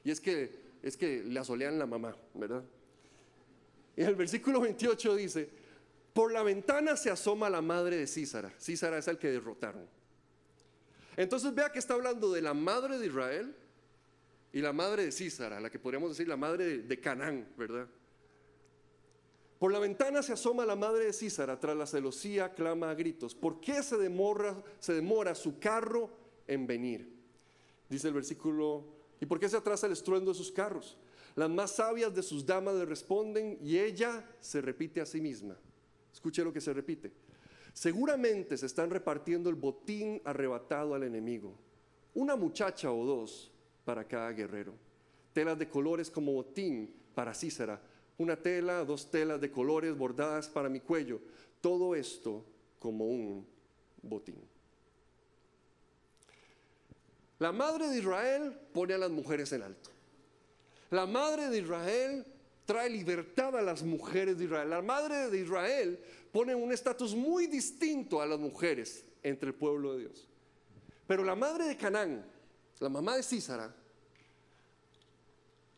Y 0.04 0.12
es 0.12 0.20
que 0.20 0.67
es 0.82 0.96
que 0.96 1.22
le 1.22 1.38
asolean 1.40 1.78
la 1.78 1.86
mamá, 1.86 2.16
¿verdad? 2.34 2.64
Y 3.96 4.02
el 4.02 4.14
versículo 4.14 4.60
28 4.60 5.16
dice, 5.16 5.50
por 6.12 6.32
la 6.32 6.42
ventana 6.42 6.96
se 6.96 7.10
asoma 7.10 7.50
la 7.50 7.62
madre 7.62 7.96
de 7.96 8.06
Císara. 8.06 8.52
Císara 8.60 8.98
es 8.98 9.08
el 9.08 9.18
que 9.18 9.30
derrotaron. 9.30 9.88
Entonces 11.16 11.54
vea 11.54 11.72
que 11.72 11.78
está 11.78 11.94
hablando 11.94 12.32
de 12.32 12.42
la 12.42 12.54
madre 12.54 12.98
de 12.98 13.06
Israel 13.06 13.54
y 14.52 14.60
la 14.60 14.72
madre 14.72 15.04
de 15.04 15.12
Císara, 15.12 15.60
la 15.60 15.70
que 15.70 15.78
podríamos 15.78 16.10
decir 16.10 16.28
la 16.28 16.36
madre 16.36 16.78
de, 16.78 17.00
Canaán, 17.00 17.48
¿verdad? 17.56 17.88
Por 19.58 19.72
la 19.72 19.78
ventana 19.80 20.22
se 20.22 20.32
asoma 20.32 20.64
la 20.64 20.76
madre 20.76 21.06
de 21.06 21.12
Císara, 21.12 21.58
tras 21.58 21.76
la 21.76 21.86
celosía 21.86 22.54
clama 22.54 22.90
a 22.90 22.94
gritos. 22.94 23.34
¿Por 23.34 23.60
qué 23.60 23.82
se 23.82 23.96
demora, 23.96 24.62
se 24.78 24.94
demora 24.94 25.34
su 25.34 25.58
carro 25.58 26.10
en 26.46 26.66
venir? 26.66 27.12
Dice 27.88 28.08
el 28.08 28.14
versículo 28.14 28.97
¿Y 29.20 29.26
por 29.26 29.40
qué 29.40 29.48
se 29.48 29.56
atrasa 29.56 29.86
el 29.86 29.92
estruendo 29.92 30.32
de 30.32 30.36
sus 30.36 30.52
carros? 30.52 30.96
Las 31.34 31.50
más 31.50 31.76
sabias 31.76 32.14
de 32.14 32.22
sus 32.22 32.44
damas 32.44 32.74
le 32.74 32.84
responden 32.84 33.58
y 33.62 33.78
ella 33.78 34.24
se 34.40 34.60
repite 34.60 35.00
a 35.00 35.06
sí 35.06 35.20
misma. 35.20 35.56
Escuche 36.12 36.44
lo 36.44 36.52
que 36.52 36.60
se 36.60 36.72
repite. 36.72 37.12
Seguramente 37.72 38.56
se 38.56 38.66
están 38.66 38.90
repartiendo 38.90 39.48
el 39.48 39.54
botín 39.54 40.20
arrebatado 40.24 40.94
al 40.94 41.04
enemigo. 41.04 41.54
Una 42.14 42.34
muchacha 42.34 42.90
o 42.90 43.04
dos 43.04 43.52
para 43.84 44.06
cada 44.06 44.32
guerrero. 44.32 44.74
Telas 45.32 45.58
de 45.58 45.68
colores 45.68 46.10
como 46.10 46.32
botín 46.32 46.92
para 47.14 47.34
Císara. 47.34 47.80
Una 48.16 48.34
tela, 48.36 48.84
dos 48.84 49.10
telas 49.10 49.40
de 49.40 49.50
colores 49.50 49.96
bordadas 49.96 50.48
para 50.48 50.68
mi 50.68 50.80
cuello. 50.80 51.20
Todo 51.60 51.94
esto 51.94 52.44
como 52.80 53.06
un 53.06 53.46
botín. 54.02 54.57
La 57.38 57.52
madre 57.52 57.88
de 57.88 57.98
Israel 57.98 58.58
pone 58.72 58.94
a 58.94 58.98
las 58.98 59.10
mujeres 59.10 59.52
en 59.52 59.62
alto. 59.62 59.90
La 60.90 61.06
madre 61.06 61.48
de 61.48 61.58
Israel 61.58 62.26
trae 62.64 62.90
libertad 62.90 63.56
a 63.56 63.62
las 63.62 63.82
mujeres 63.82 64.38
de 64.38 64.44
Israel. 64.44 64.70
La 64.70 64.82
madre 64.82 65.30
de 65.30 65.38
Israel 65.38 65.98
pone 66.32 66.54
un 66.54 66.72
estatus 66.72 67.14
muy 67.14 67.46
distinto 67.46 68.20
a 68.20 68.26
las 68.26 68.38
mujeres 68.38 69.04
entre 69.22 69.48
el 69.50 69.54
pueblo 69.54 69.94
de 69.94 70.00
Dios. 70.00 70.26
Pero 71.06 71.24
la 71.24 71.34
madre 71.34 71.66
de 71.66 71.76
Canaán, 71.76 72.24
la 72.80 72.88
mamá 72.88 73.16
de 73.16 73.22
Císara, 73.22 73.74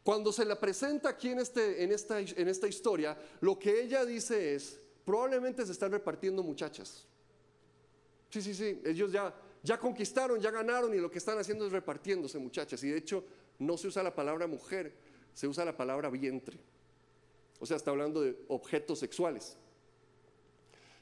cuando 0.03 0.33
se 0.33 0.45
la 0.45 0.59
presenta 0.59 1.11
aquí 1.11 1.29
en, 1.29 1.41
este, 1.41 1.85
en, 1.85 1.93
esta, 1.93 2.21
en 2.21 2.49
esta 2.49 2.67
historia, 2.67 3.17
lo 3.41 3.59
que 3.59 3.83
ella 3.83 4.05
dice 4.05 4.55
es, 4.55 4.81
probablemente 5.05 5.65
se 5.67 5.73
están 5.73 5.93
repartiendo 5.93 6.43
muchachas. 6.43 7.07
Sí, 8.31 8.41
sí, 8.41 8.55
sí, 8.55 8.81
ellos 8.85 9.13
ya, 9.13 9.35
ya 9.63 9.79
conquistaron, 9.79 10.41
ya 10.41 10.51
ganaron 10.51 10.95
y 10.95 10.99
lo 10.99 11.11
que 11.11 11.19
están 11.19 11.39
haciendo 11.39 11.67
es 11.67 11.73
repartiéndose 11.73 12.39
muchachas. 12.39 12.83
Y 12.83 12.91
de 12.91 12.99
hecho 12.99 13.25
no 13.59 13.77
se 13.77 13.89
usa 13.89 14.03
la 14.03 14.15
palabra 14.15 14.47
mujer, 14.47 14.93
se 15.35 15.47
usa 15.47 15.65
la 15.65 15.77
palabra 15.77 16.09
vientre. 16.11 16.59
O 17.59 17.67
sea, 17.67 17.77
está 17.77 17.91
hablando 17.91 18.23
de 18.23 18.37
objetos 18.49 18.99
sexuales. 18.99 19.57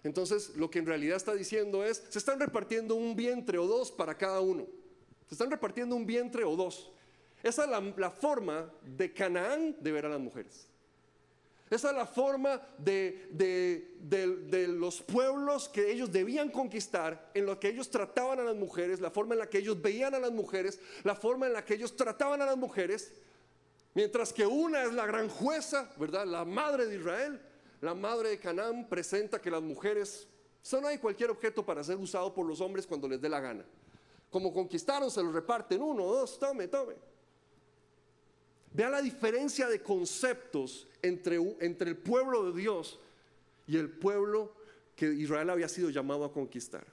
Entonces, 0.02 0.56
lo 0.56 0.70
que 0.70 0.78
en 0.78 0.86
realidad 0.86 1.16
está 1.16 1.34
diciendo 1.34 1.84
es, 1.84 2.02
se 2.08 2.18
están 2.18 2.40
repartiendo 2.40 2.94
un 2.94 3.14
vientre 3.16 3.58
o 3.58 3.66
dos 3.66 3.90
para 3.90 4.16
cada 4.16 4.40
uno. 4.40 4.66
Se 5.28 5.34
están 5.34 5.50
repartiendo 5.50 5.94
un 5.94 6.06
vientre 6.06 6.44
o 6.44 6.56
dos. 6.56 6.90
Esa 7.42 7.64
es 7.64 7.96
la, 7.96 8.10
forma 8.10 8.72
de 8.82 9.12
Canaán 9.12 9.76
de 9.80 9.92
ver 9.92 10.06
a 10.06 10.08
las 10.08 10.20
mujeres. 10.20 10.66
Esa 11.70 11.90
es 11.90 11.96
la 11.96 12.06
forma 12.06 12.62
de, 12.78 13.28
de, 13.30 14.68
los 14.68 15.02
pueblos 15.02 15.68
que 15.68 15.90
ellos 15.90 16.10
debían 16.10 16.50
conquistar, 16.50 17.30
en 17.34 17.44
lo 17.44 17.60
que 17.60 17.68
ellos 17.68 17.90
trataban 17.90 18.40
a 18.40 18.44
las 18.44 18.56
mujeres, 18.56 19.00
la 19.00 19.10
forma 19.10 19.34
en 19.34 19.40
la 19.40 19.50
que 19.50 19.58
ellos 19.58 19.80
veían 19.80 20.14
a 20.14 20.18
las 20.18 20.32
mujeres, 20.32 20.80
la 21.04 21.14
forma 21.14 21.46
en 21.46 21.52
la 21.52 21.64
que 21.64 21.74
ellos 21.74 21.94
trataban 21.94 22.40
a 22.40 22.46
las 22.46 22.56
mujeres, 22.56 23.12
mientras 23.94 24.32
que 24.32 24.46
una 24.46 24.84
es 24.84 24.94
la 24.94 25.06
gran 25.06 25.28
jueza, 25.28 25.90
¿verdad? 25.98 26.26
La 26.26 26.44
madre 26.44 26.86
de 26.86 26.96
Israel, 26.96 27.40
la 27.80 27.94
madre 27.94 28.30
de 28.30 28.38
Canaán 28.38 28.88
presenta 28.88 29.40
que 29.40 29.50
las 29.50 29.62
mujeres 29.62 30.26
son 30.62 30.86
ahí 30.86 30.98
cualquier 30.98 31.30
objeto 31.30 31.64
para 31.64 31.84
ser 31.84 31.96
usado 31.96 32.32
por 32.32 32.46
los 32.46 32.60
hombres 32.60 32.86
cuando 32.86 33.08
les 33.08 33.20
dé 33.20 33.28
la 33.28 33.40
gana. 33.40 33.64
Como 34.30 34.52
conquistaron, 34.52 35.10
se 35.10 35.22
los 35.22 35.34
reparten 35.34 35.82
uno, 35.82 36.04
dos, 36.04 36.38
tome, 36.38 36.68
tome. 36.68 36.94
Vea 38.78 38.90
la 38.90 39.02
diferencia 39.02 39.68
de 39.68 39.82
conceptos 39.82 40.86
entre, 41.02 41.34
entre 41.58 41.90
el 41.90 41.96
pueblo 41.96 42.52
de 42.52 42.60
Dios 42.60 43.00
y 43.66 43.76
el 43.76 43.90
pueblo 43.90 44.52
que 44.94 45.06
Israel 45.06 45.50
había 45.50 45.68
sido 45.68 45.90
llamado 45.90 46.24
a 46.24 46.32
conquistar. 46.32 46.86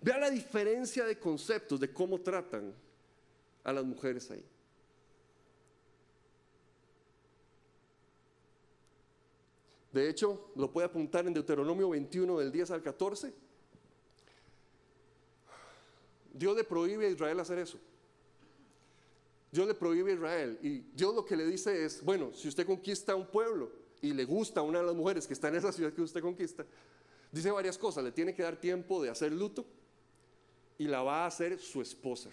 Vea 0.00 0.16
la 0.16 0.30
diferencia 0.30 1.04
de 1.04 1.18
conceptos 1.18 1.78
de 1.78 1.92
cómo 1.92 2.22
tratan 2.22 2.72
a 3.64 3.72
las 3.74 3.84
mujeres 3.84 4.30
ahí. 4.30 4.42
De 9.92 10.08
hecho, 10.08 10.52
lo 10.56 10.72
puede 10.72 10.86
apuntar 10.86 11.26
en 11.26 11.34
Deuteronomio 11.34 11.90
21 11.90 12.38
del 12.38 12.50
10 12.50 12.70
al 12.70 12.82
14. 12.82 13.34
Dios 16.32 16.56
le 16.56 16.64
prohíbe 16.64 17.08
a 17.08 17.10
Israel 17.10 17.40
hacer 17.40 17.58
eso. 17.58 17.78
Dios 19.50 19.66
le 19.66 19.74
prohíbe 19.74 20.12
a 20.12 20.14
Israel. 20.14 20.58
Y 20.62 20.80
Dios 20.94 21.14
lo 21.14 21.24
que 21.24 21.36
le 21.36 21.46
dice 21.46 21.84
es, 21.84 22.02
bueno, 22.02 22.32
si 22.34 22.48
usted 22.48 22.66
conquista 22.66 23.14
un 23.14 23.26
pueblo 23.26 23.70
y 24.00 24.12
le 24.12 24.24
gusta 24.24 24.60
a 24.60 24.62
una 24.62 24.80
de 24.80 24.86
las 24.86 24.94
mujeres 24.94 25.26
que 25.26 25.32
está 25.32 25.48
en 25.48 25.56
esa 25.56 25.72
ciudad 25.72 25.92
que 25.92 26.02
usted 26.02 26.20
conquista, 26.20 26.64
dice 27.32 27.50
varias 27.50 27.78
cosas. 27.78 28.04
Le 28.04 28.12
tiene 28.12 28.34
que 28.34 28.42
dar 28.42 28.56
tiempo 28.56 29.02
de 29.02 29.10
hacer 29.10 29.32
luto 29.32 29.64
y 30.76 30.84
la 30.84 31.02
va 31.02 31.24
a 31.24 31.26
hacer 31.26 31.58
su 31.58 31.80
esposa. 31.80 32.30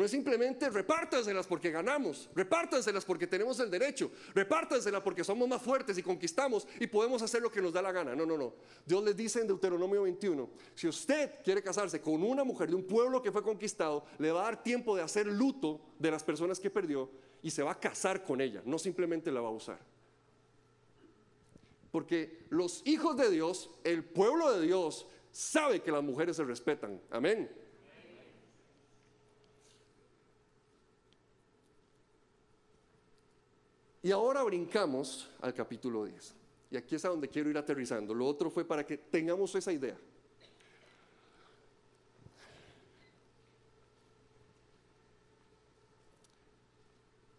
No 0.00 0.06
es 0.06 0.12
simplemente 0.12 0.70
repártanselas 0.70 1.46
porque 1.46 1.70
ganamos, 1.70 2.30
repártanselas 2.34 3.04
porque 3.04 3.26
tenemos 3.26 3.60
el 3.60 3.70
derecho, 3.70 4.10
repártanselas 4.34 5.02
porque 5.02 5.22
somos 5.22 5.46
más 5.46 5.60
fuertes 5.60 5.98
y 5.98 6.02
conquistamos 6.02 6.66
y 6.80 6.86
podemos 6.86 7.20
hacer 7.20 7.42
lo 7.42 7.52
que 7.52 7.60
nos 7.60 7.70
da 7.70 7.82
la 7.82 7.92
gana. 7.92 8.16
No, 8.16 8.24
no, 8.24 8.38
no. 8.38 8.54
Dios 8.86 9.04
les 9.04 9.14
dice 9.14 9.42
en 9.42 9.48
Deuteronomio 9.48 10.04
21, 10.04 10.48
si 10.74 10.88
usted 10.88 11.42
quiere 11.44 11.62
casarse 11.62 12.00
con 12.00 12.22
una 12.22 12.44
mujer 12.44 12.70
de 12.70 12.76
un 12.76 12.84
pueblo 12.84 13.20
que 13.20 13.30
fue 13.30 13.42
conquistado, 13.42 14.06
le 14.16 14.32
va 14.32 14.40
a 14.40 14.44
dar 14.44 14.62
tiempo 14.62 14.96
de 14.96 15.02
hacer 15.02 15.26
luto 15.26 15.82
de 15.98 16.10
las 16.10 16.24
personas 16.24 16.58
que 16.58 16.70
perdió 16.70 17.10
y 17.42 17.50
se 17.50 17.62
va 17.62 17.72
a 17.72 17.78
casar 17.78 18.24
con 18.24 18.40
ella, 18.40 18.62
no 18.64 18.78
simplemente 18.78 19.30
la 19.30 19.42
va 19.42 19.48
a 19.48 19.52
usar. 19.52 19.80
Porque 21.90 22.46
los 22.48 22.80
hijos 22.86 23.18
de 23.18 23.28
Dios, 23.28 23.68
el 23.84 24.02
pueblo 24.02 24.50
de 24.50 24.66
Dios, 24.66 25.06
sabe 25.30 25.82
que 25.82 25.92
las 25.92 26.02
mujeres 26.02 26.36
se 26.36 26.44
respetan. 26.44 27.02
Amén. 27.10 27.50
Y 34.02 34.10
ahora 34.12 34.42
brincamos 34.42 35.28
al 35.40 35.52
capítulo 35.52 36.06
10. 36.06 36.34
Y 36.70 36.76
aquí 36.76 36.94
es 36.94 37.04
a 37.04 37.08
donde 37.08 37.28
quiero 37.28 37.50
ir 37.50 37.58
aterrizando. 37.58 38.14
Lo 38.14 38.26
otro 38.26 38.50
fue 38.50 38.64
para 38.64 38.86
que 38.86 38.96
tengamos 38.96 39.54
esa 39.54 39.72
idea. 39.72 39.96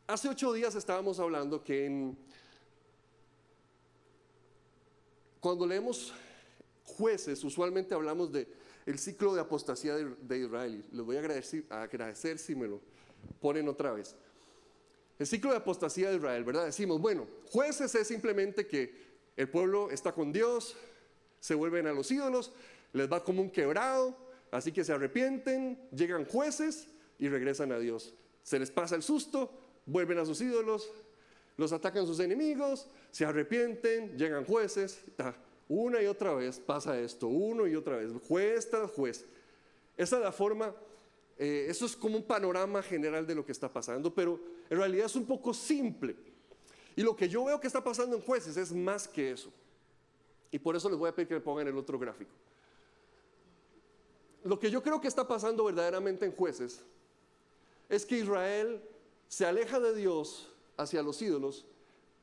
Hace 0.06 0.28
ocho 0.28 0.52
días 0.52 0.76
estábamos 0.76 1.20
hablando 1.20 1.64
que 1.64 2.14
cuando 5.40 5.66
leemos 5.66 6.14
jueces, 6.84 7.42
usualmente 7.44 7.96
hablamos 7.96 8.32
de 8.32 8.46
el 8.86 9.00
ciclo 9.00 9.34
de 9.34 9.40
apostasía 9.40 9.96
de, 9.96 10.14
de 10.16 10.40
Israel. 10.40 10.86
Les 10.92 11.06
voy 11.06 11.16
a 11.16 11.20
agradecer, 11.20 11.66
a 11.70 11.84
agradecer 11.84 12.38
si 12.38 12.56
me 12.56 12.68
lo 12.68 12.82
ponen 13.40 13.70
otra 13.70 13.94
vez. 13.94 14.16
El 15.22 15.28
ciclo 15.28 15.52
de 15.52 15.58
apostasía 15.58 16.10
de 16.10 16.16
Israel, 16.16 16.44
¿verdad? 16.44 16.66
Decimos, 16.66 17.00
bueno, 17.00 17.28
jueces 17.46 17.94
es 17.94 18.08
simplemente 18.08 18.66
que 18.66 18.92
el 19.38 19.48
pueblo 19.48 19.92
está 19.92 20.14
con 20.14 20.34
Dios, 20.34 20.76
se 21.40 21.54
vuelven 21.54 21.86
a 21.86 21.94
los 21.94 22.10
ídolos, 22.10 22.52
les 22.92 23.08
va 23.08 23.24
como 23.24 23.44
un 23.44 23.52
quebrado, 23.52 24.18
así 24.50 24.72
que 24.72 24.84
se 24.84 24.94
arrepienten, 24.94 25.80
llegan 25.92 26.26
jueces 26.26 26.88
y 27.20 27.30
regresan 27.30 27.72
a 27.72 27.78
Dios. 27.78 28.16
Se 28.42 28.58
les 28.58 28.72
pasa 28.72 28.96
el 28.96 29.04
susto, 29.04 29.52
vuelven 29.86 30.18
a 30.18 30.26
sus 30.26 30.42
ídolos, 30.42 30.90
los 31.56 31.72
atacan 31.72 32.08
sus 32.08 32.20
enemigos, 32.20 32.88
se 33.12 33.24
arrepienten, 33.24 34.18
llegan 34.18 34.44
jueces, 34.44 35.04
una 35.70 36.02
y 36.02 36.08
otra 36.08 36.34
vez 36.34 36.60
pasa 36.60 37.00
esto, 37.00 37.28
uno 37.28 37.68
y 37.68 37.76
otra 37.76 37.98
vez, 37.98 38.12
juez 38.28 38.72
tras 38.72 38.90
juez. 38.90 39.24
Esa 39.98 40.16
es 40.16 40.24
la 40.24 40.32
forma 40.32 40.74
eh, 41.38 41.66
eso 41.70 41.86
es 41.86 41.96
como 41.96 42.18
un 42.18 42.24
panorama 42.24 42.82
general 42.82 43.26
de 43.26 43.36
lo 43.36 43.46
que 43.46 43.52
está 43.52 43.70
pasando, 43.70 44.14
pero 44.14 44.40
en 44.70 44.78
realidad 44.78 45.06
es 45.06 45.16
un 45.16 45.26
poco 45.26 45.54
simple. 45.54 46.16
Y 46.96 47.04
lo 47.04 47.16
que 47.16 47.30
yo 47.30 47.46
veo 47.46 47.60
que 47.60 47.68
está 47.68 47.84
pasando 47.84 48.16
en 48.16 48.22
jueces 48.22 48.58
es 48.58 48.72
más 48.72 49.08
que 49.08 49.32
eso. 49.32 49.52
Y 50.52 50.60
por 50.60 50.76
eso 50.76 50.90
les 50.90 50.98
voy 50.98 51.10
a 51.10 51.16
pedir 51.16 51.30
que 51.30 51.34
me 51.36 51.42
pongan 51.42 51.68
el 51.68 51.78
otro 51.78 51.98
gráfico. 51.98 52.32
Lo 54.44 54.60
que 54.60 54.70
yo 54.70 54.82
creo 54.82 55.00
que 55.00 55.08
está 55.08 55.28
pasando 55.28 55.64
verdaderamente 55.64 56.26
en 56.26 56.36
jueces 56.36 56.82
es 57.90 58.06
que 58.06 58.18
Israel 58.18 58.82
se 59.28 59.46
aleja 59.46 59.80
de 59.80 59.96
Dios 59.96 60.52
hacia 60.78 61.02
los 61.04 61.22
ídolos, 61.22 61.66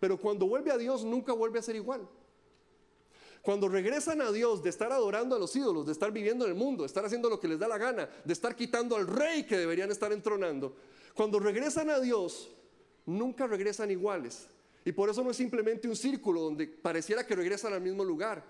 pero 0.01 0.19
cuando 0.19 0.47
vuelve 0.47 0.71
a 0.71 0.77
Dios 0.77 1.05
nunca 1.05 1.33
vuelve 1.33 1.59
a 1.59 1.63
ser 1.63 1.77
igual. 1.77 2.09
Cuando 3.43 3.69
regresan 3.69 4.20
a 4.20 4.31
Dios 4.32 4.62
de 4.62 4.70
estar 4.70 4.93
adorando 4.93 5.36
a 5.36 5.39
los 5.39 5.55
ídolos, 5.55 5.86
de 5.86 5.93
estar 5.93 6.12
viviendo 6.12 6.44
en 6.44 6.52
el 6.52 6.56
mundo, 6.56 6.82
de 6.82 6.89
estar 6.89 7.05
haciendo 7.05 7.31
lo 7.31 7.40
que 7.40 7.48
les 7.48 7.59
da 7.59 7.69
la 7.69 7.78
gana, 7.78 8.09
de 8.24 8.32
estar 8.32 8.55
quitando 8.55 8.97
al 8.97 9.06
rey 9.06 9.44
que 9.44 9.56
deberían 9.56 9.90
estar 9.90 10.12
entronando, 10.12 10.77
cuando 11.15 11.39
regresan 11.39 11.90
a 11.90 12.01
Dios, 12.01 12.51
nunca 13.06 13.47
regresan 13.47 13.90
iguales. 13.90 14.48
Y 14.85 14.93
por 14.93 15.10
eso 15.10 15.23
no 15.23 15.31
es 15.31 15.36
simplemente 15.36 15.89
un 15.89 15.97
círculo 15.97 16.40
donde 16.40 16.66
pareciera 16.66 17.27
que 17.27 17.35
regresan 17.35 17.73
al 17.73 17.81
mismo 17.81 18.05
lugar. 18.05 18.44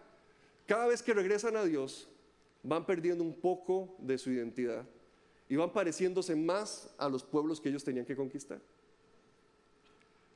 Cada 0.67 0.87
vez 0.87 1.03
que 1.03 1.15
regresan 1.15 1.57
a 1.57 1.65
Dios, 1.65 2.09
van 2.63 2.85
perdiendo 2.85 3.25
un 3.25 3.35
poco 3.35 3.97
de 3.99 4.19
su 4.19 4.31
identidad 4.31 4.85
y 5.49 5.57
van 5.57 5.73
pareciéndose 5.73 6.37
más 6.37 6.91
a 6.99 7.09
los 7.09 7.25
pueblos 7.25 7.61
que 7.61 7.71
ellos 7.71 7.85
tenían 7.85 8.05
que 8.05 8.17
conquistar. 8.17 8.61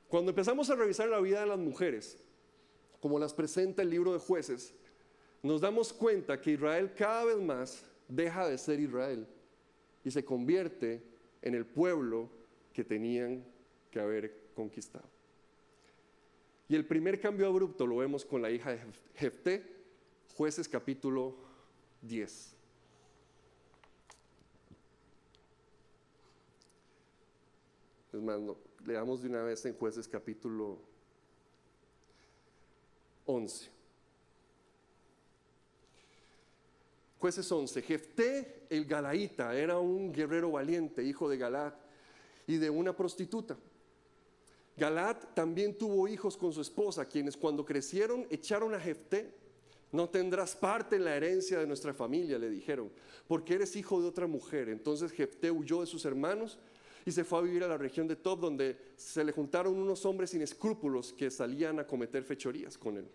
Cuando 0.09 0.31
empezamos 0.31 0.69
a 0.69 0.75
revisar 0.75 1.09
la 1.09 1.19
vida 1.19 1.41
de 1.41 1.47
las 1.47 1.59
mujeres, 1.59 2.17
como 3.03 3.19
las 3.19 3.33
presenta 3.33 3.81
el 3.81 3.89
libro 3.89 4.13
de 4.13 4.19
jueces, 4.19 4.73
nos 5.41 5.59
damos 5.59 5.91
cuenta 5.91 6.39
que 6.39 6.51
Israel 6.51 6.93
cada 6.95 7.25
vez 7.25 7.37
más 7.37 7.83
deja 8.07 8.47
de 8.47 8.57
ser 8.57 8.79
Israel 8.79 9.27
y 10.05 10.09
se 10.09 10.23
convierte 10.23 11.03
en 11.41 11.53
el 11.53 11.65
pueblo 11.65 12.29
que 12.71 12.85
tenían 12.85 13.43
que 13.91 13.99
haber 13.99 14.33
conquistado. 14.55 15.03
Y 16.69 16.75
el 16.77 16.87
primer 16.87 17.19
cambio 17.19 17.45
abrupto 17.45 17.85
lo 17.85 17.97
vemos 17.97 18.23
con 18.23 18.41
la 18.41 18.49
hija 18.49 18.71
de 18.71 18.79
Jefté, 19.15 19.65
jueces 20.37 20.69
capítulo 20.69 21.35
10. 22.03 22.55
Es 28.13 28.21
más, 28.21 28.39
leamos 28.85 29.21
de 29.23 29.27
una 29.27 29.43
vez 29.43 29.65
en 29.65 29.73
jueces 29.73 30.07
capítulo 30.07 30.92
11. 33.25 33.69
Jueces 37.19 37.49
11. 37.49 37.81
Jefté 37.81 38.65
el 38.69 38.85
Galaíta 38.85 39.55
era 39.55 39.79
un 39.79 40.11
guerrero 40.11 40.51
valiente, 40.51 41.03
hijo 41.03 41.29
de 41.29 41.37
Galat 41.37 41.73
y 42.47 42.57
de 42.57 42.69
una 42.69 42.95
prostituta. 42.95 43.57
Galat 44.75 45.33
también 45.33 45.77
tuvo 45.77 46.07
hijos 46.07 46.35
con 46.35 46.51
su 46.51 46.61
esposa, 46.61 47.05
quienes 47.05 47.37
cuando 47.37 47.63
crecieron 47.63 48.27
echaron 48.29 48.73
a 48.73 48.79
Jefté. 48.79 49.31
No 49.91 50.09
tendrás 50.09 50.55
parte 50.55 50.95
en 50.95 51.05
la 51.05 51.15
herencia 51.15 51.59
de 51.59 51.67
nuestra 51.67 51.93
familia, 51.93 52.39
le 52.39 52.49
dijeron, 52.49 52.91
porque 53.27 53.53
eres 53.53 53.75
hijo 53.75 54.01
de 54.01 54.07
otra 54.07 54.25
mujer. 54.25 54.67
Entonces 54.69 55.11
Jefté 55.11 55.51
huyó 55.51 55.81
de 55.81 55.87
sus 55.87 56.03
hermanos 56.05 56.57
y 57.05 57.11
se 57.11 57.23
fue 57.23 57.39
a 57.39 57.41
vivir 57.41 57.63
a 57.63 57.67
la 57.67 57.77
región 57.77 58.07
de 58.07 58.15
Tob, 58.15 58.39
donde 58.39 58.77
se 58.95 59.23
le 59.23 59.31
juntaron 59.31 59.75
unos 59.75 60.05
hombres 60.05 60.29
sin 60.29 60.41
escrúpulos 60.41 61.13
que 61.13 61.29
salían 61.29 61.79
a 61.79 61.87
cometer 61.87 62.23
fechorías 62.23 62.77
con 62.77 62.97
él. 62.97 63.07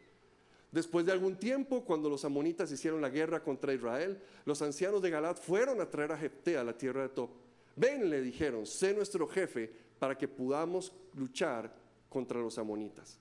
Después 0.70 1.06
de 1.06 1.12
algún 1.12 1.36
tiempo, 1.36 1.82
cuando 1.82 2.10
los 2.10 2.24
amonitas 2.24 2.70
hicieron 2.70 3.00
la 3.00 3.08
guerra 3.08 3.42
contra 3.42 3.72
Israel, 3.72 4.20
los 4.44 4.60
ancianos 4.60 5.00
de 5.00 5.10
Galat 5.10 5.40
fueron 5.40 5.80
a 5.80 5.88
traer 5.88 6.12
a 6.12 6.18
Jefté 6.18 6.58
a 6.58 6.64
la 6.64 6.76
tierra 6.76 7.02
de 7.02 7.08
Tob. 7.08 7.30
Ven, 7.74 8.10
le 8.10 8.20
dijeron, 8.20 8.66
sé 8.66 8.92
nuestro 8.92 9.26
jefe 9.26 9.70
para 9.98 10.18
que 10.18 10.28
podamos 10.28 10.92
luchar 11.14 11.74
contra 12.10 12.38
los 12.38 12.58
amonitas. 12.58 13.18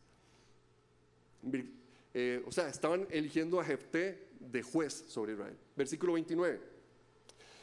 Eh, 2.14 2.44
o 2.46 2.52
sea, 2.52 2.68
estaban 2.68 3.08
eligiendo 3.10 3.60
a 3.60 3.64
Jefté 3.64 4.28
de 4.40 4.62
juez 4.62 5.06
sobre 5.08 5.34
Israel. 5.34 5.56
Versículo 5.76 6.14
29. 6.14 6.77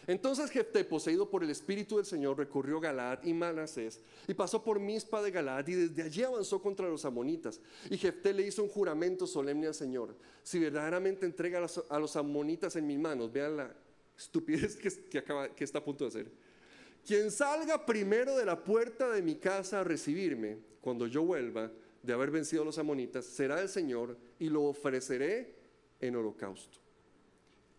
Entonces 0.06 0.51
Jefté, 0.51 0.85
poseído 0.85 1.28
por 1.31 1.43
el 1.43 1.51
Espíritu 1.51 1.97
del 1.97 2.05
Señor, 2.05 2.36
recorrió 2.39 2.81
Galaad 2.81 3.22
y 3.22 3.32
Manasés 3.32 4.01
y 4.28 4.35
pasó 4.35 4.62
por 4.62 4.78
Mispa 4.78 5.22
de 5.22 5.31
Galaad 5.31 5.66
y 5.68 5.74
desde 5.74 6.02
allí 6.02 6.22
avanzó 6.22 6.60
contra 6.60 6.89
los 6.89 7.05
amonitas. 7.05 7.60
Y 7.90 7.97
Jefté 7.97 8.32
le 8.32 8.47
hizo 8.47 8.62
un 8.62 8.68
juramento 8.68 9.26
solemne 9.26 9.66
al 9.66 9.74
Señor. 9.74 10.14
Si 10.43 10.59
verdaderamente 10.59 11.26
entrega 11.26 11.66
a 11.89 11.98
los, 11.98 12.16
amonitas 12.16 12.76
en 12.76 12.86
mis 12.86 12.98
manos, 12.98 13.32
vean 13.32 13.56
la 13.56 13.74
estupidez 14.16 14.76
que 14.76 15.64
está 15.64 15.78
a 15.78 15.85
punto 15.85 16.05
de 16.05 16.09
hacer. 16.09 16.32
Quien 17.06 17.31
salga 17.31 17.85
primero 17.85 18.36
de 18.36 18.47
la 18.47 18.64
puerta 18.64 19.10
de 19.10 19.20
mi 19.20 19.36
casa 19.36 19.81
a 19.81 19.85
recibirme, 19.85 20.59
cuando 20.81 21.06
yo 21.06 21.22
vuelva 21.22 21.70
de 22.02 22.12
haber 22.12 22.31
vencido 22.31 22.62
a 22.62 22.64
los 22.64 22.78
amonitas, 22.78 23.24
será 23.24 23.60
el 23.60 23.68
Señor 23.68 24.16
y 24.39 24.48
lo 24.48 24.64
ofreceré 24.64 25.55
en 26.01 26.16
holocausto. 26.16 26.78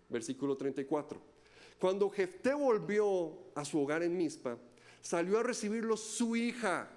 Versículo 0.09 0.55
34. 0.55 1.34
Cuando 1.79 2.09
Jefté 2.09 2.53
volvió 2.53 3.37
a 3.53 3.65
su 3.65 3.81
hogar 3.81 4.03
en 4.03 4.15
Mizpa, 4.17 4.57
salió 5.01 5.39
a 5.39 5.43
recibirlo 5.43 5.97
su 5.97 6.35
hija. 6.35 6.89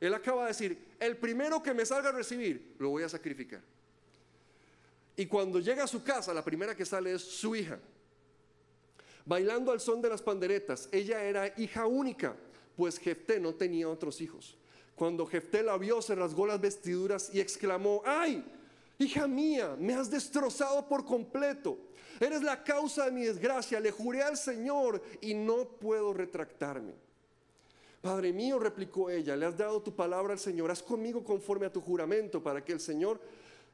Él 0.00 0.12
acaba 0.14 0.42
de 0.42 0.48
decir, 0.48 0.92
el 0.98 1.16
primero 1.16 1.62
que 1.62 1.72
me 1.72 1.86
salga 1.86 2.08
a 2.08 2.12
recibir, 2.12 2.74
lo 2.78 2.90
voy 2.90 3.04
a 3.04 3.08
sacrificar. 3.08 3.62
Y 5.16 5.26
cuando 5.26 5.60
llega 5.60 5.84
a 5.84 5.88
su 5.88 6.02
casa, 6.02 6.34
la 6.34 6.44
primera 6.44 6.74
que 6.74 6.84
sale 6.84 7.12
es 7.12 7.22
su 7.22 7.54
hija. 7.54 7.78
Bailando 9.24 9.70
al 9.70 9.80
son 9.80 10.02
de 10.02 10.08
las 10.08 10.20
panderetas, 10.20 10.88
ella 10.90 11.22
era 11.22 11.54
hija 11.56 11.86
única, 11.86 12.34
pues 12.76 12.98
Jefté 12.98 13.38
no 13.38 13.54
tenía 13.54 13.88
otros 13.88 14.20
hijos. 14.20 14.56
Cuando 14.96 15.26
Jefté 15.26 15.62
la 15.62 15.76
vio, 15.78 16.02
se 16.02 16.14
rasgó 16.14 16.46
las 16.46 16.60
vestiduras 16.60 17.30
y 17.32 17.40
exclamó, 17.40 18.02
¡ay! 18.04 18.44
Hija 18.98 19.26
mía, 19.26 19.76
me 19.78 19.94
has 19.94 20.10
destrozado 20.10 20.88
por 20.88 21.04
completo. 21.04 21.78
Eres 22.20 22.42
la 22.42 22.62
causa 22.62 23.06
de 23.06 23.12
mi 23.12 23.24
desgracia. 23.24 23.80
Le 23.80 23.90
juré 23.90 24.22
al 24.22 24.36
Señor 24.36 25.02
y 25.20 25.34
no 25.34 25.68
puedo 25.78 26.12
retractarme. 26.12 26.94
Padre 28.02 28.32
mío, 28.32 28.58
replicó 28.58 29.10
ella, 29.10 29.36
le 29.36 29.46
has 29.46 29.56
dado 29.56 29.80
tu 29.80 29.94
palabra 29.94 30.32
al 30.32 30.40
Señor. 30.40 30.72
Haz 30.72 30.82
conmigo 30.82 31.22
conforme 31.22 31.66
a 31.66 31.72
tu 31.72 31.80
juramento 31.80 32.42
para 32.42 32.64
que 32.64 32.72
el 32.72 32.80
Señor, 32.80 33.20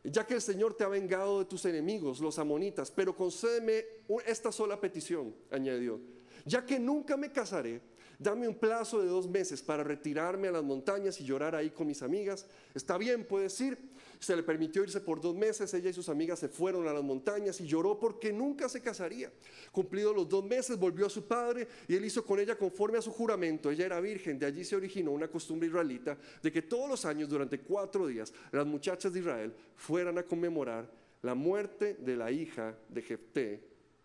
ya 0.05 0.27
que 0.27 0.35
el 0.35 0.43
Señor 0.43 0.74
te 0.74 0.85
ha 0.85 0.89
vengado 0.89 1.39
de 1.39 1.47
tus 1.47 1.65
enemigos, 1.65 2.20
los 2.20 2.39
amonitas, 2.39 2.90
pero 2.90 3.16
concédeme 3.16 3.86
esta 4.27 4.52
sola 4.52 4.78
petición, 4.78 5.35
añadió. 5.51 5.98
Ya 6.44 6.65
que 6.66 6.78
nunca 6.78 7.16
me 7.16 7.32
casaré, 7.32 7.81
dame 8.19 8.47
un 8.47 8.56
plazo 8.56 9.01
de 9.01 9.09
dos 9.09 9.27
meses 9.27 9.62
para 9.62 9.82
retirarme 9.82 10.48
a 10.48 10.52
las 10.52 10.62
montañas 10.62 11.19
y 11.23 11.24
llorar 11.24 11.55
ahí 11.55 11.70
con 11.70 11.86
mis 11.86 12.02
amigas. 12.02 12.47
Está 12.74 12.98
bien, 12.98 13.24
puedes 13.24 13.59
ir. 13.62 13.78
Se 14.19 14.35
le 14.35 14.43
permitió 14.43 14.82
irse 14.82 15.01
por 15.01 15.20
dos 15.20 15.35
meses, 15.35 15.73
ella 15.74 15.90
y 15.90 15.93
sus 15.93 16.09
amigas 16.09 16.40
se 16.40 16.49
fueron 16.49 16.89
a 16.89 16.93
las 16.93 17.05
montañas 17.05 17.61
y 17.61 17.66
lloró 17.66 17.99
porque 17.99 18.32
nunca 18.32 18.69
se 18.69 18.81
casaría. 18.81 19.31
Cumplidos 19.70 20.15
los 20.15 20.28
dos 20.28 20.45
meses 20.45 20.78
volvió 20.78 21.07
a 21.07 21.11
su 21.11 21.27
padre 21.27 21.69
y 21.86 21.95
él 21.95 22.05
hizo 22.05 22.24
con 22.24 22.40
ella 22.40 22.57
conforme 22.57 22.99
a 22.99 23.03
su 23.03 23.12
juramento. 23.12 23.70
Ella 23.70 23.86
era 23.86 24.01
virgen, 24.01 24.39
de 24.39 24.47
allí 24.47 24.65
se 24.65 24.74
originó 24.74 25.12
una 25.12 25.28
costumbre 25.28 25.69
israelita 25.69 26.19
de 26.43 26.51
que 26.51 26.62
todos 26.62 26.89
los 26.89 27.05
años, 27.05 27.28
durante 27.28 27.61
cuatro 27.61 28.07
días, 28.07 28.32
las 28.51 28.66
muchachas 28.66 29.12
de 29.12 29.20
Israel 29.20 29.55
fueran 29.77 30.19
a 30.19 30.24
conmemorar 30.24 30.90
la 31.23 31.35
muerte 31.35 31.95
de 31.95 32.16
la 32.16 32.31
hija 32.31 32.77
de 32.89 33.03
Jefté 33.03 33.62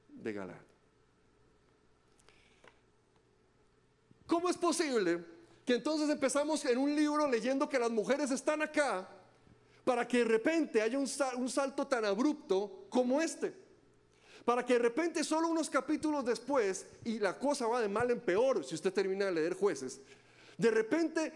de 0.09 0.33
Galad. 0.33 0.61
¿Cómo 4.27 4.49
es 4.49 4.57
posible 4.57 5.23
que 5.65 5.75
entonces 5.75 6.09
empezamos 6.09 6.63
en 6.65 6.77
un 6.77 6.95
libro 6.95 7.27
leyendo 7.29 7.67
que 7.69 7.79
las 7.79 7.91
mujeres 7.91 8.31
están 8.31 8.61
acá 8.61 9.07
para 9.83 10.07
que 10.07 10.19
de 10.19 10.25
repente 10.25 10.81
haya 10.81 10.97
un, 10.97 11.07
salto 11.07 11.87
tan 11.87 12.05
abrupto 12.05 12.85
como 12.89 13.21
este? 13.21 13.53
Para 14.45 14.65
que 14.65 14.73
de 14.73 14.79
repente 14.79 15.23
solo 15.23 15.47
unos 15.47 15.69
capítulos 15.69 16.25
después, 16.25 16.85
y 17.05 17.19
la 17.19 17.37
cosa 17.37 17.67
va 17.67 17.81
de 17.81 17.87
mal 17.87 18.11
en 18.11 18.19
peor 18.19 18.63
si 18.63 18.75
usted 18.75 18.93
termina 18.93 19.25
de 19.25 19.31
leer 19.31 19.53
jueces, 19.53 20.01
de 20.57 20.69
repente 20.69 21.33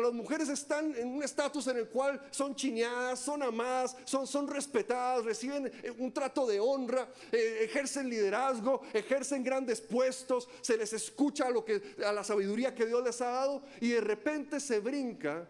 las 0.00 0.12
mujeres 0.12 0.48
están 0.48 0.94
en 0.96 1.08
un 1.08 1.22
estatus 1.22 1.66
en 1.66 1.78
el 1.78 1.88
cual 1.88 2.20
son 2.30 2.54
chineadas, 2.54 3.18
son 3.18 3.42
amadas, 3.42 3.96
son, 4.04 4.48
respetadas, 4.48 5.24
reciben 5.24 5.66
eh, 5.82 5.90
un 5.98 6.12
trato 6.12 6.46
de 6.46 6.60
honra, 6.60 7.08
eh, 7.32 7.62
ejercen 7.62 8.08
liderazgo, 8.08 8.82
ejercen 8.92 9.42
grandes 9.42 9.80
puestos, 9.80 10.48
se 10.60 10.76
les 10.76 10.92
escucha 10.92 11.50
lo 11.50 11.64
que, 11.64 11.82
a 12.04 12.12
la 12.12 12.22
sabiduría 12.22 12.74
que 12.74 12.86
Dios 12.86 13.02
les 13.02 13.20
ha 13.20 13.30
dado 13.30 13.62
y 13.80 13.90
de 13.90 14.00
repente 14.00 14.60
se 14.60 14.78
brinca 14.78 15.48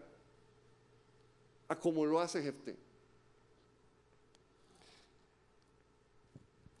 a 1.67 1.75
como 1.75 2.05
lo 2.05 2.19
hace 2.19 2.41
Jefté. 2.41 2.75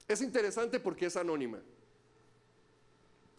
Es 0.07 0.21
interesante 0.21 0.79
porque 0.79 1.07
es 1.07 1.17
anónima. 1.17 1.61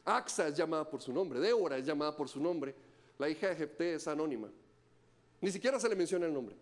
Axa 0.04 0.48
es 0.48 0.54
llamada 0.54 0.88
por 0.88 1.02
su 1.02 1.12
nombre, 1.12 1.38
Débora 1.38 1.76
es 1.76 1.86
llamada 1.86 2.16
por 2.16 2.28
su 2.28 2.40
nombre, 2.40 2.74
la 3.18 3.28
hija 3.28 3.48
de 3.48 3.56
Jepté 3.56 3.94
es 3.94 4.08
anónima. 4.08 4.50
Ni 5.40 5.50
siquiera 5.50 5.78
se 5.78 5.88
le 5.88 5.94
menciona 5.94 6.26
el 6.26 6.32
nombre. 6.32 6.56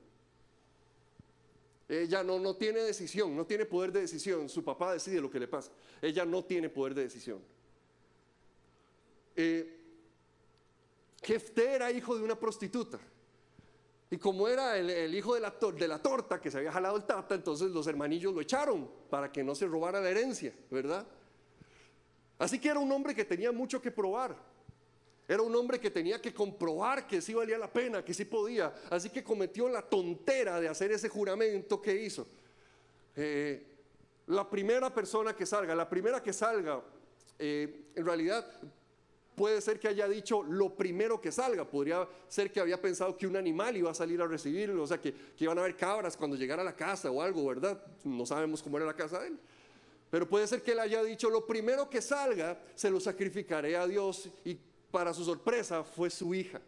Ella 1.89 2.25
no, 2.25 2.39
no 2.41 2.57
tiene 2.57 2.81
decisión, 2.81 3.37
no 3.37 3.47
tiene 3.47 3.65
poder 3.65 3.93
de 3.93 4.01
decisión. 4.01 4.49
Su 4.49 4.65
papá 4.65 4.93
decide 4.93 5.21
lo 5.21 5.31
que 5.31 5.39
le 5.39 5.47
pasa. 5.47 5.71
Ella 6.03 6.25
no 6.25 6.45
tiene 6.45 6.69
poder 6.69 6.95
de 6.95 7.03
decisión. 7.03 7.41
Eh, 9.37 9.77
Jefté 11.23 11.75
era 11.75 11.93
hijo 11.93 12.17
de 12.17 12.25
una 12.25 12.39
prostituta. 12.39 12.99
Y 14.11 14.19
como 14.19 14.47
era 14.47 14.79
el, 14.79 15.15
hijo 15.15 15.35
de 15.35 15.41
la, 15.41 15.55
de 15.77 15.89
la, 15.89 16.01
torta 16.01 16.41
que 16.41 16.51
se 16.51 16.59
había 16.59 16.71
jalado 16.71 16.97
el 16.97 17.05
tata, 17.05 17.35
entonces 17.35 17.73
los 17.73 17.87
hermanillos 17.89 18.33
lo 18.33 18.41
echaron 18.41 18.89
para 19.11 19.33
que 19.33 19.43
no 19.43 19.55
se 19.55 19.67
robara 19.67 20.01
la 20.01 20.11
herencia, 20.11 20.55
¿verdad? 20.71 21.05
Así 22.39 22.61
que 22.61 22.69
era 22.69 22.79
un 22.79 22.93
hombre 22.93 23.15
que 23.15 23.25
tenía 23.25 23.51
mucho 23.51 23.83
que 23.83 23.91
probar. 23.91 24.37
Era 25.29 25.43
un 25.43 25.55
hombre 25.57 25.81
que 25.81 25.91
tenía 25.91 26.23
que 26.23 26.33
comprobar 26.33 27.07
que 27.07 27.21
sí 27.21 27.35
valía 27.35 27.59
la 27.59 27.73
pena, 27.73 28.05
que 28.05 28.15
sí 28.15 28.25
podía. 28.25 28.73
Así 28.91 29.11
que 29.11 29.25
cometió 29.25 29.69
la 29.69 29.83
tontera 29.83 30.61
de 30.61 30.69
hacer 30.69 30.93
ese 30.93 31.09
juramento 31.09 31.83
que 31.83 31.97
hizo. 31.97 32.29
Eh, 33.17 33.67
la 34.29 34.49
primera 34.49 34.95
persona 34.95 35.35
que 35.35 35.47
salga, 35.47 35.75
la 35.75 35.89
primera 35.89 36.23
que 36.23 36.33
salga, 36.33 36.81
eh, 37.39 37.91
en 37.97 38.07
realidad 38.07 38.47
puede 39.37 39.61
ser 39.61 39.79
que 39.79 39.87
haya 39.87 40.09
dicho 40.09 40.43
lo 40.43 40.75
primero 40.75 41.21
que 41.21 41.31
salga. 41.31 41.65
Podría 41.65 42.09
ser 42.27 42.51
que 42.51 42.59
había 42.59 42.81
pensado 42.81 43.17
que 43.17 43.27
un 43.27 43.37
animal 43.37 43.77
iba 43.77 43.91
a 43.91 43.95
salir 43.95 44.21
a 44.21 44.27
recibirlo, 44.27 44.83
o 44.83 44.87
sea, 44.87 45.01
que, 45.01 45.15
iban 45.39 45.59
a 45.59 45.61
haber 45.61 45.77
cabras 45.77 46.17
cuando 46.17 46.37
llegara 46.37 46.63
a 46.63 46.65
la 46.65 46.75
casa 46.75 47.11
o 47.11 47.23
algo, 47.23 47.47
¿verdad? 47.47 47.81
No 48.03 48.25
sabemos 48.27 48.63
cómo 48.63 48.79
era 48.79 48.87
la 48.87 48.97
casa 48.97 49.21
de 49.21 49.29
él. 49.29 49.39
Pero 50.11 50.27
puede 50.29 50.47
ser 50.47 50.63
que 50.63 50.73
él 50.73 50.81
haya 50.81 51.03
dicho, 51.03 51.29
lo 51.29 51.47
primero 51.47 51.91
que 51.91 52.01
salga, 52.01 52.59
se 52.75 52.91
lo 52.91 52.99
sacrificaré 52.99 53.77
a 53.77 53.87
Dios. 53.87 54.31
Y 54.45 54.59
para 54.91 55.13
su 55.13 55.25
sorpresa 55.25 55.85
fue 55.85 56.09
su 56.09 56.35
hija. 56.35 56.61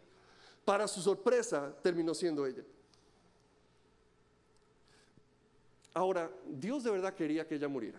Para 0.65 0.87
su 0.87 1.01
sorpresa 1.01 1.75
terminó 1.83 2.15
siendo 2.15 2.45
ella. 2.47 2.63
Ahora, 5.95 6.31
Dios 6.47 6.85
de 6.85 6.91
verdad 6.91 7.15
quería 7.15 7.47
que 7.47 7.55
ella 7.55 7.69
muriera. 7.69 7.99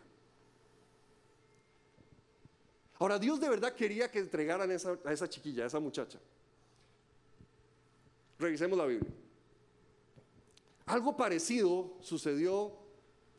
Ahora, 3.00 3.18
Dios 3.18 3.40
de 3.40 3.50
verdad 3.50 3.74
quería 3.74 4.12
que 4.12 4.20
entregaran 4.20 4.70
a 4.70 5.12
esa 5.12 5.30
chiquilla, 5.30 5.64
a 5.64 5.68
esa 5.68 5.80
muchacha. 5.80 6.20
Revisemos 8.38 8.78
la 8.78 8.86
Biblia. 8.86 9.12
Algo 10.86 11.16
parecido 11.16 11.94
sucedió 12.02 12.74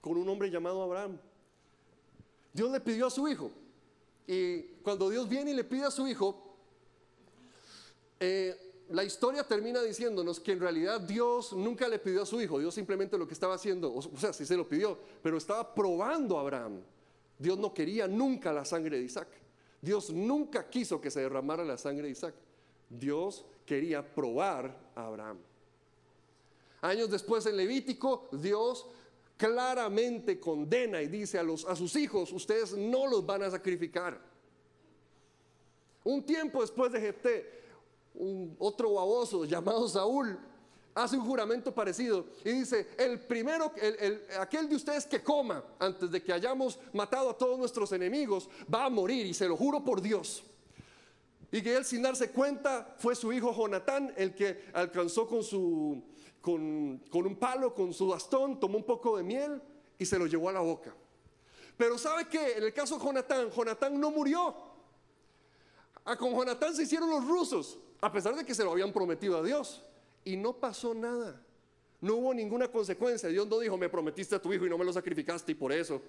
con 0.01 0.17
un 0.17 0.29
hombre 0.29 0.51
llamado 0.51 0.83
Abraham. 0.83 1.19
Dios 2.53 2.71
le 2.71 2.81
pidió 2.81 3.07
a 3.07 3.11
su 3.11 3.29
hijo. 3.29 3.51
Y 4.27 4.63
cuando 4.83 5.11
Dios 5.11 5.29
viene 5.29 5.51
y 5.51 5.55
le 5.55 5.65
pide 5.65 5.85
a 5.85 5.91
su 5.91 6.07
hijo, 6.07 6.57
eh, 8.19 8.85
la 8.91 9.05
historia 9.05 9.43
termina 9.45 9.83
diciéndonos 9.83 10.41
que 10.41 10.53
en 10.53 10.61
realidad 10.61 11.01
Dios 11.01 11.53
nunca 11.53 11.89
le 11.89 11.99
pidió 11.99 12.23
a 12.23 12.27
su 12.27 12.41
hijo, 12.41 12.59
Dios 12.59 12.75
simplemente 12.75 13.17
lo 13.17 13.27
que 13.27 13.35
estaba 13.35 13.55
haciendo, 13.55 13.93
o 13.93 14.03
sea, 14.19 14.33
sí 14.33 14.45
se 14.45 14.57
lo 14.57 14.69
pidió, 14.69 14.99
pero 15.23 15.37
estaba 15.37 15.75
probando 15.75 16.39
a 16.39 16.43
Abraham. 16.43 16.81
Dios 17.39 17.59
no 17.59 17.73
quería 17.73 18.07
nunca 18.07 18.53
la 18.53 18.65
sangre 18.65 18.99
de 18.99 19.05
Isaac. 19.05 19.29
Dios 19.81 20.11
nunca 20.11 20.69
quiso 20.69 21.01
que 21.01 21.11
se 21.11 21.21
derramara 21.21 21.65
la 21.65 21.79
sangre 21.79 22.05
de 22.05 22.11
Isaac. 22.11 22.35
Dios 22.89 23.45
quería 23.65 24.15
probar 24.15 24.77
a 24.95 25.07
Abraham. 25.07 25.39
Años 26.83 27.11
después 27.11 27.47
en 27.47 27.57
Levítico, 27.57 28.29
Dios 28.33 28.87
claramente 29.37 30.39
condena 30.39 31.01
y 31.01 31.07
dice 31.07 31.39
a, 31.39 31.43
los, 31.43 31.65
a 31.65 31.75
sus 31.77 31.97
hijos, 31.97 32.33
ustedes 32.33 32.77
no 32.77 33.07
los 33.07 33.25
van 33.25 33.43
a 33.43 33.51
sacrificar. 33.51 34.21
Un 36.05 36.25
tiempo 36.25 36.61
después 36.61 36.93
de 36.93 37.01
Jefté, 37.01 37.61
un 38.15 38.57
otro 38.59 38.95
baboso 38.95 39.45
llamado 39.45 39.89
Saúl 39.89 40.39
hace 40.95 41.17
un 41.17 41.25
juramento 41.25 41.73
parecido 41.73 42.27
y 42.45 42.51
dice, 42.53 42.89
el 42.99 43.21
primero, 43.21 43.73
aquel 44.39 44.69
de 44.69 44.77
ustedes 44.77 45.07
que 45.07 45.23
coma 45.23 45.65
antes 45.79 46.11
de 46.11 46.23
que 46.23 46.33
hayamos 46.33 46.79
matado 46.93 47.31
a 47.31 47.39
todos 47.39 47.59
nuestros 47.59 47.93
enemigos, 47.93 48.49
va 48.73 48.85
a 48.85 48.91
morir 48.91 49.27
y 49.27 49.35
se 49.35 49.49
lo 49.49 49.57
juro 49.57 49.85
por 49.85 50.01
Dios. 50.01 50.43
Y 51.53 51.63
que 51.63 51.77
él 51.77 51.85
sin 51.85 52.03
darse 52.03 52.31
cuenta 52.31 52.95
fue 52.99 53.17
su 53.17 53.33
hijo 53.33 53.53
Jonatán 53.53 54.13
el 54.17 54.35
que 54.35 54.67
alcanzó 54.73 55.27
con, 55.27 55.43
su, 55.43 56.03
con, 56.41 57.03
con 57.11 57.27
un 57.27 57.37
palo, 57.37 57.75
con 57.75 57.93
su 57.93 58.09
bastón, 58.09 58.61
tomó 58.61 58.79
un 58.79 58.85
poco 58.85 59.17
de 59.17 59.25
miel 59.25 59.61
y 59.99 60.07
se 60.07 60.19
lo 60.19 60.27
llevó 60.27 60.49
a 60.49 60.53
la 60.53 60.61
boca. 60.61 60.95
Pero 61.77 61.97
¿sabe 61.99 62.29
que 62.29 62.59
En 62.59 62.65
el 62.65 62.75
caso 62.75 62.99
de 62.99 63.05
Jonatán, 63.05 63.51
Jonatán 63.51 63.99
no 63.99 64.11
murió. 64.11 64.55
A 66.05 66.17
con 66.17 66.33
Jonatán 66.33 66.75
se 66.75 66.83
hicieron 66.83 67.11
los 67.11 67.27
rusos, 67.27 67.79
a 68.01 68.11
pesar 68.13 68.35
de 68.35 68.45
que 68.45 68.55
se 68.55 68.65
lo 68.65 68.73
habían 68.73 68.93
prometido 68.93 69.39
a 69.39 69.43
Dios. 69.43 69.83
Y 70.25 70.37
no 70.37 70.53
pasó 70.53 70.95
nada. 70.95 71.41
No 72.01 72.17
hubo 72.17 72.35
ninguna 72.35 72.69
consecuencia. 72.69 73.29
Dios 73.29 73.47
no 73.47 73.59
dijo, 73.59 73.77
me 73.77 73.89
prometiste 73.89 74.35
a 74.35 74.43
tu 74.43 74.53
hijo 74.53 74.67
y 74.67 74.71
no 74.71 74.79
me 74.79 74.85
lo 74.85 74.93
sacrificaste 74.93 75.53
y 75.53 75.55
por 75.55 75.73
eso. 75.73 76.01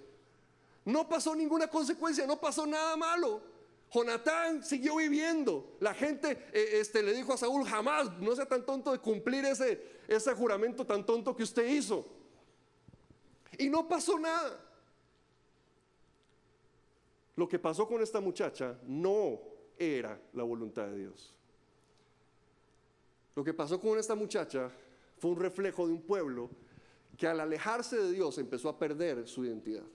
No 0.85 1.07
pasó 1.07 1.35
ninguna 1.35 1.67
consecuencia, 1.67 2.25
no 2.25 2.39
pasó 2.39 2.65
nada 2.65 2.95
malo. 2.97 3.41
Jonatán 3.91 4.63
siguió 4.63 4.95
viviendo. 4.95 5.75
La 5.79 5.93
gente 5.93 6.31
eh, 6.53 6.79
este, 6.79 7.03
le 7.03 7.13
dijo 7.13 7.33
a 7.33 7.37
Saúl, 7.37 7.65
jamás, 7.65 8.17
no 8.19 8.35
sea 8.35 8.45
tan 8.45 8.65
tonto 8.65 8.91
de 8.91 8.99
cumplir 8.99 9.43
ese, 9.45 9.99
ese 10.07 10.33
juramento 10.33 10.85
tan 10.85 11.05
tonto 11.05 11.35
que 11.35 11.43
usted 11.43 11.67
hizo. 11.67 12.05
Y 13.57 13.69
no 13.69 13.87
pasó 13.87 14.17
nada. 14.17 14.59
Lo 17.35 17.47
que 17.49 17.59
pasó 17.59 17.87
con 17.87 18.01
esta 18.01 18.21
muchacha 18.21 18.77
no 18.87 19.41
era 19.77 20.19
la 20.33 20.43
voluntad 20.43 20.87
de 20.87 20.97
Dios. 20.97 21.33
Lo 23.35 23.43
que 23.43 23.53
pasó 23.53 23.79
con 23.79 23.97
esta 23.97 24.15
muchacha 24.15 24.71
fue 25.17 25.31
un 25.31 25.39
reflejo 25.39 25.87
de 25.87 25.93
un 25.93 26.01
pueblo 26.01 26.49
que 27.17 27.27
al 27.27 27.39
alejarse 27.39 27.97
de 27.97 28.11
Dios 28.11 28.37
empezó 28.37 28.69
a 28.69 28.79
perder 28.79 29.27
su 29.27 29.45
identidad. 29.45 29.85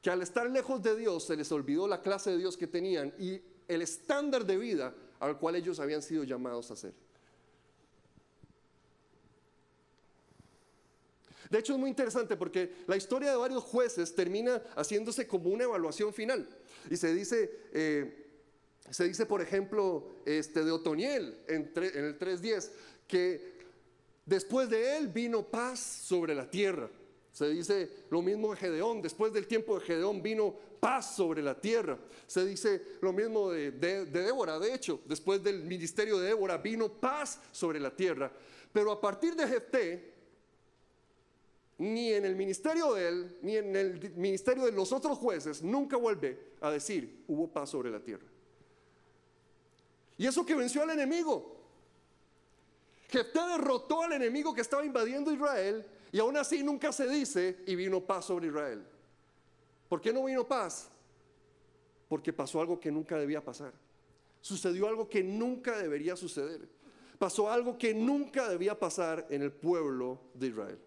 Que 0.00 0.10
al 0.10 0.22
estar 0.22 0.48
lejos 0.48 0.82
de 0.82 0.96
Dios 0.96 1.24
se 1.24 1.36
les 1.36 1.50
olvidó 1.50 1.88
la 1.88 2.00
clase 2.00 2.30
de 2.30 2.38
Dios 2.38 2.56
que 2.56 2.66
tenían 2.66 3.12
y 3.18 3.40
el 3.66 3.82
estándar 3.82 4.46
de 4.46 4.56
vida 4.56 4.94
al 5.20 5.38
cual 5.38 5.56
ellos 5.56 5.80
habían 5.80 6.02
sido 6.02 6.24
llamados 6.24 6.70
a 6.70 6.76
ser. 6.76 6.94
De 11.50 11.58
hecho 11.58 11.72
es 11.72 11.78
muy 11.78 11.88
interesante 11.88 12.36
porque 12.36 12.84
la 12.86 12.96
historia 12.96 13.30
de 13.30 13.36
varios 13.36 13.64
jueces 13.64 14.14
termina 14.14 14.62
haciéndose 14.76 15.26
como 15.26 15.50
una 15.50 15.64
evaluación 15.64 16.12
final. 16.12 16.48
Y 16.90 16.96
se 16.96 17.12
dice, 17.14 17.68
eh, 17.72 18.27
se 18.90 19.04
dice, 19.04 19.26
por 19.26 19.40
ejemplo, 19.40 20.06
este, 20.24 20.64
de 20.64 20.70
Otoniel 20.70 21.38
en, 21.48 21.72
en 21.74 22.04
el 22.04 22.18
3.10, 22.18 22.70
que 23.06 23.58
después 24.24 24.68
de 24.68 24.96
él 24.96 25.08
vino 25.08 25.42
paz 25.42 25.80
sobre 25.80 26.34
la 26.34 26.48
tierra. 26.48 26.90
Se 27.32 27.48
dice 27.48 27.90
lo 28.10 28.22
mismo 28.22 28.50
de 28.50 28.56
Gedeón, 28.56 29.02
después 29.02 29.32
del 29.32 29.46
tiempo 29.46 29.78
de 29.78 29.84
Gedeón 29.84 30.22
vino 30.22 30.54
paz 30.80 31.14
sobre 31.16 31.42
la 31.42 31.60
tierra. 31.60 31.98
Se 32.26 32.44
dice 32.44 32.82
lo 33.00 33.12
mismo 33.12 33.50
de, 33.50 33.70
de, 33.72 34.06
Débora, 34.06 34.58
de 34.58 34.74
hecho, 34.74 35.00
después 35.06 35.42
del 35.42 35.62
ministerio 35.64 36.18
de 36.18 36.28
Débora 36.28 36.58
vino 36.58 36.88
paz 36.88 37.40
sobre 37.52 37.80
la 37.80 37.94
tierra. 37.94 38.32
Pero 38.72 38.92
a 38.92 39.00
partir 39.00 39.34
de 39.34 39.46
Jefté, 39.46 40.14
ni 41.78 42.12
en 42.12 42.24
el 42.24 42.34
ministerio 42.34 42.94
de 42.94 43.08
él, 43.08 43.38
ni 43.42 43.56
en 43.56 43.76
el 43.76 44.12
ministerio 44.16 44.64
de 44.64 44.72
los 44.72 44.92
otros 44.92 45.16
jueces, 45.18 45.62
nunca 45.62 45.96
vuelve 45.96 46.38
a 46.60 46.70
decir 46.70 47.24
hubo 47.28 47.48
paz 47.48 47.70
sobre 47.70 47.90
la 47.90 48.00
tierra. 48.00 48.26
Y 50.18 50.26
eso 50.26 50.44
que 50.44 50.54
venció 50.54 50.82
al 50.82 50.90
enemigo. 50.90 51.56
Jefté 53.08 53.40
derrotó 53.48 54.02
al 54.02 54.12
enemigo 54.12 54.52
que 54.52 54.60
estaba 54.60 54.84
invadiendo 54.84 55.32
Israel 55.32 55.86
y 56.12 56.18
aún 56.18 56.36
así 56.36 56.62
nunca 56.62 56.92
se 56.92 57.08
dice 57.08 57.60
y 57.66 57.74
vino 57.74 58.00
paz 58.00 58.26
sobre 58.26 58.48
Israel. 58.48 58.84
¿Por 59.88 60.00
qué 60.00 60.12
no 60.12 60.24
vino 60.24 60.46
paz? 60.46 60.90
Porque 62.08 62.32
pasó 62.32 62.60
algo 62.60 62.78
que 62.78 62.90
nunca 62.90 63.16
debía 63.16 63.42
pasar. 63.42 63.72
Sucedió 64.40 64.88
algo 64.88 65.08
que 65.08 65.22
nunca 65.22 65.78
debería 65.78 66.16
suceder. 66.16 66.68
Pasó 67.18 67.50
algo 67.50 67.78
que 67.78 67.94
nunca 67.94 68.48
debía 68.48 68.78
pasar 68.78 69.26
en 69.30 69.42
el 69.42 69.52
pueblo 69.52 70.20
de 70.34 70.48
Israel. 70.48 70.78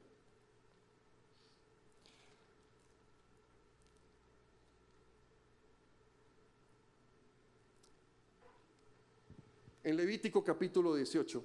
En 9.83 9.97
Levítico 9.97 10.43
capítulo 10.43 10.93
18 10.95 11.43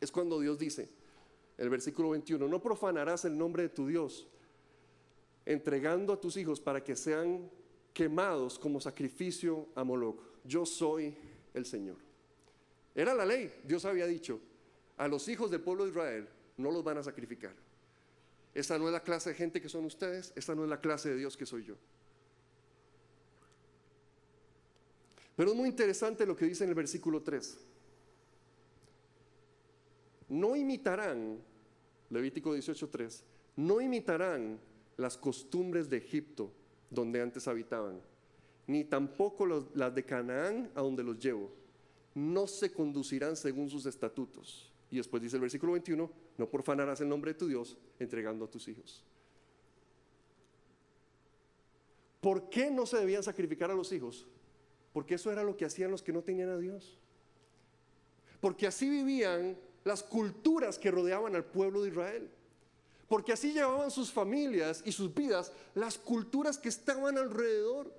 es 0.00 0.10
cuando 0.10 0.40
Dios 0.40 0.58
dice, 0.58 0.88
el 1.58 1.68
versículo 1.68 2.10
21, 2.10 2.48
no 2.48 2.62
profanarás 2.62 3.24
el 3.24 3.36
nombre 3.36 3.64
de 3.64 3.68
tu 3.68 3.86
Dios, 3.86 4.26
entregando 5.44 6.14
a 6.14 6.20
tus 6.20 6.36
hijos 6.36 6.60
para 6.60 6.82
que 6.82 6.96
sean 6.96 7.50
quemados 7.92 8.58
como 8.58 8.80
sacrificio 8.80 9.68
a 9.74 9.84
Moloch. 9.84 10.18
Yo 10.44 10.64
soy 10.64 11.14
el 11.52 11.66
Señor. 11.66 11.98
Era 12.94 13.14
la 13.14 13.26
ley, 13.26 13.52
Dios 13.64 13.84
había 13.84 14.06
dicho, 14.06 14.40
a 14.96 15.08
los 15.08 15.28
hijos 15.28 15.50
del 15.50 15.60
pueblo 15.60 15.84
de 15.84 15.90
Israel 15.90 16.28
no 16.56 16.70
los 16.70 16.82
van 16.82 16.98
a 16.98 17.02
sacrificar. 17.02 17.54
Esa 18.54 18.78
no 18.78 18.86
es 18.86 18.92
la 18.92 19.02
clase 19.02 19.30
de 19.30 19.36
gente 19.36 19.60
que 19.60 19.68
son 19.68 19.84
ustedes, 19.84 20.32
esa 20.36 20.54
no 20.54 20.64
es 20.64 20.70
la 20.70 20.80
clase 20.80 21.10
de 21.10 21.16
Dios 21.16 21.36
que 21.36 21.46
soy 21.46 21.64
yo. 21.64 21.76
Pero 25.36 25.50
es 25.50 25.56
muy 25.56 25.68
interesante 25.68 26.26
lo 26.26 26.36
que 26.36 26.46
dice 26.46 26.64
en 26.64 26.70
el 26.70 26.76
versículo 26.76 27.22
3. 27.22 27.58
No 30.28 30.56
imitarán, 30.56 31.38
Levítico 32.10 32.54
18:3, 32.54 33.22
no 33.56 33.80
imitarán 33.80 34.58
las 34.96 35.16
costumbres 35.16 35.88
de 35.90 35.98
Egipto 35.98 36.50
donde 36.90 37.20
antes 37.20 37.48
habitaban, 37.48 38.00
ni 38.66 38.84
tampoco 38.84 39.46
las 39.74 39.94
de 39.94 40.04
Canaán 40.04 40.70
a 40.74 40.82
donde 40.82 41.02
los 41.02 41.18
llevo. 41.18 41.50
No 42.14 42.46
se 42.46 42.70
conducirán 42.70 43.36
según 43.36 43.70
sus 43.70 43.86
estatutos. 43.86 44.70
Y 44.90 44.96
después 44.96 45.22
dice 45.22 45.36
el 45.36 45.42
versículo 45.42 45.72
21, 45.72 46.10
no 46.36 46.50
profanarás 46.50 47.00
el 47.00 47.08
nombre 47.08 47.32
de 47.32 47.38
tu 47.38 47.46
Dios 47.48 47.78
entregando 47.98 48.44
a 48.44 48.50
tus 48.50 48.68
hijos. 48.68 49.02
¿Por 52.20 52.50
qué 52.50 52.70
no 52.70 52.86
se 52.86 52.98
debían 52.98 53.22
sacrificar 53.22 53.70
a 53.70 53.74
los 53.74 53.90
hijos? 53.92 54.26
Porque 54.92 55.14
eso 55.14 55.30
era 55.30 55.42
lo 55.42 55.56
que 55.56 55.64
hacían 55.64 55.90
los 55.90 56.02
que 56.02 56.12
no 56.12 56.22
tenían 56.22 56.50
a 56.50 56.58
Dios. 56.58 56.98
Porque 58.40 58.66
así 58.66 58.88
vivían 58.88 59.56
las 59.84 60.02
culturas 60.02 60.78
que 60.78 60.90
rodeaban 60.90 61.34
al 61.34 61.44
pueblo 61.44 61.82
de 61.82 61.88
Israel. 61.88 62.30
Porque 63.08 63.32
así 63.32 63.52
llevaban 63.52 63.90
sus 63.90 64.10
familias 64.12 64.82
y 64.84 64.92
sus 64.92 65.12
vidas 65.14 65.52
las 65.74 65.98
culturas 65.98 66.58
que 66.58 66.68
estaban 66.68 67.18
alrededor. 67.18 67.92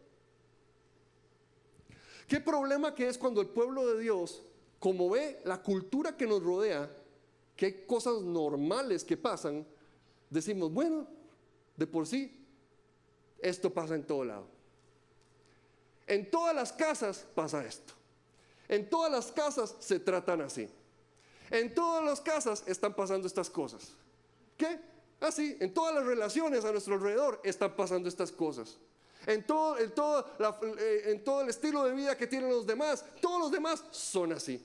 ¿Qué 2.28 2.40
problema 2.40 2.96
que 2.96 3.08
es 3.08 3.18
cuando 3.18 3.42
el 3.42 3.48
pueblo 3.48 3.86
de 3.88 4.02
Dios, 4.02 4.44
como 4.80 5.10
ve 5.10 5.40
la 5.46 5.62
cultura 5.62 6.18
que 6.18 6.26
nos 6.26 6.42
rodea, 6.42 6.90
que 7.56 7.66
hay 7.68 7.86
cosas 7.86 8.22
normales 8.22 9.04
que 9.04 9.18
pasan, 9.18 9.66
decimos, 10.30 10.72
bueno, 10.72 11.08
de 11.76 11.86
por 11.86 12.08
sí, 12.08 12.44
esto 13.40 13.74
pasa 13.74 13.96
en 13.96 14.04
todo 14.04 14.24
lado. 14.26 14.48
En 16.14 16.30
todas 16.30 16.54
las 16.54 16.72
casas 16.72 17.26
pasa 17.34 17.66
esto. 17.66 17.92
En 18.70 18.88
todas 18.88 19.12
las 19.12 19.32
casas 19.32 19.76
se 19.80 20.00
tratan 20.00 20.42
así. 20.42 20.70
En 21.50 21.74
todas 21.74 22.06
las 22.06 22.22
casas 22.22 22.64
están 22.68 22.94
pasando 22.94 23.26
estas 23.26 23.50
cosas. 23.50 23.94
¿Qué? 24.56 24.80
Así, 25.20 25.58
en 25.60 25.74
todas 25.74 25.96
las 25.96 26.06
relaciones 26.06 26.66
a 26.66 26.72
nuestro 26.72 26.94
alrededor 26.94 27.42
están 27.44 27.76
pasando 27.76 28.08
estas 28.10 28.32
cosas. 28.32 28.78
En 29.26 29.44
todo, 29.44 29.76
todo 29.90 30.28
eh, 30.78 31.04
en 31.08 31.24
todo 31.24 31.42
el 31.42 31.50
estilo 31.50 31.84
de 31.84 31.94
vida 31.94 32.16
que 32.16 32.28
tienen 32.28 32.50
los 32.52 32.68
demás, 32.68 33.04
todos 33.20 33.40
los 33.40 33.52
demás 33.52 33.84
son 33.90 34.34
así. 34.34 34.64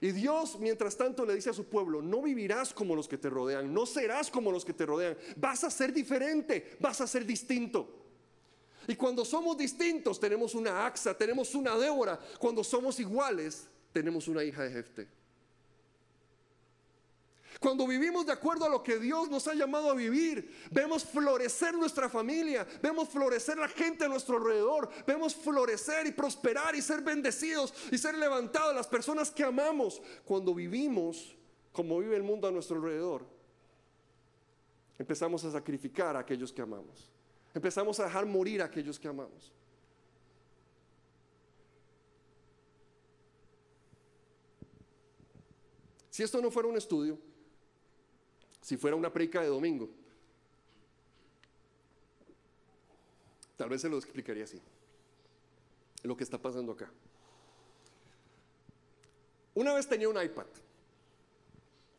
Y 0.00 0.12
Dios, 0.12 0.60
mientras 0.60 0.96
tanto, 0.96 1.26
le 1.26 1.34
dice 1.34 1.50
a 1.50 1.54
su 1.54 1.64
pueblo, 1.64 2.00
no 2.00 2.22
vivirás 2.22 2.72
como 2.72 2.94
los 2.94 3.08
que 3.08 3.18
te 3.18 3.28
rodean, 3.28 3.74
no 3.74 3.84
serás 3.84 4.30
como 4.30 4.52
los 4.52 4.64
que 4.64 4.74
te 4.74 4.86
rodean, 4.86 5.18
vas 5.34 5.64
a 5.64 5.70
ser 5.70 5.92
diferente, 5.92 6.76
vas 6.78 7.00
a 7.00 7.08
ser 7.08 7.26
distinto. 7.26 7.99
Y 8.90 8.96
cuando 8.96 9.24
somos 9.24 9.56
distintos 9.56 10.18
tenemos 10.18 10.52
una 10.52 10.84
Axa, 10.84 11.16
tenemos 11.16 11.54
una 11.54 11.76
Débora. 11.76 12.18
Cuando 12.40 12.64
somos 12.64 12.98
iguales 12.98 13.68
tenemos 13.92 14.26
una 14.26 14.42
hija 14.42 14.64
de 14.64 14.70
Jefte. 14.72 15.08
Cuando 17.60 17.86
vivimos 17.86 18.26
de 18.26 18.32
acuerdo 18.32 18.64
a 18.64 18.68
lo 18.68 18.82
que 18.82 18.98
Dios 18.98 19.30
nos 19.30 19.46
ha 19.46 19.54
llamado 19.54 19.92
a 19.92 19.94
vivir, 19.94 20.66
vemos 20.72 21.04
florecer 21.04 21.74
nuestra 21.74 22.08
familia, 22.08 22.66
vemos 22.82 23.08
florecer 23.10 23.58
la 23.58 23.68
gente 23.68 24.06
a 24.06 24.08
nuestro 24.08 24.38
alrededor, 24.38 24.90
vemos 25.06 25.36
florecer 25.36 26.08
y 26.08 26.10
prosperar 26.10 26.74
y 26.74 26.82
ser 26.82 27.00
bendecidos 27.00 27.72
y 27.92 27.98
ser 27.98 28.16
levantados 28.16 28.74
las 28.74 28.88
personas 28.88 29.30
que 29.30 29.44
amamos. 29.44 30.02
Cuando 30.24 30.52
vivimos 30.52 31.36
como 31.70 32.00
vive 32.00 32.16
el 32.16 32.24
mundo 32.24 32.48
a 32.48 32.50
nuestro 32.50 32.74
alrededor, 32.74 33.24
empezamos 34.98 35.44
a 35.44 35.52
sacrificar 35.52 36.16
a 36.16 36.20
aquellos 36.20 36.52
que 36.52 36.62
amamos. 36.62 37.09
Empezamos 37.54 37.98
a 37.98 38.04
dejar 38.04 38.26
morir 38.26 38.62
a 38.62 38.66
aquellos 38.66 38.98
que 38.98 39.08
amamos. 39.08 39.52
Si 46.10 46.22
esto 46.22 46.40
no 46.40 46.50
fuera 46.50 46.68
un 46.68 46.76
estudio, 46.76 47.18
si 48.60 48.76
fuera 48.76 48.96
una 48.96 49.12
predica 49.12 49.40
de 49.40 49.48
domingo, 49.48 49.88
tal 53.56 53.68
vez 53.68 53.80
se 53.80 53.88
lo 53.88 53.96
explicaría 53.96 54.44
así. 54.44 54.60
Lo 56.02 56.16
que 56.16 56.24
está 56.24 56.38
pasando 56.38 56.72
acá. 56.72 56.90
Una 59.54 59.74
vez 59.74 59.88
tenía 59.88 60.08
un 60.08 60.20
iPad. 60.20 60.46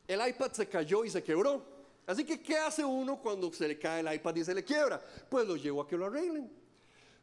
El 0.08 0.28
iPad 0.28 0.52
se 0.52 0.68
cayó 0.68 1.06
y 1.06 1.10
se 1.10 1.24
quebró. 1.24 1.64
Así 2.12 2.26
que, 2.26 2.42
¿qué 2.42 2.58
hace 2.58 2.84
uno 2.84 3.22
cuando 3.22 3.54
se 3.54 3.70
le 3.70 3.80
cae 3.80 4.02
el 4.02 4.14
iPad 4.14 4.36
y 4.36 4.44
se 4.44 4.54
le 4.54 4.66
quiebra? 4.66 5.02
Pues 5.30 5.48
lo 5.48 5.56
llevo 5.56 5.82
a 5.82 5.88
que 5.88 5.96
lo 5.96 6.08
arreglen. 6.08 6.52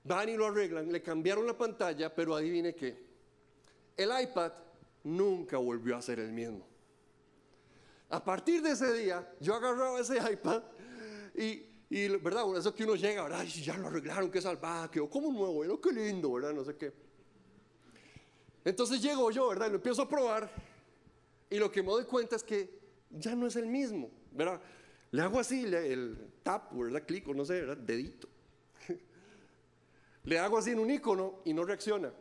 Van 0.03 0.31
y 0.31 0.35
lo 0.35 0.47
arreglan, 0.47 0.91
le 0.91 1.03
cambiaron 1.03 1.47
la 1.47 1.53
pantalla, 1.53 2.15
pero 2.15 2.35
adivine 2.35 2.75
qué. 2.75 2.97
El 3.95 4.11
iPad 4.19 4.51
nunca 5.05 5.59
volvió 5.59 5.95
a 5.95 6.01
ser 6.01 6.21
el 6.21 6.33
mismo. 6.33 6.67
A 8.09 8.25
partir 8.25 8.63
de 8.63 8.71
ese 8.71 8.91
día, 8.95 9.31
yo 9.39 9.57
agarraba 9.57 10.01
ese 10.01 10.17
iPad 10.33 10.63
y, 11.35 12.09
¿verdad? 12.17 12.45
Eso 12.57 12.75
que 12.75 12.85
uno 12.85 12.95
llega, 12.95 13.25
¿verdad? 13.25 13.41
Ay, 13.41 13.49
ya 13.49 13.77
lo 13.77 13.89
arreglaron, 13.89 14.31
qué 14.31 14.41
salvaje, 14.41 14.93
quedó 14.93 15.11
como 15.11 15.31
nuevo, 15.31 15.67
¿no? 15.67 15.79
qué 15.79 15.93
lindo, 15.93 16.33
¿verdad? 16.33 16.55
No 16.55 16.65
sé 16.65 16.75
qué. 16.77 16.95
Entonces 18.65 19.03
llego 19.03 19.31
yo, 19.31 19.49
¿verdad? 19.49 19.67
Y 19.67 19.71
lo 19.71 19.77
empiezo 19.77 20.01
a 20.01 20.09
probar 20.09 20.51
y 21.51 21.59
lo 21.59 21.71
que 21.71 21.83
me 21.83 21.91
doy 21.91 22.05
cuenta 22.05 22.37
es 22.37 22.43
que 22.43 22.79
ya 23.11 23.35
no 23.35 23.47
es 23.47 23.57
el 23.57 23.67
mismo, 23.67 24.11
¿verdad? 24.33 24.63
Le 25.11 25.23
hago 25.23 25.41
así, 25.41 25.65
el 25.65 26.19
tap, 26.43 26.73
¿verdad? 26.73 27.05
Clic 27.07 27.27
o 27.29 27.35
no 27.35 27.45
sé, 27.45 27.61
¿verdad? 27.61 27.77
Dedito. 27.77 28.29
Le 30.25 30.39
hago 30.39 30.59
así 30.59 30.71
en 30.71 30.79
un 30.79 30.91
icono 30.91 31.41
y 31.45 31.55
no 31.55 31.65
reacciona. 31.65 32.13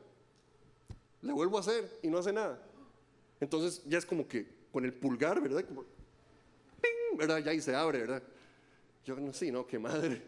Le 1.21 1.33
vuelvo 1.33 1.57
a 1.57 1.61
hacer 1.61 1.99
y 2.01 2.07
no 2.07 2.19
hace 2.19 2.31
nada. 2.31 2.61
Entonces 3.39 3.83
ya 3.85 3.97
es 3.97 4.05
como 4.05 4.27
que 4.27 4.47
con 4.71 4.85
el 4.85 4.93
pulgar, 4.93 5.41
¿verdad? 5.41 5.65
Como, 5.65 5.83
¡ping! 6.81 7.17
¿verdad? 7.17 7.39
Ya 7.39 7.51
ahí 7.51 7.59
se 7.59 7.75
abre, 7.75 7.99
¿verdad? 7.99 8.23
Yo 9.05 9.15
no 9.15 9.33
sé, 9.33 9.51
no, 9.51 9.67
qué 9.67 9.77
madre. 9.77 10.21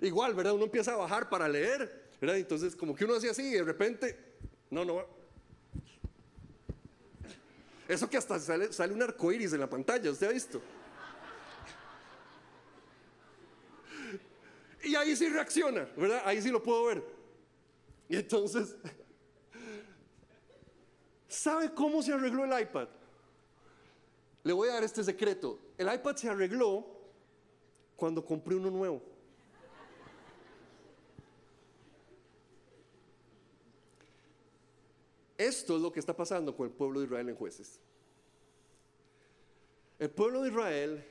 Igual, 0.00 0.34
¿verdad? 0.34 0.54
Uno 0.54 0.64
empieza 0.64 0.92
a 0.92 0.96
bajar 0.96 1.28
para 1.28 1.48
leer, 1.48 2.10
¿verdad? 2.20 2.38
Entonces, 2.38 2.74
como 2.74 2.94
que 2.94 3.04
uno 3.04 3.14
hace 3.14 3.28
así 3.28 3.42
y 3.42 3.52
de 3.52 3.64
repente, 3.64 4.18
no, 4.70 4.84
no. 4.84 5.04
Eso 7.88 8.08
que 8.08 8.16
hasta 8.16 8.38
sale, 8.40 8.72
sale 8.72 8.92
un 8.92 9.02
arco 9.02 9.30
iris 9.30 9.52
en 9.52 9.60
la 9.60 9.70
pantalla, 9.70 10.10
¿usted 10.10 10.28
ha 10.28 10.32
visto? 10.32 10.60
Y 14.86 14.94
ahí 14.94 15.16
sí 15.16 15.28
reacciona, 15.28 15.88
¿verdad? 15.96 16.22
Ahí 16.24 16.40
sí 16.40 16.48
lo 16.48 16.62
puedo 16.62 16.84
ver. 16.84 17.04
Y 18.08 18.16
entonces, 18.16 18.76
¿sabe 21.28 21.74
cómo 21.74 22.02
se 22.02 22.12
arregló 22.12 22.44
el 22.44 22.62
iPad? 22.62 22.88
Le 24.44 24.52
voy 24.52 24.68
a 24.68 24.74
dar 24.74 24.84
este 24.84 25.02
secreto. 25.02 25.58
El 25.76 25.92
iPad 25.92 26.14
se 26.14 26.28
arregló 26.28 26.86
cuando 27.96 28.24
compré 28.24 28.54
uno 28.54 28.70
nuevo. 28.70 29.02
Esto 35.36 35.76
es 35.76 35.82
lo 35.82 35.92
que 35.92 35.98
está 35.98 36.16
pasando 36.16 36.56
con 36.56 36.66
el 36.66 36.72
pueblo 36.72 37.00
de 37.00 37.06
Israel 37.06 37.28
en 37.28 37.34
jueces. 37.34 37.80
El 39.98 40.10
pueblo 40.10 40.42
de 40.42 40.50
Israel 40.50 41.04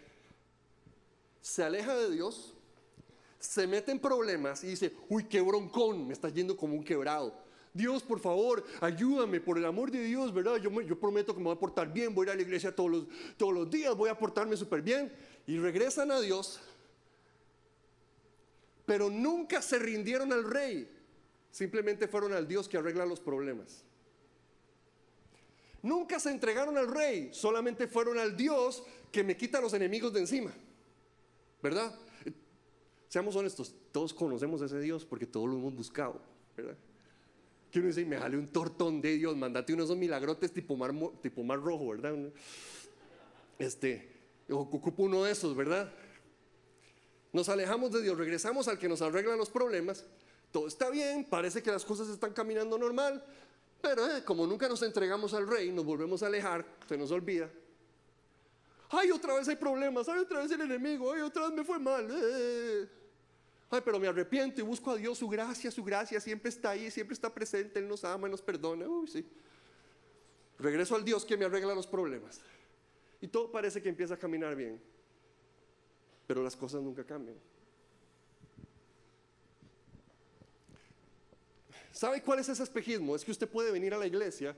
se 1.42 1.64
aleja 1.64 1.96
de 1.96 2.10
Dios, 2.10 2.55
se 3.40 3.68
mete 3.68 3.92
en 3.92 4.00
problemas 4.00 4.64
y 4.64 4.68
dice, 4.68 4.94
uy, 5.10 5.26
qué 5.26 5.42
broncón, 5.42 6.08
me 6.08 6.14
está 6.14 6.30
yendo 6.30 6.56
como 6.58 6.76
un 6.76 6.84
quebrado. 6.84 7.46
Dios, 7.74 8.04
por 8.04 8.22
favor, 8.22 8.64
ayúdame, 8.80 9.42
por 9.42 9.58
el 9.58 9.66
amor 9.66 9.92
de 9.92 10.02
Dios, 10.02 10.34
¿verdad? 10.34 10.56
Yo, 10.58 11.00
prometo 11.00 11.34
que 11.34 11.40
me 11.40 11.46
voy 11.46 11.56
a 11.56 11.60
portar 11.60 11.92
bien, 11.92 12.16
voy 12.16 12.26
a 12.26 12.30
ir 12.30 12.32
a 12.32 12.36
la 12.36 12.42
iglesia 12.42 12.74
todos 12.74 12.90
los, 12.90 13.08
todos 13.36 13.54
los 13.54 13.70
días, 13.70 13.94
voy 13.98 14.10
a 14.10 14.18
portarme 14.18 14.56
súper 14.56 14.82
bien. 14.82 15.12
Y 15.46 15.58
regresan 15.58 16.10
a 16.10 16.22
Dios, 16.22 16.62
pero 18.86 19.10
nunca 19.10 19.62
se 19.62 19.78
rindieron 19.78 20.32
al 20.32 20.50
rey, 20.50 20.90
simplemente 21.52 22.08
fueron 22.08 22.32
al 22.32 22.48
Dios 22.48 22.70
que 22.70 22.78
arregla 22.78 23.06
los 23.06 23.20
problemas. 23.20 23.84
Nunca 25.82 26.18
se 26.20 26.32
entregaron 26.32 26.78
al 26.78 26.88
rey, 26.88 27.30
solamente 27.34 27.88
fueron 27.88 28.18
al 28.18 28.38
Dios 28.38 28.84
que 29.12 29.22
me 29.22 29.36
quita 29.36 29.60
los 29.60 29.74
enemigos 29.74 30.14
de 30.14 30.22
encima. 30.22 30.54
¿Verdad? 31.62 31.94
Seamos 33.08 33.36
honestos, 33.36 33.74
todos 33.92 34.14
conocemos 34.14 34.62
a 34.62 34.66
ese 34.66 34.80
Dios 34.80 35.06
porque 35.06 35.26
todos 35.26 35.50
lo 35.50 35.56
hemos 35.56 35.76
buscado. 35.76 36.22
¿verdad? 36.56 36.76
Que 37.72 37.80
uno 37.80 37.90
dice, 37.90 38.06
me 38.06 38.18
jale 38.18 38.38
un 38.38 38.48
tortón 38.48 39.02
de 39.02 39.18
Dios, 39.18 39.36
mandate 39.36 39.74
uno 39.74 39.84
de 39.84 39.86
esos 39.86 39.98
milagrotes 39.98 40.52
tipo 40.52 40.76
mar, 40.76 40.94
tipo 41.22 41.44
mar 41.44 41.60
rojo, 41.60 41.90
¿verdad? 41.90 42.16
Este, 43.60 44.10
ocupo 44.50 45.04
uno 45.04 45.24
de 45.24 45.32
esos, 45.32 45.56
¿verdad? 45.56 45.92
Nos 47.34 47.50
alejamos 47.50 47.92
de 47.92 48.02
Dios, 48.02 48.18
regresamos 48.18 48.68
al 48.68 48.80
que 48.80 48.88
nos 48.88 49.02
arregla 49.02 49.36
los 49.36 49.50
problemas. 49.50 50.06
Todo 50.52 50.68
está 50.68 50.90
bien, 50.90 51.26
parece 51.26 51.62
que 51.62 51.70
las 51.70 51.84
cosas 51.84 52.08
están 52.08 52.32
caminando 52.32 52.78
normal, 52.78 53.22
pero 53.82 54.08
eh, 54.16 54.24
como 54.24 54.48
nunca 54.48 54.70
nos 54.70 54.82
entregamos 54.84 55.34
al 55.34 55.46
rey, 55.46 55.72
nos 55.72 55.84
volvemos 55.84 56.24
a 56.24 56.28
alejar, 56.28 56.66
se 56.88 56.98
nos 56.98 57.12
olvida. 57.12 57.50
Ay, 58.90 59.12
otra 59.12 59.36
vez 59.36 59.48
hay 59.48 59.56
problemas, 59.56 60.08
ay, 60.08 60.20
otra 60.20 60.42
vez 60.42 60.52
el 60.52 60.62
enemigo, 60.62 61.12
ay, 61.12 61.22
otra 61.22 61.44
vez 61.44 61.54
me 61.54 61.64
fue 61.64 61.80
mal. 61.80 62.08
Eh. 62.12 62.88
Ay, 63.70 63.82
pero 63.84 64.00
me 64.00 64.08
arrepiento 64.08 64.62
y 64.62 64.64
busco 64.64 64.92
a 64.92 64.96
Dios, 64.96 65.18
su 65.18 65.28
gracia, 65.28 65.72
su 65.72 65.84
gracia 65.84 66.20
siempre 66.20 66.50
está 66.50 66.72
ahí, 66.72 66.92
siempre 66.92 67.14
está 67.14 67.34
presente, 67.34 67.80
Él 67.80 67.88
nos 67.88 68.04
ama, 68.04 68.30
nos 68.30 68.42
perdona. 68.42 68.88
Uy, 68.88 69.08
sí. 69.08 69.26
Regreso 70.60 70.96
al 70.96 71.04
Dios 71.04 71.26
que 71.26 71.36
me 71.36 71.46
arregla 71.46 71.74
los 71.74 71.88
problemas. 71.88 72.42
Y 73.20 73.28
todo 73.28 73.52
parece 73.52 73.82
que 73.82 73.90
empieza 73.90 74.14
a 74.14 74.18
caminar 74.18 74.56
bien. 74.56 74.80
Pero 76.28 76.44
las 76.44 76.56
cosas 76.56 76.82
nunca 76.82 77.04
cambian. 77.04 77.38
¿Sabe 81.92 82.22
cuál 82.22 82.40
es 82.40 82.50
ese 82.50 82.62
espejismo? 82.62 83.16
Es 83.16 83.24
que 83.24 83.32
usted 83.32 83.48
puede 83.48 83.72
venir 83.72 83.94
a 83.94 83.98
la 83.98 84.06
iglesia 84.06 84.56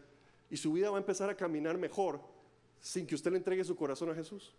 y 0.49 0.57
su 0.57 0.73
vida 0.73 0.89
va 0.89 0.97
a 0.97 0.99
empezar 0.99 1.29
a 1.29 1.37
caminar 1.37 1.77
mejor 1.77 2.19
sin 2.81 3.05
que 3.05 3.15
usted 3.15 3.31
le 3.31 3.37
entregue 3.37 3.63
su 3.63 3.75
corazón 3.75 4.09
a 4.09 4.15
Jesús. 4.15 4.53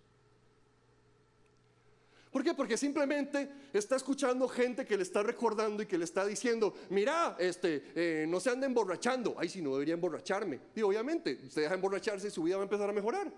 ¿Por 2.31 2.45
qué? 2.45 2.53
Porque 2.55 2.77
simplemente 2.77 3.51
está 3.73 3.97
escuchando 3.97 4.47
gente 4.49 4.85
que 4.85 4.97
le 4.97 5.03
está 5.03 5.23
recordando 5.23 5.83
y 5.83 5.87
que 5.87 5.97
le 5.97 6.05
está 6.05 6.27
diciendo, 6.27 6.75
mira, 6.91 7.37
este, 7.39 7.83
eh, 7.95 8.27
no 8.29 8.39
se 8.39 8.51
anda 8.51 8.67
emborrachando. 8.67 9.35
Ay, 9.39 9.49
si 9.49 9.63
no 9.63 9.73
debería 9.73 9.95
emborracharme. 9.95 10.61
Y 10.75 10.83
obviamente, 10.83 11.41
usted 11.47 11.63
deja 11.63 11.75
emborracharse 11.75 12.29
y 12.29 12.31
su 12.31 12.43
vida 12.43 12.57
va 12.57 12.63
a 12.63 12.67
empezar 12.67 12.89
a 12.91 12.93
mejorar. 12.93 13.33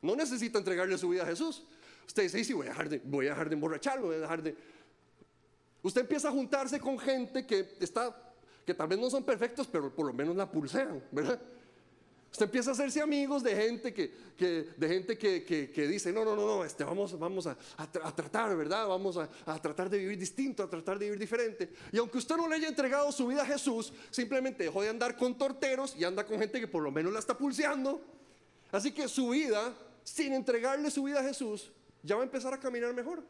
No 0.00 0.16
necesita 0.16 0.58
entregarle 0.58 0.96
su 0.96 1.10
vida 1.10 1.22
a 1.22 1.26
Jesús. 1.26 1.66
Usted 2.06 2.24
dice, 2.24 2.42
sí, 2.44 2.52
voy 2.54 2.66
a 2.66 2.70
dejar 2.70 2.88
de, 2.88 3.00
voy 3.04 3.26
a 3.26 3.30
dejar 3.30 3.48
de 3.48 3.54
emborracharme, 3.54 4.06
voy 4.06 4.16
a 4.16 4.20
dejar 4.20 4.42
de... 4.42 4.56
Usted 5.82 6.00
empieza 6.00 6.28
a 6.28 6.32
juntarse 6.32 6.80
con 6.80 6.98
gente 6.98 7.46
que 7.46 7.76
está, 7.80 8.34
que 8.64 8.72
tal 8.72 8.88
vez 8.88 8.98
no 8.98 9.10
son 9.10 9.22
perfectos, 9.22 9.66
pero 9.66 9.94
por 9.94 10.06
lo 10.06 10.12
menos 10.14 10.34
la 10.34 10.50
pulsean, 10.50 11.02
¿verdad? 11.10 11.40
Usted 12.34 12.46
empieza 12.46 12.70
a 12.70 12.72
hacerse 12.72 13.00
amigos 13.00 13.44
de 13.44 13.54
gente 13.54 13.94
que, 13.94 14.10
de 14.76 14.88
gente 14.88 15.16
que, 15.16 15.86
dice, 15.86 16.12
no, 16.12 16.24
no, 16.24 16.34
no, 16.34 16.44
no, 16.44 16.64
este, 16.64 16.82
vamos, 16.82 17.16
vamos 17.16 17.46
a, 17.46 17.56
tratar, 18.12 18.56
¿verdad? 18.56 18.88
Vamos 18.88 19.16
a, 19.16 19.28
tratar 19.62 19.88
de 19.88 19.98
vivir 19.98 20.18
distinto, 20.18 20.64
a 20.64 20.68
tratar 20.68 20.98
de 20.98 21.04
vivir 21.04 21.20
diferente. 21.20 21.70
Y 21.92 21.98
aunque 21.98 22.18
usted 22.18 22.36
no 22.36 22.48
le 22.48 22.56
haya 22.56 22.66
entregado 22.66 23.12
su 23.12 23.28
vida 23.28 23.42
a 23.42 23.46
Jesús, 23.46 23.92
simplemente 24.10 24.64
dejó 24.64 24.82
de 24.82 24.88
andar 24.88 25.16
con 25.16 25.38
torteros 25.38 25.94
y 25.96 26.02
anda 26.02 26.26
con 26.26 26.40
gente 26.40 26.58
que 26.58 26.66
por 26.66 26.82
lo 26.82 26.90
menos 26.90 27.12
la 27.12 27.20
está 27.20 27.38
pulseando. 27.38 28.02
Así 28.72 28.90
que 28.90 29.06
su 29.06 29.28
vida, 29.28 29.72
sin 30.02 30.32
entregarle 30.32 30.90
su 30.90 31.04
vida 31.04 31.20
a 31.20 31.22
Jesús, 31.22 31.70
ya 32.02 32.16
va 32.16 32.22
a 32.22 32.24
empezar 32.24 32.52
a 32.52 32.58
caminar 32.58 32.92
mejor. 32.94 33.22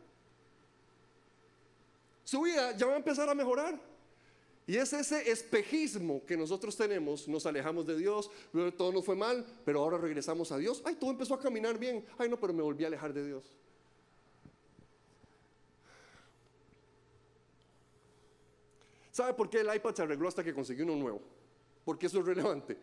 Su 2.24 2.40
vida 2.40 2.74
ya 2.74 2.86
va 2.86 2.94
a 2.94 2.97
empezar 2.97 3.28
a 3.28 3.35
mejorar. 3.35 3.78
Y 4.66 4.76
es 4.76 4.92
ese 4.94 5.30
espejismo 5.30 6.24
que 6.24 6.36
nosotros 6.36 6.74
tenemos, 6.74 7.28
nos 7.28 7.44
alejamos 7.44 7.86
de 7.86 7.98
Dios, 7.98 8.30
todo 8.76 8.92
nos 8.92 9.04
fue 9.04 9.14
mal, 9.14 9.44
pero 9.64 9.80
ahora 9.80 9.98
regresamos 9.98 10.50
a 10.52 10.56
Dios. 10.56 10.82
Ay, 10.86 10.94
todo 10.94 11.10
empezó 11.10 11.34
a 11.34 11.40
caminar 11.40 11.78
bien. 11.78 12.04
Ay, 12.16 12.30
no, 12.30 12.40
pero 12.40 12.54
me 12.54 12.62
volví 12.62 12.84
a 12.84 12.86
alejar 12.86 13.12
de 13.12 13.26
Dios. 13.26 13.52
¿Sabe 19.10 19.34
por 19.34 19.48
qué 19.50 19.60
el 19.60 19.72
iPad 19.72 19.94
se 19.94 20.02
arregló 20.02 20.28
hasta 20.28 20.42
que 20.42 20.54
consiguió 20.54 20.84
uno 20.84 20.96
nuevo? 20.96 21.22
Porque 21.84 22.06
eso 22.06 22.20
es 22.20 22.26
relevante. 22.26 22.76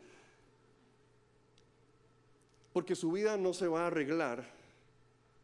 Porque 2.72 2.96
su 2.96 3.12
vida 3.12 3.36
no 3.36 3.54
se 3.54 3.68
va 3.68 3.84
a 3.84 3.88
arreglar 3.88 4.50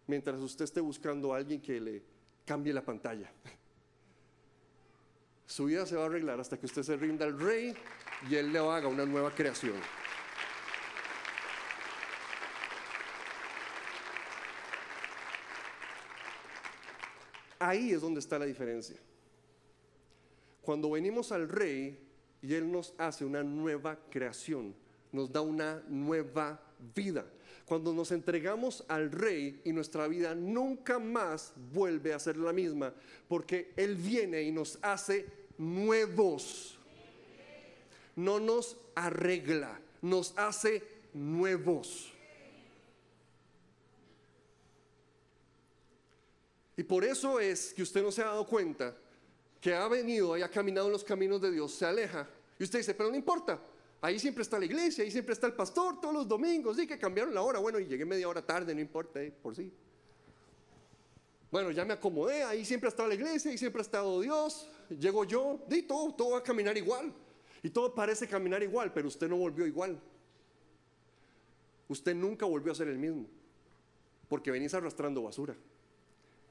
mientras 0.05 0.39
usted 0.39 0.63
esté 0.63 0.79
buscando 0.79 1.33
a 1.33 1.37
alguien 1.37 1.61
que 1.61 1.81
le 1.81 2.03
cambie 2.45 2.71
la 2.71 2.85
pantalla. 2.85 3.29
Su 5.47 5.65
vida 5.65 5.85
se 5.85 5.95
va 5.95 6.03
a 6.03 6.05
arreglar 6.07 6.39
hasta 6.41 6.59
que 6.59 6.65
usted 6.65 6.83
se 6.83 6.97
rinda 6.97 7.25
al 7.25 7.39
rey 7.39 7.73
y 8.29 8.35
él 8.35 8.51
le 8.51 8.59
haga 8.59 8.89
una 8.89 9.05
nueva 9.05 9.33
creación. 9.33 9.75
Ahí 17.59 17.91
es 17.91 18.01
donde 18.01 18.19
está 18.19 18.37
la 18.37 18.45
diferencia. 18.45 18.97
Cuando 20.61 20.91
venimos 20.91 21.31
al 21.31 21.47
rey 21.47 21.97
y 22.41 22.53
él 22.53 22.69
nos 22.69 22.93
hace 22.97 23.23
una 23.23 23.41
nueva 23.41 23.97
creación, 24.09 24.75
nos 25.13 25.31
da 25.31 25.39
una 25.41 25.81
nueva 25.87 26.61
vida. 26.93 27.25
Cuando 27.67 27.93
nos 27.93 28.13
entregamos 28.13 28.85
al 28.87 29.11
rey 29.11 29.59
y 29.65 29.73
nuestra 29.73 30.07
vida 30.07 30.33
nunca 30.33 30.99
más 30.99 31.51
vuelve 31.73 32.13
a 32.13 32.19
ser 32.19 32.37
la 32.37 32.53
misma, 32.53 32.93
porque 33.27 33.73
él 33.75 33.95
viene 33.95 34.41
y 34.41 34.53
nos 34.53 34.79
hace 34.81 35.25
nuevos. 35.57 36.77
No 38.15 38.39
nos 38.39 38.77
arregla, 38.95 39.81
nos 40.01 40.33
hace 40.37 40.81
nuevos. 41.13 42.13
Y 46.77 46.83
por 46.83 47.03
eso 47.03 47.37
es 47.41 47.73
que 47.73 47.81
usted 47.83 48.01
no 48.01 48.13
se 48.13 48.21
ha 48.21 48.27
dado 48.27 48.47
cuenta 48.47 48.95
que 49.59 49.73
ha 49.73 49.89
venido 49.89 50.37
y 50.37 50.41
ha 50.41 50.49
caminado 50.49 50.87
en 50.87 50.93
los 50.93 51.03
caminos 51.03 51.41
de 51.41 51.51
Dios, 51.51 51.73
se 51.73 51.85
aleja. 51.85 52.29
Y 52.57 52.63
usted 52.63 52.79
dice, 52.79 52.93
pero 52.93 53.09
no 53.09 53.17
importa, 53.17 53.59
ahí 54.01 54.19
siempre 54.19 54.43
está 54.43 54.59
la 54.59 54.65
iglesia, 54.65 55.03
ahí 55.03 55.11
siempre 55.11 55.33
está 55.33 55.47
el 55.47 55.53
pastor 55.53 55.99
todos 55.99 56.13
los 56.13 56.27
domingos, 56.27 56.77
sí 56.77 56.87
que 56.87 56.97
cambiaron 56.97 57.33
la 57.33 57.41
hora, 57.41 57.59
bueno, 57.59 57.79
y 57.79 57.85
llegué 57.85 58.05
media 58.05 58.27
hora 58.27 58.45
tarde, 58.45 58.73
no 58.73 58.81
importa, 58.81 59.21
eh, 59.21 59.31
por 59.31 59.55
sí. 59.55 59.71
Bueno, 61.49 61.71
ya 61.71 61.85
me 61.85 61.93
acomodé, 61.93 62.43
ahí 62.43 62.65
siempre 62.65 62.89
está 62.89 63.07
la 63.07 63.15
iglesia, 63.15 63.51
ahí 63.51 63.57
siempre 63.57 63.81
ha 63.81 63.83
estado 63.83 64.19
Dios, 64.21 64.69
llego 64.89 65.23
yo, 65.23 65.59
y 65.69 65.83
todo, 65.83 66.13
todo 66.13 66.31
va 66.31 66.39
a 66.39 66.43
caminar 66.43 66.77
igual. 66.77 67.13
Y 67.63 67.69
todo 67.69 67.93
parece 67.95 68.27
caminar 68.27 68.61
igual, 68.61 68.93
pero 68.93 69.07
usted 69.07 69.27
no 69.27 69.37
volvió 69.37 69.65
igual. 69.65 69.99
Usted 71.87 72.13
nunca 72.13 72.45
volvió 72.45 72.71
a 72.71 72.75
ser 72.75 72.87
el 72.87 72.97
mismo, 72.97 73.25
porque 74.27 74.51
venís 74.51 74.73
arrastrando 74.73 75.23
basura 75.23 75.55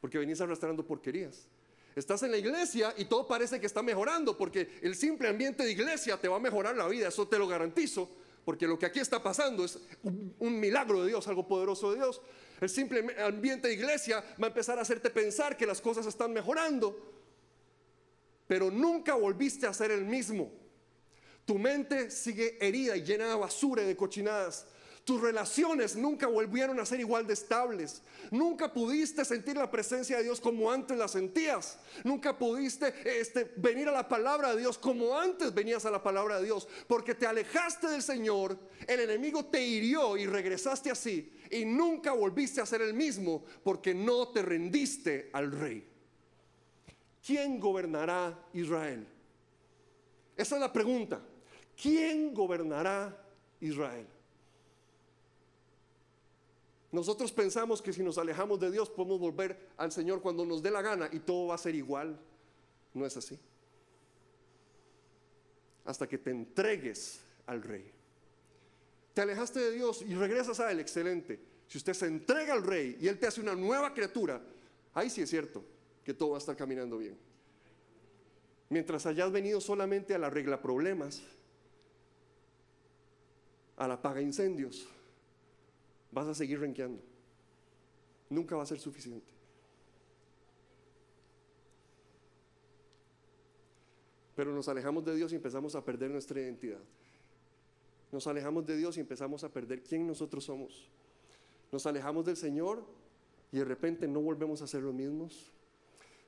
porque 0.00 0.18
venís 0.18 0.40
arrastrando 0.40 0.86
porquerías. 0.86 1.48
Estás 1.96 2.22
en 2.24 2.30
la 2.30 2.36
iglesia 2.36 2.92
y 2.98 3.06
todo 3.06 3.26
parece 3.26 3.58
que 3.58 3.64
está 3.64 3.82
mejorando, 3.82 4.36
porque 4.36 4.78
el 4.82 4.94
simple 4.94 5.28
ambiente 5.28 5.64
de 5.64 5.72
iglesia 5.72 6.20
te 6.20 6.28
va 6.28 6.36
a 6.36 6.40
mejorar 6.40 6.76
la 6.76 6.86
vida, 6.88 7.08
eso 7.08 7.26
te 7.26 7.38
lo 7.38 7.48
garantizo, 7.48 8.10
porque 8.44 8.66
lo 8.66 8.78
que 8.78 8.84
aquí 8.84 9.00
está 9.00 9.22
pasando 9.22 9.64
es 9.64 9.78
un, 10.02 10.60
milagro 10.60 11.00
de 11.00 11.08
Dios, 11.08 11.26
algo 11.26 11.48
poderoso 11.48 11.90
de 11.92 11.96
Dios. 11.96 12.20
El 12.60 12.68
simple 12.68 13.16
ambiente 13.24 13.68
de 13.68 13.74
iglesia 13.74 14.20
va 14.40 14.46
a 14.46 14.48
empezar 14.48 14.78
a 14.78 14.82
hacerte 14.82 15.08
pensar 15.08 15.56
que 15.56 15.64
las 15.64 15.80
cosas 15.80 16.04
están 16.04 16.34
mejorando, 16.34 17.14
pero 18.46 18.70
nunca 18.70 19.14
volviste 19.14 19.66
a 19.66 19.72
ser 19.72 19.90
el 19.90 20.04
mismo. 20.04 20.52
Tu 21.46 21.58
mente 21.58 22.10
sigue 22.10 22.58
herida 22.60 22.94
y 22.94 23.04
llena 23.04 23.26
de 23.26 23.36
basura 23.36 23.82
y 23.82 23.86
de 23.86 23.96
cochinadas. 23.96 24.66
Tus 25.06 25.20
relaciones 25.20 25.94
nunca 25.94 26.26
volvieron 26.26 26.80
a 26.80 26.84
ser 26.84 26.98
igual 26.98 27.28
de 27.28 27.34
estables. 27.34 28.02
Nunca 28.32 28.72
pudiste 28.72 29.24
sentir 29.24 29.56
la 29.56 29.70
presencia 29.70 30.16
de 30.16 30.24
Dios 30.24 30.40
como 30.40 30.68
antes 30.68 30.98
la 30.98 31.06
sentías. 31.06 31.78
Nunca 32.02 32.36
pudiste 32.36 32.92
este, 33.04 33.52
venir 33.54 33.86
a 33.86 33.92
la 33.92 34.08
palabra 34.08 34.52
de 34.52 34.62
Dios 34.62 34.76
como 34.76 35.16
antes 35.16 35.54
venías 35.54 35.86
a 35.86 35.92
la 35.92 36.02
palabra 36.02 36.40
de 36.40 36.46
Dios. 36.46 36.66
Porque 36.88 37.14
te 37.14 37.24
alejaste 37.24 37.86
del 37.86 38.02
Señor, 38.02 38.58
el 38.84 38.98
enemigo 38.98 39.44
te 39.44 39.64
hirió 39.64 40.16
y 40.16 40.26
regresaste 40.26 40.90
así. 40.90 41.32
Y 41.52 41.64
nunca 41.64 42.10
volviste 42.12 42.60
a 42.60 42.66
ser 42.66 42.82
el 42.82 42.92
mismo 42.92 43.44
porque 43.62 43.94
no 43.94 44.26
te 44.30 44.42
rendiste 44.42 45.30
al 45.32 45.52
rey. 45.52 45.88
¿Quién 47.24 47.60
gobernará 47.60 48.36
Israel? 48.54 49.06
Esa 50.36 50.56
es 50.56 50.60
la 50.60 50.72
pregunta. 50.72 51.20
¿Quién 51.80 52.34
gobernará 52.34 53.16
Israel? 53.60 54.15
Nosotros 56.96 57.30
pensamos 57.30 57.82
que 57.82 57.92
si 57.92 58.02
nos 58.02 58.16
alejamos 58.16 58.58
de 58.58 58.70
Dios 58.70 58.88
podemos 58.88 59.20
volver 59.20 59.68
al 59.76 59.92
Señor 59.92 60.22
cuando 60.22 60.46
nos 60.46 60.62
dé 60.62 60.70
la 60.70 60.80
gana 60.80 61.10
y 61.12 61.18
todo 61.18 61.48
va 61.48 61.54
a 61.54 61.58
ser 61.58 61.74
igual. 61.74 62.18
No 62.94 63.04
es 63.04 63.14
así. 63.18 63.38
Hasta 65.84 66.08
que 66.08 66.16
te 66.16 66.30
entregues 66.30 67.20
al 67.44 67.62
Rey. 67.62 67.92
Te 69.12 69.20
alejaste 69.20 69.60
de 69.60 69.72
Dios 69.72 70.00
y 70.08 70.14
regresas 70.14 70.58
a 70.58 70.72
Él, 70.72 70.80
excelente. 70.80 71.38
Si 71.68 71.76
usted 71.76 71.92
se 71.92 72.06
entrega 72.06 72.54
al 72.54 72.62
Rey 72.62 72.96
y 72.98 73.08
Él 73.08 73.18
te 73.18 73.26
hace 73.26 73.42
una 73.42 73.54
nueva 73.54 73.92
criatura, 73.92 74.40
ahí 74.94 75.10
sí 75.10 75.20
es 75.20 75.28
cierto 75.28 75.62
que 76.02 76.14
todo 76.14 76.30
va 76.30 76.36
a 76.36 76.38
estar 76.38 76.56
caminando 76.56 76.96
bien. 76.96 77.18
Mientras 78.70 79.04
hayas 79.04 79.30
venido 79.30 79.60
solamente 79.60 80.14
a 80.14 80.18
la 80.18 80.30
regla 80.30 80.62
problemas, 80.62 81.20
a 83.76 83.86
la 83.86 84.00
paga 84.00 84.22
incendios, 84.22 84.88
vas 86.10 86.26
a 86.26 86.34
seguir 86.34 86.60
renqueando. 86.60 87.02
Nunca 88.28 88.56
va 88.56 88.62
a 88.62 88.66
ser 88.66 88.78
suficiente. 88.78 89.36
Pero 94.34 94.52
nos 94.52 94.68
alejamos 94.68 95.04
de 95.04 95.16
Dios 95.16 95.32
y 95.32 95.36
empezamos 95.36 95.74
a 95.74 95.84
perder 95.84 96.10
nuestra 96.10 96.40
identidad. 96.40 96.80
Nos 98.12 98.26
alejamos 98.26 98.66
de 98.66 98.76
Dios 98.76 98.96
y 98.96 99.00
empezamos 99.00 99.42
a 99.44 99.48
perder 99.48 99.82
quién 99.82 100.06
nosotros 100.06 100.44
somos. 100.44 100.88
Nos 101.72 101.86
alejamos 101.86 102.24
del 102.26 102.36
Señor 102.36 102.84
y 103.50 103.58
de 103.58 103.64
repente 103.64 104.06
no 104.06 104.20
volvemos 104.20 104.62
a 104.62 104.66
ser 104.66 104.82
los 104.82 104.94
mismos. 104.94 105.50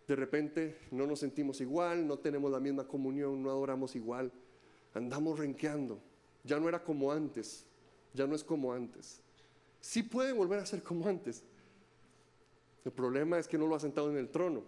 De 0.07 0.17
repente 0.17 0.79
no 0.91 1.07
nos 1.07 1.21
sentimos 1.21 1.61
igual, 1.61 2.07
no 2.07 2.19
tenemos 2.19 2.51
la 2.51 2.61
misma 2.61 2.89
comunión, 2.89 3.43
no 3.43 3.51
adoramos 3.51 3.95
igual. 3.95 4.33
Andamos 4.95 5.39
renqueando. 5.39 6.01
Ya 6.45 6.59
no 6.59 6.69
era 6.69 6.83
como 6.83 7.13
antes. 7.13 7.67
Ya 8.15 8.27
no 8.27 8.35
es 8.35 8.43
como 8.43 8.73
antes. 8.73 9.21
Sí 9.81 10.03
puede 10.03 10.33
volver 10.33 10.59
a 10.59 10.67
ser 10.67 10.83
como 10.83 11.07
antes. 11.09 11.43
El 12.85 12.93
problema 12.93 13.39
es 13.39 13.47
que 13.47 13.59
no 13.59 13.67
lo 13.67 13.75
ha 13.75 13.81
sentado 13.81 14.11
en 14.11 14.17
el 14.17 14.29
trono. 14.29 14.65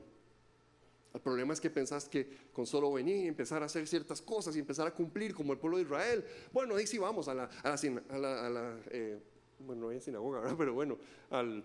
El 1.12 1.20
problema 1.20 1.52
es 1.52 1.60
que 1.60 1.70
pensás 1.70 2.08
que 2.08 2.28
con 2.52 2.66
solo 2.66 2.92
venir 2.92 3.24
y 3.24 3.28
empezar 3.28 3.62
a 3.62 3.66
hacer 3.66 3.86
ciertas 3.88 4.22
cosas 4.22 4.54
y 4.54 4.60
empezar 4.60 4.86
a 4.86 4.94
cumplir 4.94 5.34
como 5.34 5.52
el 5.52 5.58
pueblo 5.58 5.78
de 5.78 5.84
Israel, 5.84 6.24
bueno, 6.52 6.76
ahí 6.76 6.86
sí 6.86 6.98
vamos 6.98 7.26
a 7.26 7.34
la, 7.34 7.44
a 7.64 8.18
la, 8.18 8.78
eh, 8.90 9.18
bueno, 9.58 9.86
no 9.86 9.88
hay 9.88 10.00
sinagoga, 10.00 10.40
¿verdad? 10.40 10.56
pero 10.56 10.74
bueno, 10.74 10.98
al, 11.30 11.64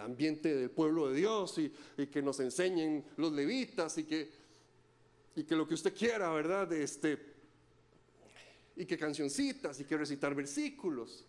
ambiente 0.00 0.54
del 0.54 0.70
pueblo 0.70 1.08
de 1.08 1.16
Dios 1.16 1.58
y, 1.58 1.72
y, 1.96 2.06
que 2.06 2.22
nos 2.22 2.38
enseñen 2.40 3.04
los 3.16 3.32
levitas 3.32 3.96
y 3.98 4.04
que, 4.04 4.30
y 5.34 5.44
que 5.44 5.56
lo 5.56 5.66
que 5.66 5.74
usted 5.74 5.94
quiera, 5.94 6.30
¿verdad? 6.30 6.72
Este, 6.72 7.18
y 8.76 8.84
que 8.84 8.98
cancioncitas 8.98 9.80
y 9.80 9.84
que 9.84 9.96
recitar 9.96 10.34
versículos 10.34 11.24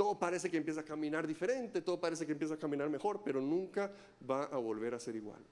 todo 0.00 0.18
parece 0.18 0.50
que 0.50 0.56
empieza 0.56 0.80
a 0.80 0.82
caminar 0.82 1.26
diferente, 1.26 1.82
todo 1.82 2.00
parece 2.00 2.24
que 2.24 2.32
empieza 2.32 2.54
a 2.54 2.56
caminar 2.58 2.88
mejor, 2.88 3.20
pero 3.22 3.38
nunca 3.38 3.92
va 4.28 4.44
a 4.44 4.56
volver 4.56 4.94
a 4.94 4.98
ser 4.98 5.14
igual. 5.14 5.44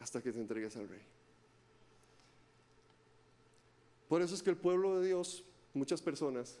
Hasta 0.00 0.20
que 0.20 0.32
te 0.32 0.40
entregues 0.40 0.76
al 0.76 0.88
rey. 0.88 1.00
Por 4.08 4.20
eso 4.20 4.34
es 4.34 4.42
que 4.42 4.50
el 4.50 4.56
pueblo 4.56 4.98
de 4.98 5.06
Dios, 5.06 5.44
muchas 5.74 6.02
personas, 6.02 6.58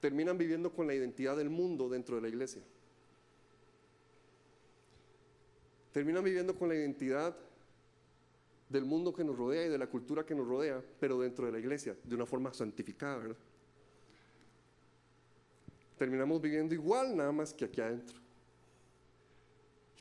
terminan 0.00 0.36
viviendo 0.36 0.70
con 0.70 0.86
la 0.86 0.92
identidad 0.92 1.38
del 1.38 1.48
mundo 1.48 1.88
dentro 1.88 2.16
de 2.16 2.20
la 2.20 2.28
iglesia. 2.28 2.60
Terminan 5.94 6.22
viviendo 6.22 6.54
con 6.54 6.68
la 6.68 6.74
identidad 6.74 7.34
del 8.68 8.84
mundo 8.84 9.12
que 9.12 9.24
nos 9.24 9.36
rodea 9.36 9.66
y 9.66 9.68
de 9.68 9.78
la 9.78 9.86
cultura 9.86 10.24
que 10.24 10.34
nos 10.34 10.46
rodea, 10.46 10.82
pero 11.00 11.18
dentro 11.20 11.46
de 11.46 11.52
la 11.52 11.58
iglesia, 11.58 11.96
de 12.04 12.14
una 12.14 12.26
forma 12.26 12.52
santificada, 12.52 13.18
¿verdad? 13.18 13.36
Terminamos 15.96 16.40
viviendo 16.40 16.74
igual, 16.74 17.16
nada 17.16 17.32
más 17.32 17.52
que 17.52 17.64
aquí 17.64 17.80
adentro. 17.80 18.18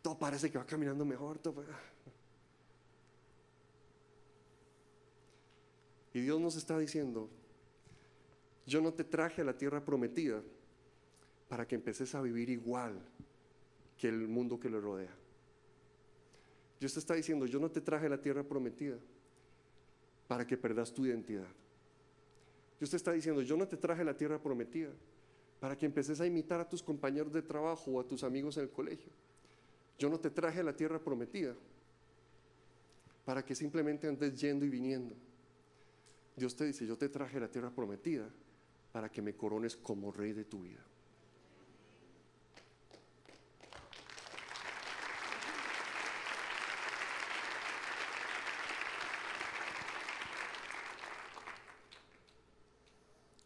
todo 0.01 0.17
parece 0.17 0.51
que 0.51 0.57
va 0.57 0.65
caminando 0.65 1.03
mejor. 1.05 1.39
Todo... 1.39 1.63
Y 6.13 6.21
Dios 6.21 6.39
nos 6.39 6.55
está 6.55 6.77
diciendo, 6.77 7.29
yo 8.65 8.81
no 8.81 8.93
te 8.93 9.03
traje 9.03 9.41
a 9.41 9.45
la 9.45 9.57
tierra 9.57 9.83
prometida 9.83 10.41
para 11.47 11.67
que 11.67 11.75
empeces 11.75 12.13
a 12.15 12.21
vivir 12.21 12.49
igual 12.49 12.99
que 13.97 14.09
el 14.09 14.27
mundo 14.27 14.59
que 14.59 14.69
le 14.69 14.79
rodea. 14.79 15.15
Dios 16.79 16.93
te 16.93 16.99
está 16.99 17.15
diciendo, 17.15 17.45
yo 17.45 17.59
no 17.59 17.71
te 17.71 17.81
traje 17.81 18.07
la 18.07 18.21
tierra 18.21 18.43
prometida 18.43 18.97
para 20.27 20.45
que 20.45 20.57
perdas 20.57 20.93
tu 20.93 21.05
identidad. 21.05 21.47
Dios 22.79 22.91
te 22.91 22.97
está 22.97 23.11
diciendo, 23.11 23.41
yo 23.41 23.57
no 23.57 23.67
te 23.67 23.77
traje 23.77 24.03
la 24.03 24.15
tierra 24.15 24.41
prometida 24.41 24.91
para 25.59 25.77
que 25.77 25.85
empeces 25.85 26.21
a 26.21 26.27
imitar 26.27 26.59
a 26.59 26.69
tus 26.69 26.83
compañeros 26.83 27.33
de 27.33 27.41
trabajo 27.41 27.91
o 27.91 27.99
a 27.99 28.07
tus 28.07 28.23
amigos 28.23 28.57
en 28.57 28.63
el 28.63 28.69
colegio. 28.69 29.11
Yo 29.97 30.09
no 30.09 30.19
te 30.19 30.29
traje 30.29 30.61
la 30.61 30.75
tierra 30.75 30.99
prometida 30.99 31.55
para 33.25 33.43
que 33.43 33.55
simplemente 33.55 34.07
andes 34.07 34.39
yendo 34.39 34.65
y 34.65 34.69
viniendo. 34.69 35.15
Dios 36.35 36.55
te 36.55 36.65
dice, 36.65 36.85
yo 36.85 36.95
te 36.97 37.09
traje 37.09 37.39
la 37.39 37.49
tierra 37.49 37.71
prometida 37.71 38.29
para 38.91 39.09
que 39.09 39.23
me 39.23 39.35
corones 39.35 39.75
como 39.75 40.11
rey 40.11 40.33
de 40.33 40.45
tu 40.45 40.61
vida. 40.61 40.85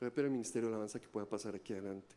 Voy 0.01 0.07
a 0.07 0.11
pedir 0.11 0.25
al 0.25 0.31
Ministerio 0.31 0.67
de 0.67 0.73
Alabanza 0.73 0.99
que 0.99 1.07
pueda 1.07 1.27
pasar 1.27 1.55
aquí 1.55 1.73
adelante. 1.73 2.15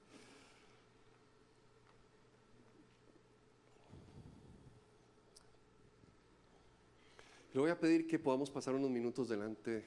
Le 7.53 7.61
voy 7.61 7.71
a 7.71 7.79
pedir 7.79 8.07
que 8.07 8.19
podamos 8.19 8.51
pasar 8.51 8.75
unos 8.75 8.89
minutos 8.89 9.29
delante 9.29 9.85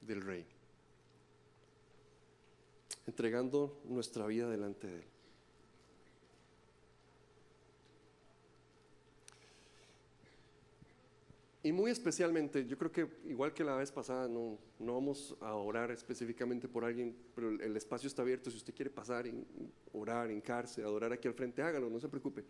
del 0.00 0.22
Rey, 0.22 0.46
entregando 3.08 3.82
nuestra 3.86 4.24
vida 4.28 4.48
delante 4.48 4.86
de 4.86 4.96
Él. 4.98 5.09
Y 11.62 11.72
muy 11.72 11.90
especialmente, 11.90 12.66
yo 12.66 12.78
creo 12.78 12.90
que 12.90 13.06
igual 13.26 13.52
que 13.52 13.62
la 13.62 13.76
vez 13.76 13.92
pasada, 13.92 14.26
no, 14.28 14.58
no 14.78 14.94
vamos 14.94 15.36
a 15.40 15.54
orar 15.54 15.90
específicamente 15.90 16.68
por 16.68 16.84
alguien, 16.84 17.14
pero 17.34 17.50
el, 17.50 17.76
espacio 17.76 18.06
está 18.06 18.22
abierto. 18.22 18.50
Si 18.50 18.56
usted 18.56 18.74
quiere 18.74 18.90
pasar, 18.90 19.26
y 19.26 19.44
orar, 19.92 20.30
hincarse, 20.30 20.82
adorar 20.82 21.12
aquí 21.12 21.28
al 21.28 21.34
frente, 21.34 21.60
hágalo, 21.60 21.90
no 21.90 22.00
se 22.00 22.08
preocupe. 22.08 22.44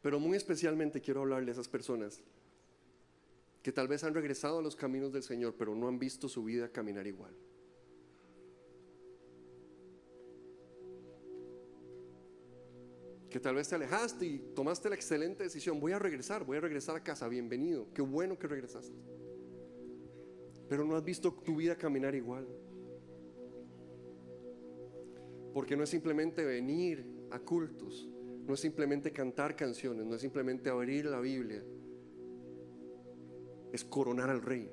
Pero 0.00 0.18
muy 0.18 0.38
especialmente 0.38 1.02
quiero 1.02 1.20
hablarle 1.20 1.50
a 1.50 1.52
esas 1.52 1.68
personas 1.68 2.22
que 3.62 3.70
tal 3.70 3.86
vez 3.86 4.02
han 4.02 4.14
regresado 4.14 4.60
a 4.60 4.62
los 4.62 4.74
caminos 4.74 5.12
del 5.12 5.22
Señor, 5.22 5.54
pero 5.58 5.74
no 5.74 5.86
han 5.86 5.98
visto 5.98 6.30
su 6.30 6.42
vida 6.42 6.70
caminar 6.70 7.06
igual. 7.06 7.34
Que 13.30 13.38
tal 13.38 13.54
vez 13.54 13.68
te 13.68 13.76
alejaste 13.76 14.26
y 14.26 14.38
tomaste 14.54 14.88
la 14.88 14.96
excelente 14.96 15.44
decisión, 15.44 15.78
voy 15.78 15.92
a 15.92 16.00
regresar, 16.00 16.44
voy 16.44 16.56
a 16.56 16.60
regresar 16.60 16.96
a 16.96 17.02
casa, 17.02 17.28
bienvenido, 17.28 17.86
qué 17.94 18.02
bueno 18.02 18.36
que 18.36 18.48
regresaste. 18.48 18.98
Pero 20.68 20.84
no 20.84 20.96
has 20.96 21.04
visto 21.04 21.32
tu 21.32 21.56
vida 21.56 21.76
caminar 21.76 22.14
igual. 22.16 22.46
Porque 25.54 25.76
no 25.76 25.84
es 25.84 25.90
simplemente 25.90 26.44
venir 26.44 27.06
a 27.30 27.38
cultos, 27.38 28.08
no 28.46 28.54
es 28.54 28.60
simplemente 28.60 29.12
cantar 29.12 29.54
canciones, 29.54 30.04
no 30.04 30.16
es 30.16 30.20
simplemente 30.20 30.68
abrir 30.68 31.06
la 31.06 31.20
Biblia, 31.20 31.64
es 33.72 33.84
coronar 33.84 34.28
al 34.28 34.42
rey. 34.42 34.68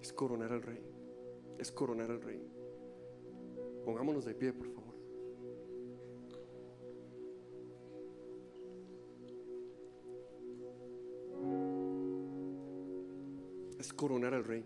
Es 0.00 0.12
coronar 0.12 0.52
al 0.52 0.62
rey. 0.62 0.80
Es 1.58 1.72
coronar 1.72 2.10
al 2.10 2.22
rey. 2.22 2.40
Pongámonos 3.84 4.24
de 4.24 4.34
pie, 4.34 4.52
por 4.52 4.68
favor. 4.68 4.77
Es 13.78 13.92
coronar 13.92 14.34
al 14.34 14.42
rey. 14.44 14.64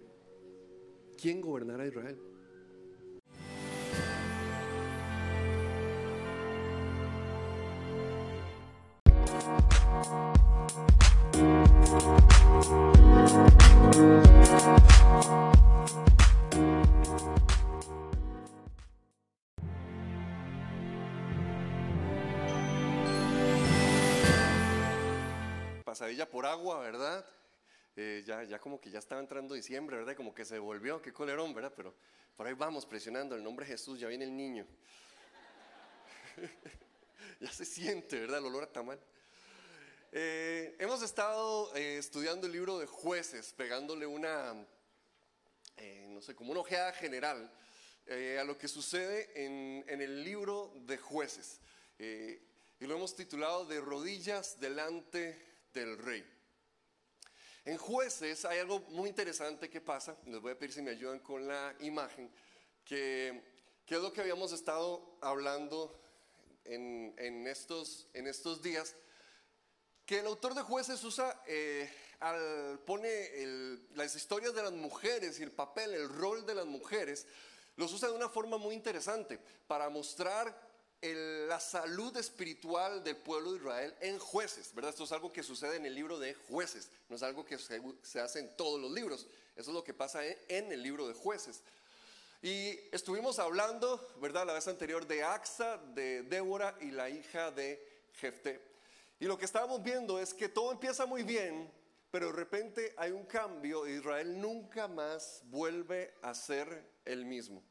¿Quién 1.20 1.40
gobernará 1.43 1.86
Israel? 1.86 2.18
Pasadilla 25.84 26.26
por 26.30 26.47
agua, 26.47 26.80
¿verdad? 26.80 27.02
Ya, 28.49 28.59
como 28.59 28.81
que 28.81 28.91
ya 28.91 28.99
estaba 28.99 29.21
entrando 29.21 29.55
diciembre, 29.55 29.97
¿verdad? 29.99 30.17
Como 30.17 30.35
que 30.35 30.45
se 30.45 30.59
volvió, 30.59 31.03
qué 31.03 31.13
colerón, 31.13 31.53
¿verdad? 31.53 31.73
Pero 31.77 31.95
por 32.35 32.47
ahí 32.47 32.55
vamos 32.55 32.87
presionando 32.87 33.37
el 33.37 33.43
nombre 33.43 33.67
de 33.67 33.73
Jesús, 33.73 34.01
ya 34.01 34.09
viene 34.09 34.25
el 34.25 34.35
niño. 34.35 34.67
ya 37.41 37.53
se 37.53 37.67
siente, 37.67 38.21
¿verdad? 38.21 38.39
El 38.39 38.47
olor 38.47 38.65
a 38.65 38.73
tamal. 38.73 38.99
Eh, 40.13 40.77
hemos 40.79 41.03
estado 41.03 41.75
eh, 41.77 41.99
estudiando 41.99 42.47
el 42.47 42.53
libro 42.53 42.79
de 42.79 42.87
jueces, 42.87 43.53
pegándole 43.53 44.07
una, 44.07 44.67
eh, 45.77 46.07
no 46.09 46.23
sé, 46.23 46.35
como 46.35 46.53
una 46.53 46.61
ojeada 46.61 46.93
general 46.93 47.53
eh, 48.07 48.39
a 48.41 48.45
lo 48.45 48.57
que 48.57 48.67
sucede 48.69 49.31
en, 49.45 49.85
en 49.89 50.01
el 50.01 50.25
libro 50.25 50.73
de 50.87 50.97
jueces. 50.97 51.61
Y 51.99 52.87
lo 52.87 52.97
hemos 52.97 53.15
titulado 53.15 53.65
De 53.65 53.81
rodillas 53.81 54.59
delante 54.59 55.69
del 55.73 55.99
rey. 55.99 56.32
En 57.64 57.78
jueces 57.78 58.44
hay 58.44 58.59
algo 58.59 58.80
muy 58.89 59.09
interesante 59.09 59.70
que 59.70 59.80
pasa, 59.80 60.16
les 60.26 60.40
voy 60.40 60.52
a 60.52 60.59
pedir 60.59 60.72
si 60.72 60.82
me 60.82 60.90
ayudan 60.90 61.20
con 61.20 61.47
la 61.47 61.74
imagen, 61.80 62.28
que, 62.84 63.40
que 63.86 63.94
es 63.94 64.01
lo 64.01 64.12
que 64.12 64.20
habíamos 64.20 64.52
estado 64.52 65.16
hablando 65.20 66.02
en, 66.64 67.47
estos, 67.47 68.62
días, 68.62 68.94
que 70.06 70.20
el 70.20 70.26
autor 70.26 70.55
de 70.55 70.62
jueces 70.62 71.02
usa, 71.05 71.40
eh, 71.47 71.89
pone 72.84 73.30
las 73.94 74.14
historias 74.14 74.55
de 74.55 74.62
las 74.62 74.72
mujeres 74.72 75.39
y 75.40 75.43
el 75.43 75.52
papel, 75.52 75.94
el 75.94 76.09
rol 76.09 76.44
de 76.47 76.55
las 76.55 76.66
mujeres, 76.66 77.26
los 77.76 77.93
usa 77.93 78.09
de 78.09 78.14
una 78.14 78.28
forma 78.28 78.59
muy 78.59 78.74
interesante 78.74 79.39
para 79.66 79.89
mostrar 79.89 80.72
el- 81.03 81.49
la 81.49 81.61
salud 81.61 82.16
espiritual 82.16 83.05
del 83.05 83.16
pueblo 83.16 83.53
de 83.53 83.59
Israel 83.59 83.95
en 84.01 84.19
jueces, 84.19 84.74
¿verdad? 84.74 84.91
Esto 84.91 85.05
es 85.05 85.12
algo 85.12 85.33
que 85.33 85.43
sucede 85.43 85.77
en 85.77 85.85
el 85.85 85.95
libro 85.95 86.19
de 86.19 86.33
jueces, 86.35 86.89
no 87.09 87.16
es 87.16 87.23
algo 87.23 87.45
que 87.45 87.59
se, 87.59 88.20
hace 88.20 88.39
en 88.39 88.57
todos 88.57 88.81
los 88.81 88.91
libros, 88.91 89.27
eso 89.57 89.70
es 89.70 89.74
lo 89.74 89.85
que 89.85 89.93
pasa 89.93 90.24
en, 90.24 90.73
el 90.73 90.83
libro 90.83 91.07
de 91.07 91.15
jueces. 91.15 91.62
Y 92.41 92.79
estuvimos 92.91 93.39
hablando, 93.39 94.01
¿verdad? 94.20 94.47
La 94.47 94.55
vez 94.55 94.66
anterior 94.66 95.07
de 95.07 95.23
Axa, 95.23 95.77
de 95.95 96.23
Débora 96.23 96.77
y 96.81 96.91
la 96.91 97.11
hija 97.11 97.51
de 97.51 98.05
Jefté. 98.15 98.61
Y 99.20 99.27
lo 99.27 99.37
que 99.39 99.45
estábamos 99.45 99.83
viendo 99.83 100.19
es 100.19 100.33
que 100.33 100.49
todo 100.49 100.73
empieza 100.73 101.07
muy 101.07 101.23
bien, 101.23 101.70
pero 102.11 102.27
de 102.27 102.33
repente 102.33 102.95
hay 102.97 103.11
un 103.12 103.24
cambio 103.27 103.87
Israel 103.87 104.41
nunca 104.41 104.89
más 104.89 105.43
vuelve 105.45 106.15
a 106.23 106.35
ser 106.35 106.85
el 107.05 107.24
mismo. 107.24 107.62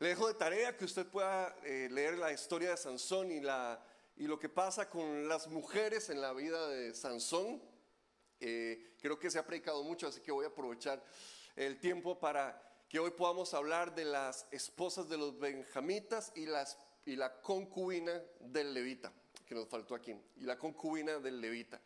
Le 0.00 0.08
dejo 0.08 0.26
de 0.26 0.34
tarea 0.34 0.76
que 0.76 0.84
usted 0.84 1.06
pueda 1.06 1.56
eh, 1.62 1.88
leer 1.90 2.18
la 2.18 2.32
historia 2.32 2.70
de 2.70 2.76
Sansón 2.76 3.30
y, 3.30 3.40
la, 3.40 3.80
y 4.16 4.26
lo 4.26 4.38
que 4.40 4.48
pasa 4.48 4.90
con 4.90 5.28
las 5.28 5.46
mujeres 5.46 6.10
en 6.10 6.20
la 6.20 6.32
vida 6.32 6.68
de 6.68 6.92
Sansón. 6.94 7.62
Eh, 8.40 8.96
creo 9.00 9.18
que 9.18 9.30
se 9.30 9.38
ha 9.38 9.46
predicado 9.46 9.84
mucho, 9.84 10.08
así 10.08 10.20
que 10.20 10.32
voy 10.32 10.46
a 10.46 10.48
aprovechar 10.48 11.02
el 11.54 11.78
tiempo 11.78 12.18
para 12.18 12.60
que 12.88 12.98
hoy 12.98 13.12
podamos 13.12 13.54
hablar 13.54 13.94
de 13.94 14.04
las 14.04 14.46
esposas 14.50 15.08
de 15.08 15.16
los 15.16 15.38
benjamitas 15.38 16.32
y, 16.34 16.46
las, 16.46 16.76
y 17.06 17.14
la 17.14 17.40
concubina 17.40 18.20
del 18.40 18.74
levita, 18.74 19.12
que 19.46 19.54
nos 19.54 19.68
faltó 19.68 19.94
aquí, 19.94 20.14
y 20.36 20.42
la 20.42 20.58
concubina 20.58 21.18
del 21.18 21.40
levita. 21.40 21.80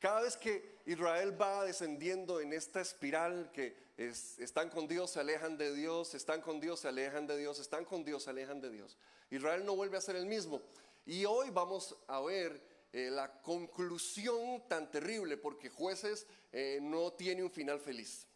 Cada 0.00 0.20
vez 0.22 0.36
que 0.36 0.80
Israel 0.86 1.40
va 1.40 1.64
descendiendo 1.64 2.40
en 2.40 2.52
esta 2.52 2.80
espiral 2.80 3.50
que 3.52 3.74
es- 3.96 4.38
están 4.38 4.68
con 4.70 4.86
Dios, 4.86 5.12
se 5.12 5.20
alejan 5.20 5.56
de 5.56 5.74
Dios, 5.74 6.14
están 6.14 6.40
con 6.40 6.60
Dios, 6.60 6.80
se 6.80 6.88
alejan 6.88 7.26
de 7.26 7.38
Dios, 7.38 7.58
están 7.58 7.84
con 7.84 8.04
Dios, 8.04 8.24
se 8.24 8.30
alejan 8.30 8.60
de 8.60 8.70
Dios. 8.70 8.96
Israel 9.30 9.64
no 9.64 9.76
vuelve 9.76 9.96
a 9.96 10.00
ser 10.00 10.16
el 10.16 10.26
mismo. 10.26 10.60
Y 11.06 11.24
hoy 11.24 11.50
vamos 11.50 11.96
a 12.06 12.20
ver 12.20 12.74
eh, 12.92 13.10
la 13.10 13.40
conclusión 13.42 14.68
tan 14.68 14.88
terrible, 14.90 15.36
porque 15.36 15.68
jueces 15.68 16.26
eh, 16.52 16.78
no 16.80 17.12
tiene 17.12 17.42
un 17.42 17.50
final 17.50 17.80
feliz. 17.80 18.26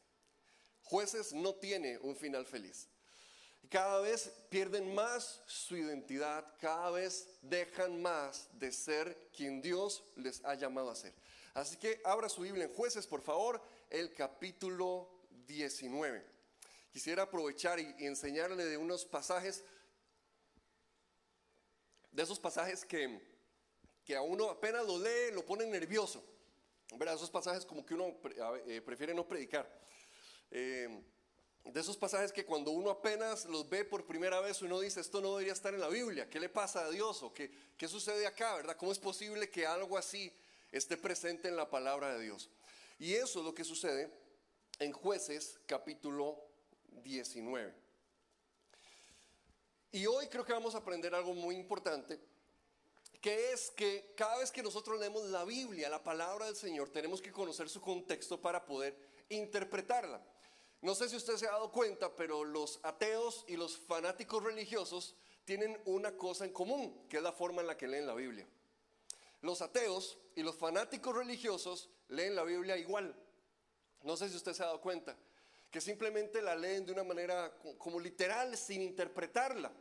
Jueces 0.82 1.32
no 1.32 1.54
tiene 1.54 1.98
un 1.98 2.16
final 2.16 2.44
feliz. 2.44 2.88
Cada 3.68 4.00
vez 4.00 4.32
pierden 4.48 4.94
más 4.94 5.42
su 5.46 5.76
identidad, 5.76 6.44
cada 6.58 6.90
vez 6.90 7.28
dejan 7.42 8.00
más 8.00 8.48
de 8.52 8.72
ser 8.72 9.28
quien 9.36 9.60
Dios 9.60 10.02
les 10.16 10.42
ha 10.44 10.54
llamado 10.54 10.90
a 10.90 10.96
ser. 10.96 11.12
Así 11.54 11.76
que 11.76 12.00
abra 12.04 12.28
su 12.28 12.42
Biblia 12.42 12.64
en 12.64 12.74
jueces, 12.74 13.06
por 13.06 13.22
favor, 13.22 13.60
el 13.90 14.14
capítulo 14.14 15.08
19. 15.46 16.24
Quisiera 16.92 17.24
aprovechar 17.24 17.78
y, 17.80 17.94
enseñarle 17.98 18.64
de 18.64 18.76
unos 18.76 19.04
pasajes, 19.04 19.64
de 22.12 22.22
esos 22.22 22.38
pasajes 22.38 22.84
que, 22.84 23.20
que 24.04 24.16
a 24.16 24.22
uno 24.22 24.50
apenas 24.50 24.86
lo 24.86 24.98
lee, 24.98 25.32
lo 25.32 25.44
ponen 25.44 25.70
nervioso. 25.70 26.24
¿Verdad? 26.96 27.16
Esos 27.16 27.30
pasajes 27.30 27.66
como 27.66 27.84
que 27.84 27.94
uno 27.94 28.16
eh, 28.66 28.80
prefiere 28.80 29.12
no 29.12 29.26
predicar. 29.26 29.68
Eh, 30.50 31.02
de 31.64 31.80
esos 31.80 31.98
pasajes 31.98 32.32
que 32.32 32.46
cuando 32.46 32.70
uno 32.70 32.90
apenas 32.90 33.44
los 33.44 33.68
ve 33.68 33.84
por 33.84 34.06
primera 34.06 34.40
vez 34.40 34.62
uno 34.62 34.80
dice, 34.80 35.00
esto 35.00 35.20
no 35.20 35.32
debería 35.32 35.52
estar 35.52 35.74
en 35.74 35.80
la 35.80 35.88
Biblia, 35.88 36.28
¿qué 36.30 36.40
le 36.40 36.48
pasa 36.48 36.86
a 36.86 36.90
Dios? 36.90 37.22
¿O 37.22 37.34
qué, 37.34 37.50
qué 37.76 37.86
sucede 37.86 38.26
acá, 38.26 38.54
verdad? 38.54 38.76
¿Cómo 38.76 38.90
es 38.90 38.98
posible 38.98 39.50
que 39.50 39.66
algo 39.66 39.98
así 39.98 40.32
esté 40.72 40.96
presente 40.96 41.48
en 41.48 41.56
la 41.56 41.70
palabra 41.70 42.14
de 42.14 42.24
Dios? 42.24 42.50
Y 42.98 43.14
eso 43.14 43.40
es 43.40 43.44
lo 43.44 43.54
que 43.54 43.64
sucede 43.64 44.10
en 44.78 44.92
jueces 44.92 45.58
capítulo 45.66 46.42
19. 47.02 47.74
Y 49.92 50.06
hoy 50.06 50.26
creo 50.28 50.44
que 50.44 50.52
vamos 50.52 50.74
a 50.74 50.78
aprender 50.78 51.14
algo 51.14 51.34
muy 51.34 51.56
importante, 51.56 52.20
que 53.20 53.52
es 53.52 53.70
que 53.70 54.12
cada 54.16 54.38
vez 54.38 54.50
que 54.50 54.62
nosotros 54.62 55.00
leemos 55.00 55.24
la 55.26 55.44
Biblia, 55.44 55.88
la 55.88 56.02
palabra 56.02 56.46
del 56.46 56.56
Señor, 56.56 56.90
tenemos 56.90 57.22
que 57.22 57.32
conocer 57.32 57.68
su 57.68 57.80
contexto 57.80 58.40
para 58.40 58.66
poder 58.66 58.96
interpretarla. 59.30 60.22
No 60.80 60.94
sé 60.94 61.08
si 61.08 61.16
usted 61.16 61.36
se 61.36 61.46
ha 61.48 61.52
dado 61.52 61.72
cuenta, 61.72 62.14
pero 62.14 62.44
los 62.44 62.78
ateos 62.82 63.44
y 63.48 63.56
los 63.56 63.78
fanáticos 63.78 64.44
religiosos 64.44 65.16
tienen 65.44 65.80
una 65.86 66.16
cosa 66.16 66.44
en 66.44 66.52
común, 66.52 67.06
que 67.08 67.16
es 67.16 67.22
la 67.22 67.32
forma 67.32 67.62
en 67.62 67.66
la 67.66 67.76
que 67.76 67.88
leen 67.88 68.06
la 68.06 68.14
Biblia. 68.14 68.46
Los 69.40 69.62
ateos 69.62 70.18
y 70.34 70.42
los 70.42 70.56
fanáticos 70.56 71.14
religiosos 71.14 71.90
leen 72.08 72.34
la 72.34 72.44
Biblia 72.44 72.76
igual. 72.76 73.14
No 74.02 74.16
sé 74.16 74.28
si 74.28 74.36
usted 74.36 74.52
se 74.52 74.62
ha 74.62 74.66
dado 74.66 74.80
cuenta, 74.80 75.16
que 75.70 75.80
simplemente 75.80 76.40
la 76.42 76.56
leen 76.56 76.86
de 76.86 76.92
una 76.92 77.04
manera 77.04 77.56
como 77.78 78.00
literal, 78.00 78.56
sin 78.56 78.82
interpretarla. 78.82 79.72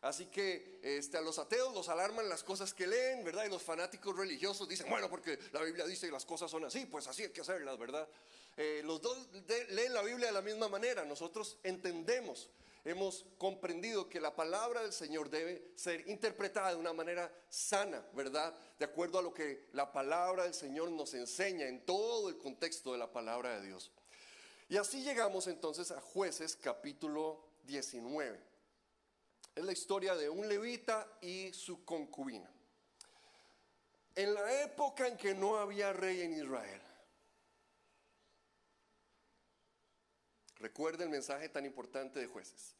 Así 0.00 0.26
que 0.26 0.78
este, 0.82 1.16
a 1.16 1.20
los 1.20 1.38
ateos 1.38 1.74
los 1.74 1.88
alarman 1.88 2.28
las 2.28 2.44
cosas 2.44 2.72
que 2.72 2.86
leen, 2.86 3.24
¿verdad? 3.24 3.46
Y 3.46 3.48
los 3.48 3.62
fanáticos 3.62 4.16
religiosos 4.16 4.68
dicen, 4.68 4.88
bueno, 4.88 5.10
porque 5.10 5.38
la 5.52 5.62
Biblia 5.62 5.84
dice 5.86 6.06
que 6.06 6.12
las 6.12 6.24
cosas 6.24 6.50
son 6.50 6.64
así, 6.64 6.86
pues 6.86 7.08
así 7.08 7.24
hay 7.24 7.30
que 7.30 7.40
hacerlas, 7.40 7.76
¿verdad? 7.78 8.08
Eh, 8.56 8.82
los 8.84 9.02
dos 9.02 9.28
leen 9.70 9.92
la 9.92 10.02
Biblia 10.02 10.28
de 10.28 10.32
la 10.32 10.42
misma 10.42 10.68
manera. 10.68 11.04
Nosotros 11.04 11.58
entendemos, 11.64 12.48
hemos 12.84 13.26
comprendido 13.38 14.08
que 14.08 14.20
la 14.20 14.34
palabra 14.34 14.82
del 14.82 14.92
Señor 14.92 15.30
debe 15.30 15.72
ser 15.74 16.08
interpretada 16.08 16.70
de 16.70 16.76
una 16.76 16.92
manera 16.92 17.32
sana, 17.48 18.04
¿verdad? 18.14 18.54
De 18.78 18.84
acuerdo 18.84 19.18
a 19.18 19.22
lo 19.22 19.32
que 19.32 19.68
la 19.72 19.92
palabra 19.92 20.44
del 20.44 20.54
Señor 20.54 20.90
nos 20.90 21.14
enseña 21.14 21.66
en 21.66 21.84
todo 21.84 22.28
el 22.28 22.38
contexto 22.38 22.92
de 22.92 22.98
la 22.98 23.10
palabra 23.10 23.58
de 23.58 23.66
Dios. 23.66 23.90
Y 24.68 24.76
así 24.76 25.02
llegamos 25.02 25.46
entonces 25.46 25.90
a 25.90 26.00
jueces 26.00 26.56
capítulo 26.56 27.42
19. 27.64 28.38
Es 29.54 29.64
la 29.64 29.72
historia 29.72 30.14
de 30.14 30.28
un 30.28 30.48
levita 30.48 31.06
y 31.20 31.52
su 31.52 31.84
concubina. 31.84 32.50
En 34.14 34.34
la 34.34 34.62
época 34.62 35.06
en 35.06 35.16
que 35.16 35.34
no 35.34 35.56
había 35.56 35.92
rey 35.92 36.22
en 36.22 36.34
Israel. 36.34 36.82
Recuerda 40.58 41.04
el 41.04 41.10
mensaje 41.10 41.48
tan 41.48 41.64
importante 41.64 42.18
de 42.18 42.26
jueces. 42.26 42.74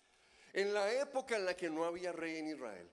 En 0.53 0.75
la 0.75 0.93
época 0.93 1.37
en 1.37 1.45
la 1.45 1.57
que 1.57 1.71
no 1.71 1.85
había 1.85 2.13
rey 2.13 2.37
en 2.37 2.49
Israel, 2.49 2.91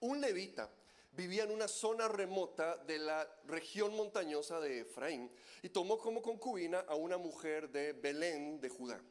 un 0.00 0.20
levita 0.20 0.70
vivía 1.12 1.44
en 1.44 1.50
una 1.50 1.68
zona 1.68 2.08
remota 2.08 2.76
de 2.76 2.98
la 2.98 3.28
región 3.44 3.94
montañosa 3.96 4.60
de 4.60 4.80
Efraín 4.80 5.30
y 5.62 5.68
tomó 5.68 5.98
como 5.98 6.22
concubina 6.22 6.80
a 6.80 6.94
una 6.94 7.18
mujer 7.18 7.70
de 7.70 7.92
Belén 7.92 8.60
de 8.60 8.68
Judá. 8.68 9.02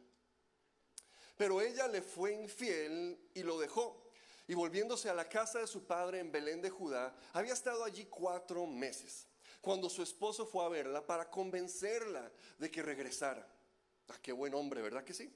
Pero 1.38 1.62
ella 1.62 1.88
le 1.88 2.02
fue 2.02 2.34
infiel 2.34 3.30
y 3.34 3.44
lo 3.44 3.60
dejó. 3.60 4.10
Y 4.48 4.54
volviéndose 4.54 5.10
a 5.10 5.14
la 5.14 5.28
casa 5.28 5.60
de 5.60 5.68
su 5.68 5.86
padre 5.86 6.20
en 6.20 6.32
Belén 6.32 6.62
de 6.62 6.70
Judá, 6.70 7.14
había 7.34 7.54
estado 7.54 7.84
allí 7.84 8.06
cuatro 8.06 8.66
meses, 8.66 9.28
cuando 9.60 9.90
su 9.90 10.02
esposo 10.02 10.46
fue 10.46 10.64
a 10.66 10.70
verla 10.70 11.06
para 11.06 11.30
convencerla 11.30 12.32
de 12.58 12.72
que 12.72 12.82
regresara. 12.82 13.46
Ah, 14.10 14.18
qué 14.22 14.32
buen 14.32 14.54
hombre, 14.54 14.82
¿verdad 14.82 15.04
que 15.04 15.14
sí? 15.14 15.32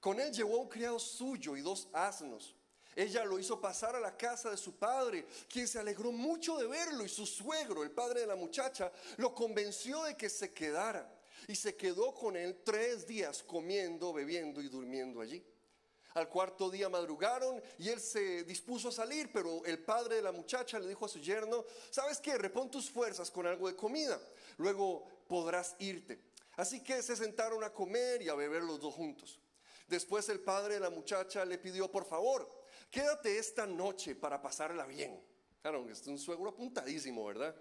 Con 0.00 0.20
él 0.20 0.32
llevó 0.32 0.58
un 0.58 0.68
criado 0.68 0.98
suyo 0.98 1.56
y 1.56 1.60
dos 1.60 1.88
asnos. 1.92 2.54
Ella 2.94 3.24
lo 3.24 3.38
hizo 3.38 3.60
pasar 3.60 3.94
a 3.94 4.00
la 4.00 4.16
casa 4.16 4.50
de 4.50 4.56
su 4.56 4.76
padre, 4.76 5.26
quien 5.48 5.68
se 5.68 5.78
alegró 5.78 6.10
mucho 6.10 6.56
de 6.56 6.66
verlo, 6.66 7.04
y 7.04 7.08
su 7.08 7.26
suegro, 7.26 7.84
el 7.84 7.92
padre 7.92 8.20
de 8.20 8.26
la 8.26 8.34
muchacha, 8.34 8.90
lo 9.18 9.34
convenció 9.34 10.02
de 10.02 10.16
que 10.16 10.28
se 10.28 10.52
quedara 10.52 11.08
y 11.46 11.54
se 11.54 11.76
quedó 11.76 12.12
con 12.12 12.36
él 12.36 12.60
tres 12.64 13.06
días 13.06 13.42
comiendo, 13.42 14.12
bebiendo 14.12 14.60
y 14.60 14.68
durmiendo 14.68 15.20
allí. 15.20 15.44
Al 16.14 16.28
cuarto 16.28 16.68
día 16.70 16.88
madrugaron 16.88 17.62
y 17.78 17.88
él 17.88 18.00
se 18.00 18.42
dispuso 18.42 18.88
a 18.88 18.92
salir, 18.92 19.30
pero 19.32 19.64
el 19.64 19.78
padre 19.78 20.16
de 20.16 20.22
la 20.22 20.32
muchacha 20.32 20.78
le 20.80 20.88
dijo 20.88 21.04
a 21.04 21.08
su 21.08 21.20
yerno, 21.20 21.64
¿sabes 21.90 22.18
qué? 22.18 22.36
Repon 22.36 22.70
tus 22.70 22.90
fuerzas 22.90 23.30
con 23.30 23.46
algo 23.46 23.68
de 23.68 23.76
comida, 23.76 24.20
luego 24.56 25.06
podrás 25.28 25.76
irte. 25.78 26.18
Así 26.58 26.82
que 26.82 27.00
se 27.04 27.14
sentaron 27.14 27.62
a 27.62 27.72
comer 27.72 28.20
y 28.20 28.28
a 28.28 28.34
beber 28.34 28.64
los 28.64 28.80
dos 28.80 28.92
juntos. 28.92 29.38
Después 29.86 30.28
el 30.28 30.40
padre 30.40 30.74
de 30.74 30.80
la 30.80 30.90
muchacha 30.90 31.44
le 31.44 31.56
pidió, 31.56 31.88
por 31.88 32.04
favor, 32.04 32.50
quédate 32.90 33.38
esta 33.38 33.64
noche 33.64 34.16
para 34.16 34.42
pasarla 34.42 34.84
bien. 34.84 35.24
Claro, 35.62 35.88
es 35.88 36.04
un 36.08 36.18
suegro 36.18 36.50
apuntadísimo, 36.50 37.24
¿verdad? 37.24 37.54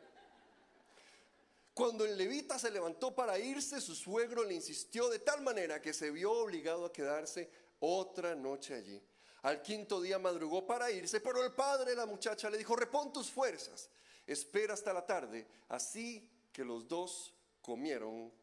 Cuando 1.76 2.06
el 2.06 2.18
levita 2.18 2.58
se 2.58 2.72
levantó 2.72 3.14
para 3.14 3.38
irse, 3.38 3.80
su 3.82 3.94
suegro 3.94 4.44
le 4.44 4.56
insistió 4.56 5.10
de 5.10 5.20
tal 5.20 5.44
manera 5.44 5.80
que 5.80 5.94
se 5.94 6.10
vio 6.10 6.32
obligado 6.32 6.88
a 6.88 6.92
quedarse 6.92 7.52
otra 7.80 8.34
noche 8.34 8.74
allí. 8.74 9.00
Al 9.44 9.62
quinto 9.62 10.02
día 10.02 10.18
madrugó 10.18 10.66
para 10.66 10.90
irse, 10.90 11.20
pero 11.20 11.44
el 11.44 11.54
padre 11.54 11.92
de 11.92 11.98
la 11.98 12.08
muchacha 12.08 12.50
le 12.50 12.58
dijo, 12.58 12.76
repon 12.76 13.14
tus 13.14 13.30
fuerzas, 13.30 13.92
espera 14.26 14.74
hasta 14.74 14.92
la 14.92 15.06
tarde. 15.06 15.46
Así 15.70 16.28
que 16.52 16.66
los 16.66 16.88
dos 16.88 17.36
comieron 17.62 18.34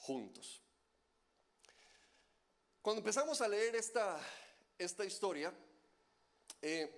juntos. 0.00 0.62
Cuando 2.82 3.00
empezamos 3.00 3.40
a 3.40 3.48
leer 3.48 3.76
esta, 3.76 4.20
esta 4.78 5.04
historia, 5.04 5.52
eh, 6.62 6.96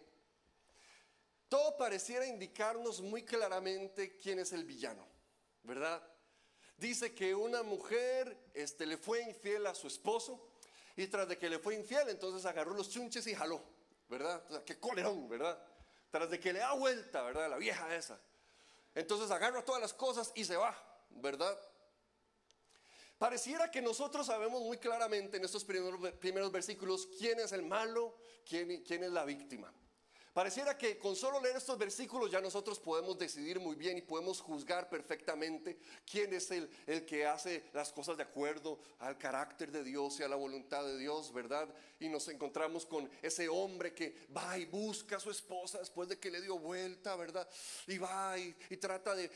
todo 1.49 1.77
pareciera 1.77 2.27
indicarnos 2.27 3.01
muy 3.01 3.25
claramente 3.25 4.17
quién 4.17 4.39
es 4.39 4.53
el 4.53 4.65
villano. 4.65 5.13
¿verdad? 5.63 6.03
Dice 6.77 7.15
que 7.15 7.35
una 7.35 7.63
mujer 7.63 8.51
este, 8.55 8.87
le 8.87 8.97
fue 8.97 9.23
infiel 9.23 9.67
a 9.67 9.75
su 9.75 9.87
esposo 9.87 10.49
y 10.97 11.07
tras 11.07 11.29
de 11.29 11.39
que 11.39 11.49
le 11.49 11.59
fue 11.59 11.75
infiel, 11.75 12.09
entonces 12.09 12.45
agarró 12.45 12.75
los 12.75 12.91
chunches 12.91 13.27
y 13.27 13.35
jaló, 13.35 13.63
¿verdad? 14.09 14.43
O 14.49 14.53
sea, 14.53 14.65
qué 14.65 14.79
colerón, 14.79 15.29
¿verdad? 15.29 15.59
Tras 16.11 16.29
de 16.31 16.41
que 16.41 16.53
le 16.53 16.59
da 16.59 16.73
vuelta, 16.73 17.23
¿verdad? 17.23 17.49
La 17.49 17.57
vieja 17.57 17.95
esa. 17.95 18.21
Entonces 18.95 19.31
agarra 19.31 19.65
todas 19.65 19.81
las 19.81 19.95
cosas 19.95 20.33
y 20.35 20.45
se 20.45 20.57
va, 20.57 20.77
¿verdad? 21.11 21.59
Pareciera 23.23 23.71
que 23.71 23.81
nosotros 23.81 24.27
sabemos 24.27 24.63
muy 24.63 24.79
claramente 24.79 25.37
en 25.37 25.45
estos 25.45 25.65
primeros, 25.65 26.11
primeros 26.15 26.51
versículos 26.51 27.09
quién 27.21 27.39
es 27.39 27.53
el 27.53 27.63
malo, 27.63 28.17
quién, 28.45 28.83
quién 28.83 29.05
es 29.05 29.13
la 29.13 29.25
víctima. 29.25 29.73
Pareciera 30.33 30.79
que 30.79 30.99
con 30.99 31.15
solo 31.15 31.39
leer 31.43 31.57
estos 31.57 31.77
versículos 31.77 32.31
ya 32.31 32.41
nosotros 32.41 32.81
podemos 32.81 33.19
decidir 33.19 33.61
muy 33.61 33.77
bien 33.77 33.99
y 33.99 34.03
podemos 34.03 34.41
juzgar 34.41 34.89
perfectamente 34.89 35.79
quién 36.11 36.33
es 36.33 36.51
el, 36.51 36.71
el 36.87 37.05
que 37.05 37.27
hace 37.27 37.65
las 37.75 37.93
cosas 37.93 38.17
de 38.17 38.23
acuerdo 38.23 38.79
al 39.01 39.19
carácter 39.19 39.71
de 39.71 39.85
Dios 39.85 40.19
y 40.19 40.23
a 40.23 40.29
la 40.29 40.37
voluntad 40.37 40.87
de 40.87 40.97
Dios, 40.97 41.35
¿verdad? 41.35 41.69
Y 42.01 42.09
nos 42.09 42.29
encontramos 42.29 42.87
con 42.87 43.11
ese 43.21 43.47
hombre 43.51 43.93
que 43.93 44.27
va 44.35 44.57
y 44.57 44.65
busca 44.65 45.17
a 45.17 45.21
su 45.21 45.31
esposa 45.31 45.81
después 45.81 46.09
de 46.09 46.19
que 46.19 46.31
le 46.31 46.41
dio 46.41 46.59
vuelta, 46.59 47.15
¿verdad? 47.15 47.47
Y 47.87 47.99
va 47.99 48.39
y, 48.39 48.55
trata 48.79 49.15
de, 49.15 49.29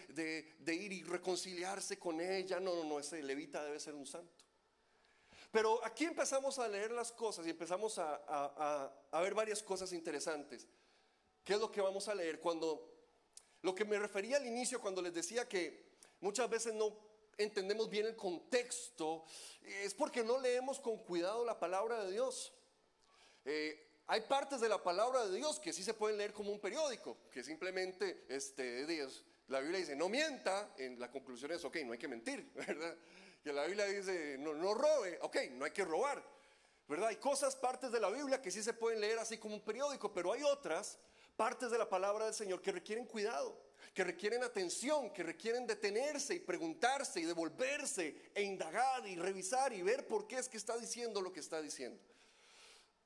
de, 0.58 0.74
ir 0.74 0.92
y 0.92 1.02
reconciliarse 1.02 1.98
con 1.98 2.22
ella. 2.22 2.58
No, 2.58 2.74
no, 2.74 2.84
no, 2.84 2.98
ese 2.98 3.22
levita 3.22 3.62
debe 3.62 3.78
ser 3.78 3.94
un 3.94 4.06
santo. 4.06 4.46
Pero 5.52 5.84
aquí 5.84 6.06
empezamos 6.06 6.58
a 6.58 6.68
leer 6.68 6.90
las 6.90 7.12
cosas 7.12 7.46
y 7.46 7.50
empezamos 7.50 7.98
a, 7.98 8.22
a, 8.26 8.92
a 9.10 9.20
ver 9.20 9.34
varias 9.34 9.62
cosas 9.62 9.92
interesantes. 9.92 10.66
¿Qué 11.46 11.52
es 11.52 11.60
lo 11.60 11.70
que 11.70 11.80
vamos 11.80 12.08
a 12.08 12.14
leer? 12.16 12.40
Cuando 12.40 12.92
lo 13.62 13.72
que 13.72 13.84
me 13.84 13.96
refería 14.00 14.36
al 14.36 14.46
inicio 14.48 14.80
cuando 14.80 15.00
les 15.00 15.14
decía 15.14 15.48
que 15.48 15.86
muchas 16.20 16.50
veces 16.50 16.74
no 16.74 16.98
entendemos 17.38 17.88
bien 17.88 18.04
el 18.04 18.16
contexto, 18.16 19.24
es 19.62 19.94
porque 19.94 20.24
no 20.24 20.40
leemos 20.40 20.80
con 20.80 20.98
cuidado 21.04 21.44
la 21.44 21.60
palabra 21.60 22.02
de 22.04 22.10
Dios. 22.10 22.52
Eh, 23.44 23.80
hay 24.08 24.22
partes 24.22 24.60
de 24.60 24.68
la 24.68 24.82
palabra 24.82 25.24
de 25.24 25.36
Dios 25.36 25.60
que 25.60 25.72
sí 25.72 25.84
se 25.84 25.94
pueden 25.94 26.18
leer 26.18 26.32
como 26.32 26.50
un 26.50 26.58
periódico, 26.58 27.16
que 27.30 27.44
simplemente 27.44 28.24
este, 28.28 28.84
Dios, 28.84 29.22
la 29.46 29.60
Biblia 29.60 29.78
dice 29.78 29.94
no 29.94 30.08
mienta, 30.08 30.74
en 30.78 30.98
la 30.98 31.12
conclusión 31.12 31.52
es, 31.52 31.64
ok, 31.64 31.76
no 31.84 31.92
hay 31.92 31.98
que 31.98 32.08
mentir, 32.08 32.50
¿verdad? 32.54 32.96
Que 33.44 33.52
la 33.52 33.66
Biblia 33.66 33.84
dice 33.84 34.36
no, 34.40 34.52
no 34.52 34.74
robe, 34.74 35.20
ok, 35.22 35.36
no 35.52 35.64
hay 35.64 35.70
que 35.70 35.84
robar, 35.84 36.20
¿verdad? 36.88 37.06
Hay 37.06 37.16
cosas, 37.16 37.54
partes 37.54 37.92
de 37.92 38.00
la 38.00 38.10
Biblia 38.10 38.42
que 38.42 38.50
sí 38.50 38.64
se 38.64 38.72
pueden 38.72 39.00
leer 39.00 39.20
así 39.20 39.38
como 39.38 39.54
un 39.54 39.62
periódico, 39.62 40.12
pero 40.12 40.32
hay 40.32 40.42
otras 40.42 40.98
partes 41.36 41.70
de 41.70 41.78
la 41.78 41.88
palabra 41.88 42.24
del 42.24 42.34
Señor 42.34 42.62
que 42.62 42.72
requieren 42.72 43.06
cuidado, 43.06 43.60
que 43.94 44.04
requieren 44.04 44.42
atención, 44.42 45.12
que 45.12 45.22
requieren 45.22 45.66
detenerse 45.66 46.34
y 46.34 46.40
preguntarse 46.40 47.20
y 47.20 47.24
devolverse 47.24 48.30
e 48.34 48.42
indagar 48.42 49.06
y 49.06 49.16
revisar 49.16 49.72
y 49.72 49.82
ver 49.82 50.06
por 50.06 50.26
qué 50.26 50.38
es 50.38 50.48
que 50.48 50.56
está 50.56 50.76
diciendo 50.76 51.20
lo 51.20 51.32
que 51.32 51.40
está 51.40 51.60
diciendo. 51.60 52.00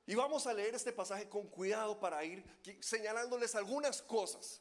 Y 0.06 0.14
vamos 0.14 0.46
a 0.46 0.54
leer 0.54 0.74
este 0.74 0.92
pasaje 0.92 1.28
con 1.28 1.46
cuidado 1.48 2.00
para 2.00 2.24
ir 2.24 2.44
señalándoles 2.80 3.54
algunas 3.54 4.02
cosas, 4.02 4.60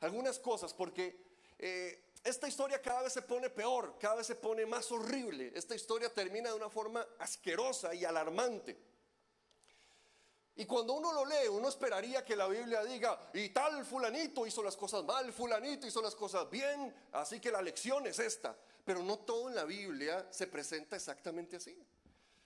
algunas 0.00 0.38
cosas, 0.38 0.72
porque 0.72 1.26
eh, 1.58 2.12
esta 2.24 2.48
historia 2.48 2.80
cada 2.80 3.02
vez 3.02 3.12
se 3.12 3.22
pone 3.22 3.50
peor, 3.50 3.98
cada 3.98 4.16
vez 4.16 4.26
se 4.26 4.34
pone 4.34 4.64
más 4.66 4.90
horrible. 4.90 5.52
Esta 5.54 5.74
historia 5.74 6.12
termina 6.12 6.50
de 6.50 6.56
una 6.56 6.70
forma 6.70 7.06
asquerosa 7.18 7.94
y 7.94 8.04
alarmante. 8.04 8.76
Y 10.56 10.64
cuando 10.64 10.94
uno 10.94 11.12
lo 11.12 11.26
lee, 11.26 11.48
uno 11.50 11.68
esperaría 11.68 12.24
que 12.24 12.34
la 12.34 12.48
Biblia 12.48 12.82
diga, 12.82 13.30
y 13.34 13.50
tal 13.50 13.84
fulanito 13.84 14.46
hizo 14.46 14.62
las 14.62 14.76
cosas 14.76 15.04
mal, 15.04 15.30
fulanito 15.30 15.86
hizo 15.86 16.00
las 16.00 16.14
cosas 16.14 16.48
bien, 16.50 16.94
así 17.12 17.40
que 17.40 17.50
la 17.50 17.60
lección 17.60 18.06
es 18.06 18.18
esta. 18.18 18.56
Pero 18.84 19.02
no 19.02 19.18
todo 19.18 19.48
en 19.50 19.54
la 19.54 19.64
Biblia 19.64 20.26
se 20.30 20.46
presenta 20.46 20.96
exactamente 20.96 21.56
así. 21.56 21.76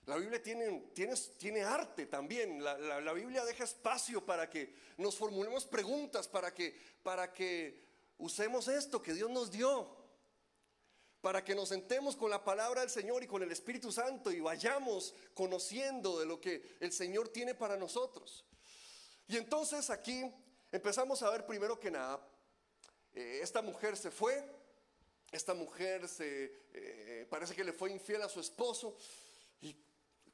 La 0.07 0.17
Biblia 0.17 0.41
tiene, 0.41 0.89
tiene, 0.93 1.15
tiene 1.37 1.63
arte 1.63 2.07
también. 2.07 2.61
La, 2.61 2.77
la, 2.99 3.13
Biblia 3.13 3.45
deja 3.45 3.63
espacio 3.63 4.25
para 4.25 4.49
que 4.49 4.73
nos 4.97 5.15
formulemos 5.15 5.65
preguntas, 5.65 6.27
para 6.27 6.53
que, 6.53 6.77
para 7.03 7.31
que 7.31 7.81
usemos 8.17 8.67
esto 8.67 9.01
que 9.01 9.13
Dios 9.13 9.29
nos 9.29 9.51
dio 9.51 10.00
para 11.21 11.43
que 11.43 11.53
nos 11.53 11.69
sentemos 11.69 12.15
con 12.15 12.31
la 12.31 12.43
palabra 12.43 12.81
del 12.81 12.89
Señor 12.89 13.23
y 13.23 13.27
con 13.27 13.43
el 13.43 13.51
Espíritu 13.51 13.91
Santo 13.91 14.31
y 14.31 14.39
vayamos 14.39 15.13
conociendo 15.35 16.19
de 16.19 16.25
lo 16.25 16.41
que 16.41 16.77
el 16.79 16.91
Señor 16.91 17.29
tiene 17.29 17.53
para 17.53 17.77
nosotros. 17.77 18.43
Y 19.27 19.37
entonces 19.37 19.89
aquí 19.91 20.29
empezamos 20.71 21.21
a 21.21 21.29
ver 21.29 21.45
primero 21.45 21.79
que 21.79 21.91
nada, 21.91 22.19
eh, 23.13 23.39
esta 23.43 23.61
mujer 23.61 23.95
se 23.95 24.09
fue, 24.09 24.43
esta 25.31 25.53
mujer 25.53 26.07
se 26.07 26.51
eh, 26.73 27.27
parece 27.29 27.55
que 27.55 27.63
le 27.63 27.71
fue 27.71 27.91
infiel 27.91 28.23
a 28.23 28.29
su 28.29 28.39
esposo 28.39 28.97
y 29.61 29.75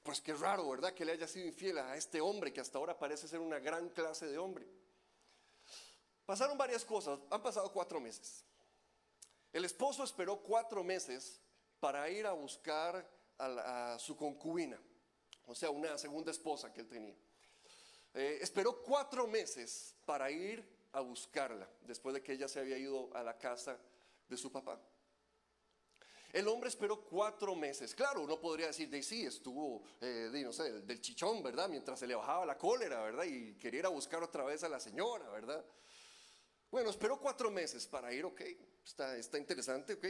pues 0.01 0.21
qué 0.21 0.33
raro, 0.33 0.69
¿verdad? 0.69 0.93
Que 0.93 1.03
le 1.03 1.11
haya 1.11 1.27
sido 1.27 1.47
infiel 1.47 1.79
a 1.79 1.97
este 1.97 2.21
hombre 2.21 2.53
que 2.53 2.61
hasta 2.61 2.77
ahora 2.77 2.97
parece 2.97 3.27
ser 3.27 3.39
una 3.39 3.59
gran 3.59 3.89
clase 3.89 4.25
de 4.25 4.37
hombre. 4.37 4.65
Pasaron 6.25 6.57
varias 6.57 6.85
cosas, 6.85 7.19
han 7.29 7.43
pasado 7.43 7.71
cuatro 7.73 7.99
meses. 7.99 8.46
El 9.53 9.65
esposo 9.65 10.03
esperó 10.03 10.41
cuatro 10.41 10.83
meses 10.83 11.41
para 11.79 12.09
ir 12.09 12.25
a 12.25 12.33
buscar 12.33 13.09
a, 13.37 13.97
su 13.99 14.15
concubina, 14.15 14.81
o 15.45 15.53
sea, 15.53 15.69
una 15.69 15.97
segunda 15.97 16.31
esposa 16.31 16.73
que 16.73 16.81
él 16.81 16.87
tenía. 16.87 17.15
Eh, 18.13 18.39
esperó 18.41 18.81
cuatro 18.81 19.27
meses 19.27 19.95
para 20.05 20.31
ir 20.31 20.67
a 20.93 21.01
buscarla, 21.01 21.69
después 21.81 22.15
de 22.15 22.23
que 22.23 22.33
ella 22.33 22.47
se 22.47 22.59
había 22.59 22.77
ido 22.77 23.15
a 23.15 23.21
la 23.21 23.37
casa 23.37 23.79
de 24.27 24.37
su 24.37 24.51
papá. 24.51 24.81
El 26.33 26.47
hombre 26.47 26.69
esperó 26.69 27.05
cuatro 27.05 27.55
meses. 27.55 27.95
Claro, 27.95 28.21
uno 28.21 28.39
podría 28.39 28.67
decir, 28.67 28.89
de 28.89 29.01
sí, 29.01 29.25
estuvo, 29.25 29.83
eh, 30.01 30.29
no 30.43 30.51
sé, 30.51 30.71
del, 30.71 30.85
del, 30.85 31.01
chichón, 31.01 31.41
¿verdad? 31.41 31.69
Mientras 31.69 31.99
se 31.99 32.07
le 32.07 32.15
bajaba 32.15 32.45
la 32.45 32.57
cólera, 32.57 33.01
¿verdad? 33.01 33.23
Y 33.23 33.55
quería 33.55 33.79
ir 33.79 33.85
a 33.85 33.89
buscar 33.89 34.21
otra 34.21 34.43
vez 34.43 34.63
a 34.63 34.69
la 34.69 34.79
señora, 34.79 35.29
¿verdad? 35.29 35.63
Bueno, 36.69 36.89
esperó 36.89 37.19
cuatro 37.19 37.49
meses 37.49 37.87
para 37.87 38.13
ir, 38.13 38.25
ok, 38.25 38.41
está, 38.87 39.37
interesante, 39.37 39.93
ok, 39.93 40.05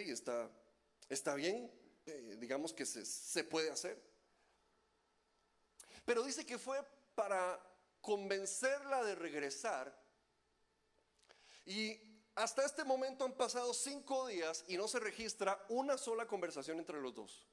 está, 1.09 1.35
bien, 1.35 1.71
eh, 2.05 2.35
digamos 2.39 2.73
que 2.73 2.85
se, 2.85 3.43
puede 3.43 3.71
hacer. 3.71 3.99
Pero 6.05 6.23
dice 6.23 6.45
que 6.45 6.59
fue 6.59 6.79
para 7.15 7.59
convencerla 8.01 9.03
de 9.03 9.15
regresar 9.15 9.93
y 11.65 11.99
hasta 12.35 12.63
este 12.63 12.83
momento 12.83 13.25
han 13.25 13.33
pasado 13.33 13.73
cinco 13.73 14.27
días 14.27 14.63
y 14.67 14.77
no 14.77 14.87
se 14.87 14.99
registra 14.99 15.59
una 15.69 15.97
sola 15.97 16.27
conversación 16.27 16.77
entre 16.77 17.01
los 17.01 17.13
dos. 17.13 17.47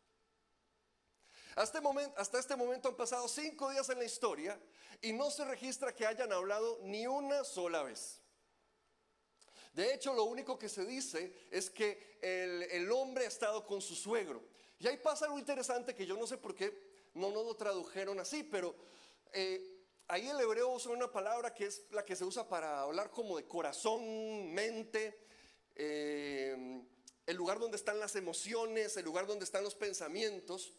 Hasta 1.57 2.39
este 2.39 2.57
momento 2.57 2.89
han 2.89 2.97
pasado 2.97 3.27
cinco 3.29 3.71
días 3.71 3.89
en 3.89 3.99
la 3.99 4.05
historia 4.05 4.61
y 5.01 5.13
no 5.13 5.31
se 5.31 5.45
registra 5.45 5.95
que 5.95 6.07
hayan 6.07 6.33
hablado 6.33 6.81
ni 6.83 7.07
una 7.07 7.45
sola 7.45 7.83
vez. 7.83 8.24
De 9.75 9.93
hecho, 9.93 10.15
lo 10.15 10.25
único 10.25 10.57
que 10.57 10.69
se 10.69 10.87
dice 10.87 11.35
es 11.51 11.69
que 11.69 12.19
el, 12.23 12.91
hombre 12.93 13.25
ha 13.25 13.29
estado 13.29 13.67
con 13.67 13.83
su 13.83 13.97
suegro. 13.97 14.41
Y 14.79 14.87
ahí 14.87 14.97
pasa 14.99 15.25
algo 15.25 15.39
interesante 15.39 15.95
que 15.95 16.07
yo 16.07 16.17
no 16.17 16.29
sé 16.29 16.39
por 16.39 16.55
qué 16.55 16.73
no 17.15 17.31
nos 17.31 17.45
lo 17.45 17.57
tradujeron 17.57 18.21
así, 18.21 18.45
pero 18.45 18.75
eh, 19.33 19.83
ahí 20.07 20.29
el 20.29 20.41
hebreo 20.41 20.69
usa 20.69 20.93
una 20.93 21.11
palabra 21.11 21.53
que 21.53 21.67
es 21.67 21.87
la 21.91 22.05
que 22.05 22.15
se 22.15 22.25
usa 22.25 22.49
para 22.49 22.83
hablar 22.83 23.11
como 23.11 23.37
de 23.37 23.49
corazón, 23.49 24.53
mente, 24.53 25.19
eh, 25.75 26.83
el 27.27 27.37
lugar 27.37 27.59
donde 27.59 27.77
están 27.77 27.99
las 27.99 28.15
emociones, 28.15 28.97
el 28.97 29.05
lugar 29.05 29.27
donde 29.27 29.45
están 29.45 29.65
los 29.65 29.75
pensamientos. 29.75 30.73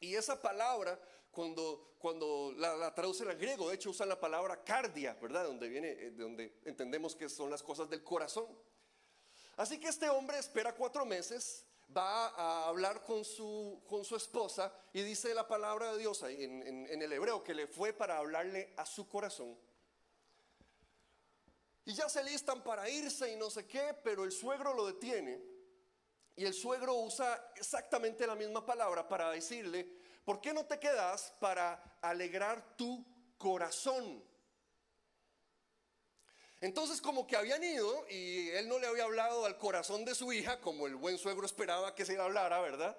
Y 0.00 0.16
esa 0.16 0.42
palabra 0.42 1.00
cuando, 1.38 1.94
cuando 2.00 2.52
la, 2.56 2.92
traducen 2.92 3.28
al 3.28 3.36
griego, 3.36 3.68
de 3.68 3.76
hecho 3.76 3.90
usan 3.90 4.08
la 4.08 4.18
palabra 4.18 4.64
cardia, 4.64 5.16
¿verdad? 5.22 5.44
Donde 5.44 5.68
viene, 5.68 5.90
eh, 5.92 6.10
de 6.10 6.20
donde 6.24 6.58
entendemos 6.64 7.14
que 7.14 7.28
son 7.28 7.48
las 7.48 7.62
cosas 7.62 7.88
del 7.88 8.02
corazón. 8.02 8.48
Así 9.56 9.78
que 9.78 9.86
este 9.86 10.10
hombre 10.10 10.36
espera 10.36 10.74
cuatro 10.74 11.06
meses, 11.06 11.64
va 11.96 12.30
a 12.30 12.66
hablar 12.66 13.04
con 13.04 13.24
su, 13.24 13.80
con 13.88 14.04
su 14.04 14.16
esposa 14.16 14.74
y 14.92 15.02
dice 15.02 15.32
la 15.32 15.46
palabra 15.46 15.92
de 15.92 15.98
Dios 15.98 16.24
en, 16.24 16.60
en 16.66 17.02
el 17.02 17.12
hebreo 17.12 17.44
que 17.44 17.54
le 17.54 17.68
fue 17.68 17.92
para 17.92 18.18
hablarle 18.18 18.74
a 18.76 18.84
su 18.84 19.06
corazón. 19.06 19.56
Y 21.84 21.94
ya 21.94 22.08
se 22.08 22.24
listan 22.24 22.64
para 22.64 22.90
irse 22.90 23.32
y 23.32 23.36
no 23.36 23.48
sé 23.48 23.64
qué, 23.64 23.94
pero 24.02 24.24
el 24.24 24.32
suegro 24.32 24.74
lo 24.74 24.86
detiene. 24.86 25.40
Y 26.34 26.44
el 26.44 26.54
suegro 26.54 26.96
usa 26.96 27.52
exactamente 27.54 28.26
la 28.26 28.34
misma 28.34 28.66
palabra 28.66 29.06
para 29.06 29.30
decirle, 29.30 29.97
¿por 30.28 30.42
qué 30.42 30.52
no 30.52 30.66
te 30.66 30.78
quedas 30.78 31.32
para 31.40 31.96
alegrar 32.02 32.76
tu 32.76 33.02
corazón? 33.38 34.22
Entonces 36.60 37.00
como 37.00 37.26
que 37.26 37.34
habían 37.34 37.64
ido 37.64 38.06
y 38.10 38.50
él 38.50 38.68
no 38.68 38.78
le 38.78 38.88
había 38.88 39.04
hablado 39.04 39.46
al 39.46 39.56
corazón 39.56 40.04
de 40.04 40.14
su 40.14 40.30
hija 40.30 40.60
como 40.60 40.86
el 40.86 40.96
buen 40.96 41.16
suegro 41.16 41.46
esperaba 41.46 41.94
que 41.94 42.04
se 42.04 42.12
le 42.12 42.20
hablara, 42.20 42.60
¿verdad? 42.60 42.94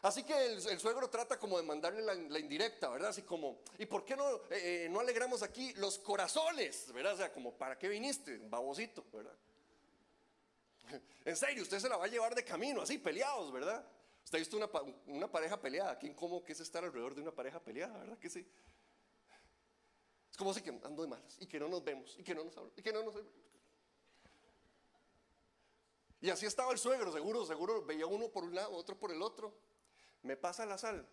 Así 0.00 0.22
que 0.22 0.46
el, 0.46 0.80
suegro 0.80 1.10
trata 1.10 1.38
como 1.38 1.58
de 1.58 1.64
mandarle 1.64 2.00
la, 2.00 2.38
indirecta, 2.38 2.88
¿verdad? 2.88 3.10
Así 3.10 3.20
como, 3.20 3.60
¿y 3.78 3.84
por 3.84 4.02
qué 4.02 4.16
no, 4.16 4.36
eh, 4.36 4.86
eh, 4.86 4.88
no 4.90 5.00
alegramos 5.00 5.42
aquí 5.42 5.74
los 5.74 5.98
corazones, 5.98 6.90
¿verdad? 6.94 7.12
O 7.12 7.16
sea, 7.18 7.30
como, 7.30 7.52
¿para 7.52 7.76
qué 7.76 7.90
viniste? 7.90 8.38
Babosito, 8.38 9.04
¿verdad? 9.12 9.36
En 11.26 11.36
serio, 11.36 11.62
usted 11.62 11.78
se 11.78 11.90
la 11.90 11.98
va 11.98 12.06
a 12.06 12.08
llevar 12.08 12.34
de 12.34 12.42
camino, 12.42 12.80
así, 12.80 12.96
peleados, 12.96 13.52
¿verdad? 13.52 13.84
¿Usted 14.24 14.36
ha 14.36 14.38
visto 14.38 14.56
una, 15.06 15.30
pareja 15.30 15.60
peleada? 15.60 15.98
¿Qué 15.98 16.06
incómodo 16.06 16.44
que 16.44 16.52
es 16.52 16.60
estar 16.60 16.84
alrededor 16.84 17.14
de 17.14 17.22
una 17.22 17.32
pareja 17.32 17.60
peleada, 17.60 17.98
verdad 17.98 18.18
que 18.18 18.30
sí? 18.30 18.46
Es 20.30 20.36
como 20.36 20.54
si 20.54 20.62
que 20.62 20.70
ando 20.70 21.02
de 21.02 21.08
malas 21.08 21.36
y 21.40 21.46
que 21.46 21.58
no 21.58 21.68
nos 21.68 21.82
vemos 21.82 22.16
y 22.18 22.22
que 22.22 22.34
no 22.34 22.44
nos 22.44 22.56
hablamos 22.56 22.78
y 22.78 22.82
que 22.82 22.92
no 22.92 23.02
nos... 23.02 23.14
Y 26.20 26.30
así 26.30 26.46
estaba 26.46 26.72
el 26.72 26.78
suegro, 26.78 27.10
seguro, 27.12 27.46
seguro 27.46 27.84
veía 27.84 28.06
uno 28.06 28.28
por 28.28 28.44
un 28.44 28.54
lado, 28.54 28.72
otro 28.72 28.98
por 28.98 29.10
el 29.10 29.22
otro. 29.22 29.54
Me 30.22 30.36
pasa 30.36 30.66
la 30.66 30.76
sal. 30.76 31.08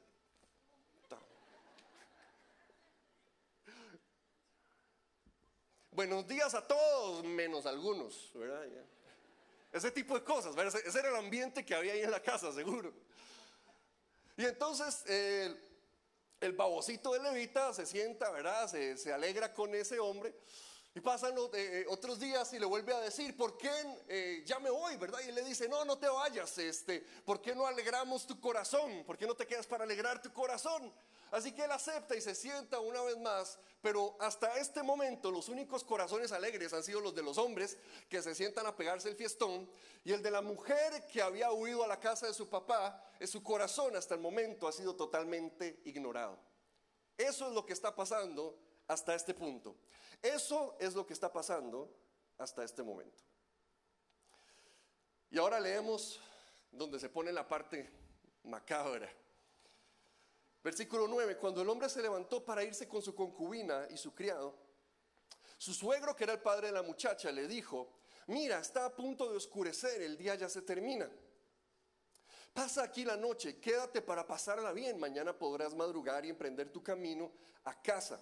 Buenos 5.97 6.27
días 6.27 6.53
a 6.53 6.67
todos, 6.67 7.23
menos 7.23 7.65
algunos, 7.65 8.31
¿verdad? 8.35 8.67
Ese 9.71 9.91
tipo 9.91 10.15
de 10.15 10.23
cosas. 10.23 10.55
Ese 10.57 10.99
era 10.99 11.09
el 11.09 11.15
ambiente 11.15 11.65
que 11.65 11.75
había 11.75 11.93
ahí 11.93 12.01
en 12.01 12.11
la 12.11 12.21
casa, 12.21 12.51
seguro. 12.51 12.93
Y 14.35 14.45
entonces 14.45 15.03
el 16.39 16.53
babocito 16.53 17.13
de 17.13 17.19
Levita 17.19 17.73
se 17.73 17.85
sienta, 17.85 18.29
¿verdad? 18.31 18.67
Se, 18.67 19.11
alegra 19.11 19.53
con 19.53 19.73
ese 19.73 19.99
hombre. 19.99 20.33
Y 20.97 20.99
pasan 20.99 21.35
eh, 21.53 21.85
otros 21.89 22.19
días 22.19 22.51
y 22.53 22.59
le 22.59 22.65
vuelve 22.65 22.91
a 22.91 22.99
decir, 22.99 23.37
¿por 23.37 23.55
qué 23.55 23.69
eh, 24.07 24.41
ya 24.43 24.57
me 24.57 24.71
voy, 24.71 24.97
verdad? 24.97 25.19
Y 25.23 25.29
él 25.29 25.35
le 25.35 25.43
dice, 25.43 25.69
no, 25.69 25.85
no 25.85 25.99
te 25.99 26.09
vayas, 26.09 26.57
este, 26.57 27.05
¿por 27.23 27.39
qué 27.39 27.53
no 27.53 27.67
alegramos 27.67 28.25
tu 28.25 28.41
corazón? 28.41 29.03
¿Por 29.05 29.15
qué 29.15 29.27
no 29.27 29.35
te 29.35 29.45
quedas 29.45 29.67
para 29.67 29.83
alegrar 29.83 30.19
tu 30.23 30.33
corazón? 30.33 30.91
Así 31.29 31.51
que 31.51 31.65
él 31.65 31.71
acepta 31.71 32.15
y 32.15 32.21
se 32.21 32.33
sienta 32.33 32.79
una 32.79 33.03
vez 33.03 33.15
más, 33.19 33.59
pero 33.79 34.17
hasta 34.19 34.57
este 34.57 34.81
momento 34.81 35.29
los 35.29 35.49
únicos 35.49 35.83
corazones 35.83 36.31
alegres 36.31 36.73
han 36.73 36.81
sido 36.81 36.99
los 36.99 37.13
de 37.13 37.21
los 37.21 37.37
hombres 37.37 37.77
que 38.09 38.23
se 38.23 38.33
sientan 38.33 38.65
a 38.65 38.75
pegarse 38.75 39.07
el 39.07 39.15
fiestón 39.15 39.69
y 40.03 40.13
el 40.13 40.23
de 40.23 40.31
la 40.31 40.41
mujer 40.41 41.05
que 41.05 41.21
había 41.21 41.51
huido 41.51 41.83
a 41.83 41.87
la 41.87 41.99
casa 41.99 42.25
de 42.25 42.33
su 42.33 42.49
papá, 42.49 43.07
su 43.27 43.43
corazón 43.43 43.95
hasta 43.95 44.15
el 44.15 44.19
momento 44.19 44.67
ha 44.67 44.71
sido 44.71 44.95
totalmente 44.95 45.79
ignorado. 45.85 46.39
Eso 47.15 47.49
es 47.49 47.53
lo 47.53 47.67
que 47.67 47.73
está 47.73 47.95
pasando 47.95 48.57
hasta 48.87 49.13
este 49.13 49.35
punto. 49.35 49.75
Eso 50.21 50.75
es 50.79 50.93
lo 50.93 51.05
que 51.05 51.13
está 51.13 51.31
pasando 51.31 51.89
hasta 52.37 52.63
este 52.63 52.83
momento. 52.83 53.23
Y 55.29 55.37
ahora 55.37 55.59
leemos 55.59 56.19
donde 56.71 56.99
se 56.99 57.09
pone 57.09 57.31
la 57.31 57.47
parte 57.47 57.89
macabra. 58.43 59.11
Versículo 60.63 61.07
9, 61.07 61.37
cuando 61.37 61.61
el 61.61 61.69
hombre 61.69 61.89
se 61.89 62.01
levantó 62.01 62.43
para 62.43 62.63
irse 62.63 62.87
con 62.87 63.01
su 63.01 63.15
concubina 63.15 63.87
y 63.89 63.97
su 63.97 64.13
criado, 64.13 64.55
su 65.57 65.73
suegro, 65.73 66.15
que 66.15 66.23
era 66.23 66.33
el 66.33 66.41
padre 66.41 66.67
de 66.67 66.73
la 66.73 66.83
muchacha, 66.83 67.31
le 67.31 67.47
dijo, 67.47 67.89
mira, 68.27 68.59
está 68.59 68.85
a 68.85 68.95
punto 68.95 69.29
de 69.29 69.37
oscurecer, 69.37 70.01
el 70.01 70.17
día 70.17 70.35
ya 70.35 70.49
se 70.49 70.61
termina. 70.61 71.09
Pasa 72.53 72.83
aquí 72.83 73.05
la 73.05 73.15
noche, 73.15 73.59
quédate 73.59 74.01
para 74.01 74.25
pasarla 74.25 74.71
bien, 74.71 74.99
mañana 74.99 75.37
podrás 75.37 75.75
madrugar 75.75 76.25
y 76.25 76.29
emprender 76.29 76.71
tu 76.71 76.81
camino 76.81 77.31
a 77.63 77.81
casa. 77.81 78.19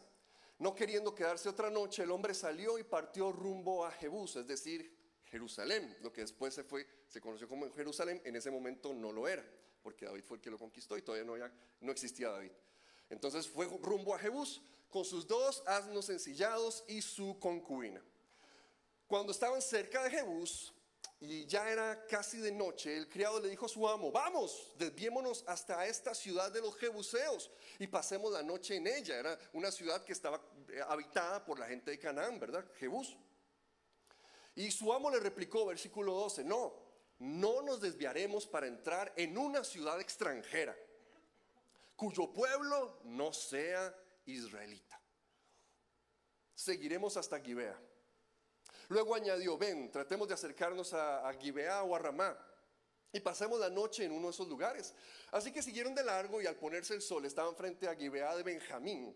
No 0.57 0.73
queriendo 0.73 1.13
quedarse 1.13 1.49
otra 1.49 1.69
noche, 1.69 2.03
el 2.03 2.11
hombre 2.11 2.33
salió 2.33 2.79
y 2.79 2.83
partió 2.83 3.31
rumbo 3.31 3.85
a 3.85 3.91
Jebús, 3.91 4.35
es 4.37 4.47
decir, 4.47 4.95
Jerusalén. 5.25 5.97
Lo 6.01 6.13
que 6.13 6.21
después 6.21 6.53
se, 6.53 6.63
fue, 6.63 6.87
se 7.07 7.19
conoció 7.19 7.47
como 7.47 7.69
Jerusalén, 7.73 8.21
en 8.23 8.35
ese 8.35 8.51
momento 8.51 8.93
no 8.93 9.11
lo 9.11 9.27
era, 9.27 9.45
porque 9.83 10.05
David 10.05 10.23
fue 10.23 10.37
el 10.37 10.41
que 10.41 10.49
lo 10.49 10.57
conquistó 10.57 10.97
y 10.97 11.01
todavía 11.01 11.25
no, 11.25 11.35
no 11.81 11.91
existía 11.91 12.29
David. 12.29 12.51
Entonces 13.09 13.47
fue 13.47 13.67
rumbo 13.81 14.15
a 14.15 14.19
Jebús 14.19 14.61
con 14.89 15.03
sus 15.03 15.27
dos 15.27 15.61
asnos 15.67 16.09
ensillados 16.09 16.85
y 16.87 17.01
su 17.01 17.37
concubina. 17.39 18.01
Cuando 19.07 19.31
estaban 19.31 19.61
cerca 19.61 20.03
de 20.03 20.09
Jebús 20.09 20.73
y 21.19 21.45
ya 21.45 21.69
era 21.69 22.05
casi 22.07 22.39
de 22.39 22.51
noche, 22.51 22.95
el 22.95 23.07
criado 23.07 23.39
le 23.39 23.49
dijo 23.49 23.65
a 23.65 23.69
su 23.69 23.87
amo, 23.87 24.11
vamos, 24.11 24.73
desviémonos 24.77 25.43
hasta 25.47 25.85
esta 25.87 26.13
ciudad 26.13 26.51
de 26.51 26.61
los 26.61 26.75
jebuseos 26.75 27.49
y 27.79 27.87
pasemos 27.87 28.33
la 28.33 28.43
noche 28.43 28.75
en 28.75 28.87
ella. 28.87 29.19
Era 29.19 29.39
una 29.53 29.71
ciudad 29.71 30.03
que 30.03 30.11
estaba 30.13 30.41
eh, 30.69 30.81
habitada 30.87 31.43
por 31.43 31.57
la 31.57 31.67
gente 31.67 31.91
de 31.91 31.99
Canaán, 31.99 32.39
¿verdad? 32.39 32.65
Jebús. 32.79 33.15
Y 34.55 34.71
su 34.71 34.91
amo 34.91 35.09
le 35.09 35.19
replicó, 35.19 35.65
versículo 35.65 36.13
12, 36.13 36.43
no, 36.43 36.73
no 37.19 37.61
nos 37.61 37.79
desviaremos 37.79 38.45
para 38.45 38.67
entrar 38.67 39.13
en 39.15 39.37
una 39.37 39.63
ciudad 39.63 39.99
extranjera 40.01 40.75
cuyo 41.95 42.31
pueblo 42.33 42.99
no 43.05 43.31
sea 43.31 43.95
israelita. 44.25 44.99
Seguiremos 46.53 47.17
hasta 47.17 47.39
Gibea. 47.39 47.79
Luego 48.89 49.15
añadió, 49.15 49.57
ven, 49.57 49.91
tratemos 49.91 50.27
de 50.27 50.33
acercarnos 50.33 50.93
a, 50.93 51.31
Gibea 51.39 51.83
o 51.83 51.95
a 51.95 51.99
Ramá 51.99 52.37
y 53.11 53.19
pasemos 53.19 53.59
la 53.59 53.69
noche 53.69 54.05
en 54.05 54.11
uno 54.11 54.27
de 54.27 54.33
esos 54.33 54.47
lugares. 54.47 54.93
Así 55.31 55.51
que 55.51 55.61
siguieron 55.61 55.95
de 55.95 56.03
largo 56.03 56.41
y 56.41 56.45
al 56.45 56.55
ponerse 56.55 56.93
el 56.93 57.01
sol 57.01 57.25
estaban 57.25 57.55
frente 57.55 57.87
a 57.87 57.95
Gibea 57.95 58.35
de 58.35 58.43
Benjamín. 58.43 59.15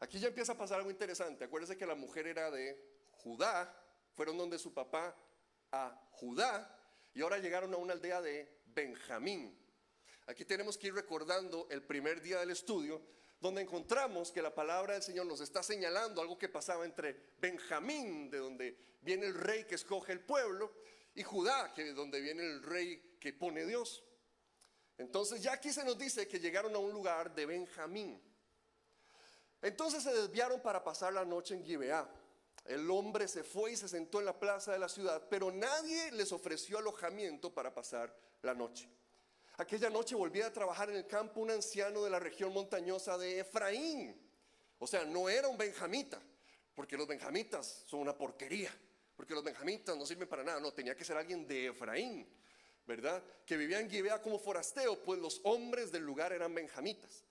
Aquí 0.00 0.18
ya 0.18 0.28
empieza 0.28 0.52
a 0.52 0.58
pasar 0.58 0.78
algo 0.78 0.90
interesante. 0.90 1.44
Acuérdense 1.44 1.76
que 1.76 1.86
la 1.86 1.94
mujer 1.94 2.26
era 2.26 2.50
de 2.50 2.78
Judá, 3.12 3.74
fueron 4.14 4.36
donde 4.36 4.58
su 4.58 4.72
papá 4.72 5.16
a 5.72 6.08
Judá 6.12 6.78
y 7.14 7.22
ahora 7.22 7.38
llegaron 7.38 7.72
a 7.74 7.76
una 7.76 7.94
aldea 7.94 8.20
de 8.20 8.62
Benjamín. 8.66 9.58
Aquí 10.26 10.44
tenemos 10.44 10.78
que 10.78 10.88
ir 10.88 10.94
recordando 10.94 11.66
el 11.70 11.82
primer 11.82 12.20
día 12.20 12.40
del 12.40 12.50
estudio, 12.50 13.02
donde 13.40 13.62
encontramos 13.62 14.32
que 14.32 14.42
la 14.42 14.54
palabra 14.54 14.94
del 14.94 15.02
Señor 15.02 15.26
nos 15.26 15.40
está 15.40 15.62
señalando 15.62 16.20
algo 16.20 16.38
que 16.38 16.48
pasaba 16.48 16.84
entre 16.84 17.34
Benjamín, 17.38 18.30
de 18.30 18.38
donde 18.38 18.78
viene 19.02 19.26
el 19.26 19.34
rey 19.34 19.64
que 19.64 19.74
escoge 19.74 20.12
el 20.12 20.20
pueblo, 20.20 20.72
y 21.14 21.22
Judá, 21.22 21.72
que 21.74 21.90
es 21.90 21.94
donde 21.94 22.20
viene 22.20 22.42
el 22.42 22.62
rey 22.62 23.16
que 23.20 23.32
pone 23.32 23.64
Dios. 23.66 24.02
Entonces 24.98 25.42
ya 25.42 25.52
aquí 25.52 25.72
se 25.72 25.84
nos 25.84 25.98
dice 25.98 26.26
que 26.28 26.40
llegaron 26.40 26.74
a 26.74 26.78
un 26.78 26.92
lugar 26.92 27.34
de 27.34 27.46
Benjamín. 27.46 28.20
Entonces 29.62 30.02
se 30.02 30.12
desviaron 30.12 30.60
para 30.60 30.84
pasar 30.84 31.12
la 31.12 31.24
noche 31.24 31.54
en 31.54 31.64
Gibeá. 31.64 32.08
El 32.64 32.90
hombre 32.90 33.28
se 33.28 33.44
fue 33.44 33.72
y 33.72 33.76
se 33.76 33.88
sentó 33.88 34.20
en 34.20 34.26
la 34.26 34.38
plaza 34.38 34.72
de 34.72 34.78
la 34.78 34.88
ciudad, 34.88 35.26
pero 35.28 35.50
nadie 35.50 36.10
les 36.12 36.32
ofreció 36.32 36.78
alojamiento 36.78 37.52
para 37.52 37.74
pasar 37.74 38.14
la 38.42 38.54
noche. 38.54 38.88
Aquella 39.56 39.88
noche 39.88 40.16
volvía 40.16 40.46
a 40.46 40.52
trabajar 40.52 40.90
en 40.90 40.96
el 40.96 41.06
campo 41.06 41.40
un 41.40 41.50
anciano 41.50 42.02
de 42.02 42.10
la 42.10 42.18
región 42.18 42.52
montañosa 42.52 43.16
de 43.16 43.40
Efraín. 43.40 44.20
O 44.78 44.86
sea, 44.86 45.04
no 45.04 45.28
era 45.28 45.46
un 45.48 45.56
benjamita, 45.56 46.20
porque 46.74 46.96
los 46.96 47.06
benjamitas 47.06 47.84
son 47.86 48.00
una 48.00 48.16
porquería, 48.16 48.74
porque 49.16 49.32
los 49.32 49.44
benjamitas 49.44 49.96
no 49.96 50.04
sirven 50.04 50.28
para 50.28 50.42
nada. 50.42 50.58
No, 50.58 50.72
tenía 50.72 50.96
que 50.96 51.04
ser 51.04 51.16
alguien 51.16 51.46
de 51.46 51.68
Efraín, 51.68 52.28
¿verdad? 52.84 53.22
Que 53.46 53.56
vivía 53.56 53.78
en 53.78 53.88
Gibea 53.88 54.20
como 54.20 54.40
forasteo, 54.40 55.02
pues 55.04 55.20
los 55.20 55.40
hombres 55.44 55.92
del 55.92 56.02
lugar 56.02 56.32
eran 56.32 56.52
benjamitas. 56.52 57.22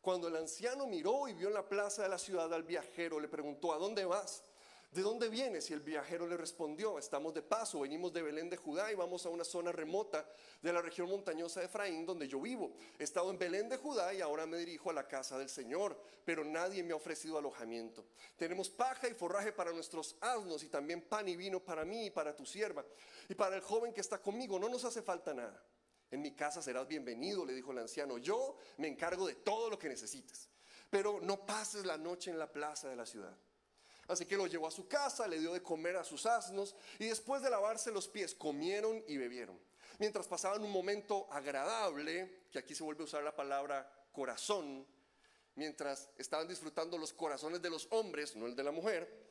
Cuando 0.00 0.28
el 0.28 0.36
anciano 0.36 0.86
miró 0.86 1.26
y 1.26 1.32
vio 1.32 1.48
en 1.48 1.54
la 1.54 1.68
plaza 1.68 2.04
de 2.04 2.08
la 2.08 2.18
ciudad 2.18 2.52
al 2.54 2.62
viajero, 2.62 3.18
le 3.18 3.28
preguntó, 3.28 3.72
¿a 3.72 3.78
dónde 3.78 4.04
vas? 4.04 4.44
¿De 4.92 5.00
dónde 5.00 5.30
vienes? 5.30 5.70
Y 5.70 5.72
el 5.72 5.80
viajero 5.80 6.26
le 6.26 6.36
respondió, 6.36 6.98
estamos 6.98 7.32
de 7.32 7.40
paso, 7.40 7.80
venimos 7.80 8.12
de 8.12 8.20
Belén 8.20 8.50
de 8.50 8.58
Judá 8.58 8.92
y 8.92 8.94
vamos 8.94 9.24
a 9.24 9.30
una 9.30 9.42
zona 9.42 9.72
remota 9.72 10.28
de 10.60 10.70
la 10.70 10.82
región 10.82 11.08
montañosa 11.08 11.60
de 11.60 11.66
Efraín 11.66 12.04
donde 12.04 12.28
yo 12.28 12.38
vivo. 12.38 12.74
He 12.98 13.04
estado 13.04 13.30
en 13.30 13.38
Belén 13.38 13.70
de 13.70 13.78
Judá 13.78 14.12
y 14.12 14.20
ahora 14.20 14.44
me 14.44 14.58
dirijo 14.58 14.90
a 14.90 14.92
la 14.92 15.08
casa 15.08 15.38
del 15.38 15.48
Señor, 15.48 15.98
pero 16.26 16.44
nadie 16.44 16.82
me 16.82 16.92
ha 16.92 16.96
ofrecido 16.96 17.38
alojamiento. 17.38 18.04
Tenemos 18.36 18.68
paja 18.68 19.08
y 19.08 19.14
forraje 19.14 19.50
para 19.50 19.72
nuestros 19.72 20.14
asnos 20.20 20.62
y 20.62 20.68
también 20.68 21.00
pan 21.00 21.26
y 21.26 21.36
vino 21.36 21.58
para 21.58 21.86
mí 21.86 22.08
y 22.08 22.10
para 22.10 22.36
tu 22.36 22.44
sierva 22.44 22.84
y 23.30 23.34
para 23.34 23.56
el 23.56 23.62
joven 23.62 23.94
que 23.94 24.02
está 24.02 24.18
conmigo. 24.18 24.58
No 24.58 24.68
nos 24.68 24.84
hace 24.84 25.00
falta 25.00 25.32
nada. 25.32 25.64
En 26.10 26.20
mi 26.20 26.32
casa 26.32 26.60
serás 26.60 26.86
bienvenido, 26.86 27.46
le 27.46 27.54
dijo 27.54 27.72
el 27.72 27.78
anciano. 27.78 28.18
Yo 28.18 28.58
me 28.76 28.88
encargo 28.88 29.26
de 29.26 29.36
todo 29.36 29.70
lo 29.70 29.78
que 29.78 29.88
necesites, 29.88 30.50
pero 30.90 31.18
no 31.22 31.46
pases 31.46 31.86
la 31.86 31.96
noche 31.96 32.30
en 32.30 32.38
la 32.38 32.52
plaza 32.52 32.90
de 32.90 32.96
la 32.96 33.06
ciudad. 33.06 33.34
Así 34.08 34.26
que 34.26 34.36
lo 34.36 34.46
llevó 34.46 34.66
a 34.66 34.70
su 34.70 34.88
casa, 34.88 35.26
le 35.28 35.38
dio 35.38 35.52
de 35.52 35.62
comer 35.62 35.96
a 35.96 36.04
sus 36.04 36.26
asnos 36.26 36.74
y 36.98 37.06
después 37.06 37.42
de 37.42 37.50
lavarse 37.50 37.90
los 37.90 38.08
pies 38.08 38.34
comieron 38.34 39.02
y 39.06 39.16
bebieron. 39.16 39.58
Mientras 39.98 40.26
pasaban 40.26 40.62
un 40.62 40.70
momento 40.70 41.28
agradable, 41.30 42.42
que 42.50 42.58
aquí 42.58 42.74
se 42.74 42.82
vuelve 42.82 43.02
a 43.02 43.04
usar 43.04 43.22
la 43.22 43.36
palabra 43.36 43.90
corazón, 44.10 44.86
mientras 45.54 46.08
estaban 46.18 46.48
disfrutando 46.48 46.98
los 46.98 47.12
corazones 47.12 47.62
de 47.62 47.70
los 47.70 47.86
hombres, 47.90 48.34
no 48.34 48.46
el 48.46 48.56
de 48.56 48.64
la 48.64 48.72
mujer, 48.72 49.22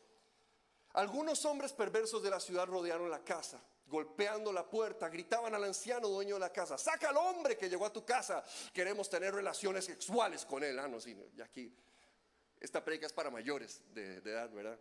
algunos 0.93 1.43
hombres 1.45 1.73
perversos 1.73 2.21
de 2.23 2.29
la 2.29 2.39
ciudad 2.39 2.65
rodearon 2.65 3.09
la 3.09 3.23
casa, 3.23 3.61
golpeando 3.87 4.51
la 4.53 4.69
puerta, 4.69 5.09
gritaban 5.09 5.53
al 5.53 5.63
anciano 5.63 6.07
dueño 6.07 6.35
de 6.35 6.41
la 6.41 6.51
casa, 6.51 6.77
saca 6.77 7.09
al 7.09 7.17
hombre 7.17 7.57
que 7.57 7.69
llegó 7.69 7.85
a 7.85 7.93
tu 7.93 8.05
casa, 8.05 8.43
queremos 8.73 9.09
tener 9.09 9.33
relaciones 9.33 9.85
sexuales 9.85 10.45
con 10.45 10.63
él. 10.63 10.79
Ah, 10.79 10.87
no, 10.87 10.99
sí, 10.99 11.17
y 11.35 11.41
aquí 11.41 11.73
esta 12.61 12.85
predica 12.85 13.07
es 13.07 13.13
para 13.13 13.31
mayores 13.31 13.81
de, 13.93 14.17
edad, 14.17 14.49
¿verdad? 14.51 14.79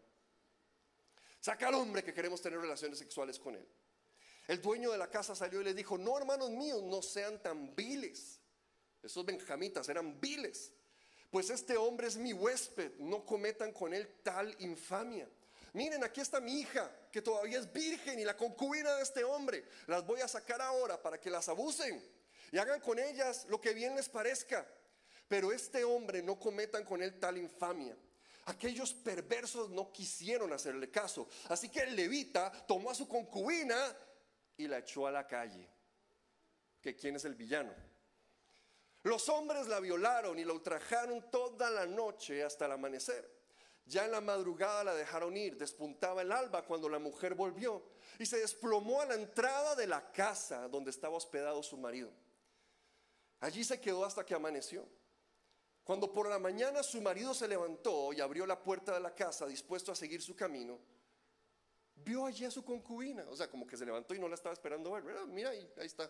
Saca 1.40 1.68
al 1.68 1.74
hombre 1.74 2.04
que 2.04 2.12
queremos 2.12 2.42
tener 2.42 2.60
relaciones 2.60 2.98
sexuales 2.98 3.38
con 3.38 3.56
él. 3.56 3.66
El 4.46 4.60
dueño 4.60 4.92
de 4.92 4.98
la 4.98 5.08
casa 5.08 5.34
salió 5.34 5.62
y 5.62 5.64
le 5.64 5.72
dijo, 5.72 5.96
no 5.96 6.18
hermanos 6.18 6.50
míos, 6.50 6.82
no 6.82 7.00
sean 7.00 7.42
tan 7.42 7.74
viles. 7.74 8.38
Esos 9.02 9.24
benjamitas 9.24 9.88
eran 9.88 10.20
viles. 10.20 10.72
Pues 11.30 11.48
este 11.48 11.78
hombre 11.78 12.08
es 12.08 12.16
mi 12.16 12.34
huésped, 12.34 12.98
no 12.98 13.24
cometan 13.24 13.72
con 13.72 13.94
él 13.94 14.20
tal 14.22 14.54
infamia. 14.58 15.28
Miren, 15.72 16.04
aquí 16.04 16.20
está 16.20 16.40
mi 16.40 16.60
hija, 16.60 16.90
que 17.10 17.22
todavía 17.22 17.60
es 17.60 17.72
virgen 17.72 18.18
y 18.18 18.24
la 18.24 18.36
concubina 18.36 18.94
de 18.96 19.02
este 19.02 19.24
hombre. 19.24 19.64
Las 19.86 20.04
voy 20.04 20.20
a 20.20 20.28
sacar 20.28 20.60
ahora 20.60 21.00
para 21.00 21.18
que 21.18 21.30
las 21.30 21.48
abusen 21.48 22.04
y 22.52 22.58
hagan 22.58 22.80
con 22.80 22.98
ellas 22.98 23.46
lo 23.48 23.58
que 23.58 23.72
bien 23.72 23.94
les 23.94 24.08
parezca. 24.08 24.66
Pero 25.30 25.52
este 25.52 25.84
hombre 25.84 26.24
no 26.24 26.40
cometan 26.40 26.84
con 26.84 27.00
él 27.04 27.20
tal 27.20 27.38
infamia. 27.38 27.96
Aquellos 28.46 28.92
perversos 28.92 29.70
no 29.70 29.92
quisieron 29.92 30.52
hacerle 30.52 30.90
caso. 30.90 31.28
Así 31.48 31.68
que 31.68 31.78
el 31.78 31.94
levita 31.94 32.50
tomó 32.66 32.90
a 32.90 32.96
su 32.96 33.06
concubina 33.06 33.96
y 34.56 34.66
la 34.66 34.78
echó 34.78 35.06
a 35.06 35.12
la 35.12 35.28
calle. 35.28 35.68
¿Que 36.80 36.96
quién 36.96 37.14
es 37.14 37.24
el 37.26 37.36
villano? 37.36 37.72
Los 39.04 39.28
hombres 39.28 39.68
la 39.68 39.78
violaron 39.78 40.36
y 40.36 40.44
la 40.44 40.52
ultrajaron 40.52 41.30
toda 41.30 41.70
la 41.70 41.86
noche 41.86 42.42
hasta 42.42 42.66
el 42.66 42.72
amanecer. 42.72 43.30
Ya 43.86 44.06
en 44.06 44.10
la 44.10 44.20
madrugada 44.20 44.82
la 44.82 44.94
dejaron 44.96 45.36
ir, 45.36 45.56
despuntaba 45.56 46.22
el 46.22 46.32
alba 46.32 46.64
cuando 46.64 46.88
la 46.88 46.98
mujer 46.98 47.36
volvió 47.36 47.84
y 48.18 48.26
se 48.26 48.40
desplomó 48.40 49.00
a 49.00 49.06
la 49.06 49.14
entrada 49.14 49.76
de 49.76 49.86
la 49.86 50.10
casa 50.10 50.66
donde 50.66 50.90
estaba 50.90 51.16
hospedado 51.16 51.62
su 51.62 51.76
marido. 51.76 52.10
Allí 53.38 53.62
se 53.62 53.80
quedó 53.80 54.04
hasta 54.04 54.26
que 54.26 54.34
amaneció. 54.34 54.88
Cuando 55.90 56.12
por 56.12 56.28
la 56.28 56.38
mañana 56.38 56.84
su 56.84 57.02
marido 57.02 57.34
se 57.34 57.48
levantó 57.48 58.12
y 58.12 58.20
abrió 58.20 58.46
la 58.46 58.62
puerta 58.62 58.94
de 58.94 59.00
la 59.00 59.12
casa 59.12 59.44
dispuesto 59.48 59.90
a 59.90 59.96
seguir 59.96 60.22
su 60.22 60.36
camino, 60.36 60.78
vio 61.96 62.26
allí 62.26 62.44
a 62.44 62.50
su 62.52 62.64
concubina, 62.64 63.24
o 63.28 63.34
sea, 63.34 63.50
como 63.50 63.66
que 63.66 63.76
se 63.76 63.84
levantó 63.84 64.14
y 64.14 64.20
no 64.20 64.28
la 64.28 64.36
estaba 64.36 64.52
esperando 64.52 64.92
ver, 64.92 65.02
Mira, 65.26 65.50
ahí, 65.50 65.68
ahí 65.78 65.86
está. 65.86 66.08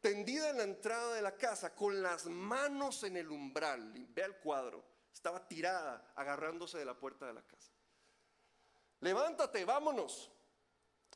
Tendida 0.00 0.50
en 0.50 0.56
la 0.56 0.64
entrada 0.64 1.14
de 1.14 1.22
la 1.22 1.36
casa, 1.36 1.76
con 1.76 2.02
las 2.02 2.26
manos 2.26 3.04
en 3.04 3.18
el 3.18 3.30
umbral, 3.30 3.92
ve 4.08 4.22
el 4.22 4.34
cuadro, 4.38 4.84
estaba 5.12 5.46
tirada, 5.46 6.12
agarrándose 6.16 6.76
de 6.76 6.86
la 6.86 6.98
puerta 6.98 7.24
de 7.24 7.34
la 7.34 7.42
casa. 7.42 7.70
Levántate, 8.98 9.64
vámonos, 9.64 10.28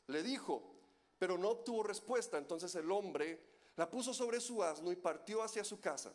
le 0.06 0.22
dijo, 0.22 0.76
pero 1.18 1.36
no 1.36 1.48
obtuvo 1.48 1.82
respuesta. 1.82 2.38
Entonces 2.38 2.72
el 2.76 2.88
hombre 2.92 3.44
la 3.74 3.90
puso 3.90 4.14
sobre 4.14 4.38
su 4.38 4.62
asno 4.62 4.92
y 4.92 4.94
partió 4.94 5.42
hacia 5.42 5.64
su 5.64 5.80
casa. 5.80 6.14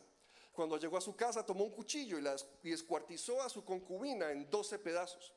Cuando 0.58 0.76
llegó 0.76 0.96
a 0.96 1.00
su 1.00 1.14
casa 1.14 1.46
tomó 1.46 1.62
un 1.62 1.70
cuchillo 1.70 2.18
y, 2.18 2.20
la, 2.20 2.34
escuartizó 2.64 3.40
a 3.40 3.48
su 3.48 3.64
concubina 3.64 4.32
en 4.32 4.50
doce 4.50 4.76
pedazos. 4.80 5.32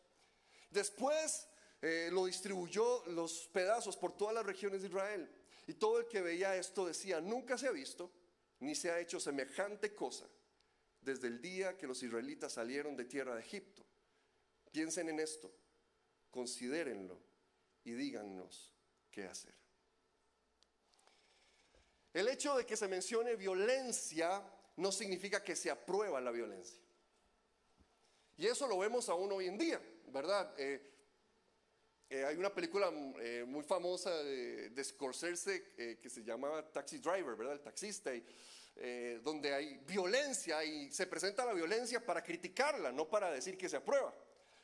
Después 0.71 1.47
eh, 1.79 2.09
lo 2.11 2.25
distribuyó 2.25 3.05
los 3.05 3.47
pedazos 3.53 3.95
por 3.95 4.17
todas 4.17 4.33
las 4.33 4.43
regiones 4.43 4.81
de 4.81 4.87
Israel. 4.87 5.31
Y 5.67 5.75
todo 5.75 5.99
el 5.99 6.07
que 6.07 6.21
veía 6.21 6.55
esto 6.55 6.87
decía, 6.87 7.21
nunca 7.21 7.55
se 7.55 7.67
ha 7.67 7.71
visto 7.71 8.11
ni 8.61 8.73
se 8.73 8.89
ha 8.89 8.99
hecho 8.99 9.19
semejante 9.19 9.93
cosa 9.93 10.27
desde 11.01 11.27
el 11.27 11.39
día 11.39 11.77
que 11.77 11.85
los 11.85 12.01
israelitas 12.01 12.53
salieron 12.53 12.97
de 12.97 13.05
tierra 13.05 13.35
de 13.35 13.41
Egipto. 13.41 13.85
Piensen 14.71 15.07
en 15.07 15.19
esto, 15.19 15.53
considérenlo 16.31 17.21
y 17.83 17.91
díganos 17.91 18.73
qué 19.11 19.25
hacer. 19.25 19.53
El 22.11 22.27
hecho 22.27 22.57
de 22.57 22.65
que 22.65 22.75
se 22.75 22.87
mencione 22.87 23.35
violencia 23.35 24.43
no 24.81 24.91
significa 24.91 25.43
que 25.43 25.55
se 25.55 25.69
aprueba 25.69 26.19
la 26.19 26.31
violencia. 26.31 26.81
Y 28.37 28.47
eso 28.47 28.67
lo 28.67 28.79
vemos 28.79 29.07
aún 29.09 29.31
hoy 29.31 29.45
en 29.45 29.57
día, 29.57 29.79
¿verdad? 30.07 30.53
Eh, 30.57 30.81
eh, 32.09 32.25
hay 32.25 32.35
una 32.35 32.53
película 32.53 32.91
eh, 33.19 33.45
muy 33.47 33.63
famosa 33.63 34.11
de, 34.23 34.71
de 34.71 34.83
Scorsese 34.83 35.99
que 36.01 36.09
se 36.09 36.23
llama 36.23 36.67
Taxi 36.71 36.97
Driver, 36.97 37.35
¿verdad? 37.35 37.53
El 37.53 37.61
taxista, 37.61 38.11
donde 39.21 39.53
hay 39.53 39.77
violencia 39.85 40.63
y 40.63 40.91
se 40.91 41.05
presenta 41.05 41.45
la 41.45 41.53
violencia 41.53 42.03
para 42.03 42.23
criticarla, 42.23 42.91
no 42.91 43.07
para 43.07 43.29
decir 43.29 43.57
que 43.57 43.69
se 43.69 43.77
aprueba, 43.77 44.15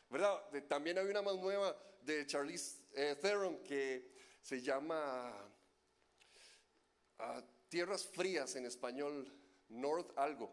¿verdad? 0.10 0.41
también 0.68 0.98
hay 0.98 1.06
una 1.06 1.22
más 1.22 1.35
nueva 1.35 1.77
de 2.02 2.26
Charlize 2.26 2.80
Theron 3.22 3.61
que 3.64 4.11
se 4.41 4.61
llama 4.61 5.31
ah, 7.19 7.44
Tierras 7.69 8.06
Frías 8.06 8.56
en 8.56 8.65
español, 8.65 9.37
North 9.69 10.18
algo. 10.18 10.52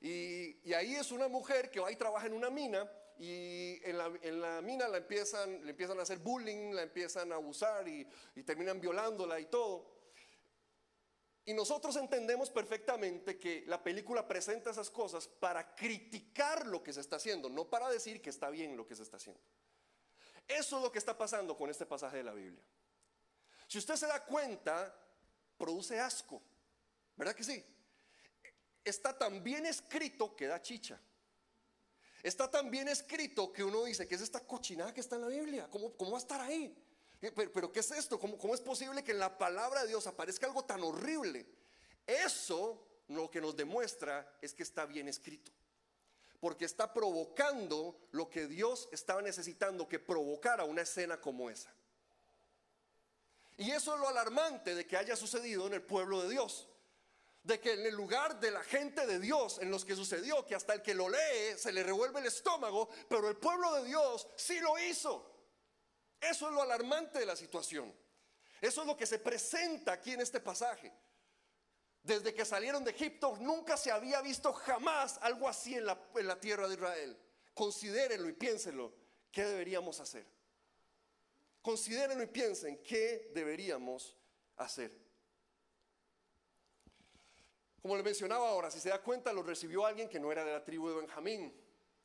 Y, 0.00 0.68
y 0.68 0.74
ahí 0.74 0.94
es 0.94 1.10
una 1.12 1.28
mujer 1.28 1.70
que 1.70 1.80
va 1.80 1.90
y 1.90 1.96
trabaja 1.96 2.26
en 2.26 2.34
una 2.34 2.50
mina 2.50 2.88
y 3.18 3.80
en 3.84 4.40
la, 4.40 4.60
mina 4.60 4.88
la 4.88 4.98
empiezan, 4.98 5.64
le 5.64 5.70
empiezan 5.70 5.98
a 5.98 6.02
hacer 6.02 6.18
bullying, 6.18 6.72
la 6.72 6.82
empiezan 6.82 7.30
a 7.32 7.36
abusar 7.36 7.86
y, 7.86 8.04
terminan 8.44 8.80
violándola 8.80 9.38
y 9.38 9.46
todo. 9.46 9.92
Y 11.46 11.52
nosotros 11.52 11.94
entendemos 11.96 12.50
perfectamente 12.50 13.38
que 13.38 13.64
la 13.66 13.82
película 13.82 14.26
presenta 14.26 14.70
esas 14.70 14.90
cosas 14.90 15.28
para 15.28 15.74
criticar 15.74 16.66
lo 16.66 16.82
que 16.82 16.92
se 16.92 17.00
está 17.00 17.16
haciendo, 17.16 17.48
no 17.48 17.68
para 17.68 17.88
decir 17.88 18.20
que 18.20 18.30
está 18.30 18.50
bien 18.50 18.76
lo 18.76 18.86
que 18.86 18.96
se 18.96 19.02
está 19.02 19.18
haciendo. 19.18 19.40
Eso 20.48 20.78
es 20.78 20.82
lo 20.82 20.90
que 20.90 20.98
está 20.98 21.16
pasando 21.16 21.56
con 21.56 21.70
este 21.70 21.86
pasaje 21.86 22.18
de 22.18 22.24
la 22.24 22.32
Biblia. 22.32 22.64
Si 23.68 23.78
usted 23.78 23.94
se 23.94 24.06
da 24.06 24.24
cuenta, 24.24 24.94
produce 25.56 26.00
asco, 26.00 26.42
¿verdad 27.16 27.34
que 27.34 27.44
sí? 27.44 27.64
Está 28.84 29.16
tan 29.16 29.42
bien 29.42 29.64
escrito 29.64 30.36
que 30.36 30.46
da 30.46 30.60
chicha. 30.60 31.00
Está 32.22 32.50
tan 32.50 32.70
bien 32.70 32.88
escrito 32.88 33.52
que 33.52 33.64
uno 33.64 33.84
dice, 33.84 34.06
¿qué 34.06 34.14
es 34.14 34.20
esta 34.20 34.40
cochinada 34.40 34.92
que 34.92 35.00
está 35.00 35.16
en 35.16 35.22
la 35.22 35.28
Biblia? 35.28 35.68
¿Cómo, 35.70 35.94
cómo 35.96 36.12
va 36.12 36.18
a 36.18 36.20
estar 36.20 36.40
ahí? 36.40 36.74
Eh, 37.20 37.32
pero, 37.32 37.72
¿qué 37.72 37.80
es 37.80 37.90
esto? 37.90 38.18
¿Cómo, 38.18 38.38
¿Cómo 38.38 38.54
es 38.54 38.60
posible 38.60 39.02
que 39.02 39.12
en 39.12 39.18
la 39.18 39.36
palabra 39.36 39.82
de 39.82 39.88
Dios 39.88 40.06
aparezca 40.06 40.46
algo 40.46 40.64
tan 40.64 40.82
horrible? 40.82 41.46
Eso 42.06 42.86
lo 43.08 43.30
que 43.30 43.40
nos 43.40 43.56
demuestra 43.56 44.38
es 44.42 44.54
que 44.54 44.62
está 44.62 44.86
bien 44.86 45.08
escrito. 45.08 45.52
Porque 46.40 46.66
está 46.66 46.92
provocando 46.92 47.98
lo 48.10 48.28
que 48.28 48.46
Dios 48.46 48.88
estaba 48.92 49.22
necesitando 49.22 49.88
que 49.88 49.98
provocara 49.98 50.64
una 50.64 50.82
escena 50.82 51.20
como 51.20 51.48
esa. 51.48 51.72
Y 53.56 53.70
eso 53.70 53.94
es 53.94 54.00
lo 54.00 54.08
alarmante 54.08 54.74
de 54.74 54.86
que 54.86 54.96
haya 54.96 55.16
sucedido 55.16 55.66
en 55.66 55.74
el 55.74 55.82
pueblo 55.82 56.22
de 56.22 56.30
Dios 56.30 56.68
de 57.44 57.60
que 57.60 57.74
en 57.74 57.84
el 57.84 57.94
lugar 57.94 58.40
de 58.40 58.50
la 58.50 58.64
gente 58.64 59.06
de 59.06 59.18
Dios, 59.18 59.58
en 59.60 59.70
los 59.70 59.84
que 59.84 59.94
sucedió, 59.94 60.44
que 60.46 60.54
hasta 60.54 60.72
el 60.72 60.82
que 60.82 60.94
lo 60.94 61.10
lee 61.10 61.56
se 61.58 61.72
le 61.72 61.82
revuelve 61.82 62.20
el 62.20 62.26
estómago, 62.26 62.88
pero 63.08 63.28
el 63.28 63.36
pueblo 63.36 63.74
de 63.74 63.84
Dios 63.84 64.26
sí 64.34 64.58
lo 64.60 64.78
hizo. 64.78 65.30
Eso 66.18 66.48
es 66.48 66.54
lo 66.54 66.62
alarmante 66.62 67.18
de 67.18 67.26
la 67.26 67.36
situación. 67.36 67.94
Eso 68.62 68.80
es 68.80 68.86
lo 68.86 68.96
que 68.96 69.04
se 69.04 69.18
presenta 69.18 69.92
aquí 69.92 70.12
en 70.12 70.22
este 70.22 70.40
pasaje. 70.40 70.90
Desde 72.02 72.32
que 72.32 72.46
salieron 72.46 72.82
de 72.82 72.92
Egipto 72.92 73.36
nunca 73.38 73.76
se 73.76 73.90
había 73.90 74.22
visto 74.22 74.50
jamás 74.54 75.18
algo 75.20 75.46
así 75.46 75.74
en 75.74 75.84
la, 75.84 76.40
tierra 76.40 76.66
de 76.66 76.74
Israel. 76.74 77.18
Considérenlo 77.52 78.26
y 78.28 78.32
piénsenlo. 78.32 78.94
¿Qué 79.30 79.44
deberíamos 79.44 80.00
hacer? 80.00 80.26
Considérenlo 81.60 82.24
y 82.24 82.28
piensen 82.28 82.82
qué 82.82 83.30
deberíamos 83.34 84.16
hacer. 84.56 85.03
Como 87.84 87.98
le 87.98 88.02
mencionaba 88.02 88.48
ahora, 88.48 88.70
si 88.70 88.80
se 88.80 88.88
da 88.88 89.02
cuenta, 89.02 89.30
lo 89.30 89.42
recibió 89.42 89.84
alguien 89.84 90.08
que 90.08 90.18
no 90.18 90.32
era 90.32 90.42
de 90.42 90.52
la 90.52 90.64
tribu 90.64 90.88
de 90.88 91.02
Benjamín, 91.02 91.52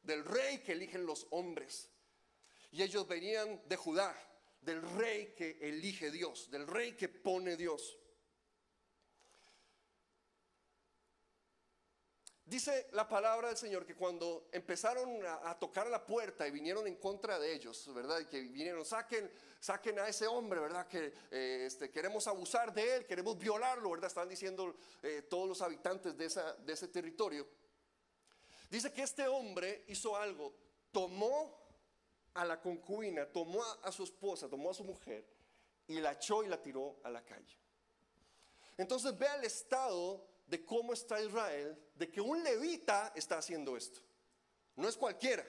del 0.03 0.25
rey 0.25 0.57
que 0.57 0.73
eligen 0.73 1.05
los 1.05 1.25
hombres. 1.29 1.89
Y 2.69 2.83
ellos 2.83 3.07
venían 3.07 3.61
de 3.65 3.77
Judá, 3.77 4.13
del 4.59 4.81
rey 4.81 5.33
que 5.37 5.57
elige 5.61 6.11
Dios, 6.11 6.51
del 6.51 6.67
rey 6.67 6.97
que 6.97 7.07
pone 7.07 7.55
Dios. 7.55 7.97
Dice 12.49 12.87
la 12.93 13.07
palabra 13.07 13.49
del 13.49 13.57
Señor 13.57 13.85
que 13.85 13.95
cuando 13.95 14.49
empezaron 14.51 15.21
a, 15.23 15.55
tocar 15.59 15.85
la 15.85 16.03
puerta 16.03 16.47
y 16.47 16.51
vinieron 16.51 16.87
en 16.87 16.95
contra 16.95 17.37
de 17.37 17.53
ellos, 17.53 17.93
¿verdad? 17.93 18.19
Y 18.21 18.25
que 18.25 18.41
vinieron, 18.41 18.83
saquen, 18.83 19.31
saquen 19.59 19.99
a 19.99 20.07
ese 20.07 20.25
hombre, 20.25 20.59
¿verdad? 20.59 20.87
Que 20.87 21.13
eh, 21.29 21.65
este, 21.67 21.91
queremos 21.91 22.25
abusar 22.25 22.73
de 22.73 22.95
él, 22.95 23.05
queremos 23.05 23.37
violarlo, 23.37 23.91
¿verdad? 23.91 24.07
Están 24.07 24.27
diciendo 24.27 24.75
eh, 25.03 25.21
todos 25.29 25.47
los 25.47 25.61
habitantes 25.61 26.17
de, 26.17 26.27
de 26.65 26.73
ese 26.73 26.87
territorio. 26.87 27.47
Dice 28.67 28.91
que 28.91 29.03
este 29.03 29.27
hombre 29.27 29.83
hizo 29.87 30.17
algo, 30.17 30.55
tomó 30.91 31.55
a 32.33 32.45
la 32.45 32.59
concubina, 32.59 33.27
tomó 33.27 33.63
a 33.83 33.91
su 33.91 34.03
esposa, 34.03 34.49
tomó 34.49 34.71
a 34.71 34.73
su 34.73 34.83
mujer 34.83 35.23
y 35.85 35.99
la 35.99 36.13
echó 36.13 36.43
y 36.43 36.47
la 36.47 36.59
tiró 36.59 36.99
a 37.03 37.11
la 37.11 37.23
calle. 37.23 37.59
Entonces 38.75 39.15
vea 39.19 39.35
el 39.35 39.43
estado 39.43 40.25
de 40.49 40.65
cómo 40.65 40.93
está 40.93 41.21
Israel, 41.21 41.77
de 41.95 42.09
que 42.09 42.19
un 42.19 42.43
levita 42.43 43.13
está 43.15 43.37
haciendo 43.37 43.77
esto. 43.77 43.99
No 44.75 44.89
es 44.89 44.97
cualquiera, 44.97 45.45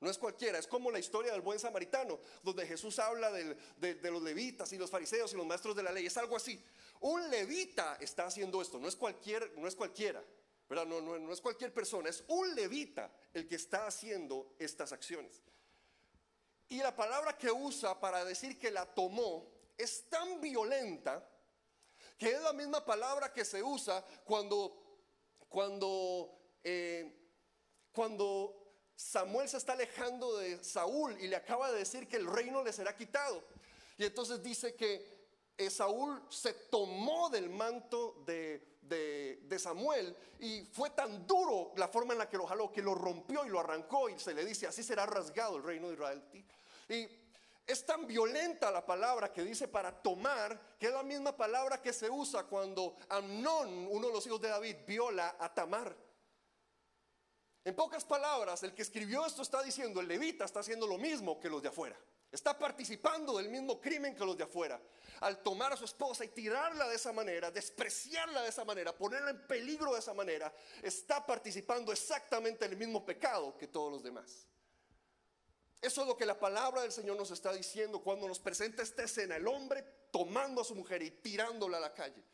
no 0.00 0.08
es 0.08 0.18
cualquiera, 0.18 0.58
es 0.58 0.68
como 0.68 0.90
la 0.90 1.00
historia 1.00 1.32
del 1.32 1.40
buen 1.40 1.58
samaritano, 1.58 2.20
donde 2.42 2.66
Jesús 2.66 2.98
habla 2.98 3.32
de, 3.32 3.56
los 4.02 4.22
levitas 4.22 4.72
y 4.72 4.78
los 4.78 4.90
fariseos 4.90 5.32
y 5.32 5.36
los 5.36 5.46
maestros 5.46 5.74
de 5.74 5.82
la 5.82 5.90
ley, 5.90 6.06
es 6.06 6.16
algo 6.16 6.36
así. 6.36 6.62
Un 7.00 7.28
levita 7.28 7.98
está 8.00 8.26
haciendo 8.26 8.62
esto, 8.62 8.78
no 8.78 8.86
es, 8.86 8.94
cualquier, 8.94 9.58
no 9.58 9.66
es 9.66 9.74
cualquiera, 9.74 10.22
no 10.68 11.32
es 11.32 11.40
cualquier 11.40 11.72
persona, 11.72 12.08
es 12.08 12.22
un 12.28 12.54
levita 12.54 13.12
el 13.32 13.48
que 13.48 13.56
está 13.56 13.86
haciendo 13.86 14.54
estas 14.58 14.92
acciones. 14.92 15.42
Y 16.68 16.78
la 16.78 16.94
palabra 16.94 17.36
que 17.36 17.50
usa 17.50 17.98
para 17.98 18.24
decir 18.24 18.58
que 18.58 18.70
la 18.70 18.86
tomó 18.86 19.50
es 19.76 20.08
tan 20.08 20.40
violenta 20.40 21.28
que 22.18 22.30
es 22.30 22.40
la 22.42 22.52
misma 22.52 22.84
palabra 22.84 23.32
que 23.32 23.44
se 23.44 23.62
usa 23.62 24.04
cuando, 24.24 24.74
cuando, 25.48 26.30
eh, 26.62 27.12
cuando 27.92 28.64
Samuel 28.94 29.48
se 29.48 29.56
está 29.56 29.72
alejando 29.72 30.36
de 30.38 30.62
Saúl 30.62 31.16
y 31.20 31.26
le 31.26 31.36
acaba 31.36 31.70
de 31.72 31.78
decir 31.78 32.08
que 32.08 32.16
el 32.16 32.26
reino 32.26 32.62
le 32.62 32.72
será 32.72 32.96
quitado. 32.96 33.42
Y 33.96 34.04
entonces 34.04 34.42
dice 34.42 34.74
que 34.74 35.14
eh, 35.56 35.70
Saúl 35.70 36.22
se 36.28 36.52
tomó 36.52 37.30
del 37.30 37.50
manto 37.50 38.22
de, 38.26 38.72
Samuel 39.58 40.16
y 40.40 40.62
fue 40.72 40.90
tan 40.90 41.26
duro 41.26 41.72
la 41.76 41.88
forma 41.88 42.12
en 42.12 42.18
la 42.18 42.28
que 42.28 42.36
lo 42.36 42.46
jaló 42.46 42.70
que 42.72 42.82
lo 42.82 42.94
rompió 42.94 43.46
y 43.46 43.48
lo 43.48 43.60
arrancó 43.60 44.08
y 44.08 44.18
se 44.18 44.34
le 44.34 44.44
dice 44.44 44.66
así 44.66 44.82
será 44.82 45.06
rasgado 45.06 45.56
el 45.56 45.62
reino 45.62 45.88
de 45.88 45.94
Israel. 45.94 46.22
Y 46.88 47.08
es 47.66 47.86
tan 47.86 48.06
violenta 48.06 48.70
la 48.70 48.84
palabra 48.84 49.32
que 49.32 49.42
dice 49.42 49.68
para 49.68 49.90
tomar, 49.90 50.76
que 50.78 50.86
es 50.86 50.92
la 50.92 51.02
misma 51.02 51.36
palabra 51.36 51.80
que 51.80 51.92
se 51.92 52.10
usa 52.10 52.44
cuando 52.44 52.96
Amnón, 53.08 53.88
uno 53.90 54.08
de 54.08 54.12
los 54.12 54.26
hijos 54.26 54.40
de 54.40 54.48
David, 54.48 54.76
viola 54.86 55.36
a 55.38 55.52
Tamar. 55.52 55.96
En 57.64 57.74
pocas 57.74 58.04
palabras, 58.04 58.62
el 58.62 58.74
que 58.74 58.82
escribió 58.82 59.24
esto 59.24 59.40
está 59.40 59.62
diciendo, 59.62 60.00
el 60.00 60.08
levita 60.08 60.44
está 60.44 60.60
haciendo 60.60 60.86
lo 60.86 60.98
mismo 60.98 61.40
que 61.40 61.48
los 61.48 61.62
de 61.62 61.68
afuera. 61.68 61.98
Está 62.30 62.58
participando 62.58 63.38
del 63.38 63.48
mismo 63.48 63.80
crimen 63.80 64.14
que 64.14 64.24
los 64.26 64.36
de 64.36 64.44
afuera. 64.44 64.78
Al 65.20 65.42
tomar 65.42 65.72
a 65.72 65.76
su 65.76 65.86
esposa 65.86 66.24
y 66.24 66.28
tirarla 66.28 66.88
de 66.88 66.96
esa 66.96 67.12
manera, 67.12 67.50
despreciarla 67.50 68.42
de 68.42 68.48
esa 68.50 68.64
manera, 68.66 68.92
ponerla 68.92 69.30
en 69.30 69.46
peligro 69.46 69.94
de 69.94 70.00
esa 70.00 70.12
manera, 70.12 70.52
está 70.82 71.24
participando 71.24 71.92
exactamente 71.92 72.66
el 72.66 72.76
mismo 72.76 73.06
pecado 73.06 73.56
que 73.56 73.68
todos 73.68 73.90
los 73.90 74.02
demás. 74.02 74.46
Eso 75.80 76.02
es 76.02 76.06
lo 76.06 76.16
que 76.16 76.24
la 76.24 76.38
palabra 76.38 76.82
del 76.82 76.92
Señor 76.92 77.16
nos 77.16 77.30
está 77.30 77.52
diciendo 77.52 78.02
cuando 78.02 78.26
nos 78.26 78.38
presenta 78.38 78.82
esta 78.82 79.02
escena, 79.02 79.36
el 79.36 79.46
hombre 79.46 79.82
tomando 80.10 80.62
a 80.62 80.64
su 80.64 80.74
mujer 80.74 81.02
y 81.02 81.10
tirándola 81.10 81.76
a 81.76 81.80
la 81.80 81.94
calle. 81.94 82.24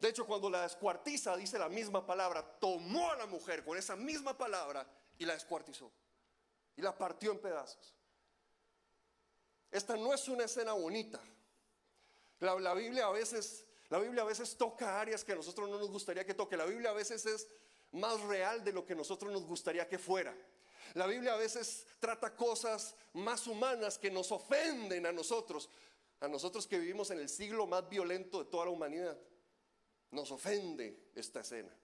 De 0.00 0.08
hecho, 0.08 0.26
cuando 0.26 0.48
la 0.48 0.62
descuartiza, 0.62 1.36
dice 1.36 1.58
la 1.58 1.68
misma 1.68 2.06
palabra, 2.06 2.42
tomó 2.58 3.10
a 3.10 3.16
la 3.16 3.26
mujer 3.26 3.62
con 3.64 3.76
esa 3.76 3.96
misma 3.96 4.36
palabra 4.36 4.86
y 5.18 5.26
la 5.26 5.34
descuartizó. 5.34 5.92
Y 6.76 6.82
la 6.82 6.96
partió 6.96 7.32
en 7.32 7.38
pedazos. 7.38 7.94
Esta 9.70 9.96
no 9.96 10.14
es 10.14 10.26
una 10.28 10.44
escena 10.44 10.72
bonita. 10.72 11.20
La, 12.40 12.72
Biblia 12.72 13.06
a 13.06 13.10
veces, 13.10 13.66
la 13.90 13.98
Biblia 13.98 14.22
a 14.22 14.26
veces 14.26 14.56
toca 14.56 14.98
áreas 14.98 15.22
que 15.22 15.32
a 15.32 15.36
nosotros 15.36 15.68
no 15.68 15.78
nos 15.78 15.90
gustaría 15.90 16.24
que 16.24 16.32
toque. 16.32 16.56
La 16.56 16.64
Biblia 16.64 16.90
a 16.90 16.94
veces 16.94 17.26
es 17.26 17.46
más 17.92 18.20
real 18.22 18.64
de 18.64 18.72
lo 18.72 18.86
que 18.86 18.94
a 18.94 18.96
nosotros 18.96 19.30
nos 19.30 19.44
gustaría 19.44 19.86
que 19.86 19.98
fuera. 19.98 20.34
La 20.94 21.06
Biblia 21.06 21.34
a 21.34 21.36
veces 21.36 21.86
trata 21.98 22.34
cosas 22.34 22.94
más 23.12 23.46
humanas 23.46 23.98
que 23.98 24.10
nos 24.10 24.32
ofenden 24.32 25.06
a 25.06 25.12
nosotros, 25.12 25.68
a 26.20 26.28
nosotros 26.28 26.66
que 26.66 26.78
vivimos 26.78 27.10
en 27.10 27.20
el 27.20 27.28
siglo 27.28 27.66
más 27.66 27.88
violento 27.88 28.42
de 28.42 28.50
toda 28.50 28.64
la 28.64 28.70
humanidad. 28.70 29.18
Nos 30.10 30.30
ofende 30.32 31.10
esta 31.14 31.40
escena. 31.40 31.74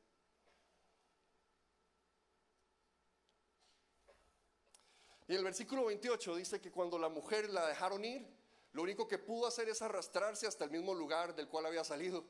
Y 5.29 5.35
el 5.35 5.43
versículo 5.43 5.87
28 5.87 6.37
dice 6.37 6.61
que 6.61 6.71
cuando 6.71 6.99
la 6.99 7.09
mujer 7.09 7.51
la 7.51 7.67
dejaron 7.67 8.05
ir, 8.05 8.27
lo 8.73 8.83
único 8.83 9.09
que 9.09 9.19
pudo 9.19 9.47
hacer 9.47 9.69
es 9.69 9.83
arrastrarse 9.83 10.47
hasta 10.47 10.65
el 10.65 10.71
mismo 10.71 10.95
lugar 10.95 11.35
del 11.35 11.49
cual 11.49 11.67
había 11.67 11.83
salido. 11.83 12.25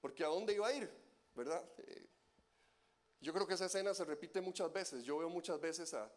Porque 0.00 0.24
¿a 0.24 0.28
dónde 0.28 0.54
iba 0.54 0.68
a 0.68 0.72
ir? 0.72 0.90
¿Verdad? 1.34 1.62
Eh, 1.78 2.07
yo 3.20 3.32
creo 3.32 3.46
que 3.46 3.54
esa 3.54 3.66
escena 3.66 3.94
se 3.94 4.04
repite 4.04 4.40
muchas 4.40 4.72
veces. 4.72 5.04
Yo 5.04 5.18
veo 5.18 5.28
muchas 5.28 5.60
veces 5.60 5.92
a, 5.94 6.10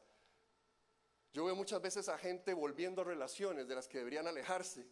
Yo 1.34 1.46
veo 1.46 1.56
muchas 1.56 1.82
veces 1.82 2.10
a 2.10 2.18
gente 2.18 2.54
volviendo 2.54 3.02
a 3.02 3.06
relaciones 3.06 3.68
de 3.68 3.76
las 3.76 3.88
que 3.88 4.00
deberían 4.00 4.28
alejarse, 4.28 4.86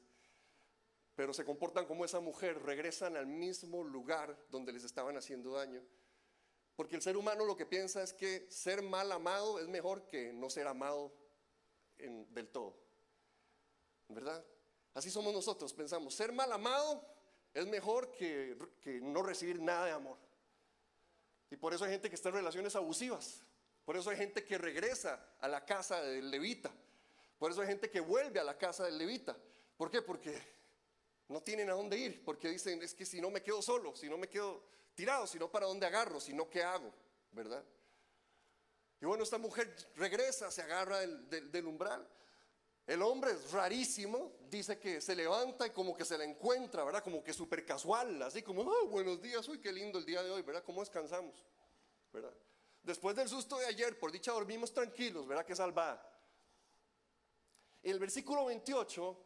pero 1.15 1.33
se 1.33 1.45
comportan 1.45 1.85
como 1.85 2.05
esa 2.05 2.19
mujer, 2.19 2.61
regresan 2.63 3.17
al 3.17 3.27
mismo 3.27 3.83
lugar 3.83 4.37
donde 4.49 4.71
les 4.71 4.83
estaban 4.83 5.17
haciendo 5.17 5.53
daño. 5.53 5.83
Porque 6.75 6.95
el 6.95 7.01
ser 7.01 7.17
humano 7.17 7.43
lo 7.45 7.57
que 7.57 7.65
piensa 7.65 8.01
es 8.01 8.13
que 8.13 8.49
ser 8.49 8.81
mal 8.81 9.11
amado 9.11 9.59
es 9.59 9.67
mejor 9.67 10.05
que 10.07 10.31
no 10.31 10.49
ser 10.49 10.65
amado 10.65 11.13
del 11.97 12.47
todo. 12.47 12.77
¿Verdad? 14.07 14.43
Así 14.93 15.11
somos 15.11 15.33
nosotros, 15.33 15.73
pensamos, 15.73 16.15
ser 16.15 16.31
mal 16.31 16.51
amado 16.51 17.05
es 17.53 17.67
mejor 17.67 18.11
que, 18.11 18.57
que 18.81 19.01
no 19.01 19.21
recibir 19.21 19.61
nada 19.61 19.85
de 19.85 19.91
amor. 19.91 20.17
Y 21.51 21.57
por 21.57 21.73
eso 21.73 21.85
hay 21.85 21.91
gente 21.91 22.09
que 22.09 22.15
está 22.15 22.29
en 22.29 22.35
relaciones 22.35 22.75
abusivas. 22.75 23.41
Por 23.85 23.97
eso 23.97 24.09
hay 24.09 24.17
gente 24.17 24.43
que 24.45 24.57
regresa 24.57 25.19
a 25.39 25.47
la 25.47 25.65
casa 25.65 26.01
del 26.01 26.29
levita. 26.29 26.71
Por 27.37 27.51
eso 27.51 27.61
hay 27.61 27.67
gente 27.67 27.89
que 27.89 27.99
vuelve 27.99 28.39
a 28.39 28.43
la 28.43 28.57
casa 28.57 28.85
del 28.85 28.97
levita. 28.97 29.35
¿Por 29.77 29.89
qué? 29.89 30.01
Porque 30.01 30.39
no 31.27 31.41
tienen 31.41 31.69
a 31.69 31.73
dónde 31.73 31.97
ir. 31.97 32.23
Porque 32.23 32.49
dicen, 32.49 32.81
es 32.83 32.93
que 32.93 33.05
si 33.05 33.19
no 33.21 33.31
me 33.31 33.41
quedo 33.41 33.61
solo, 33.61 33.95
si 33.95 34.09
no 34.09 34.17
me 34.17 34.27
quedo 34.27 34.63
tirado, 34.93 35.25
si 35.25 35.39
no 35.39 35.49
para 35.49 35.65
dónde 35.65 35.85
agarro, 35.85 36.19
si 36.19 36.33
no 36.33 36.49
qué 36.49 36.61
hago, 36.61 36.93
¿verdad? 37.31 37.63
Y 39.01 39.05
bueno, 39.05 39.23
esta 39.23 39.37
mujer 39.37 39.73
regresa, 39.95 40.51
se 40.51 40.61
agarra 40.61 40.99
del, 40.99 41.65
umbral. 41.65 42.05
El 42.89 43.03
hombre 43.03 43.33
es 43.33 43.51
rarísimo, 43.51 44.31
dice 44.49 44.79
que 44.79 44.99
se 44.99 45.15
levanta 45.15 45.67
y 45.67 45.69
como 45.69 45.95
que 45.95 46.03
se 46.03 46.17
la 46.17 46.23
encuentra, 46.23 46.83
¿verdad? 46.83 47.03
Como 47.03 47.23
que 47.23 47.31
súper 47.33 47.63
casual, 47.63 48.19
así 48.23 48.41
como, 48.41 48.63
oh, 48.63 48.87
buenos 48.87 49.21
días, 49.21 49.47
uy, 49.47 49.59
qué 49.59 49.71
lindo 49.71 49.99
el 49.99 50.05
día 50.05 50.23
de 50.23 50.31
hoy, 50.31 50.41
¿verdad? 50.41 50.63
¿Cómo 50.63 50.79
descansamos? 50.79 51.45
¿Verdad? 52.11 52.33
Después 52.81 53.15
del 53.15 53.29
susto 53.29 53.59
de 53.59 53.67
ayer, 53.67 53.99
por 53.99 54.11
dicha 54.11 54.31
dormimos 54.31 54.73
tranquilos, 54.73 55.27
¿verdad? 55.27 55.45
Que 55.45 55.55
salvada. 55.55 56.03
En 57.83 57.91
el 57.91 57.99
versículo 57.99 58.45
28 58.45 59.17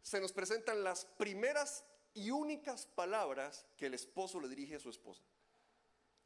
se 0.00 0.18
nos 0.18 0.32
presentan 0.32 0.82
las 0.82 1.04
primeras 1.04 1.84
y 2.14 2.30
únicas 2.30 2.86
palabras 2.86 3.66
que 3.76 3.88
el 3.88 3.92
esposo 3.92 4.40
le 4.40 4.48
dirige 4.48 4.76
a 4.76 4.80
su 4.80 4.88
esposa. 4.88 5.22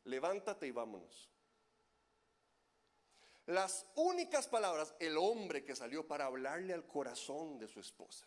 Levántate 0.04 0.68
y 0.68 0.70
vámonos. 0.70 1.33
Las 3.46 3.86
únicas 3.96 4.48
palabras, 4.48 4.94
el 4.98 5.18
hombre 5.18 5.64
que 5.64 5.76
salió 5.76 6.06
para 6.06 6.26
hablarle 6.26 6.72
al 6.72 6.86
corazón 6.86 7.58
de 7.58 7.68
su 7.68 7.78
esposa. 7.78 8.26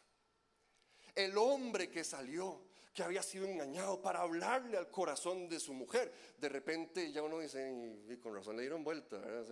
El 1.15 1.35
hombre 1.37 1.89
que 1.89 2.03
salió, 2.03 2.61
que 2.93 3.01
había 3.01 3.23
sido 3.23 3.45
engañado 3.45 3.99
para 4.01 4.21
hablarle 4.21 4.77
al 4.77 4.91
corazón 4.91 5.49
de 5.49 5.59
su 5.59 5.73
mujer. 5.73 6.13
De 6.37 6.49
repente 6.49 7.11
ya 7.11 7.23
uno 7.23 7.39
dice, 7.39 7.67
y, 8.07 8.17
con 8.17 8.35
razón 8.35 8.57
le 8.57 8.61
dieron 8.61 8.83
vuelta. 8.83 9.17
O 9.17 9.45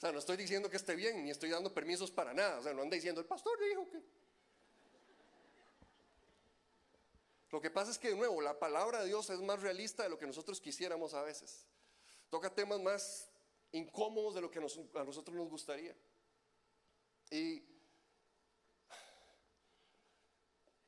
sea, 0.00 0.12
no 0.12 0.18
estoy 0.18 0.38
diciendo 0.38 0.70
que 0.70 0.78
esté 0.78 0.96
bien, 0.96 1.22
ni 1.22 1.30
estoy 1.30 1.50
dando 1.50 1.74
permisos 1.74 2.10
para 2.10 2.32
nada. 2.32 2.58
O 2.58 2.62
sea, 2.62 2.72
no 2.72 2.80
anda 2.80 2.94
diciendo, 2.94 3.20
el 3.20 3.26
pastor 3.26 3.58
dijo 3.60 3.88
que... 3.90 4.02
Lo 7.50 7.60
que 7.60 7.70
pasa 7.70 7.90
es 7.90 7.98
que, 7.98 8.08
de 8.08 8.16
nuevo, 8.16 8.40
la 8.40 8.58
palabra 8.58 9.02
de 9.02 9.08
Dios 9.08 9.28
es 9.28 9.40
más 9.40 9.60
realista 9.60 10.04
de 10.04 10.08
lo 10.08 10.18
que 10.18 10.26
nosotros 10.26 10.58
quisiéramos 10.58 11.12
a 11.12 11.22
veces. 11.22 11.66
Toca 12.32 12.48
temas 12.48 12.80
más 12.80 13.28
incómodos 13.72 14.34
de 14.34 14.40
lo 14.40 14.50
que 14.50 14.58
a 14.58 14.62
nosotros 15.04 15.36
nos 15.36 15.50
gustaría. 15.50 15.94
Y, 17.30 17.62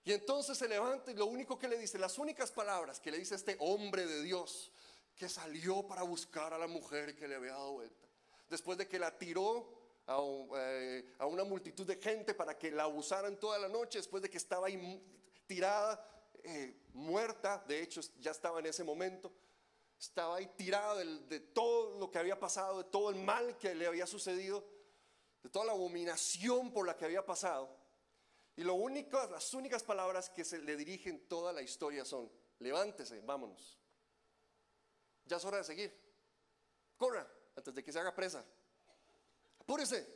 y 0.04 0.12
entonces 0.14 0.56
se 0.56 0.66
levanta 0.66 1.10
y 1.10 1.14
lo 1.14 1.26
único 1.26 1.58
que 1.58 1.68
le 1.68 1.76
dice, 1.76 1.98
las 1.98 2.18
únicas 2.18 2.50
palabras 2.50 2.98
que 2.98 3.10
le 3.10 3.18
dice 3.18 3.34
este 3.34 3.58
hombre 3.60 4.06
de 4.06 4.22
Dios 4.22 4.72
que 5.14 5.28
salió 5.28 5.86
para 5.86 6.02
buscar 6.02 6.54
a 6.54 6.58
la 6.58 6.66
mujer 6.66 7.14
que 7.14 7.28
le 7.28 7.34
había 7.34 7.52
dado 7.52 7.72
vuelta, 7.72 8.08
después 8.48 8.78
de 8.78 8.88
que 8.88 8.98
la 8.98 9.18
tiró 9.18 9.68
a, 10.06 10.18
eh, 10.56 11.14
a, 11.18 11.26
una 11.26 11.44
multitud 11.44 11.86
de 11.86 11.96
gente 11.96 12.32
para 12.32 12.56
que 12.56 12.70
la 12.70 12.84
abusaran 12.84 13.38
toda 13.38 13.58
la 13.58 13.68
noche, 13.68 13.98
después 13.98 14.22
de 14.22 14.30
que 14.30 14.38
estaba 14.38 14.68
tirada, 15.46 16.32
eh, 16.42 16.74
muerta, 16.94 17.62
de 17.68 17.82
hecho 17.82 18.00
ya 18.18 18.30
estaba 18.30 18.60
en 18.60 18.66
ese 18.66 18.82
momento, 18.82 19.30
estaba 20.04 20.36
ahí 20.36 20.46
tirado 20.56 20.96
de, 20.96 21.40
todo 21.40 21.98
lo 21.98 22.10
que 22.10 22.18
había 22.18 22.38
pasado, 22.38 22.82
de 22.82 22.90
todo 22.90 23.10
el 23.10 23.16
mal 23.16 23.56
que 23.58 23.74
le 23.74 23.86
había 23.86 24.06
sucedido, 24.06 24.64
de 25.42 25.48
toda 25.48 25.66
la 25.66 25.72
abominación 25.72 26.72
por 26.72 26.86
la 26.86 26.96
que 26.96 27.04
había 27.04 27.24
pasado. 27.24 27.68
Y 28.56 28.62
lo 28.62 28.74
único, 28.74 29.18
las 29.26 29.52
únicas 29.54 29.82
palabras 29.82 30.30
que 30.30 30.44
se 30.44 30.58
le 30.58 30.76
dirigen 30.76 31.26
toda 31.26 31.52
la 31.52 31.62
historia 31.62 32.04
son, 32.04 32.30
levántese, 32.60 33.20
vámonos. 33.20 33.78
Ya 35.24 35.38
es 35.38 35.44
hora 35.44 35.58
de 35.58 35.64
seguir. 35.64 35.92
Corra, 36.96 37.26
antes 37.56 37.74
de 37.74 37.82
que 37.82 37.92
se 37.92 37.98
haga 37.98 38.14
presa. 38.14 38.44
Apúrese. 39.60 40.06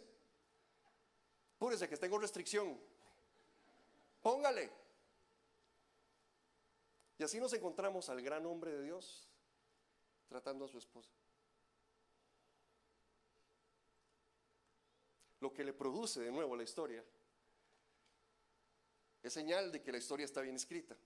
Apúrese, 1.57 1.89
que 1.89 1.97
tengo 1.97 2.19
restricción. 2.19 2.79
Póngale. 4.23 4.71
Y 7.19 7.25
así 7.25 7.41
nos 7.41 7.53
encontramos 7.53 8.09
al 8.11 8.23
gran 8.23 8.47
hombre 8.47 8.71
de 8.73 8.83
Dios, 8.83 9.28
tratando 10.29 10.65
a 10.65 10.69
su 10.69 10.79
esposa. 10.79 11.11
Lo 15.41 15.53
que 15.53 15.65
le 15.65 15.73
produce 15.73 16.21
de 16.21 16.33
nuevo 16.33 16.57
la 16.57 16.65
historia 16.65 17.05
es 19.23 19.33
señal 19.33 19.73
de 19.73 19.83
que 19.83 19.93
la 19.93 19.99
historia 19.99 20.25
está 20.25 20.41
bien 20.41 20.57
escrita. 20.57 20.97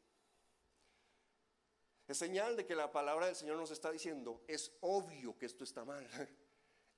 Es 2.09 2.19
señal 2.19 2.57
de 2.57 2.67
que 2.67 2.75
la 2.75 2.93
palabra 2.93 3.27
del 3.27 3.37
Señor 3.37 3.57
nos 3.57 3.71
está 3.71 3.91
diciendo, 3.91 4.43
es 4.47 4.73
obvio 4.81 5.39
que 5.39 5.47
esto 5.47 5.65
está 5.65 5.85
mal. 5.85 6.07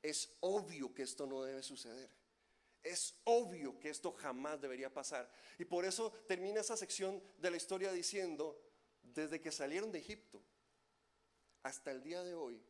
Es 0.03 0.37
obvio 0.41 0.93
que 0.93 1.03
esto 1.03 1.27
no 1.27 1.43
debe 1.45 1.63
suceder. 1.63 2.11
Es 2.83 3.15
obvio 3.25 3.81
que 3.81 3.89
esto 3.89 4.13
jamás 4.13 4.61
debería 4.61 4.93
pasar. 4.93 5.33
Y 5.59 5.65
por 5.65 5.87
eso 5.87 6.13
termina 6.29 6.61
esa 6.61 6.77
sección 6.77 7.23
de 7.39 7.51
la 7.51 7.57
historia 7.57 7.91
diciendo, 7.91 8.61
desde 9.03 9.41
que 9.41 9.51
salieron 9.51 9.91
de 9.91 10.01
Egipto, 10.01 10.43
hasta 11.65 11.91
el 11.91 12.03
día 12.03 12.23
de 12.23 12.35
hoy, 12.35 12.62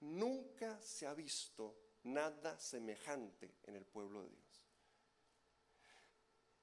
nunca 0.00 0.80
se 0.82 1.06
ha 1.06 1.14
visto 1.14 1.76
nada 2.02 2.58
semejante 2.58 3.56
en 3.64 3.76
el 3.76 3.86
pueblo 3.86 4.22
de 4.22 4.28
Dios. 4.28 4.62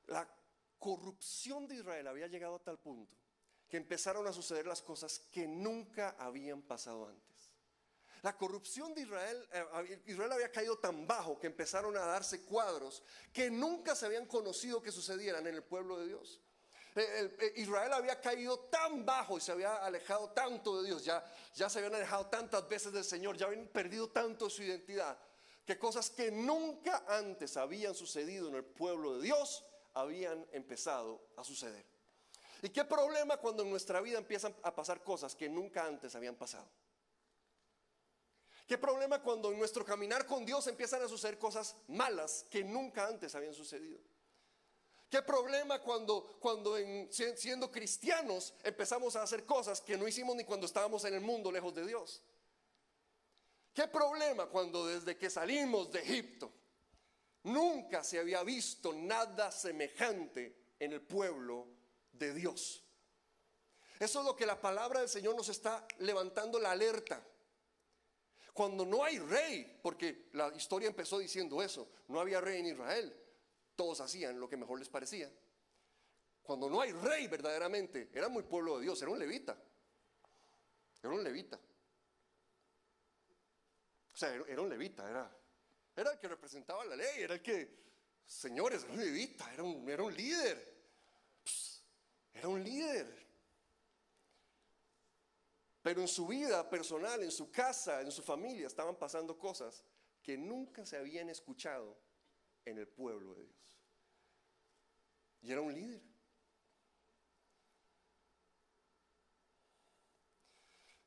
La 0.08 0.30
corrupción 0.78 1.68
de 1.68 1.76
Israel 1.76 2.08
había 2.08 2.28
llegado 2.28 2.56
a 2.56 2.64
tal 2.64 2.78
punto 2.80 3.18
que 3.68 3.78
empezaron 3.78 4.28
a 4.28 4.34
suceder 4.34 4.68
las 4.68 4.82
cosas 4.82 5.20
que 5.32 5.48
nunca 5.48 6.16
habían 6.20 6.62
pasado 6.62 7.08
antes. 7.08 7.54
La 8.22 8.38
corrupción 8.38 8.94
de 8.94 9.02
Israel, 9.02 9.50
eh, 9.52 10.02
Israel 10.06 10.32
había 10.32 10.52
caído 10.52 10.78
tan 10.78 11.08
bajo 11.08 11.40
que 11.40 11.48
empezaron 11.48 11.96
a 11.98 12.02
darse 12.02 12.44
cuadros 12.44 13.04
que 13.32 13.50
nunca 13.50 13.96
se 13.96 14.06
habían 14.06 14.28
conocido 14.28 14.82
que 14.82 14.92
sucedieran 14.92 15.48
en 15.48 15.56
el 15.56 15.64
pueblo 15.64 16.00
de 16.00 16.08
Dios. 16.08 16.40
Israel 17.56 17.94
había 17.94 18.20
caído 18.22 18.60
tan 18.60 19.06
bajo 19.06 19.38
y 19.38 19.42
se 19.42 19.52
había 19.52 19.78
alejado 19.78 20.30
tanto 20.30 20.82
de 20.82 20.88
Dios, 20.88 21.04
ya, 21.04 21.24
ya 21.56 21.70
se 21.70 21.80
habían 21.80 21.96
alejado 21.96 22.28
tantas 22.28 22.68
veces 22.68 22.94
del 22.94 23.04
Señor, 23.04 23.36
ya 23.36 23.48
habían 23.48 23.68
perdido 23.68 24.10
tanto 24.10 24.50
su 24.50 24.64
identidad, 24.64 25.18
que 25.66 25.80
cosas 25.80 26.10
que 26.10 26.32
nunca 26.32 27.06
antes 27.08 27.58
habían 27.58 27.96
sucedido 27.96 28.50
en 28.50 28.56
el 28.56 28.66
pueblo 28.66 29.16
de 29.16 29.24
Dios 29.24 29.64
habían 29.94 30.46
empezado 30.52 31.22
a 31.38 31.44
suceder. 31.44 31.86
¿Y 32.62 32.70
qué 32.70 32.86
problema 32.86 33.38
cuando 33.38 33.64
en 33.64 33.70
nuestra 33.70 34.00
vida 34.00 34.18
empiezan 34.18 34.56
a 34.64 34.74
pasar 34.74 35.04
cosas 35.04 35.36
que 35.36 35.50
nunca 35.50 35.86
antes 35.86 36.16
habían 36.16 36.36
pasado? 36.36 36.70
¿Qué 38.68 38.78
problema 38.78 39.22
cuando 39.22 39.52
en 39.52 39.60
nuestro 39.60 39.84
caminar 39.84 40.26
con 40.26 40.46
Dios 40.46 40.68
empiezan 40.68 41.02
a 41.02 41.08
suceder 41.08 41.38
cosas 41.38 41.76
malas 41.88 42.46
que 42.50 42.64
nunca 42.64 43.06
antes 43.08 43.36
habían 43.36 43.54
sucedido? 43.54 44.00
¿Qué 45.14 45.22
problema 45.22 45.80
cuando, 45.80 46.26
cuando 46.40 46.76
siendo 47.12 47.72
cristianos 47.72 48.52
empezamos 48.64 49.16
a 49.16 49.22
hacer 49.22 49.46
cosas 49.46 49.80
que 49.80 49.96
no 49.96 50.08
hicimos 50.08 50.36
ni 50.36 50.44
cuando 50.44 50.66
estábamos 50.66 51.06
en 51.06 51.14
el 51.14 51.22
mundo 51.22 51.52
lejos 51.52 51.72
de 51.76 51.86
Dios? 51.86 52.24
¿Qué 53.76 53.88
problema 53.88 54.48
cuando 54.48 54.88
desde 54.88 55.16
que 55.16 55.30
salimos 55.30 55.92
de 55.92 56.00
Egipto 56.00 56.52
nunca 57.44 58.04
se 58.04 58.18
había 58.18 58.42
visto 58.42 58.92
nada 58.92 59.52
semejante 59.52 60.72
en 60.80 60.94
el 60.94 61.02
pueblo 61.04 61.68
de 62.12 62.34
Dios? 62.34 62.84
Eso 64.00 64.20
es 64.22 64.26
lo 64.26 64.36
que 64.36 64.48
la 64.48 64.60
palabra 64.60 65.02
del 65.02 65.10
Señor 65.10 65.36
nos 65.36 65.50
está 65.50 65.88
levantando 66.00 66.58
la 66.58 66.72
alerta. 66.72 67.24
Cuando 68.52 68.84
no 68.84 69.04
hay 69.04 69.20
rey, 69.20 69.80
porque 69.84 70.30
la 70.34 70.52
historia 70.56 70.88
empezó 70.88 71.20
diciendo 71.20 71.62
eso, 71.62 71.88
no 72.08 72.20
había 72.20 72.42
rey 72.42 72.62
en 72.62 72.66
Israel 72.66 73.23
todos 73.84 74.00
hacían 74.00 74.40
lo 74.40 74.48
que 74.48 74.56
mejor 74.56 74.80
les 74.80 74.88
parecía. 74.88 75.30
Cuando 76.42 76.70
no 76.70 76.80
hay 76.80 76.94
rey 76.94 77.28
verdaderamente, 77.28 78.10
era 78.14 78.30
muy 78.30 78.44
pueblo 78.44 78.78
de 78.78 78.84
Dios, 78.84 79.02
era 79.02 79.12
un 79.12 79.20
levita. 79.20 79.62
Era 81.02 81.14
un 81.14 81.22
levita. 81.22 81.60
O 84.14 84.16
sea, 84.16 84.34
era 84.34 84.62
un 84.62 84.70
levita, 84.70 85.10
era, 85.10 85.38
era 85.98 86.14
el 86.14 86.18
que 86.18 86.30
representaba 86.30 86.86
la 86.86 86.96
ley, 86.96 87.24
era 87.24 87.34
el 87.34 87.42
que, 87.42 87.78
señores, 88.26 88.84
era 88.86 88.94
un 88.94 89.00
levita, 89.00 89.54
era 89.54 89.64
un, 89.64 89.90
era 89.90 90.04
un 90.04 90.16
líder. 90.16 90.86
era 92.34 92.48
un 92.48 92.64
líder. 92.64 93.28
Pero 95.82 96.00
en 96.00 96.08
su 96.08 96.26
vida 96.26 96.70
personal, 96.70 97.22
en 97.22 97.32
su 97.32 97.52
casa, 97.52 98.00
en 98.00 98.14
su 98.14 98.24
familia, 98.24 98.68
estaban 98.68 98.96
pasando 98.96 99.38
cosas 99.38 99.84
que 100.22 100.38
nunca 100.38 100.86
se 100.86 100.96
habían 100.96 101.30
escuchado 101.30 101.98
en 102.64 102.78
el 102.78 102.88
pueblo 102.88 103.36
de 103.36 103.44
Dios. 103.44 103.73
Y 105.44 105.52
era 105.52 105.62
un 105.62 105.74
líder. 105.74 106.02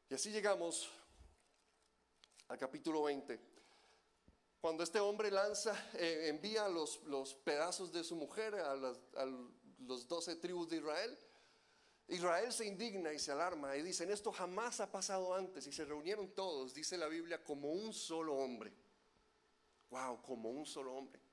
Y 0.08 0.14
así 0.14 0.30
llegamos 0.30 0.88
al 2.48 2.58
capítulo 2.58 3.02
20. 3.04 3.40
Cuando 4.60 4.84
este 4.84 5.00
hombre 5.00 5.30
lanza, 5.30 5.74
eh, 5.94 6.28
envía 6.28 6.68
los, 6.68 7.02
los, 7.04 7.34
pedazos 7.34 7.92
de 7.92 8.04
su 8.04 8.14
mujer 8.14 8.54
a, 8.54 8.76
las, 8.76 8.98
a 9.16 9.24
los 9.78 10.06
doce 10.06 10.36
tribus 10.36 10.68
de 10.68 10.76
Israel, 10.76 11.18
Israel 12.08 12.52
se 12.52 12.66
indigna 12.66 13.12
y 13.12 13.18
se 13.18 13.32
alarma 13.32 13.76
y 13.76 13.82
dicen, 13.82 14.10
esto 14.10 14.30
jamás 14.32 14.80
ha 14.80 14.92
pasado 14.92 15.34
antes. 15.34 15.66
Y 15.66 15.72
se 15.72 15.84
reunieron 15.84 16.34
todos, 16.34 16.74
dice 16.74 16.98
la 16.98 17.08
Biblia, 17.08 17.42
como 17.42 17.72
un 17.72 17.92
solo 17.92 18.36
hombre. 18.36 18.72
Wow, 19.90 20.22
como 20.22 20.50
un 20.50 20.66
solo 20.66 20.94
hombre. 20.94 21.25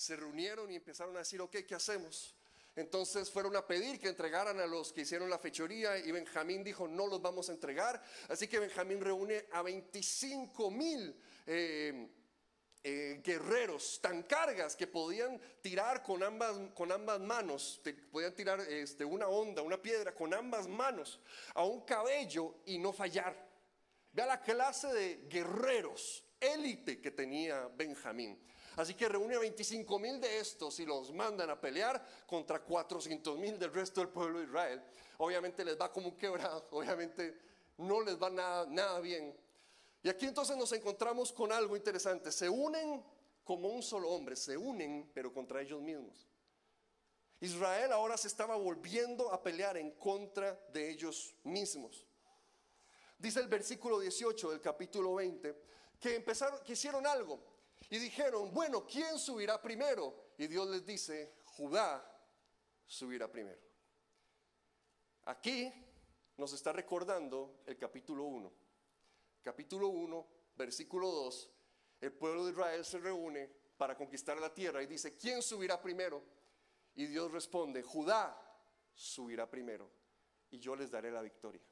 Se 0.00 0.16
reunieron 0.16 0.70
y 0.70 0.76
empezaron 0.76 1.14
a 1.16 1.18
decir, 1.18 1.42
ok, 1.42 1.56
¿qué 1.68 1.74
hacemos? 1.74 2.34
Entonces 2.74 3.30
fueron 3.30 3.54
a 3.54 3.66
pedir 3.66 4.00
que 4.00 4.08
entregaran 4.08 4.58
a 4.58 4.64
los 4.64 4.94
que 4.94 5.02
hicieron 5.02 5.28
la 5.28 5.38
fechoría 5.38 5.98
y 5.98 6.10
Benjamín 6.10 6.64
dijo, 6.64 6.88
no 6.88 7.06
los 7.06 7.20
vamos 7.20 7.50
a 7.50 7.52
entregar. 7.52 8.02
Así 8.30 8.48
que 8.48 8.58
Benjamín 8.58 8.98
reúne 9.02 9.44
a 9.52 9.60
25 9.60 10.70
mil 10.70 11.14
eh, 11.46 12.08
eh, 12.82 13.20
guerreros 13.22 14.00
tan 14.00 14.22
cargas 14.22 14.74
que 14.74 14.86
podían 14.86 15.38
tirar 15.60 16.02
con 16.02 16.22
ambas, 16.22 16.56
con 16.72 16.90
ambas 16.92 17.20
manos, 17.20 17.82
podían 18.10 18.34
tirar 18.34 18.58
este, 18.60 19.04
una 19.04 19.28
onda, 19.28 19.60
una 19.60 19.82
piedra 19.82 20.14
con 20.14 20.32
ambas 20.32 20.66
manos 20.66 21.20
a 21.52 21.62
un 21.64 21.82
cabello 21.82 22.54
y 22.64 22.78
no 22.78 22.94
fallar. 22.94 23.36
Vea 24.12 24.24
la 24.24 24.40
clase 24.40 24.94
de 24.94 25.26
guerreros, 25.28 26.24
élite 26.40 27.02
que 27.02 27.10
tenía 27.10 27.68
Benjamín. 27.76 28.40
Así 28.76 28.94
que 28.94 29.08
reúne 29.08 29.34
a 29.34 29.38
25 29.40 29.98
mil 29.98 30.20
de 30.20 30.38
estos 30.38 30.78
y 30.80 30.86
los 30.86 31.12
mandan 31.12 31.50
a 31.50 31.60
pelear 31.60 32.04
contra 32.26 32.60
400 32.60 33.38
mil 33.38 33.58
del 33.58 33.72
resto 33.72 34.00
del 34.00 34.10
pueblo 34.10 34.38
de 34.38 34.44
Israel. 34.44 34.82
Obviamente 35.18 35.64
les 35.64 35.78
va 35.78 35.92
como 35.92 36.08
un 36.08 36.16
quebrado, 36.16 36.66
obviamente 36.70 37.36
no 37.78 38.00
les 38.00 38.20
va 38.20 38.30
nada, 38.30 38.66
nada 38.66 39.00
bien. 39.00 39.36
Y 40.02 40.08
aquí 40.08 40.26
entonces 40.26 40.56
nos 40.56 40.72
encontramos 40.72 41.32
con 41.32 41.52
algo 41.52 41.76
interesante. 41.76 42.32
Se 42.32 42.48
unen 42.48 43.02
como 43.44 43.68
un 43.68 43.82
solo 43.82 44.08
hombre, 44.10 44.36
se 44.36 44.56
unen 44.56 45.10
pero 45.12 45.32
contra 45.32 45.60
ellos 45.60 45.82
mismos. 45.82 46.26
Israel 47.40 47.92
ahora 47.92 48.16
se 48.16 48.28
estaba 48.28 48.54
volviendo 48.56 49.32
a 49.32 49.42
pelear 49.42 49.76
en 49.76 49.92
contra 49.92 50.54
de 50.72 50.90
ellos 50.90 51.34
mismos. 51.42 52.06
Dice 53.18 53.40
el 53.40 53.48
versículo 53.48 53.98
18 53.98 54.50
del 54.50 54.60
capítulo 54.60 55.14
20 55.14 55.54
que 55.98 56.14
empezaron, 56.16 56.62
que 56.62 56.72
hicieron 56.72 57.06
algo 57.06 57.49
y 57.90 57.98
dijeron, 57.98 58.54
bueno, 58.54 58.86
¿quién 58.86 59.18
subirá 59.18 59.60
primero? 59.60 60.32
Y 60.38 60.46
Dios 60.46 60.68
les 60.68 60.86
dice, 60.86 61.34
Judá 61.44 62.02
subirá 62.86 63.30
primero. 63.30 63.60
Aquí 65.24 65.72
nos 66.36 66.52
está 66.52 66.72
recordando 66.72 67.62
el 67.66 67.76
capítulo 67.76 68.24
1. 68.24 68.52
Capítulo 69.42 69.88
1, 69.88 70.26
versículo 70.56 71.10
2, 71.10 71.50
el 72.02 72.12
pueblo 72.12 72.44
de 72.44 72.52
Israel 72.52 72.84
se 72.84 72.98
reúne 72.98 73.50
para 73.76 73.96
conquistar 73.96 74.38
la 74.38 74.54
tierra 74.54 74.82
y 74.82 74.86
dice, 74.86 75.16
¿quién 75.16 75.42
subirá 75.42 75.80
primero? 75.80 76.22
Y 76.94 77.06
Dios 77.06 77.32
responde, 77.32 77.82
Judá 77.82 78.36
subirá 78.94 79.50
primero 79.50 79.90
y 80.50 80.58
yo 80.58 80.76
les 80.76 80.90
daré 80.90 81.10
la 81.10 81.22
victoria. 81.22 81.62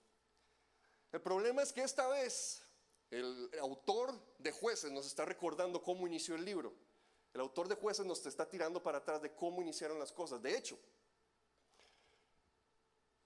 El 1.13 1.21
problema 1.21 1.63
es 1.63 1.73
que 1.73 1.83
esta 1.83 2.09
vez 2.09 2.63
el 3.11 3.51
autor 3.61 4.19
de 4.39 4.53
jueces 4.53 4.91
nos 4.91 5.07
está 5.07 5.25
recordando 5.25 5.83
cómo 5.83 6.07
inició 6.07 6.35
el 6.35 6.45
libro. 6.45 6.75
El 7.33 7.41
autor 7.41 7.69
de 7.69 7.75
jueces 7.75 8.05
nos 8.05 8.25
está 8.27 8.49
tirando 8.49 8.83
para 8.83 8.99
atrás 8.99 9.23
de 9.23 9.35
cómo 9.35 9.63
iniciaron 9.63 9.99
las 9.99 10.13
cosas. 10.13 10.43
De 10.43 10.57
hecho, 10.57 10.79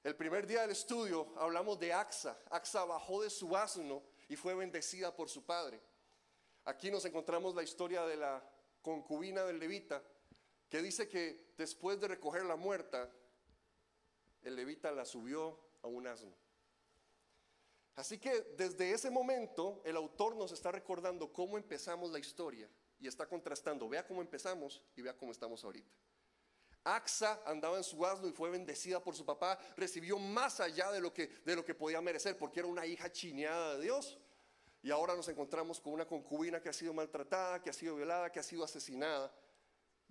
el 0.04 0.16
primer 0.16 0.46
día 0.46 0.62
del 0.62 0.70
estudio 0.70 1.32
hablamos 1.38 1.78
de 1.78 1.92
Axa. 1.92 2.36
Axa 2.50 2.84
bajó 2.84 3.22
de 3.22 3.30
su 3.30 3.56
asno 3.56 4.02
y 4.28 4.36
fue 4.36 4.54
bendecida 4.54 5.14
por 5.14 5.28
su 5.28 5.44
padre. 5.44 5.80
Aquí 6.64 6.90
nos 6.90 7.04
encontramos 7.04 7.54
la 7.54 7.62
historia 7.62 8.04
de 8.04 8.16
la 8.16 8.42
concubina 8.82 9.44
del 9.44 9.58
levita, 9.58 10.02
que 10.68 10.82
dice 10.82 11.08
que 11.08 11.54
después 11.56 12.00
de 12.00 12.08
recoger 12.08 12.44
la 12.44 12.56
muerta, 12.56 13.10
el 14.42 14.56
levita 14.56 14.90
la 14.90 15.04
subió 15.04 15.58
a 15.82 15.86
un 15.86 16.06
asno. 16.06 16.41
Así 17.94 18.18
que 18.18 18.40
desde 18.56 18.92
ese 18.92 19.10
momento 19.10 19.82
el 19.84 19.96
autor 19.96 20.34
nos 20.36 20.52
está 20.52 20.72
recordando 20.72 21.32
cómo 21.32 21.58
empezamos 21.58 22.10
la 22.10 22.18
historia 22.18 22.68
y 22.98 23.06
está 23.06 23.26
contrastando, 23.26 23.88
vea 23.88 24.06
cómo 24.06 24.22
empezamos 24.22 24.82
y 24.96 25.02
vea 25.02 25.16
cómo 25.16 25.32
estamos 25.32 25.62
ahorita. 25.64 25.92
Axa 26.84 27.40
andaba 27.46 27.76
en 27.76 27.84
su 27.84 28.04
asno 28.04 28.28
y 28.28 28.32
fue 28.32 28.50
bendecida 28.50 29.00
por 29.00 29.14
su 29.14 29.24
papá, 29.24 29.58
recibió 29.76 30.18
más 30.18 30.58
allá 30.58 30.90
de 30.90 31.00
lo 31.00 31.12
que, 31.12 31.28
de 31.44 31.54
lo 31.54 31.64
que 31.64 31.74
podía 31.74 32.00
merecer 32.00 32.36
porque 32.36 32.60
era 32.60 32.68
una 32.68 32.86
hija 32.86 33.10
chineada 33.10 33.76
de 33.76 33.82
Dios. 33.82 34.18
Y 34.82 34.90
ahora 34.90 35.14
nos 35.14 35.28
encontramos 35.28 35.80
con 35.80 35.92
una 35.92 36.06
concubina 36.06 36.60
que 36.60 36.68
ha 36.68 36.72
sido 36.72 36.92
maltratada, 36.92 37.62
que 37.62 37.70
ha 37.70 37.72
sido 37.72 37.94
violada, 37.94 38.32
que 38.32 38.40
ha 38.40 38.42
sido 38.42 38.64
asesinada 38.64 39.32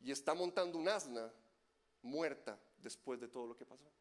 y 0.02 0.12
está 0.12 0.34
montando 0.34 0.78
un 0.78 0.88
asna 0.88 1.32
muerta 2.02 2.58
después 2.78 3.20
de 3.20 3.28
todo 3.28 3.48
lo 3.48 3.56
que 3.56 3.66
pasó. 3.66 3.92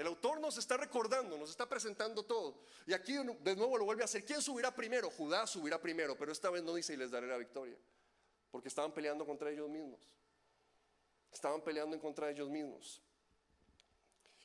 El 0.00 0.06
autor 0.06 0.40
nos 0.40 0.56
está 0.56 0.78
recordando, 0.78 1.36
nos 1.36 1.50
está 1.50 1.68
presentando 1.68 2.22
todo. 2.22 2.54
Y 2.86 2.94
aquí 2.94 3.12
de 3.12 3.54
nuevo 3.54 3.76
lo 3.76 3.84
vuelve 3.84 4.00
a 4.00 4.06
hacer. 4.06 4.24
¿Quién 4.24 4.40
subirá 4.40 4.74
primero? 4.74 5.10
Judá 5.10 5.46
subirá 5.46 5.78
primero, 5.78 6.16
pero 6.16 6.32
esta 6.32 6.48
vez 6.48 6.62
no 6.62 6.72
dice 6.72 6.94
y 6.94 6.96
les 6.96 7.10
daré 7.10 7.26
la 7.26 7.36
victoria. 7.36 7.76
Porque 8.50 8.68
estaban 8.68 8.92
peleando 8.92 9.26
contra 9.26 9.50
ellos 9.50 9.68
mismos. 9.68 10.00
Estaban 11.30 11.60
peleando 11.60 11.94
en 11.94 12.00
contra 12.00 12.28
de 12.28 12.32
ellos 12.32 12.48
mismos. 12.48 13.02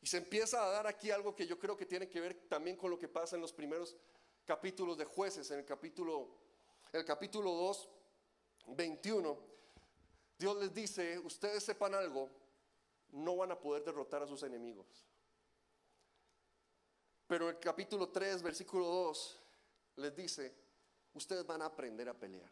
Y 0.01 0.07
se 0.07 0.17
empieza 0.17 0.61
a 0.61 0.69
dar 0.71 0.87
aquí 0.87 1.09
algo 1.09 1.33
que 1.33 1.47
yo 1.47 1.57
creo 1.57 1.77
que 1.77 1.85
tiene 1.85 2.09
que 2.09 2.19
ver 2.19 2.33
también 2.49 2.75
con 2.75 2.91
lo 2.91 2.99
que 2.99 3.07
pasa 3.07 3.37
en 3.37 3.41
los 3.41 3.53
primeros 3.53 3.95
capítulos 4.43 4.97
de 4.97 5.05
jueces, 5.05 5.49
en 5.51 5.59
el 5.59 5.65
capítulo, 5.65 6.35
el 6.91 7.05
capítulo 7.05 7.53
2, 7.53 7.89
21. 8.75 9.39
Dios 10.37 10.57
les 10.57 10.73
dice, 10.73 11.17
ustedes 11.19 11.63
sepan 11.63 11.95
algo, 11.95 12.29
no 13.13 13.37
van 13.37 13.53
a 13.53 13.57
poder 13.57 13.85
derrotar 13.85 14.21
a 14.21 14.27
sus 14.27 14.43
enemigos. 14.43 15.05
Pero 17.35 17.49
el 17.49 17.59
capítulo 17.59 18.07
3, 18.07 18.41
versículo 18.43 18.85
2, 18.85 19.39
les 19.97 20.15
dice, 20.15 20.55
ustedes 21.15 21.45
van 21.45 21.61
a 21.63 21.65
aprender 21.65 22.07
a 22.07 22.13
pelear. 22.13 22.49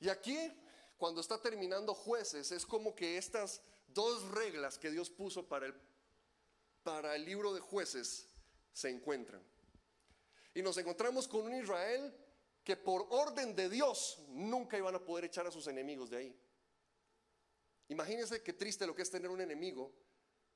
Y 0.00 0.10
aquí, 0.10 0.36
cuando 0.98 1.22
está 1.22 1.40
terminando 1.40 1.94
jueces, 1.94 2.52
es 2.52 2.66
como 2.66 2.94
que 2.94 3.16
estas 3.16 3.62
dos 3.88 4.30
reglas 4.32 4.76
que 4.76 4.90
Dios 4.90 5.08
puso 5.08 5.48
para 5.48 5.64
el, 5.64 5.74
para 6.82 7.16
el 7.16 7.24
libro 7.24 7.54
de 7.54 7.60
jueces 7.60 8.26
se 8.74 8.90
encuentran. 8.90 9.42
Y 10.52 10.60
nos 10.60 10.76
encontramos 10.76 11.26
con 11.26 11.46
un 11.46 11.54
Israel 11.54 12.14
que 12.62 12.76
por 12.76 13.06
orden 13.08 13.56
de 13.56 13.70
Dios 13.70 14.18
nunca 14.28 14.76
iban 14.76 14.94
a 14.94 15.02
poder 15.02 15.24
echar 15.24 15.46
a 15.46 15.50
sus 15.50 15.66
enemigos 15.68 16.10
de 16.10 16.18
ahí. 16.18 16.40
Imagínense 17.88 18.42
qué 18.42 18.52
triste 18.52 18.86
lo 18.86 18.94
que 18.94 19.00
es 19.00 19.10
tener 19.10 19.30
un 19.30 19.40
enemigo 19.40 19.90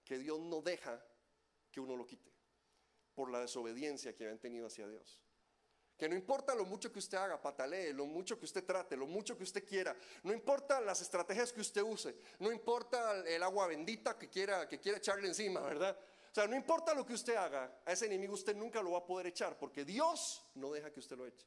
que 0.05 0.19
Dios 0.19 0.39
no 0.41 0.61
deja 0.61 1.03
que 1.75 1.81
uno 1.81 1.97
lo 1.97 2.07
quite 2.07 2.33
por 3.15 3.31
la 3.31 3.41
desobediencia 3.41 4.15
que 4.15 4.29
han 4.29 4.39
tenido 4.39 4.69
hacia 4.69 4.87
Dios. 4.87 5.21
Que 5.97 6.09
no 6.09 6.15
importa 6.15 6.55
lo 6.55 6.65
mucho 6.65 6.93
que 6.93 7.01
usted 7.01 7.19
haga, 7.19 7.41
patalee, 7.41 7.93
lo 7.93 8.07
mucho 8.07 8.39
que 8.39 8.45
usted 8.45 8.65
trate, 8.65 8.97
lo 8.97 9.07
mucho 9.07 9.37
que 9.37 9.43
usted 9.43 9.65
quiera, 9.65 9.97
no 10.23 10.33
importa 10.33 10.81
las 10.81 11.01
estrategias 11.01 11.53
que 11.53 11.61
usted 11.61 11.83
use, 11.83 12.17
no 12.39 12.53
importa 12.53 13.25
el 13.27 13.43
agua 13.43 13.67
bendita 13.67 14.17
que 14.17 14.29
quiera, 14.29 14.69
que 14.69 14.79
quiera 14.79 14.99
echarle 14.99 15.27
encima, 15.29 15.61
¿verdad? 15.61 15.97
O 16.31 16.35
sea, 16.35 16.47
no 16.47 16.57
importa 16.57 16.95
lo 16.95 17.05
que 17.07 17.15
usted 17.15 17.37
haga, 17.37 17.83
a 17.85 17.93
ese 17.93 18.07
enemigo 18.07 18.35
usted 18.35 18.57
nunca 18.57 18.83
lo 18.83 18.93
va 18.93 18.99
a 18.99 19.07
poder 19.07 19.29
echar, 19.29 19.57
porque 19.57 19.85
Dios 19.85 20.45
no 20.55 20.73
deja 20.73 20.93
que 20.93 21.01
usted 21.01 21.17
lo 21.17 21.27
eche. 21.27 21.47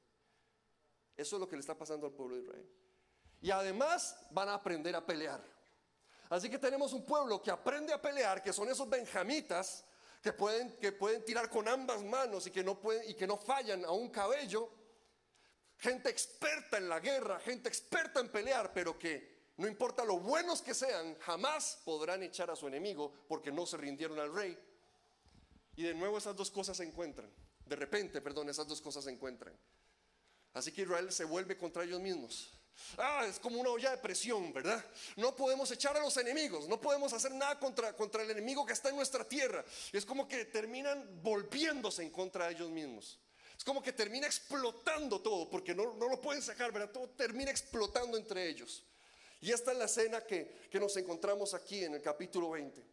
Eso 1.16 1.36
es 1.36 1.40
lo 1.40 1.48
que 1.48 1.56
le 1.56 1.62
está 1.62 1.78
pasando 1.78 2.08
al 2.08 2.14
pueblo 2.14 2.36
de 2.36 2.42
Israel. 2.44 2.70
Y 3.42 3.52
además 3.52 4.28
van 4.32 4.50
a 4.50 4.54
aprender 4.56 4.96
a 4.96 5.06
pelear. 5.06 5.44
Así 6.30 6.50
que 6.50 6.58
tenemos 6.58 6.94
un 6.94 7.06
pueblo 7.06 7.42
que 7.42 7.52
aprende 7.52 7.94
a 7.94 8.02
pelear, 8.02 8.42
que 8.42 8.54
son 8.54 8.70
esos 8.70 8.90
benjamitas, 8.90 9.86
que 10.22 10.34
pueden, 10.34 10.78
que 10.78 10.92
pueden 10.92 11.24
tirar 11.24 11.50
con 11.50 11.68
ambas 11.68 12.04
manos 12.04 12.48
y 12.48 12.52
que, 12.52 12.64
no 12.64 12.80
pueden, 12.80 13.10
y 13.10 13.14
que 13.14 13.28
no 13.28 13.38
fallan 13.38 13.86
a 13.86 13.92
un 13.92 14.10
cabello. 14.10 14.70
Gente 15.78 16.10
experta 16.10 16.78
en 16.78 16.90
la 16.90 17.00
guerra, 17.00 17.40
gente 17.40 17.70
experta 17.70 18.20
en 18.20 18.30
pelear, 18.30 18.74
pero 18.74 18.98
que 18.98 19.38
no 19.58 19.68
importa 19.68 20.04
lo 20.04 20.20
buenos 20.20 20.62
que 20.62 20.74
sean, 20.74 21.16
jamás 21.20 21.82
podrán 21.84 22.24
echar 22.24 22.50
a 22.50 22.56
su 22.56 22.68
enemigo 22.68 23.14
porque 23.28 23.52
no 23.52 23.66
se 23.66 23.78
rindieron 23.78 24.20
al 24.20 24.34
rey. 24.34 24.58
Y 25.76 25.84
de 25.84 25.94
nuevo 25.94 26.18
esas 26.18 26.36
dos 26.36 26.50
cosas 26.50 26.78
se 26.78 26.84
encuentran. 26.84 27.32
De 27.66 27.76
repente, 27.76 28.22
perdón, 28.22 28.50
esas 28.50 28.68
dos 28.68 28.82
cosas 28.82 29.04
se 29.04 29.12
encuentran. 29.12 29.56
Así 30.54 30.72
que 30.72 30.84
Israel 30.84 31.12
se 31.12 31.26
vuelve 31.26 31.58
contra 31.58 31.84
ellos 31.84 32.02
mismos. 32.02 32.57
Ah, 32.98 33.26
es 33.28 33.40
como 33.40 33.60
una 33.60 33.70
olla 33.70 33.92
de 33.92 33.98
presión, 33.98 34.54
¿verdad? 34.54 34.84
No 35.16 35.36
podemos 35.36 35.70
echar 35.72 35.96
a 35.98 36.00
los 36.00 36.16
enemigos, 36.18 36.68
no 36.68 36.80
podemos 36.80 37.12
hacer 37.14 37.32
nada 37.32 37.60
contra, 37.60 37.94
contra 37.96 38.24
el 38.24 38.32
enemigo 38.32 38.66
que 38.66 38.74
está 38.74 38.90
en 38.90 38.96
nuestra 38.96 39.24
tierra. 39.24 39.64
Es 39.92 40.06
como 40.06 40.28
que 40.28 40.46
terminan 40.46 41.22
volviéndose 41.22 42.04
en 42.04 42.12
contra 42.12 42.48
de 42.48 42.54
ellos 42.54 42.70
mismos. 42.70 43.20
Es 43.58 43.64
como 43.64 43.82
que 43.82 43.94
termina 43.94 44.28
explotando 44.28 45.22
todo, 45.22 45.50
porque 45.50 45.74
no, 45.74 45.94
no 45.96 46.08
lo 46.08 46.22
pueden 46.22 46.42
sacar, 46.42 46.72
¿verdad? 46.72 46.92
Todo 46.92 47.10
termina 47.10 47.50
explotando 47.50 48.18
entre 48.18 48.48
ellos. 48.48 48.84
Y 49.42 49.52
esta 49.52 49.72
es 49.72 49.78
la 49.78 49.86
escena 49.86 50.22
que, 50.22 50.68
que 50.70 50.80
nos 50.80 50.96
encontramos 50.98 51.54
aquí 51.54 51.84
en 51.84 51.96
el 51.96 52.02
capítulo 52.02 52.52
20. 52.52 52.84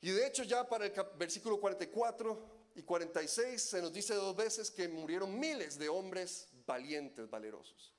Y 0.00 0.10
de 0.10 0.26
hecho 0.26 0.44
ya 0.44 0.68
para 0.68 0.86
el 0.86 0.92
versículo 1.16 1.58
44 1.58 2.58
y 2.76 2.82
46 2.82 3.60
se 3.60 3.82
nos 3.82 3.92
dice 3.92 4.14
dos 4.14 4.36
veces 4.36 4.70
que 4.70 4.86
murieron 4.88 5.38
miles 5.38 5.78
de 5.78 5.88
hombres 5.88 6.48
valientes, 6.64 7.28
valerosos. 7.28 7.97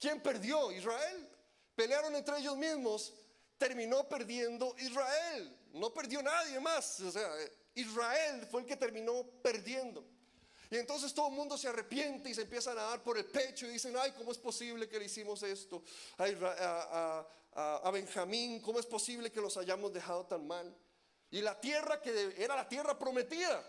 ¿Quién 0.00 0.20
perdió? 0.22 0.72
Israel. 0.72 1.28
Pelearon 1.76 2.16
entre 2.16 2.38
ellos 2.38 2.56
mismos, 2.56 3.12
terminó 3.58 4.08
perdiendo 4.08 4.74
Israel. 4.78 5.56
No 5.74 5.92
perdió 5.92 6.22
nadie 6.22 6.58
más. 6.58 7.00
O 7.00 7.12
sea, 7.12 7.30
Israel 7.74 8.46
fue 8.50 8.62
el 8.62 8.66
que 8.66 8.76
terminó 8.76 9.22
perdiendo. 9.42 10.04
Y 10.70 10.76
entonces 10.76 11.12
todo 11.12 11.28
el 11.28 11.34
mundo 11.34 11.58
se 11.58 11.68
arrepiente 11.68 12.30
y 12.30 12.34
se 12.34 12.42
empiezan 12.42 12.78
a 12.78 12.82
dar 12.82 13.02
por 13.02 13.18
el 13.18 13.26
pecho 13.26 13.66
y 13.66 13.70
dicen, 13.70 13.94
ay, 13.98 14.12
¿cómo 14.16 14.32
es 14.32 14.38
posible 14.38 14.88
que 14.88 14.98
le 14.98 15.04
hicimos 15.06 15.42
esto 15.42 15.82
a, 16.16 17.26
a 17.54 17.90
Benjamín? 17.90 18.60
¿Cómo 18.60 18.78
es 18.78 18.86
posible 18.86 19.30
que 19.32 19.40
los 19.40 19.56
hayamos 19.56 19.92
dejado 19.92 20.26
tan 20.26 20.46
mal? 20.46 20.74
Y 21.30 21.40
la 21.40 21.60
tierra 21.60 22.00
que 22.00 22.34
era 22.38 22.56
la 22.56 22.68
tierra 22.68 22.98
prometida, 22.98 23.64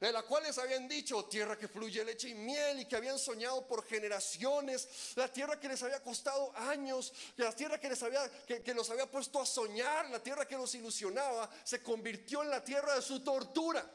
de 0.00 0.12
la 0.12 0.22
cual 0.22 0.42
les 0.42 0.58
habían 0.58 0.86
dicho, 0.88 1.24
tierra 1.24 1.56
que 1.56 1.68
fluye 1.68 2.04
leche 2.04 2.28
y 2.28 2.34
miel, 2.34 2.80
y 2.80 2.84
que 2.84 2.96
habían 2.96 3.18
soñado 3.18 3.66
por 3.66 3.84
generaciones, 3.86 4.88
la 5.14 5.32
tierra 5.32 5.58
que 5.58 5.68
les 5.68 5.82
había 5.82 6.02
costado 6.02 6.52
años, 6.56 7.12
la 7.36 7.52
tierra 7.52 7.80
que 7.80 7.88
les 7.88 8.02
había, 8.02 8.28
que, 8.46 8.62
que 8.62 8.74
los 8.74 8.90
había 8.90 9.10
puesto 9.10 9.40
a 9.40 9.46
soñar, 9.46 10.10
la 10.10 10.22
tierra 10.22 10.46
que 10.46 10.56
los 10.56 10.74
ilusionaba, 10.74 11.50
se 11.64 11.82
convirtió 11.82 12.42
en 12.42 12.50
la 12.50 12.62
tierra 12.62 12.94
de 12.94 13.02
su 13.02 13.20
tortura. 13.20 13.90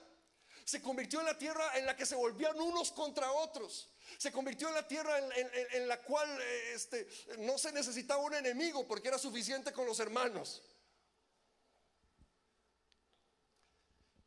Se 0.65 0.81
convirtió 0.81 1.19
en 1.19 1.25
la 1.25 1.37
tierra 1.37 1.77
en 1.77 1.85
la 1.85 1.95
que 1.95 2.05
se 2.05 2.15
volvían 2.15 2.59
unos 2.59 2.91
contra 2.91 3.31
otros. 3.31 3.89
Se 4.17 4.31
convirtió 4.31 4.69
en 4.69 4.75
la 4.75 4.87
tierra 4.87 5.17
en, 5.17 5.87
la 5.87 6.01
cual 6.01 6.29
eh, 6.41 6.73
este, 6.73 7.07
no 7.39 7.57
se 7.57 7.71
necesitaba 7.71 8.21
un 8.21 8.33
enemigo 8.33 8.87
porque 8.87 9.07
era 9.07 9.17
suficiente 9.17 9.71
con 9.73 9.85
los 9.85 9.99
hermanos. 9.99 10.61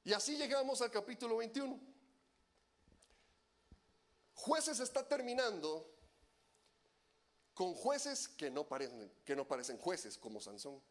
Y 0.04 0.12
así 0.12 0.36
llegamos 0.36 0.82
al 0.82 0.90
capítulo 0.90 1.38
21. 1.38 1.80
Jueces 4.34 4.78
está 4.80 5.06
terminando 5.08 5.90
con 7.54 7.72
jueces 7.74 8.28
que 8.28 8.50
no 8.50 8.64
parecen, 8.68 9.78
jueces 9.78 10.18
como 10.18 10.40
Sansón. 10.40 10.82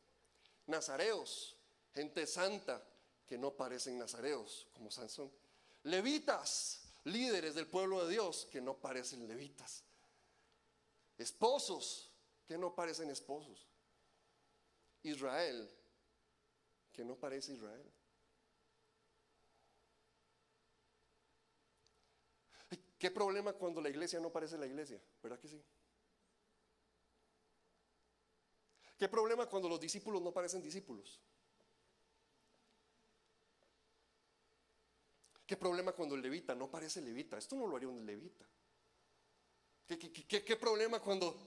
Nazareos, 0.65 1.55
gente 1.93 2.25
santa 2.25 2.83
que 3.27 3.37
no 3.37 3.51
parecen 3.51 3.99
nazareos 3.99 4.67
como 4.73 4.89
Sansón. 4.89 5.31
Levitas, 5.83 6.81
líderes 7.03 7.53
del 7.53 7.67
pueblo 7.67 8.05
de 8.05 8.13
Dios 8.13 8.47
que 8.51 8.61
no 8.61 8.77
parecen 8.77 9.27
levitas. 9.27 9.83
Esposos 11.19 12.09
que 12.47 12.57
no 12.57 12.73
parecen 12.73 13.11
esposos. 13.11 13.67
Israel 15.03 15.69
que 16.91 17.03
no 17.03 17.15
parece 17.15 17.53
Israel. 17.53 17.91
¿Qué 23.03 23.11
problema 23.11 23.51
cuando 23.51 23.81
la 23.81 23.89
iglesia 23.89 24.17
no 24.21 24.31
parece 24.31 24.57
la 24.57 24.65
iglesia? 24.65 24.97
¿Verdad 25.21 25.37
que 25.37 25.49
sí? 25.49 25.61
¿Qué 28.97 29.09
problema 29.09 29.45
cuando 29.45 29.67
los 29.67 29.77
discípulos 29.77 30.21
no 30.21 30.31
parecen 30.31 30.61
discípulos? 30.61 31.19
¿Qué 35.45 35.57
problema 35.57 35.91
cuando 35.91 36.15
el 36.15 36.21
levita 36.21 36.55
no 36.55 36.71
parece 36.71 37.01
levita? 37.01 37.37
Esto 37.37 37.57
no 37.57 37.67
lo 37.67 37.75
haría 37.75 37.89
un 37.89 38.05
levita. 38.05 38.45
¿Qué, 39.85 40.55
problema 40.55 41.01
cuando, 41.01 41.37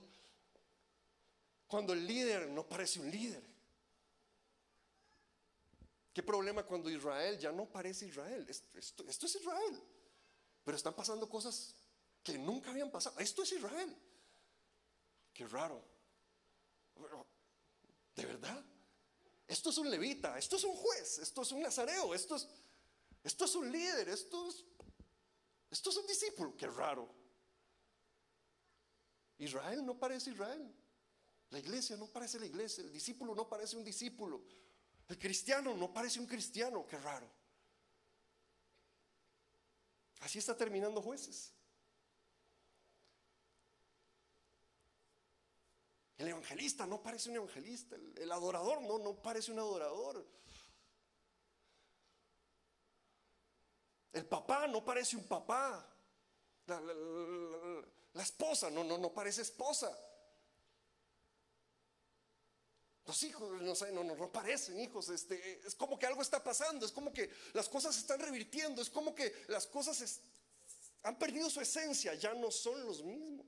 cuando 1.66 1.94
el 1.94 2.06
líder 2.06 2.50
no 2.50 2.68
parece 2.68 3.00
un 3.00 3.10
líder? 3.10 3.42
¿Qué 6.12 6.22
problema 6.22 6.66
cuando 6.66 6.90
Israel 6.90 7.38
ya 7.38 7.50
no 7.50 7.64
parece 7.64 8.08
Israel? 8.08 8.46
esto 8.46 9.06
es 9.06 9.36
Israel. 9.36 9.95
Pero 10.66 10.76
están 10.76 10.94
pasando 10.94 11.28
cosas 11.28 11.76
que 12.24 12.36
nunca 12.36 12.70
habían 12.70 12.90
pasado. 12.90 13.20
Esto 13.20 13.44
es 13.44 13.52
Israel. 13.52 13.96
Qué 15.32 15.46
raro. 15.46 15.80
¿De 18.16 18.26
verdad? 18.26 18.64
Esto 19.46 19.70
es 19.70 19.78
un 19.78 19.88
levita, 19.88 20.36
esto 20.36 20.56
es 20.56 20.64
un 20.64 20.74
juez, 20.74 21.20
esto 21.20 21.42
es 21.42 21.52
un 21.52 21.62
nazareo, 21.62 22.12
esto 22.12 22.34
es, 22.34 22.48
esto 23.22 23.44
es 23.44 23.54
un 23.54 23.70
líder, 23.70 24.08
esto 24.08 24.48
es, 24.48 24.64
esto 25.70 25.90
es 25.90 25.96
un 25.98 26.06
discípulo. 26.08 26.56
Qué 26.56 26.66
raro. 26.66 27.14
Israel 29.38 29.86
no 29.86 29.96
parece 29.96 30.32
Israel. 30.32 30.74
La 31.50 31.60
iglesia 31.60 31.96
no 31.96 32.08
parece 32.08 32.40
la 32.40 32.46
iglesia. 32.46 32.82
El 32.82 32.92
discípulo 32.92 33.36
no 33.36 33.48
parece 33.48 33.76
un 33.76 33.84
discípulo. 33.84 34.42
El 35.06 35.16
cristiano 35.16 35.76
no 35.76 35.94
parece 35.94 36.18
un 36.18 36.26
cristiano. 36.26 36.84
Qué 36.88 36.98
raro. 36.98 37.35
Así 40.20 40.38
está 40.38 40.56
terminando 40.56 41.02
jueces. 41.02 41.52
El 46.18 46.28
evangelista 46.28 46.86
no 46.86 47.02
parece 47.02 47.28
un 47.28 47.36
evangelista. 47.36 47.96
El, 48.16 48.32
adorador 48.32 48.80
no, 48.82 48.98
no 48.98 49.14
parece 49.14 49.52
un 49.52 49.58
adorador. 49.58 50.26
El 54.12 54.24
papá 54.24 54.66
no 54.66 54.82
parece 54.82 55.16
un 55.16 55.24
papá. 55.24 55.86
La, 56.66 58.22
esposa 58.22 58.70
no, 58.70 58.82
no, 58.82 58.96
no 58.96 59.12
parece 59.12 59.42
esposa. 59.42 59.94
Los 63.06 63.22
hijos, 63.22 63.62
no 63.62 63.74
no, 63.92 64.04
no, 64.04 64.16
no, 64.16 64.32
parecen 64.32 64.80
hijos. 64.80 65.08
Este, 65.10 65.60
es 65.64 65.76
como 65.76 65.96
que 65.96 66.06
algo 66.06 66.22
está 66.22 66.42
pasando, 66.42 66.84
es 66.84 66.90
como 66.90 67.12
que 67.12 67.30
las 67.52 67.68
cosas 67.68 67.94
se 67.94 68.00
están 68.00 68.18
revirtiendo, 68.18 68.82
es 68.82 68.90
como 68.90 69.14
que 69.14 69.32
las 69.46 69.66
cosas 69.66 70.20
han 71.04 71.16
perdido 71.16 71.48
su 71.48 71.60
esencia, 71.60 72.14
ya 72.14 72.34
no 72.34 72.50
son 72.50 72.84
los 72.84 73.04
mismos. 73.04 73.46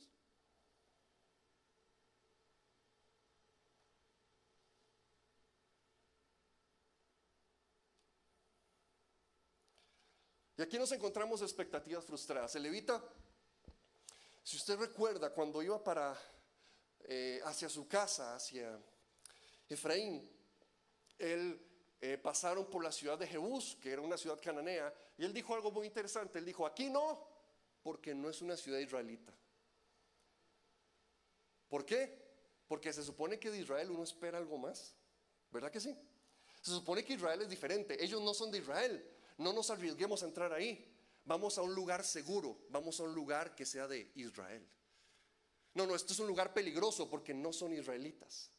Y 10.57 10.63
aquí 10.63 10.79
nos 10.79 10.93
encontramos 10.93 11.43
expectativas 11.43 12.05
frustradas. 12.05 12.55
El 12.55 12.63
levita, 12.65 13.03
si 14.45 14.57
usted 14.57 14.77
recuerda, 14.77 15.33
cuando 15.33 15.63
iba 15.63 15.83
para 15.83 16.17
eh, 17.01 17.41
hacia 17.45 17.69
su 17.69 17.87
casa, 17.89 18.35
hacia 18.35 18.77
Efraín, 19.69 20.29
él 21.19 21.61
eh, 22.01 22.17
pasaron 22.17 22.67
por 22.67 22.83
la 22.83 22.93
ciudad 22.93 23.19
de 23.19 23.27
Jebús, 23.27 23.77
que 23.81 23.91
era 23.91 24.03
una 24.03 24.17
ciudad 24.17 24.41
cananea, 24.41 24.93
y 25.17 25.25
él 25.25 25.33
dijo 25.33 25.55
algo 25.55 25.71
muy 25.71 25.87
interesante. 25.87 26.39
Él 26.39 26.45
dijo, 26.45 26.65
aquí 26.65 26.89
no, 26.89 27.27
porque 27.83 28.15
no 28.15 28.31
es 28.31 28.41
una 28.41 28.57
ciudad 28.57 28.79
israelita. 28.79 29.35
¿Por 31.69 31.85
qué? 31.85 32.27
Porque 32.67 32.93
se 32.93 33.03
supone 33.03 33.39
que 33.39 33.51
de 33.51 33.59
Israel 33.59 33.91
uno 33.91 34.05
espera 34.05 34.39
algo 34.39 34.59
más. 34.59 34.95
¿Verdad 35.51 35.71
que 35.71 35.81
sí? 35.81 35.97
Se 36.61 36.71
supone 36.71 37.05
que 37.05 37.15
Israel 37.15 37.43
es 37.43 37.49
diferente. 37.49 38.03
Ellos 38.03 38.23
no 38.23 38.35
son 38.35 38.51
de 38.51 38.59
Israel. 38.59 39.05
No 39.39 39.53
nos 39.53 39.71
arriesguemos 39.71 40.23
a 40.23 40.27
entrar 40.27 40.53
ahí. 40.53 40.95
Vamos 41.25 41.59
a 41.59 41.63
un 41.63 41.75
lugar 41.75 42.05
seguro. 42.05 42.59
Vamos 42.71 43.01
a 43.01 43.05
un 43.05 43.15
lugar 43.15 43.55
que 43.55 43.67
sea 43.67 43.87
de 43.87 44.11
Israel. 44.15 44.67
No, 45.75 45.87
no, 45.87 45.95
esto 45.95 46.13
es 46.13 46.19
un 46.19 46.27
lugar 46.27 46.53
peligroso 46.53 47.09
porque 47.09 47.35
no 47.35 47.53
son 47.53 47.73
israelitas. 47.73 48.51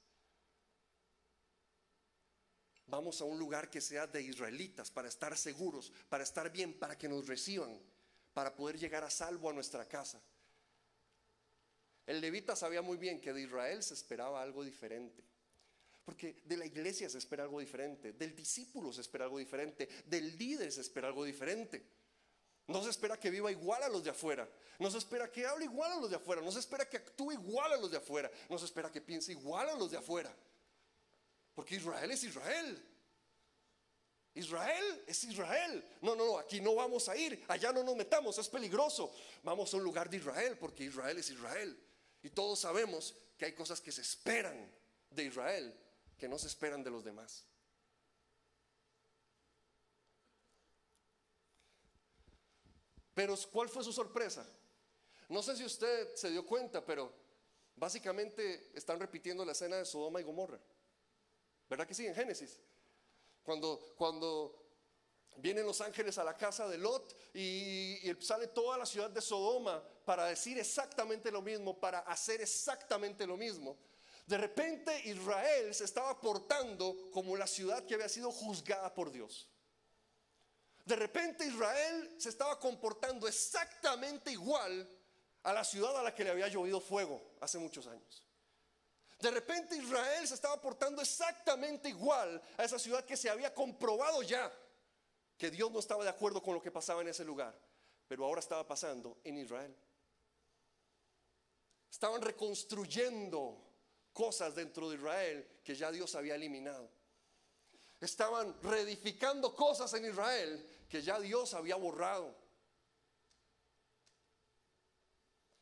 Vamos 2.90 3.22
a 3.22 3.26
un 3.26 3.38
lugar 3.38 3.70
que 3.70 3.82
sea 3.82 4.08
de 4.08 4.22
israelitas 4.22 4.90
para 4.90 5.08
estar 5.08 5.38
seguros, 5.38 5.92
para 6.10 6.24
estar 6.24 6.52
bien, 6.52 6.74
para 6.74 6.98
que 6.98 7.08
nos 7.08 7.28
reciban, 7.28 7.80
para 8.34 8.56
poder 8.56 8.80
llegar 8.80 9.04
a 9.04 9.10
salvo 9.10 9.50
a 9.50 9.54
nuestra 9.54 9.88
casa. 9.88 10.20
El 12.08 12.22
levita 12.22 12.56
sabía 12.56 12.82
muy 12.82 12.98
bien 12.98 13.22
que 13.22 13.32
de 13.32 13.42
Israel 13.42 13.84
se 13.84 13.94
esperaba 13.94 14.42
algo 14.42 14.64
diferente. 14.64 15.24
Porque 16.04 16.42
de 16.44 16.58
la 16.58 16.66
iglesia 16.66 17.08
se 17.08 17.20
espera 17.20 17.44
algo 17.44 17.60
diferente, 17.60 18.14
del 18.14 18.36
discípulo 18.36 18.92
se 18.92 19.02
espera 19.02 19.26
algo 19.26 19.38
diferente, 19.38 19.88
del 20.08 20.36
líder 20.40 20.72
se 20.72 20.82
espera 20.82 21.08
algo 21.08 21.24
diferente. 21.24 21.86
No 22.66 22.84
se 22.84 22.90
espera 22.90 23.20
que 23.20 23.30
viva 23.30 23.52
igual 23.52 23.84
a 23.84 23.90
los 23.90 24.04
de 24.04 24.10
afuera, 24.10 24.50
no 24.80 24.90
se 24.90 24.98
espera 24.98 25.32
que 25.32 25.46
hable 25.46 25.66
igual 25.66 25.92
a 25.92 26.00
los 26.00 26.10
de 26.10 26.16
afuera, 26.16 26.42
no 26.42 26.52
se 26.52 26.60
espera 26.60 26.90
que 26.90 26.98
actúe 26.98 27.34
igual 27.34 27.74
a 27.74 27.78
los 27.78 27.92
de 27.92 27.98
afuera, 27.98 28.32
no 28.50 28.58
se 28.58 28.66
espera 28.66 28.92
que 28.92 29.02
piense 29.02 29.34
igual 29.34 29.70
a 29.70 29.76
los 29.76 29.92
de 29.92 29.98
afuera. 29.98 30.36
Porque 31.60 31.76
Israel 31.76 32.10
es 32.10 32.24
Israel. 32.24 32.86
Israel 34.34 35.04
es 35.06 35.26
Israel. 35.26 35.86
No, 36.00 36.16
no, 36.16 36.26
no, 36.26 36.38
aquí 36.40 36.62
no 36.62 36.74
vamos 36.74 37.10
a 37.10 37.18
ir, 37.18 37.44
allá 37.50 37.74
no 37.74 37.84
nos 37.84 37.98
metamos, 37.98 38.38
es 38.38 38.48
peligroso. 38.48 39.14
Vamos 39.44 39.74
a 39.74 39.76
un 39.76 39.84
lugar 39.84 40.10
de 40.10 40.16
Israel 40.16 40.58
porque 40.58 40.86
Israel 40.86 41.18
es 41.18 41.30
Israel. 41.30 41.78
Y 42.24 42.30
todos 42.30 42.62
sabemos 42.62 43.14
que 43.38 43.44
hay 43.44 43.52
cosas 43.52 43.82
que 43.82 43.92
se 43.92 44.00
esperan 44.00 44.74
de 45.10 45.26
Israel 45.26 45.78
que 46.18 46.30
no 46.30 46.40
se 46.40 46.48
esperan 46.48 46.82
de 46.82 46.92
los 46.92 47.04
demás. 47.04 47.46
Pero 53.14 53.36
¿cuál 53.52 53.68
fue 53.68 53.84
su 53.84 53.92
sorpresa? 53.92 54.50
No 55.28 55.44
sé 55.44 55.58
si 55.58 55.66
usted 55.66 56.16
se 56.16 56.32
dio 56.32 56.46
cuenta, 56.46 56.86
pero 56.86 57.14
básicamente 57.76 58.72
están 58.74 58.98
repitiendo 58.98 59.44
la 59.44 59.52
escena 59.52 59.76
de 59.76 59.84
Sodoma 59.84 60.22
y 60.22 60.24
Gomorra. 60.24 60.58
¿Verdad 61.70 61.88
que 61.88 61.94
sí? 61.94 62.08
En 62.08 62.16
Génesis. 62.16 62.60
Cuando, 63.44 63.94
cuando 63.96 64.70
vienen 65.38 65.66
los 65.66 65.82
ángeles 65.82 66.18
a 66.18 66.24
la 66.24 66.36
casa 66.36 66.68
de 66.68 66.78
Lot 66.78 67.16
y, 67.34 68.10
y, 68.10 68.18
sale 68.20 68.48
toda 68.48 68.78
la 68.78 68.86
ciudad 68.86 69.10
de 69.10 69.22
Sodoma 69.22 69.82
para 70.06 70.26
decir 70.26 70.58
exactamente 70.58 71.32
lo 71.32 71.42
mismo, 71.42 71.80
para 71.80 72.00
hacer 72.00 72.42
exactamente 72.42 73.26
lo 73.26 73.38
mismo. 73.38 73.78
De 74.26 74.38
repente 74.38 75.02
Israel 75.06 75.74
se 75.74 75.86
estaba 75.86 76.20
portando 76.20 77.10
como 77.12 77.36
la 77.36 77.48
ciudad 77.48 77.86
que 77.86 77.96
había 77.96 78.10
sido 78.10 78.32
juzgada 78.32 78.94
por 78.94 79.12
Dios. 79.12 79.50
De 80.86 80.96
repente 80.96 81.46
Israel 81.46 82.16
se 82.18 82.30
estaba 82.30 82.60
comportando 82.60 83.28
exactamente 83.28 84.32
igual 84.32 84.88
a 85.44 85.54
la 85.54 85.64
ciudad 85.64 85.96
a 85.98 86.04
la 86.04 86.14
que 86.14 86.24
le 86.24 86.32
había 86.32 86.48
llovido 86.48 86.80
fuego 86.82 87.22
hace 87.40 87.58
muchos 87.58 87.88
años. 87.88 88.29
De 89.20 89.32
repente 89.32 89.76
Israel 89.76 90.28
se 90.28 90.36
estaba 90.36 90.62
portando 90.62 91.02
exactamente 91.02 91.90
igual 91.90 92.42
a 92.58 92.64
esa 92.64 92.80
ciudad 92.80 93.04
que 93.04 93.18
se 93.18 93.30
había 93.30 93.54
comprobado 93.54 94.22
ya 94.24 94.52
que 95.38 95.52
Dios 95.52 95.72
no 95.72 95.80
estaba 95.80 96.04
de 96.04 96.10
acuerdo 96.10 96.42
con 96.42 96.54
lo 96.54 96.62
que 96.62 96.72
pasaba 96.72 97.02
en 97.02 97.10
ese 97.10 97.26
lugar, 97.26 97.58
pero 98.08 98.26
ahora 98.26 98.40
estaba 98.40 98.66
pasando 98.66 99.18
en 99.24 99.38
Israel. 99.38 99.76
Estaban 101.92 102.22
reconstruyendo 102.22 103.62
cosas 104.14 104.56
dentro 104.56 104.90
de 104.90 104.96
Israel 104.96 105.48
que 105.64 105.76
ya 105.76 105.92
Dios 105.92 106.16
había 106.16 106.36
eliminado. 106.36 106.90
Estaban 108.00 108.56
reedificando 108.62 109.54
cosas 109.54 109.94
en 109.96 110.06
Israel 110.06 110.86
que 110.88 111.02
ya 111.02 111.20
Dios 111.20 111.54
había 111.54 111.76
borrado. 111.76 112.36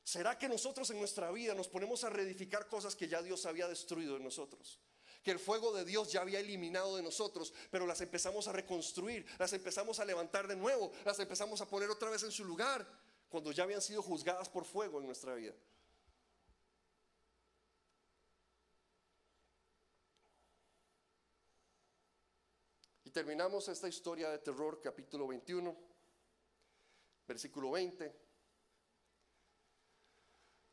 ¿Será 0.08 0.38
que 0.38 0.48
nosotros 0.48 0.90
en 0.92 1.00
nuestra 1.00 1.30
vida 1.32 1.54
nos 1.54 1.68
ponemos 1.68 2.06
a 2.06 2.10
reedificar 2.10 2.70
cosas 2.70 2.96
que 2.96 3.10
ya 3.10 3.22
Dios 3.22 3.46
había 3.46 3.68
destruido 3.68 4.16
en 4.16 4.24
nosotros? 4.24 4.80
Que 5.22 5.32
el 5.32 5.38
fuego 5.38 5.74
de 5.74 5.84
Dios 5.84 6.14
ya 6.14 6.22
había 6.22 6.40
eliminado 6.40 6.96
de 6.96 7.04
nosotros, 7.04 7.54
pero 7.70 7.86
las 7.86 8.00
empezamos 8.00 8.48
a 8.48 8.54
reconstruir, 8.54 9.26
las 9.38 9.52
empezamos 9.52 10.00
a 10.00 10.06
levantar 10.06 10.48
de 10.48 10.56
nuevo, 10.56 10.94
las 11.04 11.20
empezamos 11.20 11.60
a 11.60 11.68
poner 11.68 11.90
otra 11.90 12.10
vez 12.10 12.24
en 12.24 12.32
su 12.32 12.46
lugar, 12.46 12.88
cuando 13.28 13.52
ya 13.52 13.64
habían 13.64 13.82
sido 13.82 14.02
juzgadas 14.02 14.48
por 14.48 14.64
fuego 14.64 15.02
en 15.02 15.08
nuestra 15.08 15.36
vida. 15.36 15.54
Y 23.04 23.10
terminamos 23.10 23.68
esta 23.68 23.90
historia 23.90 24.30
de 24.30 24.40
terror, 24.40 24.80
capítulo 24.82 25.28
21, 25.28 25.78
versículo 27.28 27.72
20 27.72 28.27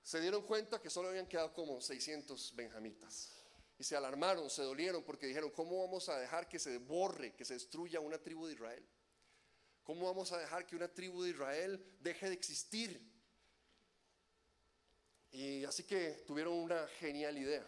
se 0.05 0.21
dieron 0.21 0.43
cuenta 0.43 0.83
que 0.83 0.91
solo 0.91 1.09
habían 1.09 1.27
quedado 1.27 1.55
como 1.55 1.81
600 1.81 2.55
benjamitas. 2.55 3.33
Y 3.79 3.85
se 3.85 3.97
alarmaron, 3.97 4.51
se 4.51 4.63
dolieron 4.63 5.03
porque 5.03 5.27
dijeron, 5.27 5.51
¿cómo 5.51 5.81
vamos 5.81 6.11
a 6.11 6.19
dejar 6.19 6.47
que 6.47 6.59
se 6.59 6.77
borre, 6.77 7.35
que 7.35 7.45
se 7.45 7.55
destruya 7.55 8.01
una 8.01 8.19
tribu 8.19 8.47
de 8.47 8.53
Israel? 8.53 8.87
¿Cómo 9.83 10.07
vamos 10.07 10.31
a 10.33 10.39
dejar 10.39 10.67
que 10.67 10.77
una 10.77 10.89
tribu 10.89 11.23
de 11.23 11.31
Israel 11.31 11.83
deje 12.01 12.29
de 12.29 12.35
existir? 12.35 13.01
Y 15.33 15.65
así 15.65 15.85
que 15.85 16.23
tuvieron 16.27 16.53
una 16.53 16.87
genial 16.87 17.39
idea. 17.39 17.67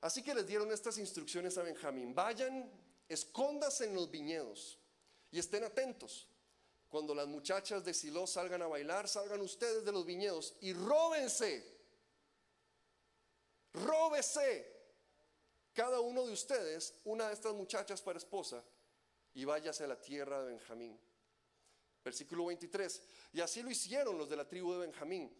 Así 0.00 0.22
que 0.22 0.34
les 0.34 0.46
dieron 0.46 0.72
estas 0.72 0.96
instrucciones 0.96 1.58
a 1.58 1.62
Benjamín. 1.62 2.14
Vayan, 2.14 2.70
escóndase 3.08 3.84
en 3.84 3.94
los 3.94 4.10
viñedos 4.10 4.78
y 5.30 5.38
estén 5.38 5.64
atentos 5.64 6.28
cuando 6.96 7.14
las 7.14 7.26
muchachas 7.26 7.84
de 7.84 7.92
Silo 7.92 8.26
salgan 8.26 8.62
a 8.62 8.68
bailar, 8.68 9.06
salgan 9.06 9.42
ustedes 9.42 9.84
de 9.84 9.92
los 9.92 10.06
viñedos 10.06 10.56
y 10.62 10.72
róbense, 10.72 11.62
róbese 13.74 14.66
cada 15.74 16.00
uno 16.00 16.24
de 16.24 16.32
ustedes 16.32 16.94
una 17.04 17.28
de 17.28 17.34
estas 17.34 17.52
muchachas 17.52 18.00
para 18.00 18.16
esposa 18.16 18.64
y 19.34 19.44
váyase 19.44 19.84
a 19.84 19.88
la 19.88 20.00
tierra 20.00 20.40
de 20.40 20.52
Benjamín. 20.52 20.98
Versículo 22.02 22.46
23. 22.46 23.02
Y 23.34 23.42
así 23.42 23.62
lo 23.62 23.70
hicieron 23.70 24.16
los 24.16 24.30
de 24.30 24.36
la 24.36 24.48
tribu 24.48 24.72
de 24.72 24.86
Benjamín. 24.86 25.30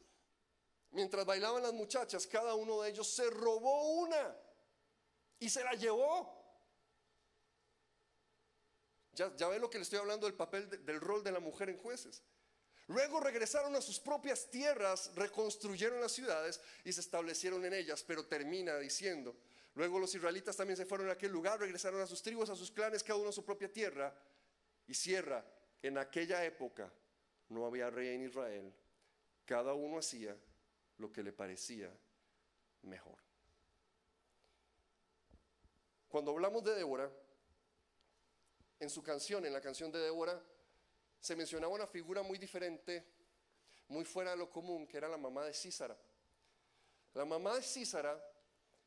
Mientras 0.90 1.24
bailaban 1.24 1.62
las 1.62 1.72
muchachas, 1.72 2.26
cada 2.26 2.54
uno 2.54 2.82
de 2.82 2.90
ellos 2.90 3.08
se 3.08 3.30
robó 3.30 3.94
una 3.94 4.36
y 5.38 5.48
se 5.48 5.64
la 5.64 5.72
llevó. 5.72 6.35
Ya, 9.16 9.34
ya 9.34 9.48
lo 9.58 9.70
que 9.70 9.78
le 9.78 9.82
estoy 9.82 9.98
hablando 9.98 10.26
del 10.26 10.36
papel 10.36 10.68
del 10.84 11.00
rol 11.00 11.24
de 11.24 11.32
la 11.32 11.40
mujer 11.40 11.70
en 11.70 11.78
jueces. 11.78 12.22
Luego 12.88 13.18
regresaron 13.18 13.74
a 13.74 13.80
sus 13.80 13.98
propias 13.98 14.50
tierras, 14.50 15.10
reconstruyeron 15.16 16.00
las 16.00 16.12
ciudades 16.12 16.60
y 16.84 16.92
se 16.92 17.00
establecieron 17.00 17.64
en 17.64 17.72
ellas, 17.72 18.04
pero 18.06 18.26
termina 18.26 18.76
diciendo, 18.76 19.34
luego 19.74 19.98
los 19.98 20.14
israelitas 20.14 20.56
también 20.56 20.76
se 20.76 20.86
fueron 20.86 21.08
a 21.08 21.12
aquel 21.12 21.32
lugar, 21.32 21.58
regresaron 21.58 22.00
a 22.00 22.06
sus 22.06 22.22
tribus, 22.22 22.50
a 22.50 22.54
sus 22.54 22.70
clanes, 22.70 23.02
cada 23.02 23.18
uno 23.18 23.30
a 23.30 23.32
su 23.32 23.44
propia 23.44 23.72
tierra, 23.72 24.14
y 24.86 24.94
cierra, 24.94 25.44
en 25.82 25.98
aquella 25.98 26.44
época 26.44 26.92
no 27.48 27.66
había 27.66 27.90
rey 27.90 28.14
en 28.14 28.24
Israel, 28.24 28.72
cada 29.46 29.72
uno 29.72 29.98
hacía 29.98 30.36
lo 30.98 31.10
que 31.10 31.22
le 31.22 31.32
parecía 31.32 31.90
mejor. 32.82 33.18
Cuando 36.08 36.30
hablamos 36.30 36.62
de 36.62 36.74
Débora, 36.74 37.10
en 38.78 38.90
su 38.90 39.02
canción, 39.02 39.44
en 39.46 39.52
la 39.52 39.60
canción 39.60 39.90
de 39.90 39.98
Débora, 39.98 40.42
se 41.20 41.34
mencionaba 41.34 41.72
una 41.72 41.86
figura 41.86 42.22
muy 42.22 42.38
diferente, 42.38 43.04
muy 43.88 44.04
fuera 44.04 44.32
de 44.32 44.36
lo 44.36 44.50
común, 44.50 44.86
que 44.86 44.96
era 44.96 45.08
la 45.08 45.16
mamá 45.16 45.44
de 45.44 45.54
Císara. 45.54 45.96
La 47.14 47.24
mamá 47.24 47.54
de 47.54 47.62
Císara 47.62 48.22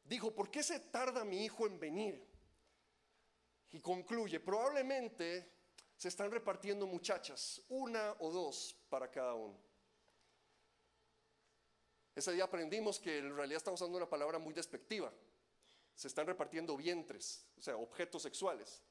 dijo, 0.04 0.34
¿por 0.34 0.52
qué 0.52 0.62
se 0.64 0.80
tarda 0.80 1.26
mi 1.26 1.44
hijo 1.44 1.66
en 1.66 1.80
venir? 1.80 2.28
Y 3.72 3.80
concluye, 3.80 4.40
probablemente 4.40 5.52
se 5.96 6.08
están 6.08 6.32
repartiendo 6.32 6.88
muchachas, 6.88 7.62
una 7.70 8.16
o 8.20 8.32
dos 8.32 8.76
para 8.90 9.10
cada 9.10 9.34
uno. 9.34 9.58
Ese 12.16 12.32
día 12.34 12.44
aprendimos 12.44 13.00
que 13.00 13.20
en 13.20 13.36
realidad 13.36 13.58
estamos 13.58 13.82
usando 13.82 13.98
una 13.98 14.10
palabra 14.10 14.40
muy 14.40 14.54
despectiva. 14.54 15.12
Se 15.96 16.08
están 16.08 16.28
repartiendo 16.28 16.76
vientres, 16.78 17.46
o 17.58 17.62
sea, 17.62 17.78
objetos 17.78 18.22
sexuales. 18.22 18.82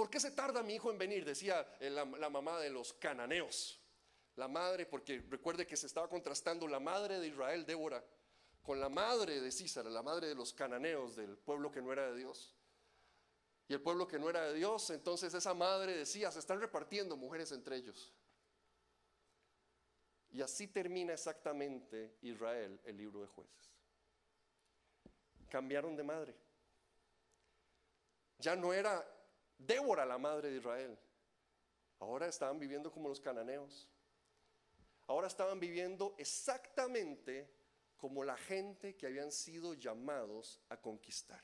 ¿Por 0.00 0.08
qué 0.08 0.18
se 0.18 0.30
tarda 0.30 0.62
mi 0.62 0.76
hijo 0.76 0.90
en 0.90 0.96
venir? 0.96 1.26
Decía 1.26 1.76
eh, 1.78 1.90
la, 1.90 2.06
mamá 2.06 2.58
de 2.58 2.70
los 2.70 2.94
cananeos. 2.94 3.78
La 4.36 4.48
madre, 4.48 4.86
porque 4.86 5.22
recuerde 5.28 5.66
que 5.66 5.76
se 5.76 5.86
estaba 5.86 6.08
contrastando 6.08 6.66
la 6.66 6.80
madre 6.80 7.20
de 7.20 7.26
Israel, 7.26 7.66
Débora, 7.66 8.02
con 8.62 8.80
la 8.80 8.88
madre 8.88 9.42
de 9.42 9.52
Císara, 9.52 9.90
la 9.90 10.02
madre 10.02 10.28
de 10.28 10.34
los 10.34 10.54
cananeos, 10.54 11.16
del 11.16 11.36
pueblo 11.36 11.70
que 11.70 11.82
no 11.82 11.92
era 11.92 12.10
de 12.10 12.16
Dios. 12.16 12.56
Y 13.68 13.74
el 13.74 13.82
pueblo 13.82 14.08
que 14.08 14.18
no 14.18 14.30
era 14.30 14.46
de 14.46 14.54
Dios, 14.54 14.88
entonces 14.88 15.34
esa 15.34 15.52
madre 15.52 15.94
decía, 15.94 16.30
se 16.30 16.38
están 16.38 16.62
repartiendo 16.62 17.14
mujeres 17.18 17.52
entre 17.52 17.76
ellos. 17.76 18.10
Y 20.30 20.40
así 20.40 20.66
termina 20.66 21.12
exactamente 21.12 22.16
Israel, 22.22 22.80
el 22.84 22.96
libro 22.96 23.20
de 23.20 23.26
jueces. 23.26 23.70
Cambiaron 25.50 25.94
de 25.94 26.04
madre. 26.04 26.34
Ya 28.38 28.56
no 28.56 28.72
era 28.72 29.04
Débora, 29.66 30.04
la 30.04 30.18
madre 30.18 30.50
de 30.50 30.56
Israel. 30.56 30.98
Ahora 31.98 32.26
estaban 32.26 32.58
viviendo 32.58 32.90
como 32.90 33.08
los 33.08 33.20
cananeos. 33.20 33.88
Ahora 35.06 35.26
estaban 35.26 35.60
viviendo 35.60 36.14
exactamente 36.18 37.50
como 37.96 38.24
la 38.24 38.36
gente 38.36 38.96
que 38.96 39.06
habían 39.06 39.30
sido 39.30 39.74
llamados 39.74 40.60
a 40.70 40.80
conquistar. 40.80 41.42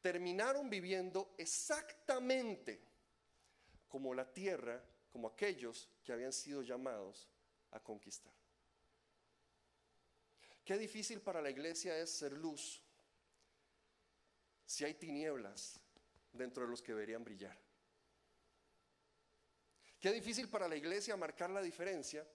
Terminaron 0.00 0.68
viviendo 0.68 1.34
exactamente 1.38 2.82
como 3.88 4.14
la 4.14 4.32
tierra, 4.32 4.82
como 5.10 5.28
aquellos 5.28 5.88
que 6.02 6.12
habían 6.12 6.32
sido 6.32 6.62
llamados 6.62 7.28
a 7.70 7.80
conquistar. 7.80 8.32
Qué 10.64 10.76
difícil 10.76 11.20
para 11.20 11.40
la 11.40 11.50
iglesia 11.50 11.96
es 11.98 12.10
ser 12.10 12.32
luz 12.32 12.82
si 14.68 14.84
hay 14.84 14.92
tinieblas 14.92 15.80
dentro 16.30 16.64
de 16.64 16.68
los 16.68 16.82
que 16.82 16.92
deberían 16.92 17.24
brillar. 17.24 17.58
Qué 19.98 20.12
difícil 20.12 20.50
para 20.50 20.68
la 20.68 20.76
iglesia 20.76 21.16
marcar 21.16 21.48
la 21.48 21.62
diferencia 21.62 22.28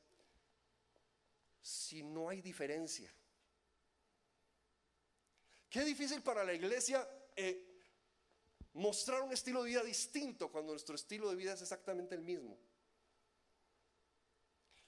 si 1.61 2.01
no 2.01 2.29
hay 2.29 2.41
diferencia. 2.41 3.13
Qué 5.69 5.83
difícil 5.83 6.23
para 6.23 6.43
la 6.43 6.55
iglesia 6.55 7.07
eh, 7.35 7.83
mostrar 8.73 9.21
un 9.21 9.31
estilo 9.31 9.61
de 9.61 9.69
vida 9.69 9.83
distinto 9.83 10.51
cuando 10.51 10.71
nuestro 10.71 10.95
estilo 10.95 11.29
de 11.29 11.35
vida 11.35 11.53
es 11.53 11.61
exactamente 11.61 12.15
el 12.15 12.21
mismo. 12.21 12.57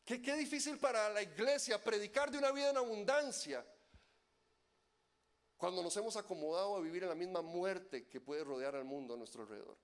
Qué, 0.04 0.20
qué 0.20 0.36
difícil 0.36 0.80
para 0.80 1.10
la 1.10 1.22
iglesia 1.22 1.82
predicar 1.82 2.32
de 2.32 2.40
una 2.40 2.52
vida 2.52 2.72
en 2.72 2.78
abundancia 2.78 3.64
cuando 5.58 5.82
nos 5.82 5.96
hemos 5.98 6.18
acomodado 6.18 6.76
a 6.76 6.82
vivir 6.82 7.04
en 7.04 7.10
la 7.10 7.16
misma 7.16 7.42
muerte 7.42 8.08
que 8.08 8.20
puede 8.20 8.44
rodear 8.44 8.76
al 8.76 8.84
mundo 8.84 9.14
a 9.14 9.18
nuestro 9.18 9.44
alrededor. 9.44 9.78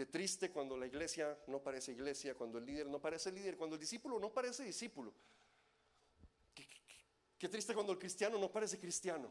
Qué 0.00 0.06
triste 0.06 0.50
cuando 0.50 0.78
la 0.78 0.86
iglesia 0.86 1.38
no 1.46 1.62
parece 1.62 1.92
iglesia, 1.92 2.34
cuando 2.34 2.56
el 2.56 2.64
líder 2.64 2.86
no 2.86 3.02
parece 3.02 3.30
líder, 3.30 3.58
cuando 3.58 3.76
el 3.76 3.80
discípulo 3.80 4.18
no 4.18 4.32
parece 4.32 4.64
discípulo. 4.64 5.12
Qué, 7.38 7.48
triste 7.50 7.74
cuando 7.74 7.92
el 7.92 7.98
cristiano 7.98 8.38
no 8.38 8.50
parece 8.50 8.78
cristiano. 8.78 9.30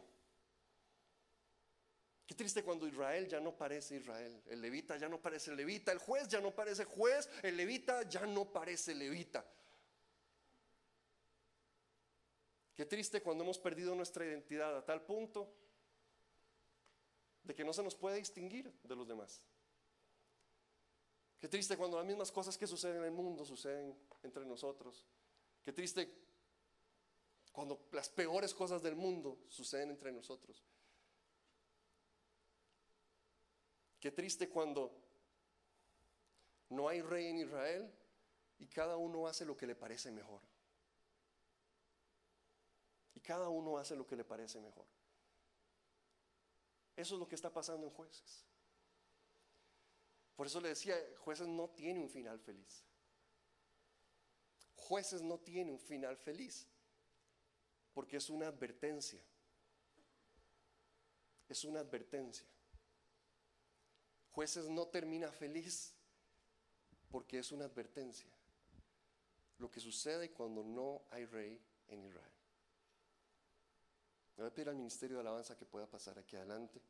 Qué 2.23 2.35
triste 2.35 2.63
cuando 2.63 2.87
Israel 2.87 3.27
ya 3.27 3.39
no 3.39 3.57
parece 3.57 3.95
Israel, 3.95 4.43
el 4.45 4.61
levita 4.61 4.95
ya 4.97 5.09
no 5.09 5.19
parece 5.19 5.55
levita, 5.55 5.91
el 5.91 5.97
juez 5.97 6.27
ya 6.27 6.39
no 6.39 6.53
parece 6.53 6.85
juez, 6.85 7.27
el 7.41 7.57
levita 7.57 8.07
ya 8.07 8.27
no 8.27 8.53
parece 8.53 8.93
levita. 8.93 9.43
Qué 12.80 12.85
triste 12.85 13.22
cuando 13.22 13.43
hemos 13.43 13.59
perdido 13.59 13.93
nuestra 13.93 14.25
identidad 14.25 14.77
a 14.77 14.85
tal 14.85 15.01
punto 15.01 15.53
de 17.43 17.53
que 17.53 17.66
no 17.66 17.74
se 17.74 17.83
nos 17.83 17.93
puede 17.93 18.16
distinguir 18.16 18.72
de 18.83 18.95
los 18.95 19.06
demás. 19.06 19.41
Qué 21.41 21.49
triste 21.49 21.75
cuando 21.75 21.98
las 21.98 22.06
mismas 22.06 22.32
cosas 22.32 22.58
que 22.58 22.66
suceden 22.66 22.99
en 22.99 23.03
el 23.03 23.11
mundo 23.11 23.43
suceden 23.43 23.93
entre 24.24 24.45
nosotros. 24.45 25.06
Qué 25.61 25.74
triste 25.74 26.09
cuando 27.51 27.90
las 27.91 28.08
peores 28.08 28.53
cosas 28.53 28.82
del 28.82 28.95
mundo 28.95 29.40
suceden 29.49 29.90
entre 29.90 30.14
nosotros. 30.14 30.64
Qué 33.99 34.11
triste 34.11 34.48
cuando 34.48 34.95
no 36.69 36.88
hay 36.88 37.01
rey 37.01 37.25
en 37.25 37.40
Israel 37.40 37.93
y 38.58 38.67
cada 38.67 38.95
uno 38.95 39.27
hace 39.27 39.43
lo 39.43 39.58
que 39.58 39.67
le 39.67 39.75
parece 39.75 40.11
mejor. 40.11 40.48
Cada 43.30 43.48
uno 43.48 43.77
hace 43.77 43.95
lo 43.95 44.08
que 44.08 44.16
le 44.16 44.24
parece 44.24 44.59
mejor. 44.59 44.88
Eso 46.95 47.14
es 47.14 47.19
lo 47.19 47.27
que 47.27 47.35
está 47.35 47.53
pasando 47.53 47.85
en 47.85 47.93
jueces. 47.93 48.43
Por 50.35 50.48
eso 50.48 50.59
le 50.59 50.69
decía, 50.69 50.95
jueces 51.19 51.48
no 51.48 51.69
tiene 51.69 51.99
un 51.99 52.09
final 52.09 52.40
feliz. 52.40 52.83
Jueces 54.74 55.22
no 55.22 55.38
tiene 55.38 55.72
un 55.72 55.77
final 55.77 56.17
feliz. 56.17 56.66
Porque 57.93 58.17
es 58.17 58.32
una 58.32 58.48
advertencia. 58.48 59.22
Es 61.48 61.64
una 61.66 61.82
advertencia. 61.82 62.48
Jueces 64.32 64.67
no 64.69 64.88
termina 64.88 65.32
feliz 65.32 65.93
porque 67.11 67.38
es 67.38 67.51
una 67.51 67.66
advertencia. 67.66 68.32
Lo 69.59 69.69
que 69.69 69.80
sucede 69.80 70.32
cuando 70.32 70.64
no 70.64 71.03
hay 71.11 71.27
rey 71.27 71.61
en 71.90 72.06
Israel. 72.06 72.38
Me 74.39 74.43
voy 74.43 74.51
a 74.51 74.53
pedir 74.53 74.69
al 74.69 74.77
Ministerio 74.77 75.17
de 75.17 75.19
Alabanza 75.19 75.57
que 75.57 75.65
pueda 75.65 75.85
pasar 75.85 76.17
aquí 76.17 76.37
adelante. 76.37 76.81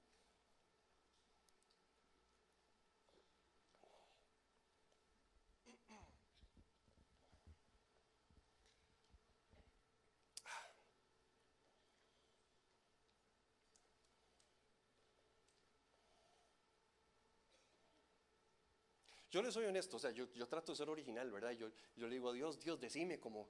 Yo 19.32 19.42
le 19.42 19.52
soy 19.52 19.66
honesto, 19.66 19.98
o 19.98 20.00
sea, 20.00 20.12
yo, 20.12 20.28
trato 20.48 20.74
de 20.74 20.76
ser 20.76 20.88
original, 20.88 21.32
¿verdad? 21.32 21.54
Yo, 21.54 21.72
yo 21.96 22.08
le 22.08 22.14
digo 22.14 22.30
a 22.30 22.34
Dios, 22.34 22.60
Dios, 22.60 22.80
decime 22.80 23.20
cómo, 23.20 23.50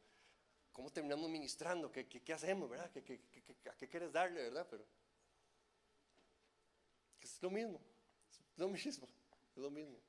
cómo 0.71 0.91
terminamos 0.91 1.29
ministrando, 1.29 1.91
qué, 1.91 2.07
qué, 2.07 2.33
hacemos, 2.33 2.69
¿verdad? 2.69 2.89
¿Qué, 2.91 3.03
qué, 3.03 3.19
a 3.69 3.75
qué 3.75 3.87
quieres 3.87 4.11
darle, 4.11 4.43
verdad? 4.43 4.67
Pero 4.69 4.85
es 7.21 7.41
lo 7.41 7.49
mismo, 7.49 7.81
es 8.29 8.57
lo 8.57 8.69
mismo, 8.69 9.07
es 9.55 9.61
lo 9.61 9.69
mismo. 9.69 9.99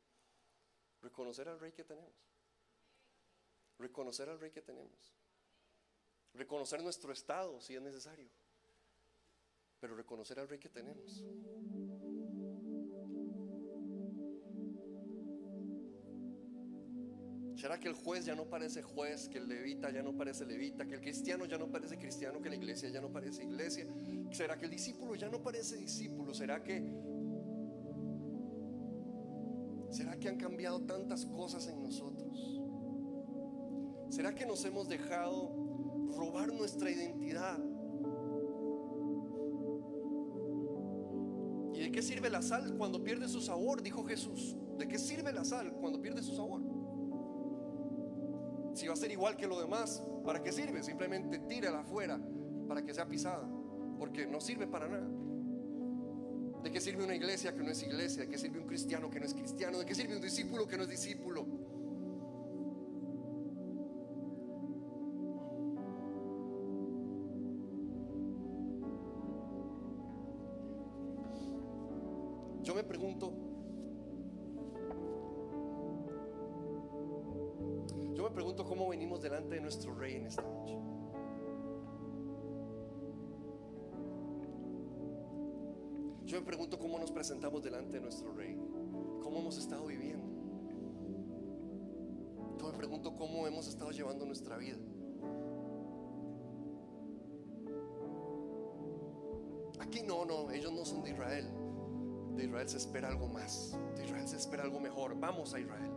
Reconocer 1.03 1.49
al 1.49 1.59
rey 1.59 1.73
que 1.73 1.85
tenemos. 1.85 2.15
Reconocer 3.79 4.29
al 4.29 4.39
rey 4.39 4.51
que 4.51 4.61
tenemos. 4.61 5.15
Reconocer 6.35 6.83
nuestro 6.83 7.13
estado 7.13 7.61
si 7.61 7.75
es 7.75 7.83
necesario. 7.83 8.29
Pero 9.81 9.97
reconocer 9.97 10.39
al 10.39 10.49
rey 10.49 10.59
que 10.59 10.69
tenemos. 10.69 11.25
¿Será 17.61 17.79
que 17.79 17.89
el 17.89 17.95
juez 17.95 18.25
ya 18.25 18.35
no 18.35 18.47
parece 18.47 18.81
juez, 18.81 19.29
que 19.29 19.37
el 19.37 19.47
levita 19.47 19.91
ya 19.91 20.03
no 20.03 20.17
parece 20.17 20.47
levita, 20.47 20.87
que 20.87 20.95
el 20.95 21.01
cristiano 21.03 21.45
ya 21.45 21.59
no 21.59 21.71
parece 21.71 21.99
cristiano, 21.99 22.41
que 22.41 22.49
la 22.49 22.57
iglesia 22.57 22.89
ya 22.89 23.03
no 23.03 23.13
parece 23.13 23.45
iglesia? 23.45 23.87
¿Será 24.31 24.57
que 24.57 24.65
el 24.65 24.71
discípulo 24.71 25.15
ya 25.15 25.29
no 25.29 25.43
parece 25.43 25.77
discípulo? 25.77 26.33
¿Será 26.33 26.63
que 26.63 26.83
¿Será 29.91 30.19
que 30.19 30.31
han 30.31 30.39
cambiado 30.39 30.81
tantas 30.87 31.27
cosas 31.27 31.67
en 31.67 31.83
nosotros? 31.83 32.63
¿Será 34.09 34.35
que 34.35 34.47
nos 34.47 34.65
hemos 34.65 34.89
dejado 34.89 35.53
robar 36.17 36.55
nuestra 36.55 36.91
identidad? 36.91 37.59
¿Y 41.75 41.81
de 41.81 41.93
qué 41.93 42.01
sirve 42.01 42.31
la 42.31 42.41
sal 42.41 42.75
cuando 42.79 43.05
pierde 43.05 43.29
su 43.29 43.43
sabor? 43.43 43.83
Dijo 43.83 44.03
Jesús. 44.05 44.57
¿De 44.79 44.89
qué 44.89 44.99
sirve 44.99 45.31
la 45.31 45.45
sal 45.45 45.75
cuando 45.75 46.01
pierde 46.01 46.23
su 46.23 46.35
sabor? 46.35 46.70
Si 48.81 48.89
va 48.89 48.95
a 48.95 48.97
ser 48.97 49.11
igual 49.11 49.37
que 49.37 49.47
lo 49.47 49.61
demás, 49.61 50.03
¿para 50.25 50.43
qué 50.43 50.53
sirve? 50.53 50.83
Simplemente 50.83 51.39
tírala 51.41 51.81
afuera 51.81 52.19
para 52.67 52.83
que 52.83 52.95
sea 52.95 53.07
pisada, 53.07 53.47
porque 53.99 54.27
no 54.27 54.41
sirve 54.41 54.67
para 54.67 54.89
nada. 54.89 55.07
¿De 56.63 56.71
qué 56.71 56.81
sirve 56.81 57.05
una 57.05 57.15
iglesia 57.15 57.55
que 57.55 57.63
no 57.63 57.71
es 57.73 57.83
iglesia? 57.83 58.23
¿De 58.23 58.29
qué 58.31 58.39
sirve 58.39 58.59
un 58.59 58.67
cristiano 58.67 59.11
que 59.11 59.21
no 59.21 59.27
es 59.27 59.35
cristiano? 59.35 59.79
¿De 59.81 59.85
qué 59.85 59.95
sirve 59.95 60.17
un 60.17 60.23
discípulo 60.23 60.67
que 60.67 60.79
no 60.79 60.85
es 60.85 60.89
discípulo? 60.89 61.47
Delante 87.81 87.97
de 87.97 88.03
nuestro 88.03 88.33
rey, 88.35 88.57
cómo 89.23 89.39
hemos 89.39 89.57
estado 89.57 89.87
viviendo. 89.87 90.29
Yo 92.59 92.71
me 92.71 92.77
pregunto 92.77 93.17
cómo 93.17 93.47
hemos 93.47 93.67
estado 93.69 93.91
llevando 93.91 94.27
nuestra 94.27 94.59
vida. 94.59 94.77
Aquí 99.79 100.03
no, 100.03 100.27
no, 100.27 100.51
ellos 100.51 100.73
no 100.73 100.85
son 100.85 101.03
de 101.03 101.11
Israel. 101.11 101.47
De 102.37 102.45
Israel 102.45 102.69
se 102.69 102.77
espera 102.77 103.09
algo 103.09 103.29
más. 103.29 103.79
De 103.97 104.05
Israel 104.05 104.29
se 104.29 104.37
espera 104.37 104.63
algo 104.63 104.79
mejor. 104.79 105.19
Vamos 105.19 105.55
a 105.55 105.61
Israel. 105.61 105.91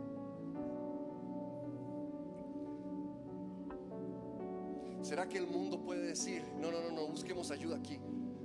¿Será 5.02 5.28
que 5.28 5.36
el 5.36 5.46
mundo 5.46 5.82
puede 5.82 6.00
decir, 6.06 6.42
no, 6.58 6.72
no, 6.72 6.80
no, 6.80 6.90
no, 6.90 7.06
busquemos 7.06 7.50
ayuda 7.50 7.76
aquí, 7.76 7.98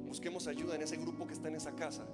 busquemos 0.06 0.46
ayuda 0.46 0.76
en 0.76 0.82
ese 0.82 0.98
grupo 0.98 1.26
que 1.26 1.32
está 1.32 1.48
en 1.48 1.56
esa 1.56 1.74
casa? 1.74 2.06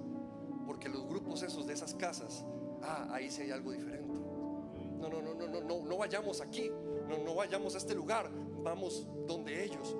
Porque 0.66 0.88
los 0.88 1.06
grupos 1.06 1.42
esos 1.42 1.66
de 1.66 1.74
esas 1.74 1.94
casas, 1.94 2.44
ah, 2.82 3.08
ahí 3.12 3.30
sí 3.30 3.42
hay 3.42 3.50
algo 3.52 3.72
diferente. 3.72 4.18
No, 4.98 5.08
no, 5.08 5.22
no, 5.22 5.34
no, 5.34 5.46
no, 5.46 5.60
no, 5.60 5.82
no 5.84 5.96
vayamos 5.96 6.40
aquí, 6.40 6.70
no, 7.08 7.18
no 7.18 7.34
vayamos 7.34 7.74
a 7.74 7.78
este 7.78 7.94
lugar, 7.94 8.30
vamos 8.62 9.06
donde 9.26 9.64
ellos. 9.64 9.96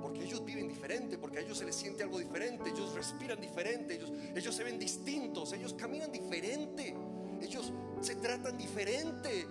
Porque 0.00 0.24
ellos 0.24 0.44
viven 0.44 0.68
diferente, 0.68 1.18
porque 1.18 1.38
a 1.38 1.40
ellos 1.42 1.58
se 1.58 1.64
les 1.64 1.74
siente 1.74 2.04
algo 2.04 2.18
diferente, 2.18 2.70
ellos 2.70 2.94
respiran 2.94 3.40
diferente, 3.40 3.96
ellos, 3.96 4.12
ellos 4.34 4.54
se 4.54 4.64
ven 4.64 4.78
distintos, 4.78 5.52
ellos 5.52 5.74
caminan 5.74 6.10
diferente, 6.12 6.94
ellos 7.42 7.72
se 8.00 8.14
tratan 8.16 8.56
diferente, 8.56 9.46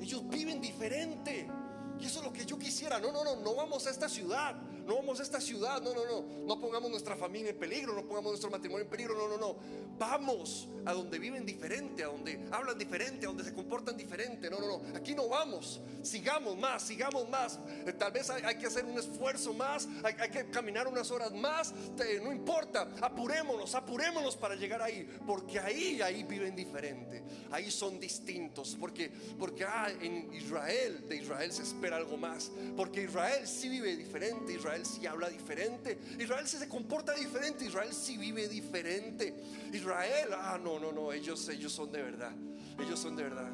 ellos 0.00 0.28
viven 0.28 0.60
diferente. 0.60 1.48
Y 2.00 2.06
eso 2.06 2.20
es 2.20 2.24
lo 2.24 2.32
que 2.32 2.46
yo 2.46 2.58
quisiera. 2.58 2.98
No, 2.98 3.12
no, 3.12 3.22
no, 3.22 3.36
no 3.36 3.54
vamos 3.54 3.86
a 3.86 3.90
esta 3.90 4.08
ciudad. 4.08 4.54
No 4.86 4.96
vamos 4.96 5.20
a 5.20 5.22
esta 5.22 5.40
ciudad. 5.40 5.82
No, 5.82 5.94
no, 5.94 6.06
no. 6.06 6.46
No 6.46 6.58
pongamos 6.58 6.90
nuestra 6.90 7.14
familia 7.14 7.50
en 7.50 7.58
peligro. 7.58 7.92
No 7.92 8.06
pongamos 8.06 8.32
nuestro 8.32 8.50
matrimonio 8.50 8.84
en 8.84 8.90
peligro. 8.90 9.14
No, 9.14 9.28
no, 9.28 9.36
no. 9.36 9.56
Vamos 10.00 10.66
a 10.86 10.94
donde 10.94 11.18
viven 11.18 11.44
diferente, 11.44 12.02
a 12.02 12.06
donde 12.06 12.40
hablan 12.50 12.78
diferente, 12.78 13.26
a 13.26 13.28
donde 13.28 13.44
se 13.44 13.52
comportan 13.52 13.98
diferente. 13.98 14.48
No, 14.48 14.58
no, 14.58 14.66
no. 14.66 14.96
Aquí 14.96 15.14
no 15.14 15.28
vamos. 15.28 15.78
Sigamos 16.02 16.56
más, 16.56 16.82
sigamos 16.84 17.28
más. 17.28 17.58
Eh, 17.86 17.92
tal 17.92 18.10
vez 18.10 18.30
hay, 18.30 18.56
que 18.56 18.66
hacer 18.66 18.86
un 18.86 18.98
esfuerzo 18.98 19.52
más. 19.52 19.86
Hay, 20.02 20.30
que 20.30 20.48
caminar 20.50 20.88
unas 20.88 21.10
horas 21.10 21.32
más. 21.32 21.74
no 22.24 22.32
importa. 22.32 22.88
Apurémonos, 23.02 23.74
apurémonos 23.74 24.38
para 24.38 24.54
llegar 24.54 24.80
ahí. 24.80 25.06
Porque 25.26 25.60
ahí, 25.60 26.00
ahí 26.00 26.22
viven 26.22 26.56
diferente. 26.56 27.22
Ahí 27.50 27.70
son 27.70 28.00
distintos. 28.00 28.78
Porque, 28.80 29.10
porque 29.38 29.64
ah, 29.64 29.92
en 30.00 30.32
Israel, 30.32 31.06
de 31.10 31.16
Israel 31.16 31.52
se 31.52 31.62
espera 31.62 31.98
algo 31.98 32.16
más. 32.16 32.50
Porque 32.74 33.02
Israel 33.02 33.46
sí 33.46 33.68
vive 33.68 33.94
diferente, 33.96 34.54
Israel 34.54 34.86
sí 34.86 35.06
habla 35.06 35.28
diferente, 35.28 35.98
Israel 36.18 36.48
sí 36.48 36.56
se 36.56 36.68
comporta 36.68 37.12
diferente, 37.14 37.66
Israel 37.66 37.92
sí 37.92 38.16
vive 38.16 38.48
diferente. 38.48 39.34
Israel, 39.72 39.89
ah, 39.92 40.58
no, 40.62 40.78
no, 40.78 40.92
no, 40.92 41.12
ellos, 41.12 41.48
ellos 41.48 41.72
son 41.72 41.90
de 41.90 42.02
verdad. 42.02 42.32
ellos 42.78 42.98
son 42.98 43.16
de 43.16 43.22
verdad. 43.24 43.50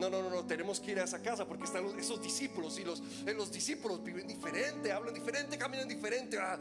No, 0.00 0.08
no, 0.08 0.22
no, 0.22 0.30
no, 0.30 0.46
tenemos 0.46 0.80
que 0.80 0.92
ir 0.92 1.00
a 1.00 1.04
esa 1.04 1.20
casa 1.20 1.44
porque 1.44 1.64
están 1.64 1.86
esos 1.98 2.22
discípulos 2.22 2.78
y 2.78 2.84
los, 2.84 3.02
eh, 3.26 3.34
los 3.34 3.52
discípulos 3.52 4.02
viven 4.02 4.26
diferente, 4.26 4.90
hablan 4.90 5.12
diferente, 5.12 5.58
caminan 5.58 5.86
diferente. 5.86 6.38
Ah, 6.38 6.58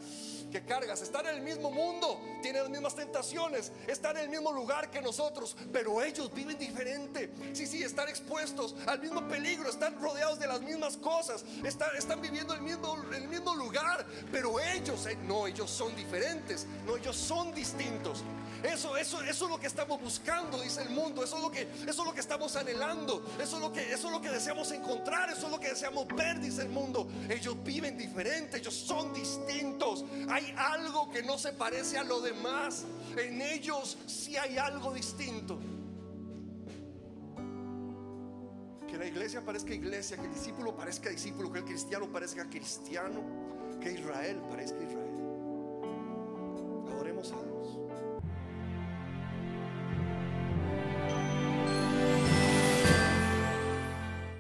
que 0.51 0.66
cargas, 0.66 1.01
están 1.01 1.26
en 1.27 1.35
el 1.35 1.42
mismo 1.42 1.72
mundo, 1.72 2.19
tienen 2.42 2.64
las 2.64 2.72
mismas 2.72 2.95
tentaciones, 2.95 3.72
están 3.88 4.18
en 4.18 4.24
el 4.24 4.30
mismo 4.30 4.51
lugar 4.51 4.92
que 4.92 5.01
nosotros, 5.01 5.56
pero 5.72 6.01
ellos 6.01 6.34
viven 6.34 6.58
diferente. 6.58 7.32
Sí, 7.53 7.66
sí, 7.66 7.82
están 7.82 8.09
expuestos 8.09 8.76
al 8.88 9.00
mismo 9.00 9.26
peligro, 9.30 9.69
están 9.69 9.98
rodeados 10.01 10.38
de 10.38 10.48
las 10.48 10.61
mismas 10.61 10.98
cosas, 10.98 11.45
están, 11.64 11.95
están 11.95 12.19
viviendo 12.19 12.53
el 12.53 12.61
mismo, 12.61 12.98
el 13.16 13.30
mismo 13.30 13.56
lugar, 13.56 14.06
pero 14.34 14.59
ellos, 14.59 15.06
eh, 15.06 15.18
no, 15.24 15.48
ellos 15.48 15.69
son 15.69 15.95
diferentes, 15.95 16.68
no, 16.85 16.98
ellos 16.98 17.16
son 17.16 17.53
distintos. 17.53 18.22
Eso, 18.64 18.98
eso, 18.98 19.22
eso 19.22 19.45
es 19.45 19.51
lo 19.51 19.59
que 19.59 19.68
estamos 19.68 20.01
buscando, 20.01 20.61
dice 20.61 20.82
el 20.82 20.90
mundo. 20.90 21.24
Eso 21.24 21.38
es 21.38 21.42
lo 21.42 21.51
que, 21.51 21.61
eso 21.61 22.01
es 22.01 22.06
lo 22.06 22.14
que 22.14 22.19
estamos 22.19 22.56
anhelando. 22.56 23.24
Eso 23.41 23.58
es 23.58 23.61
lo 23.61 23.72
que, 23.72 23.93
eso 23.93 24.08
es 24.08 24.14
lo 24.14 24.22
que 24.22 24.30
deseamos 24.30 24.72
encontrar, 24.72 25.30
eso 25.30 25.45
es 25.45 25.51
lo 25.51 25.59
que 25.59 25.69
deseamos 25.69 26.08
ver, 26.08 26.40
dice 26.40 26.64
el 26.64 26.69
mundo. 26.69 27.08
Ellos 27.30 27.56
viven 27.64 27.98
diferente, 27.98 28.58
ellos 28.58 28.74
son 28.74 29.14
distintos. 29.14 30.06
Hay 30.30 30.53
algo 30.58 31.09
que 31.09 31.24
no 31.24 31.38
se 31.38 31.53
parece 31.53 31.98
a 31.98 32.03
lo 32.03 32.22
demás. 32.22 32.85
En 33.17 33.41
ellos 33.41 33.98
sí 34.08 34.38
hay 34.38 34.58
algo 34.58 34.93
distinto. 34.93 35.59
Que 38.88 38.98
la 38.98 39.06
iglesia 39.06 39.45
parezca 39.45 39.74
iglesia, 39.74 40.17
que 40.17 40.25
el 40.25 40.33
discípulo 40.33 40.75
parezca 40.75 41.09
discípulo, 41.09 41.51
que 41.51 41.59
el 41.59 41.66
cristiano 41.66 42.11
parezca 42.11 42.49
cristiano, 42.49 43.22
que 43.80 43.93
Israel 43.93 44.41
parezca 44.49 44.77
Israel. 44.83 45.19
Adoremos 46.91 47.32
a 47.32 47.35
Dios. 47.43 48.09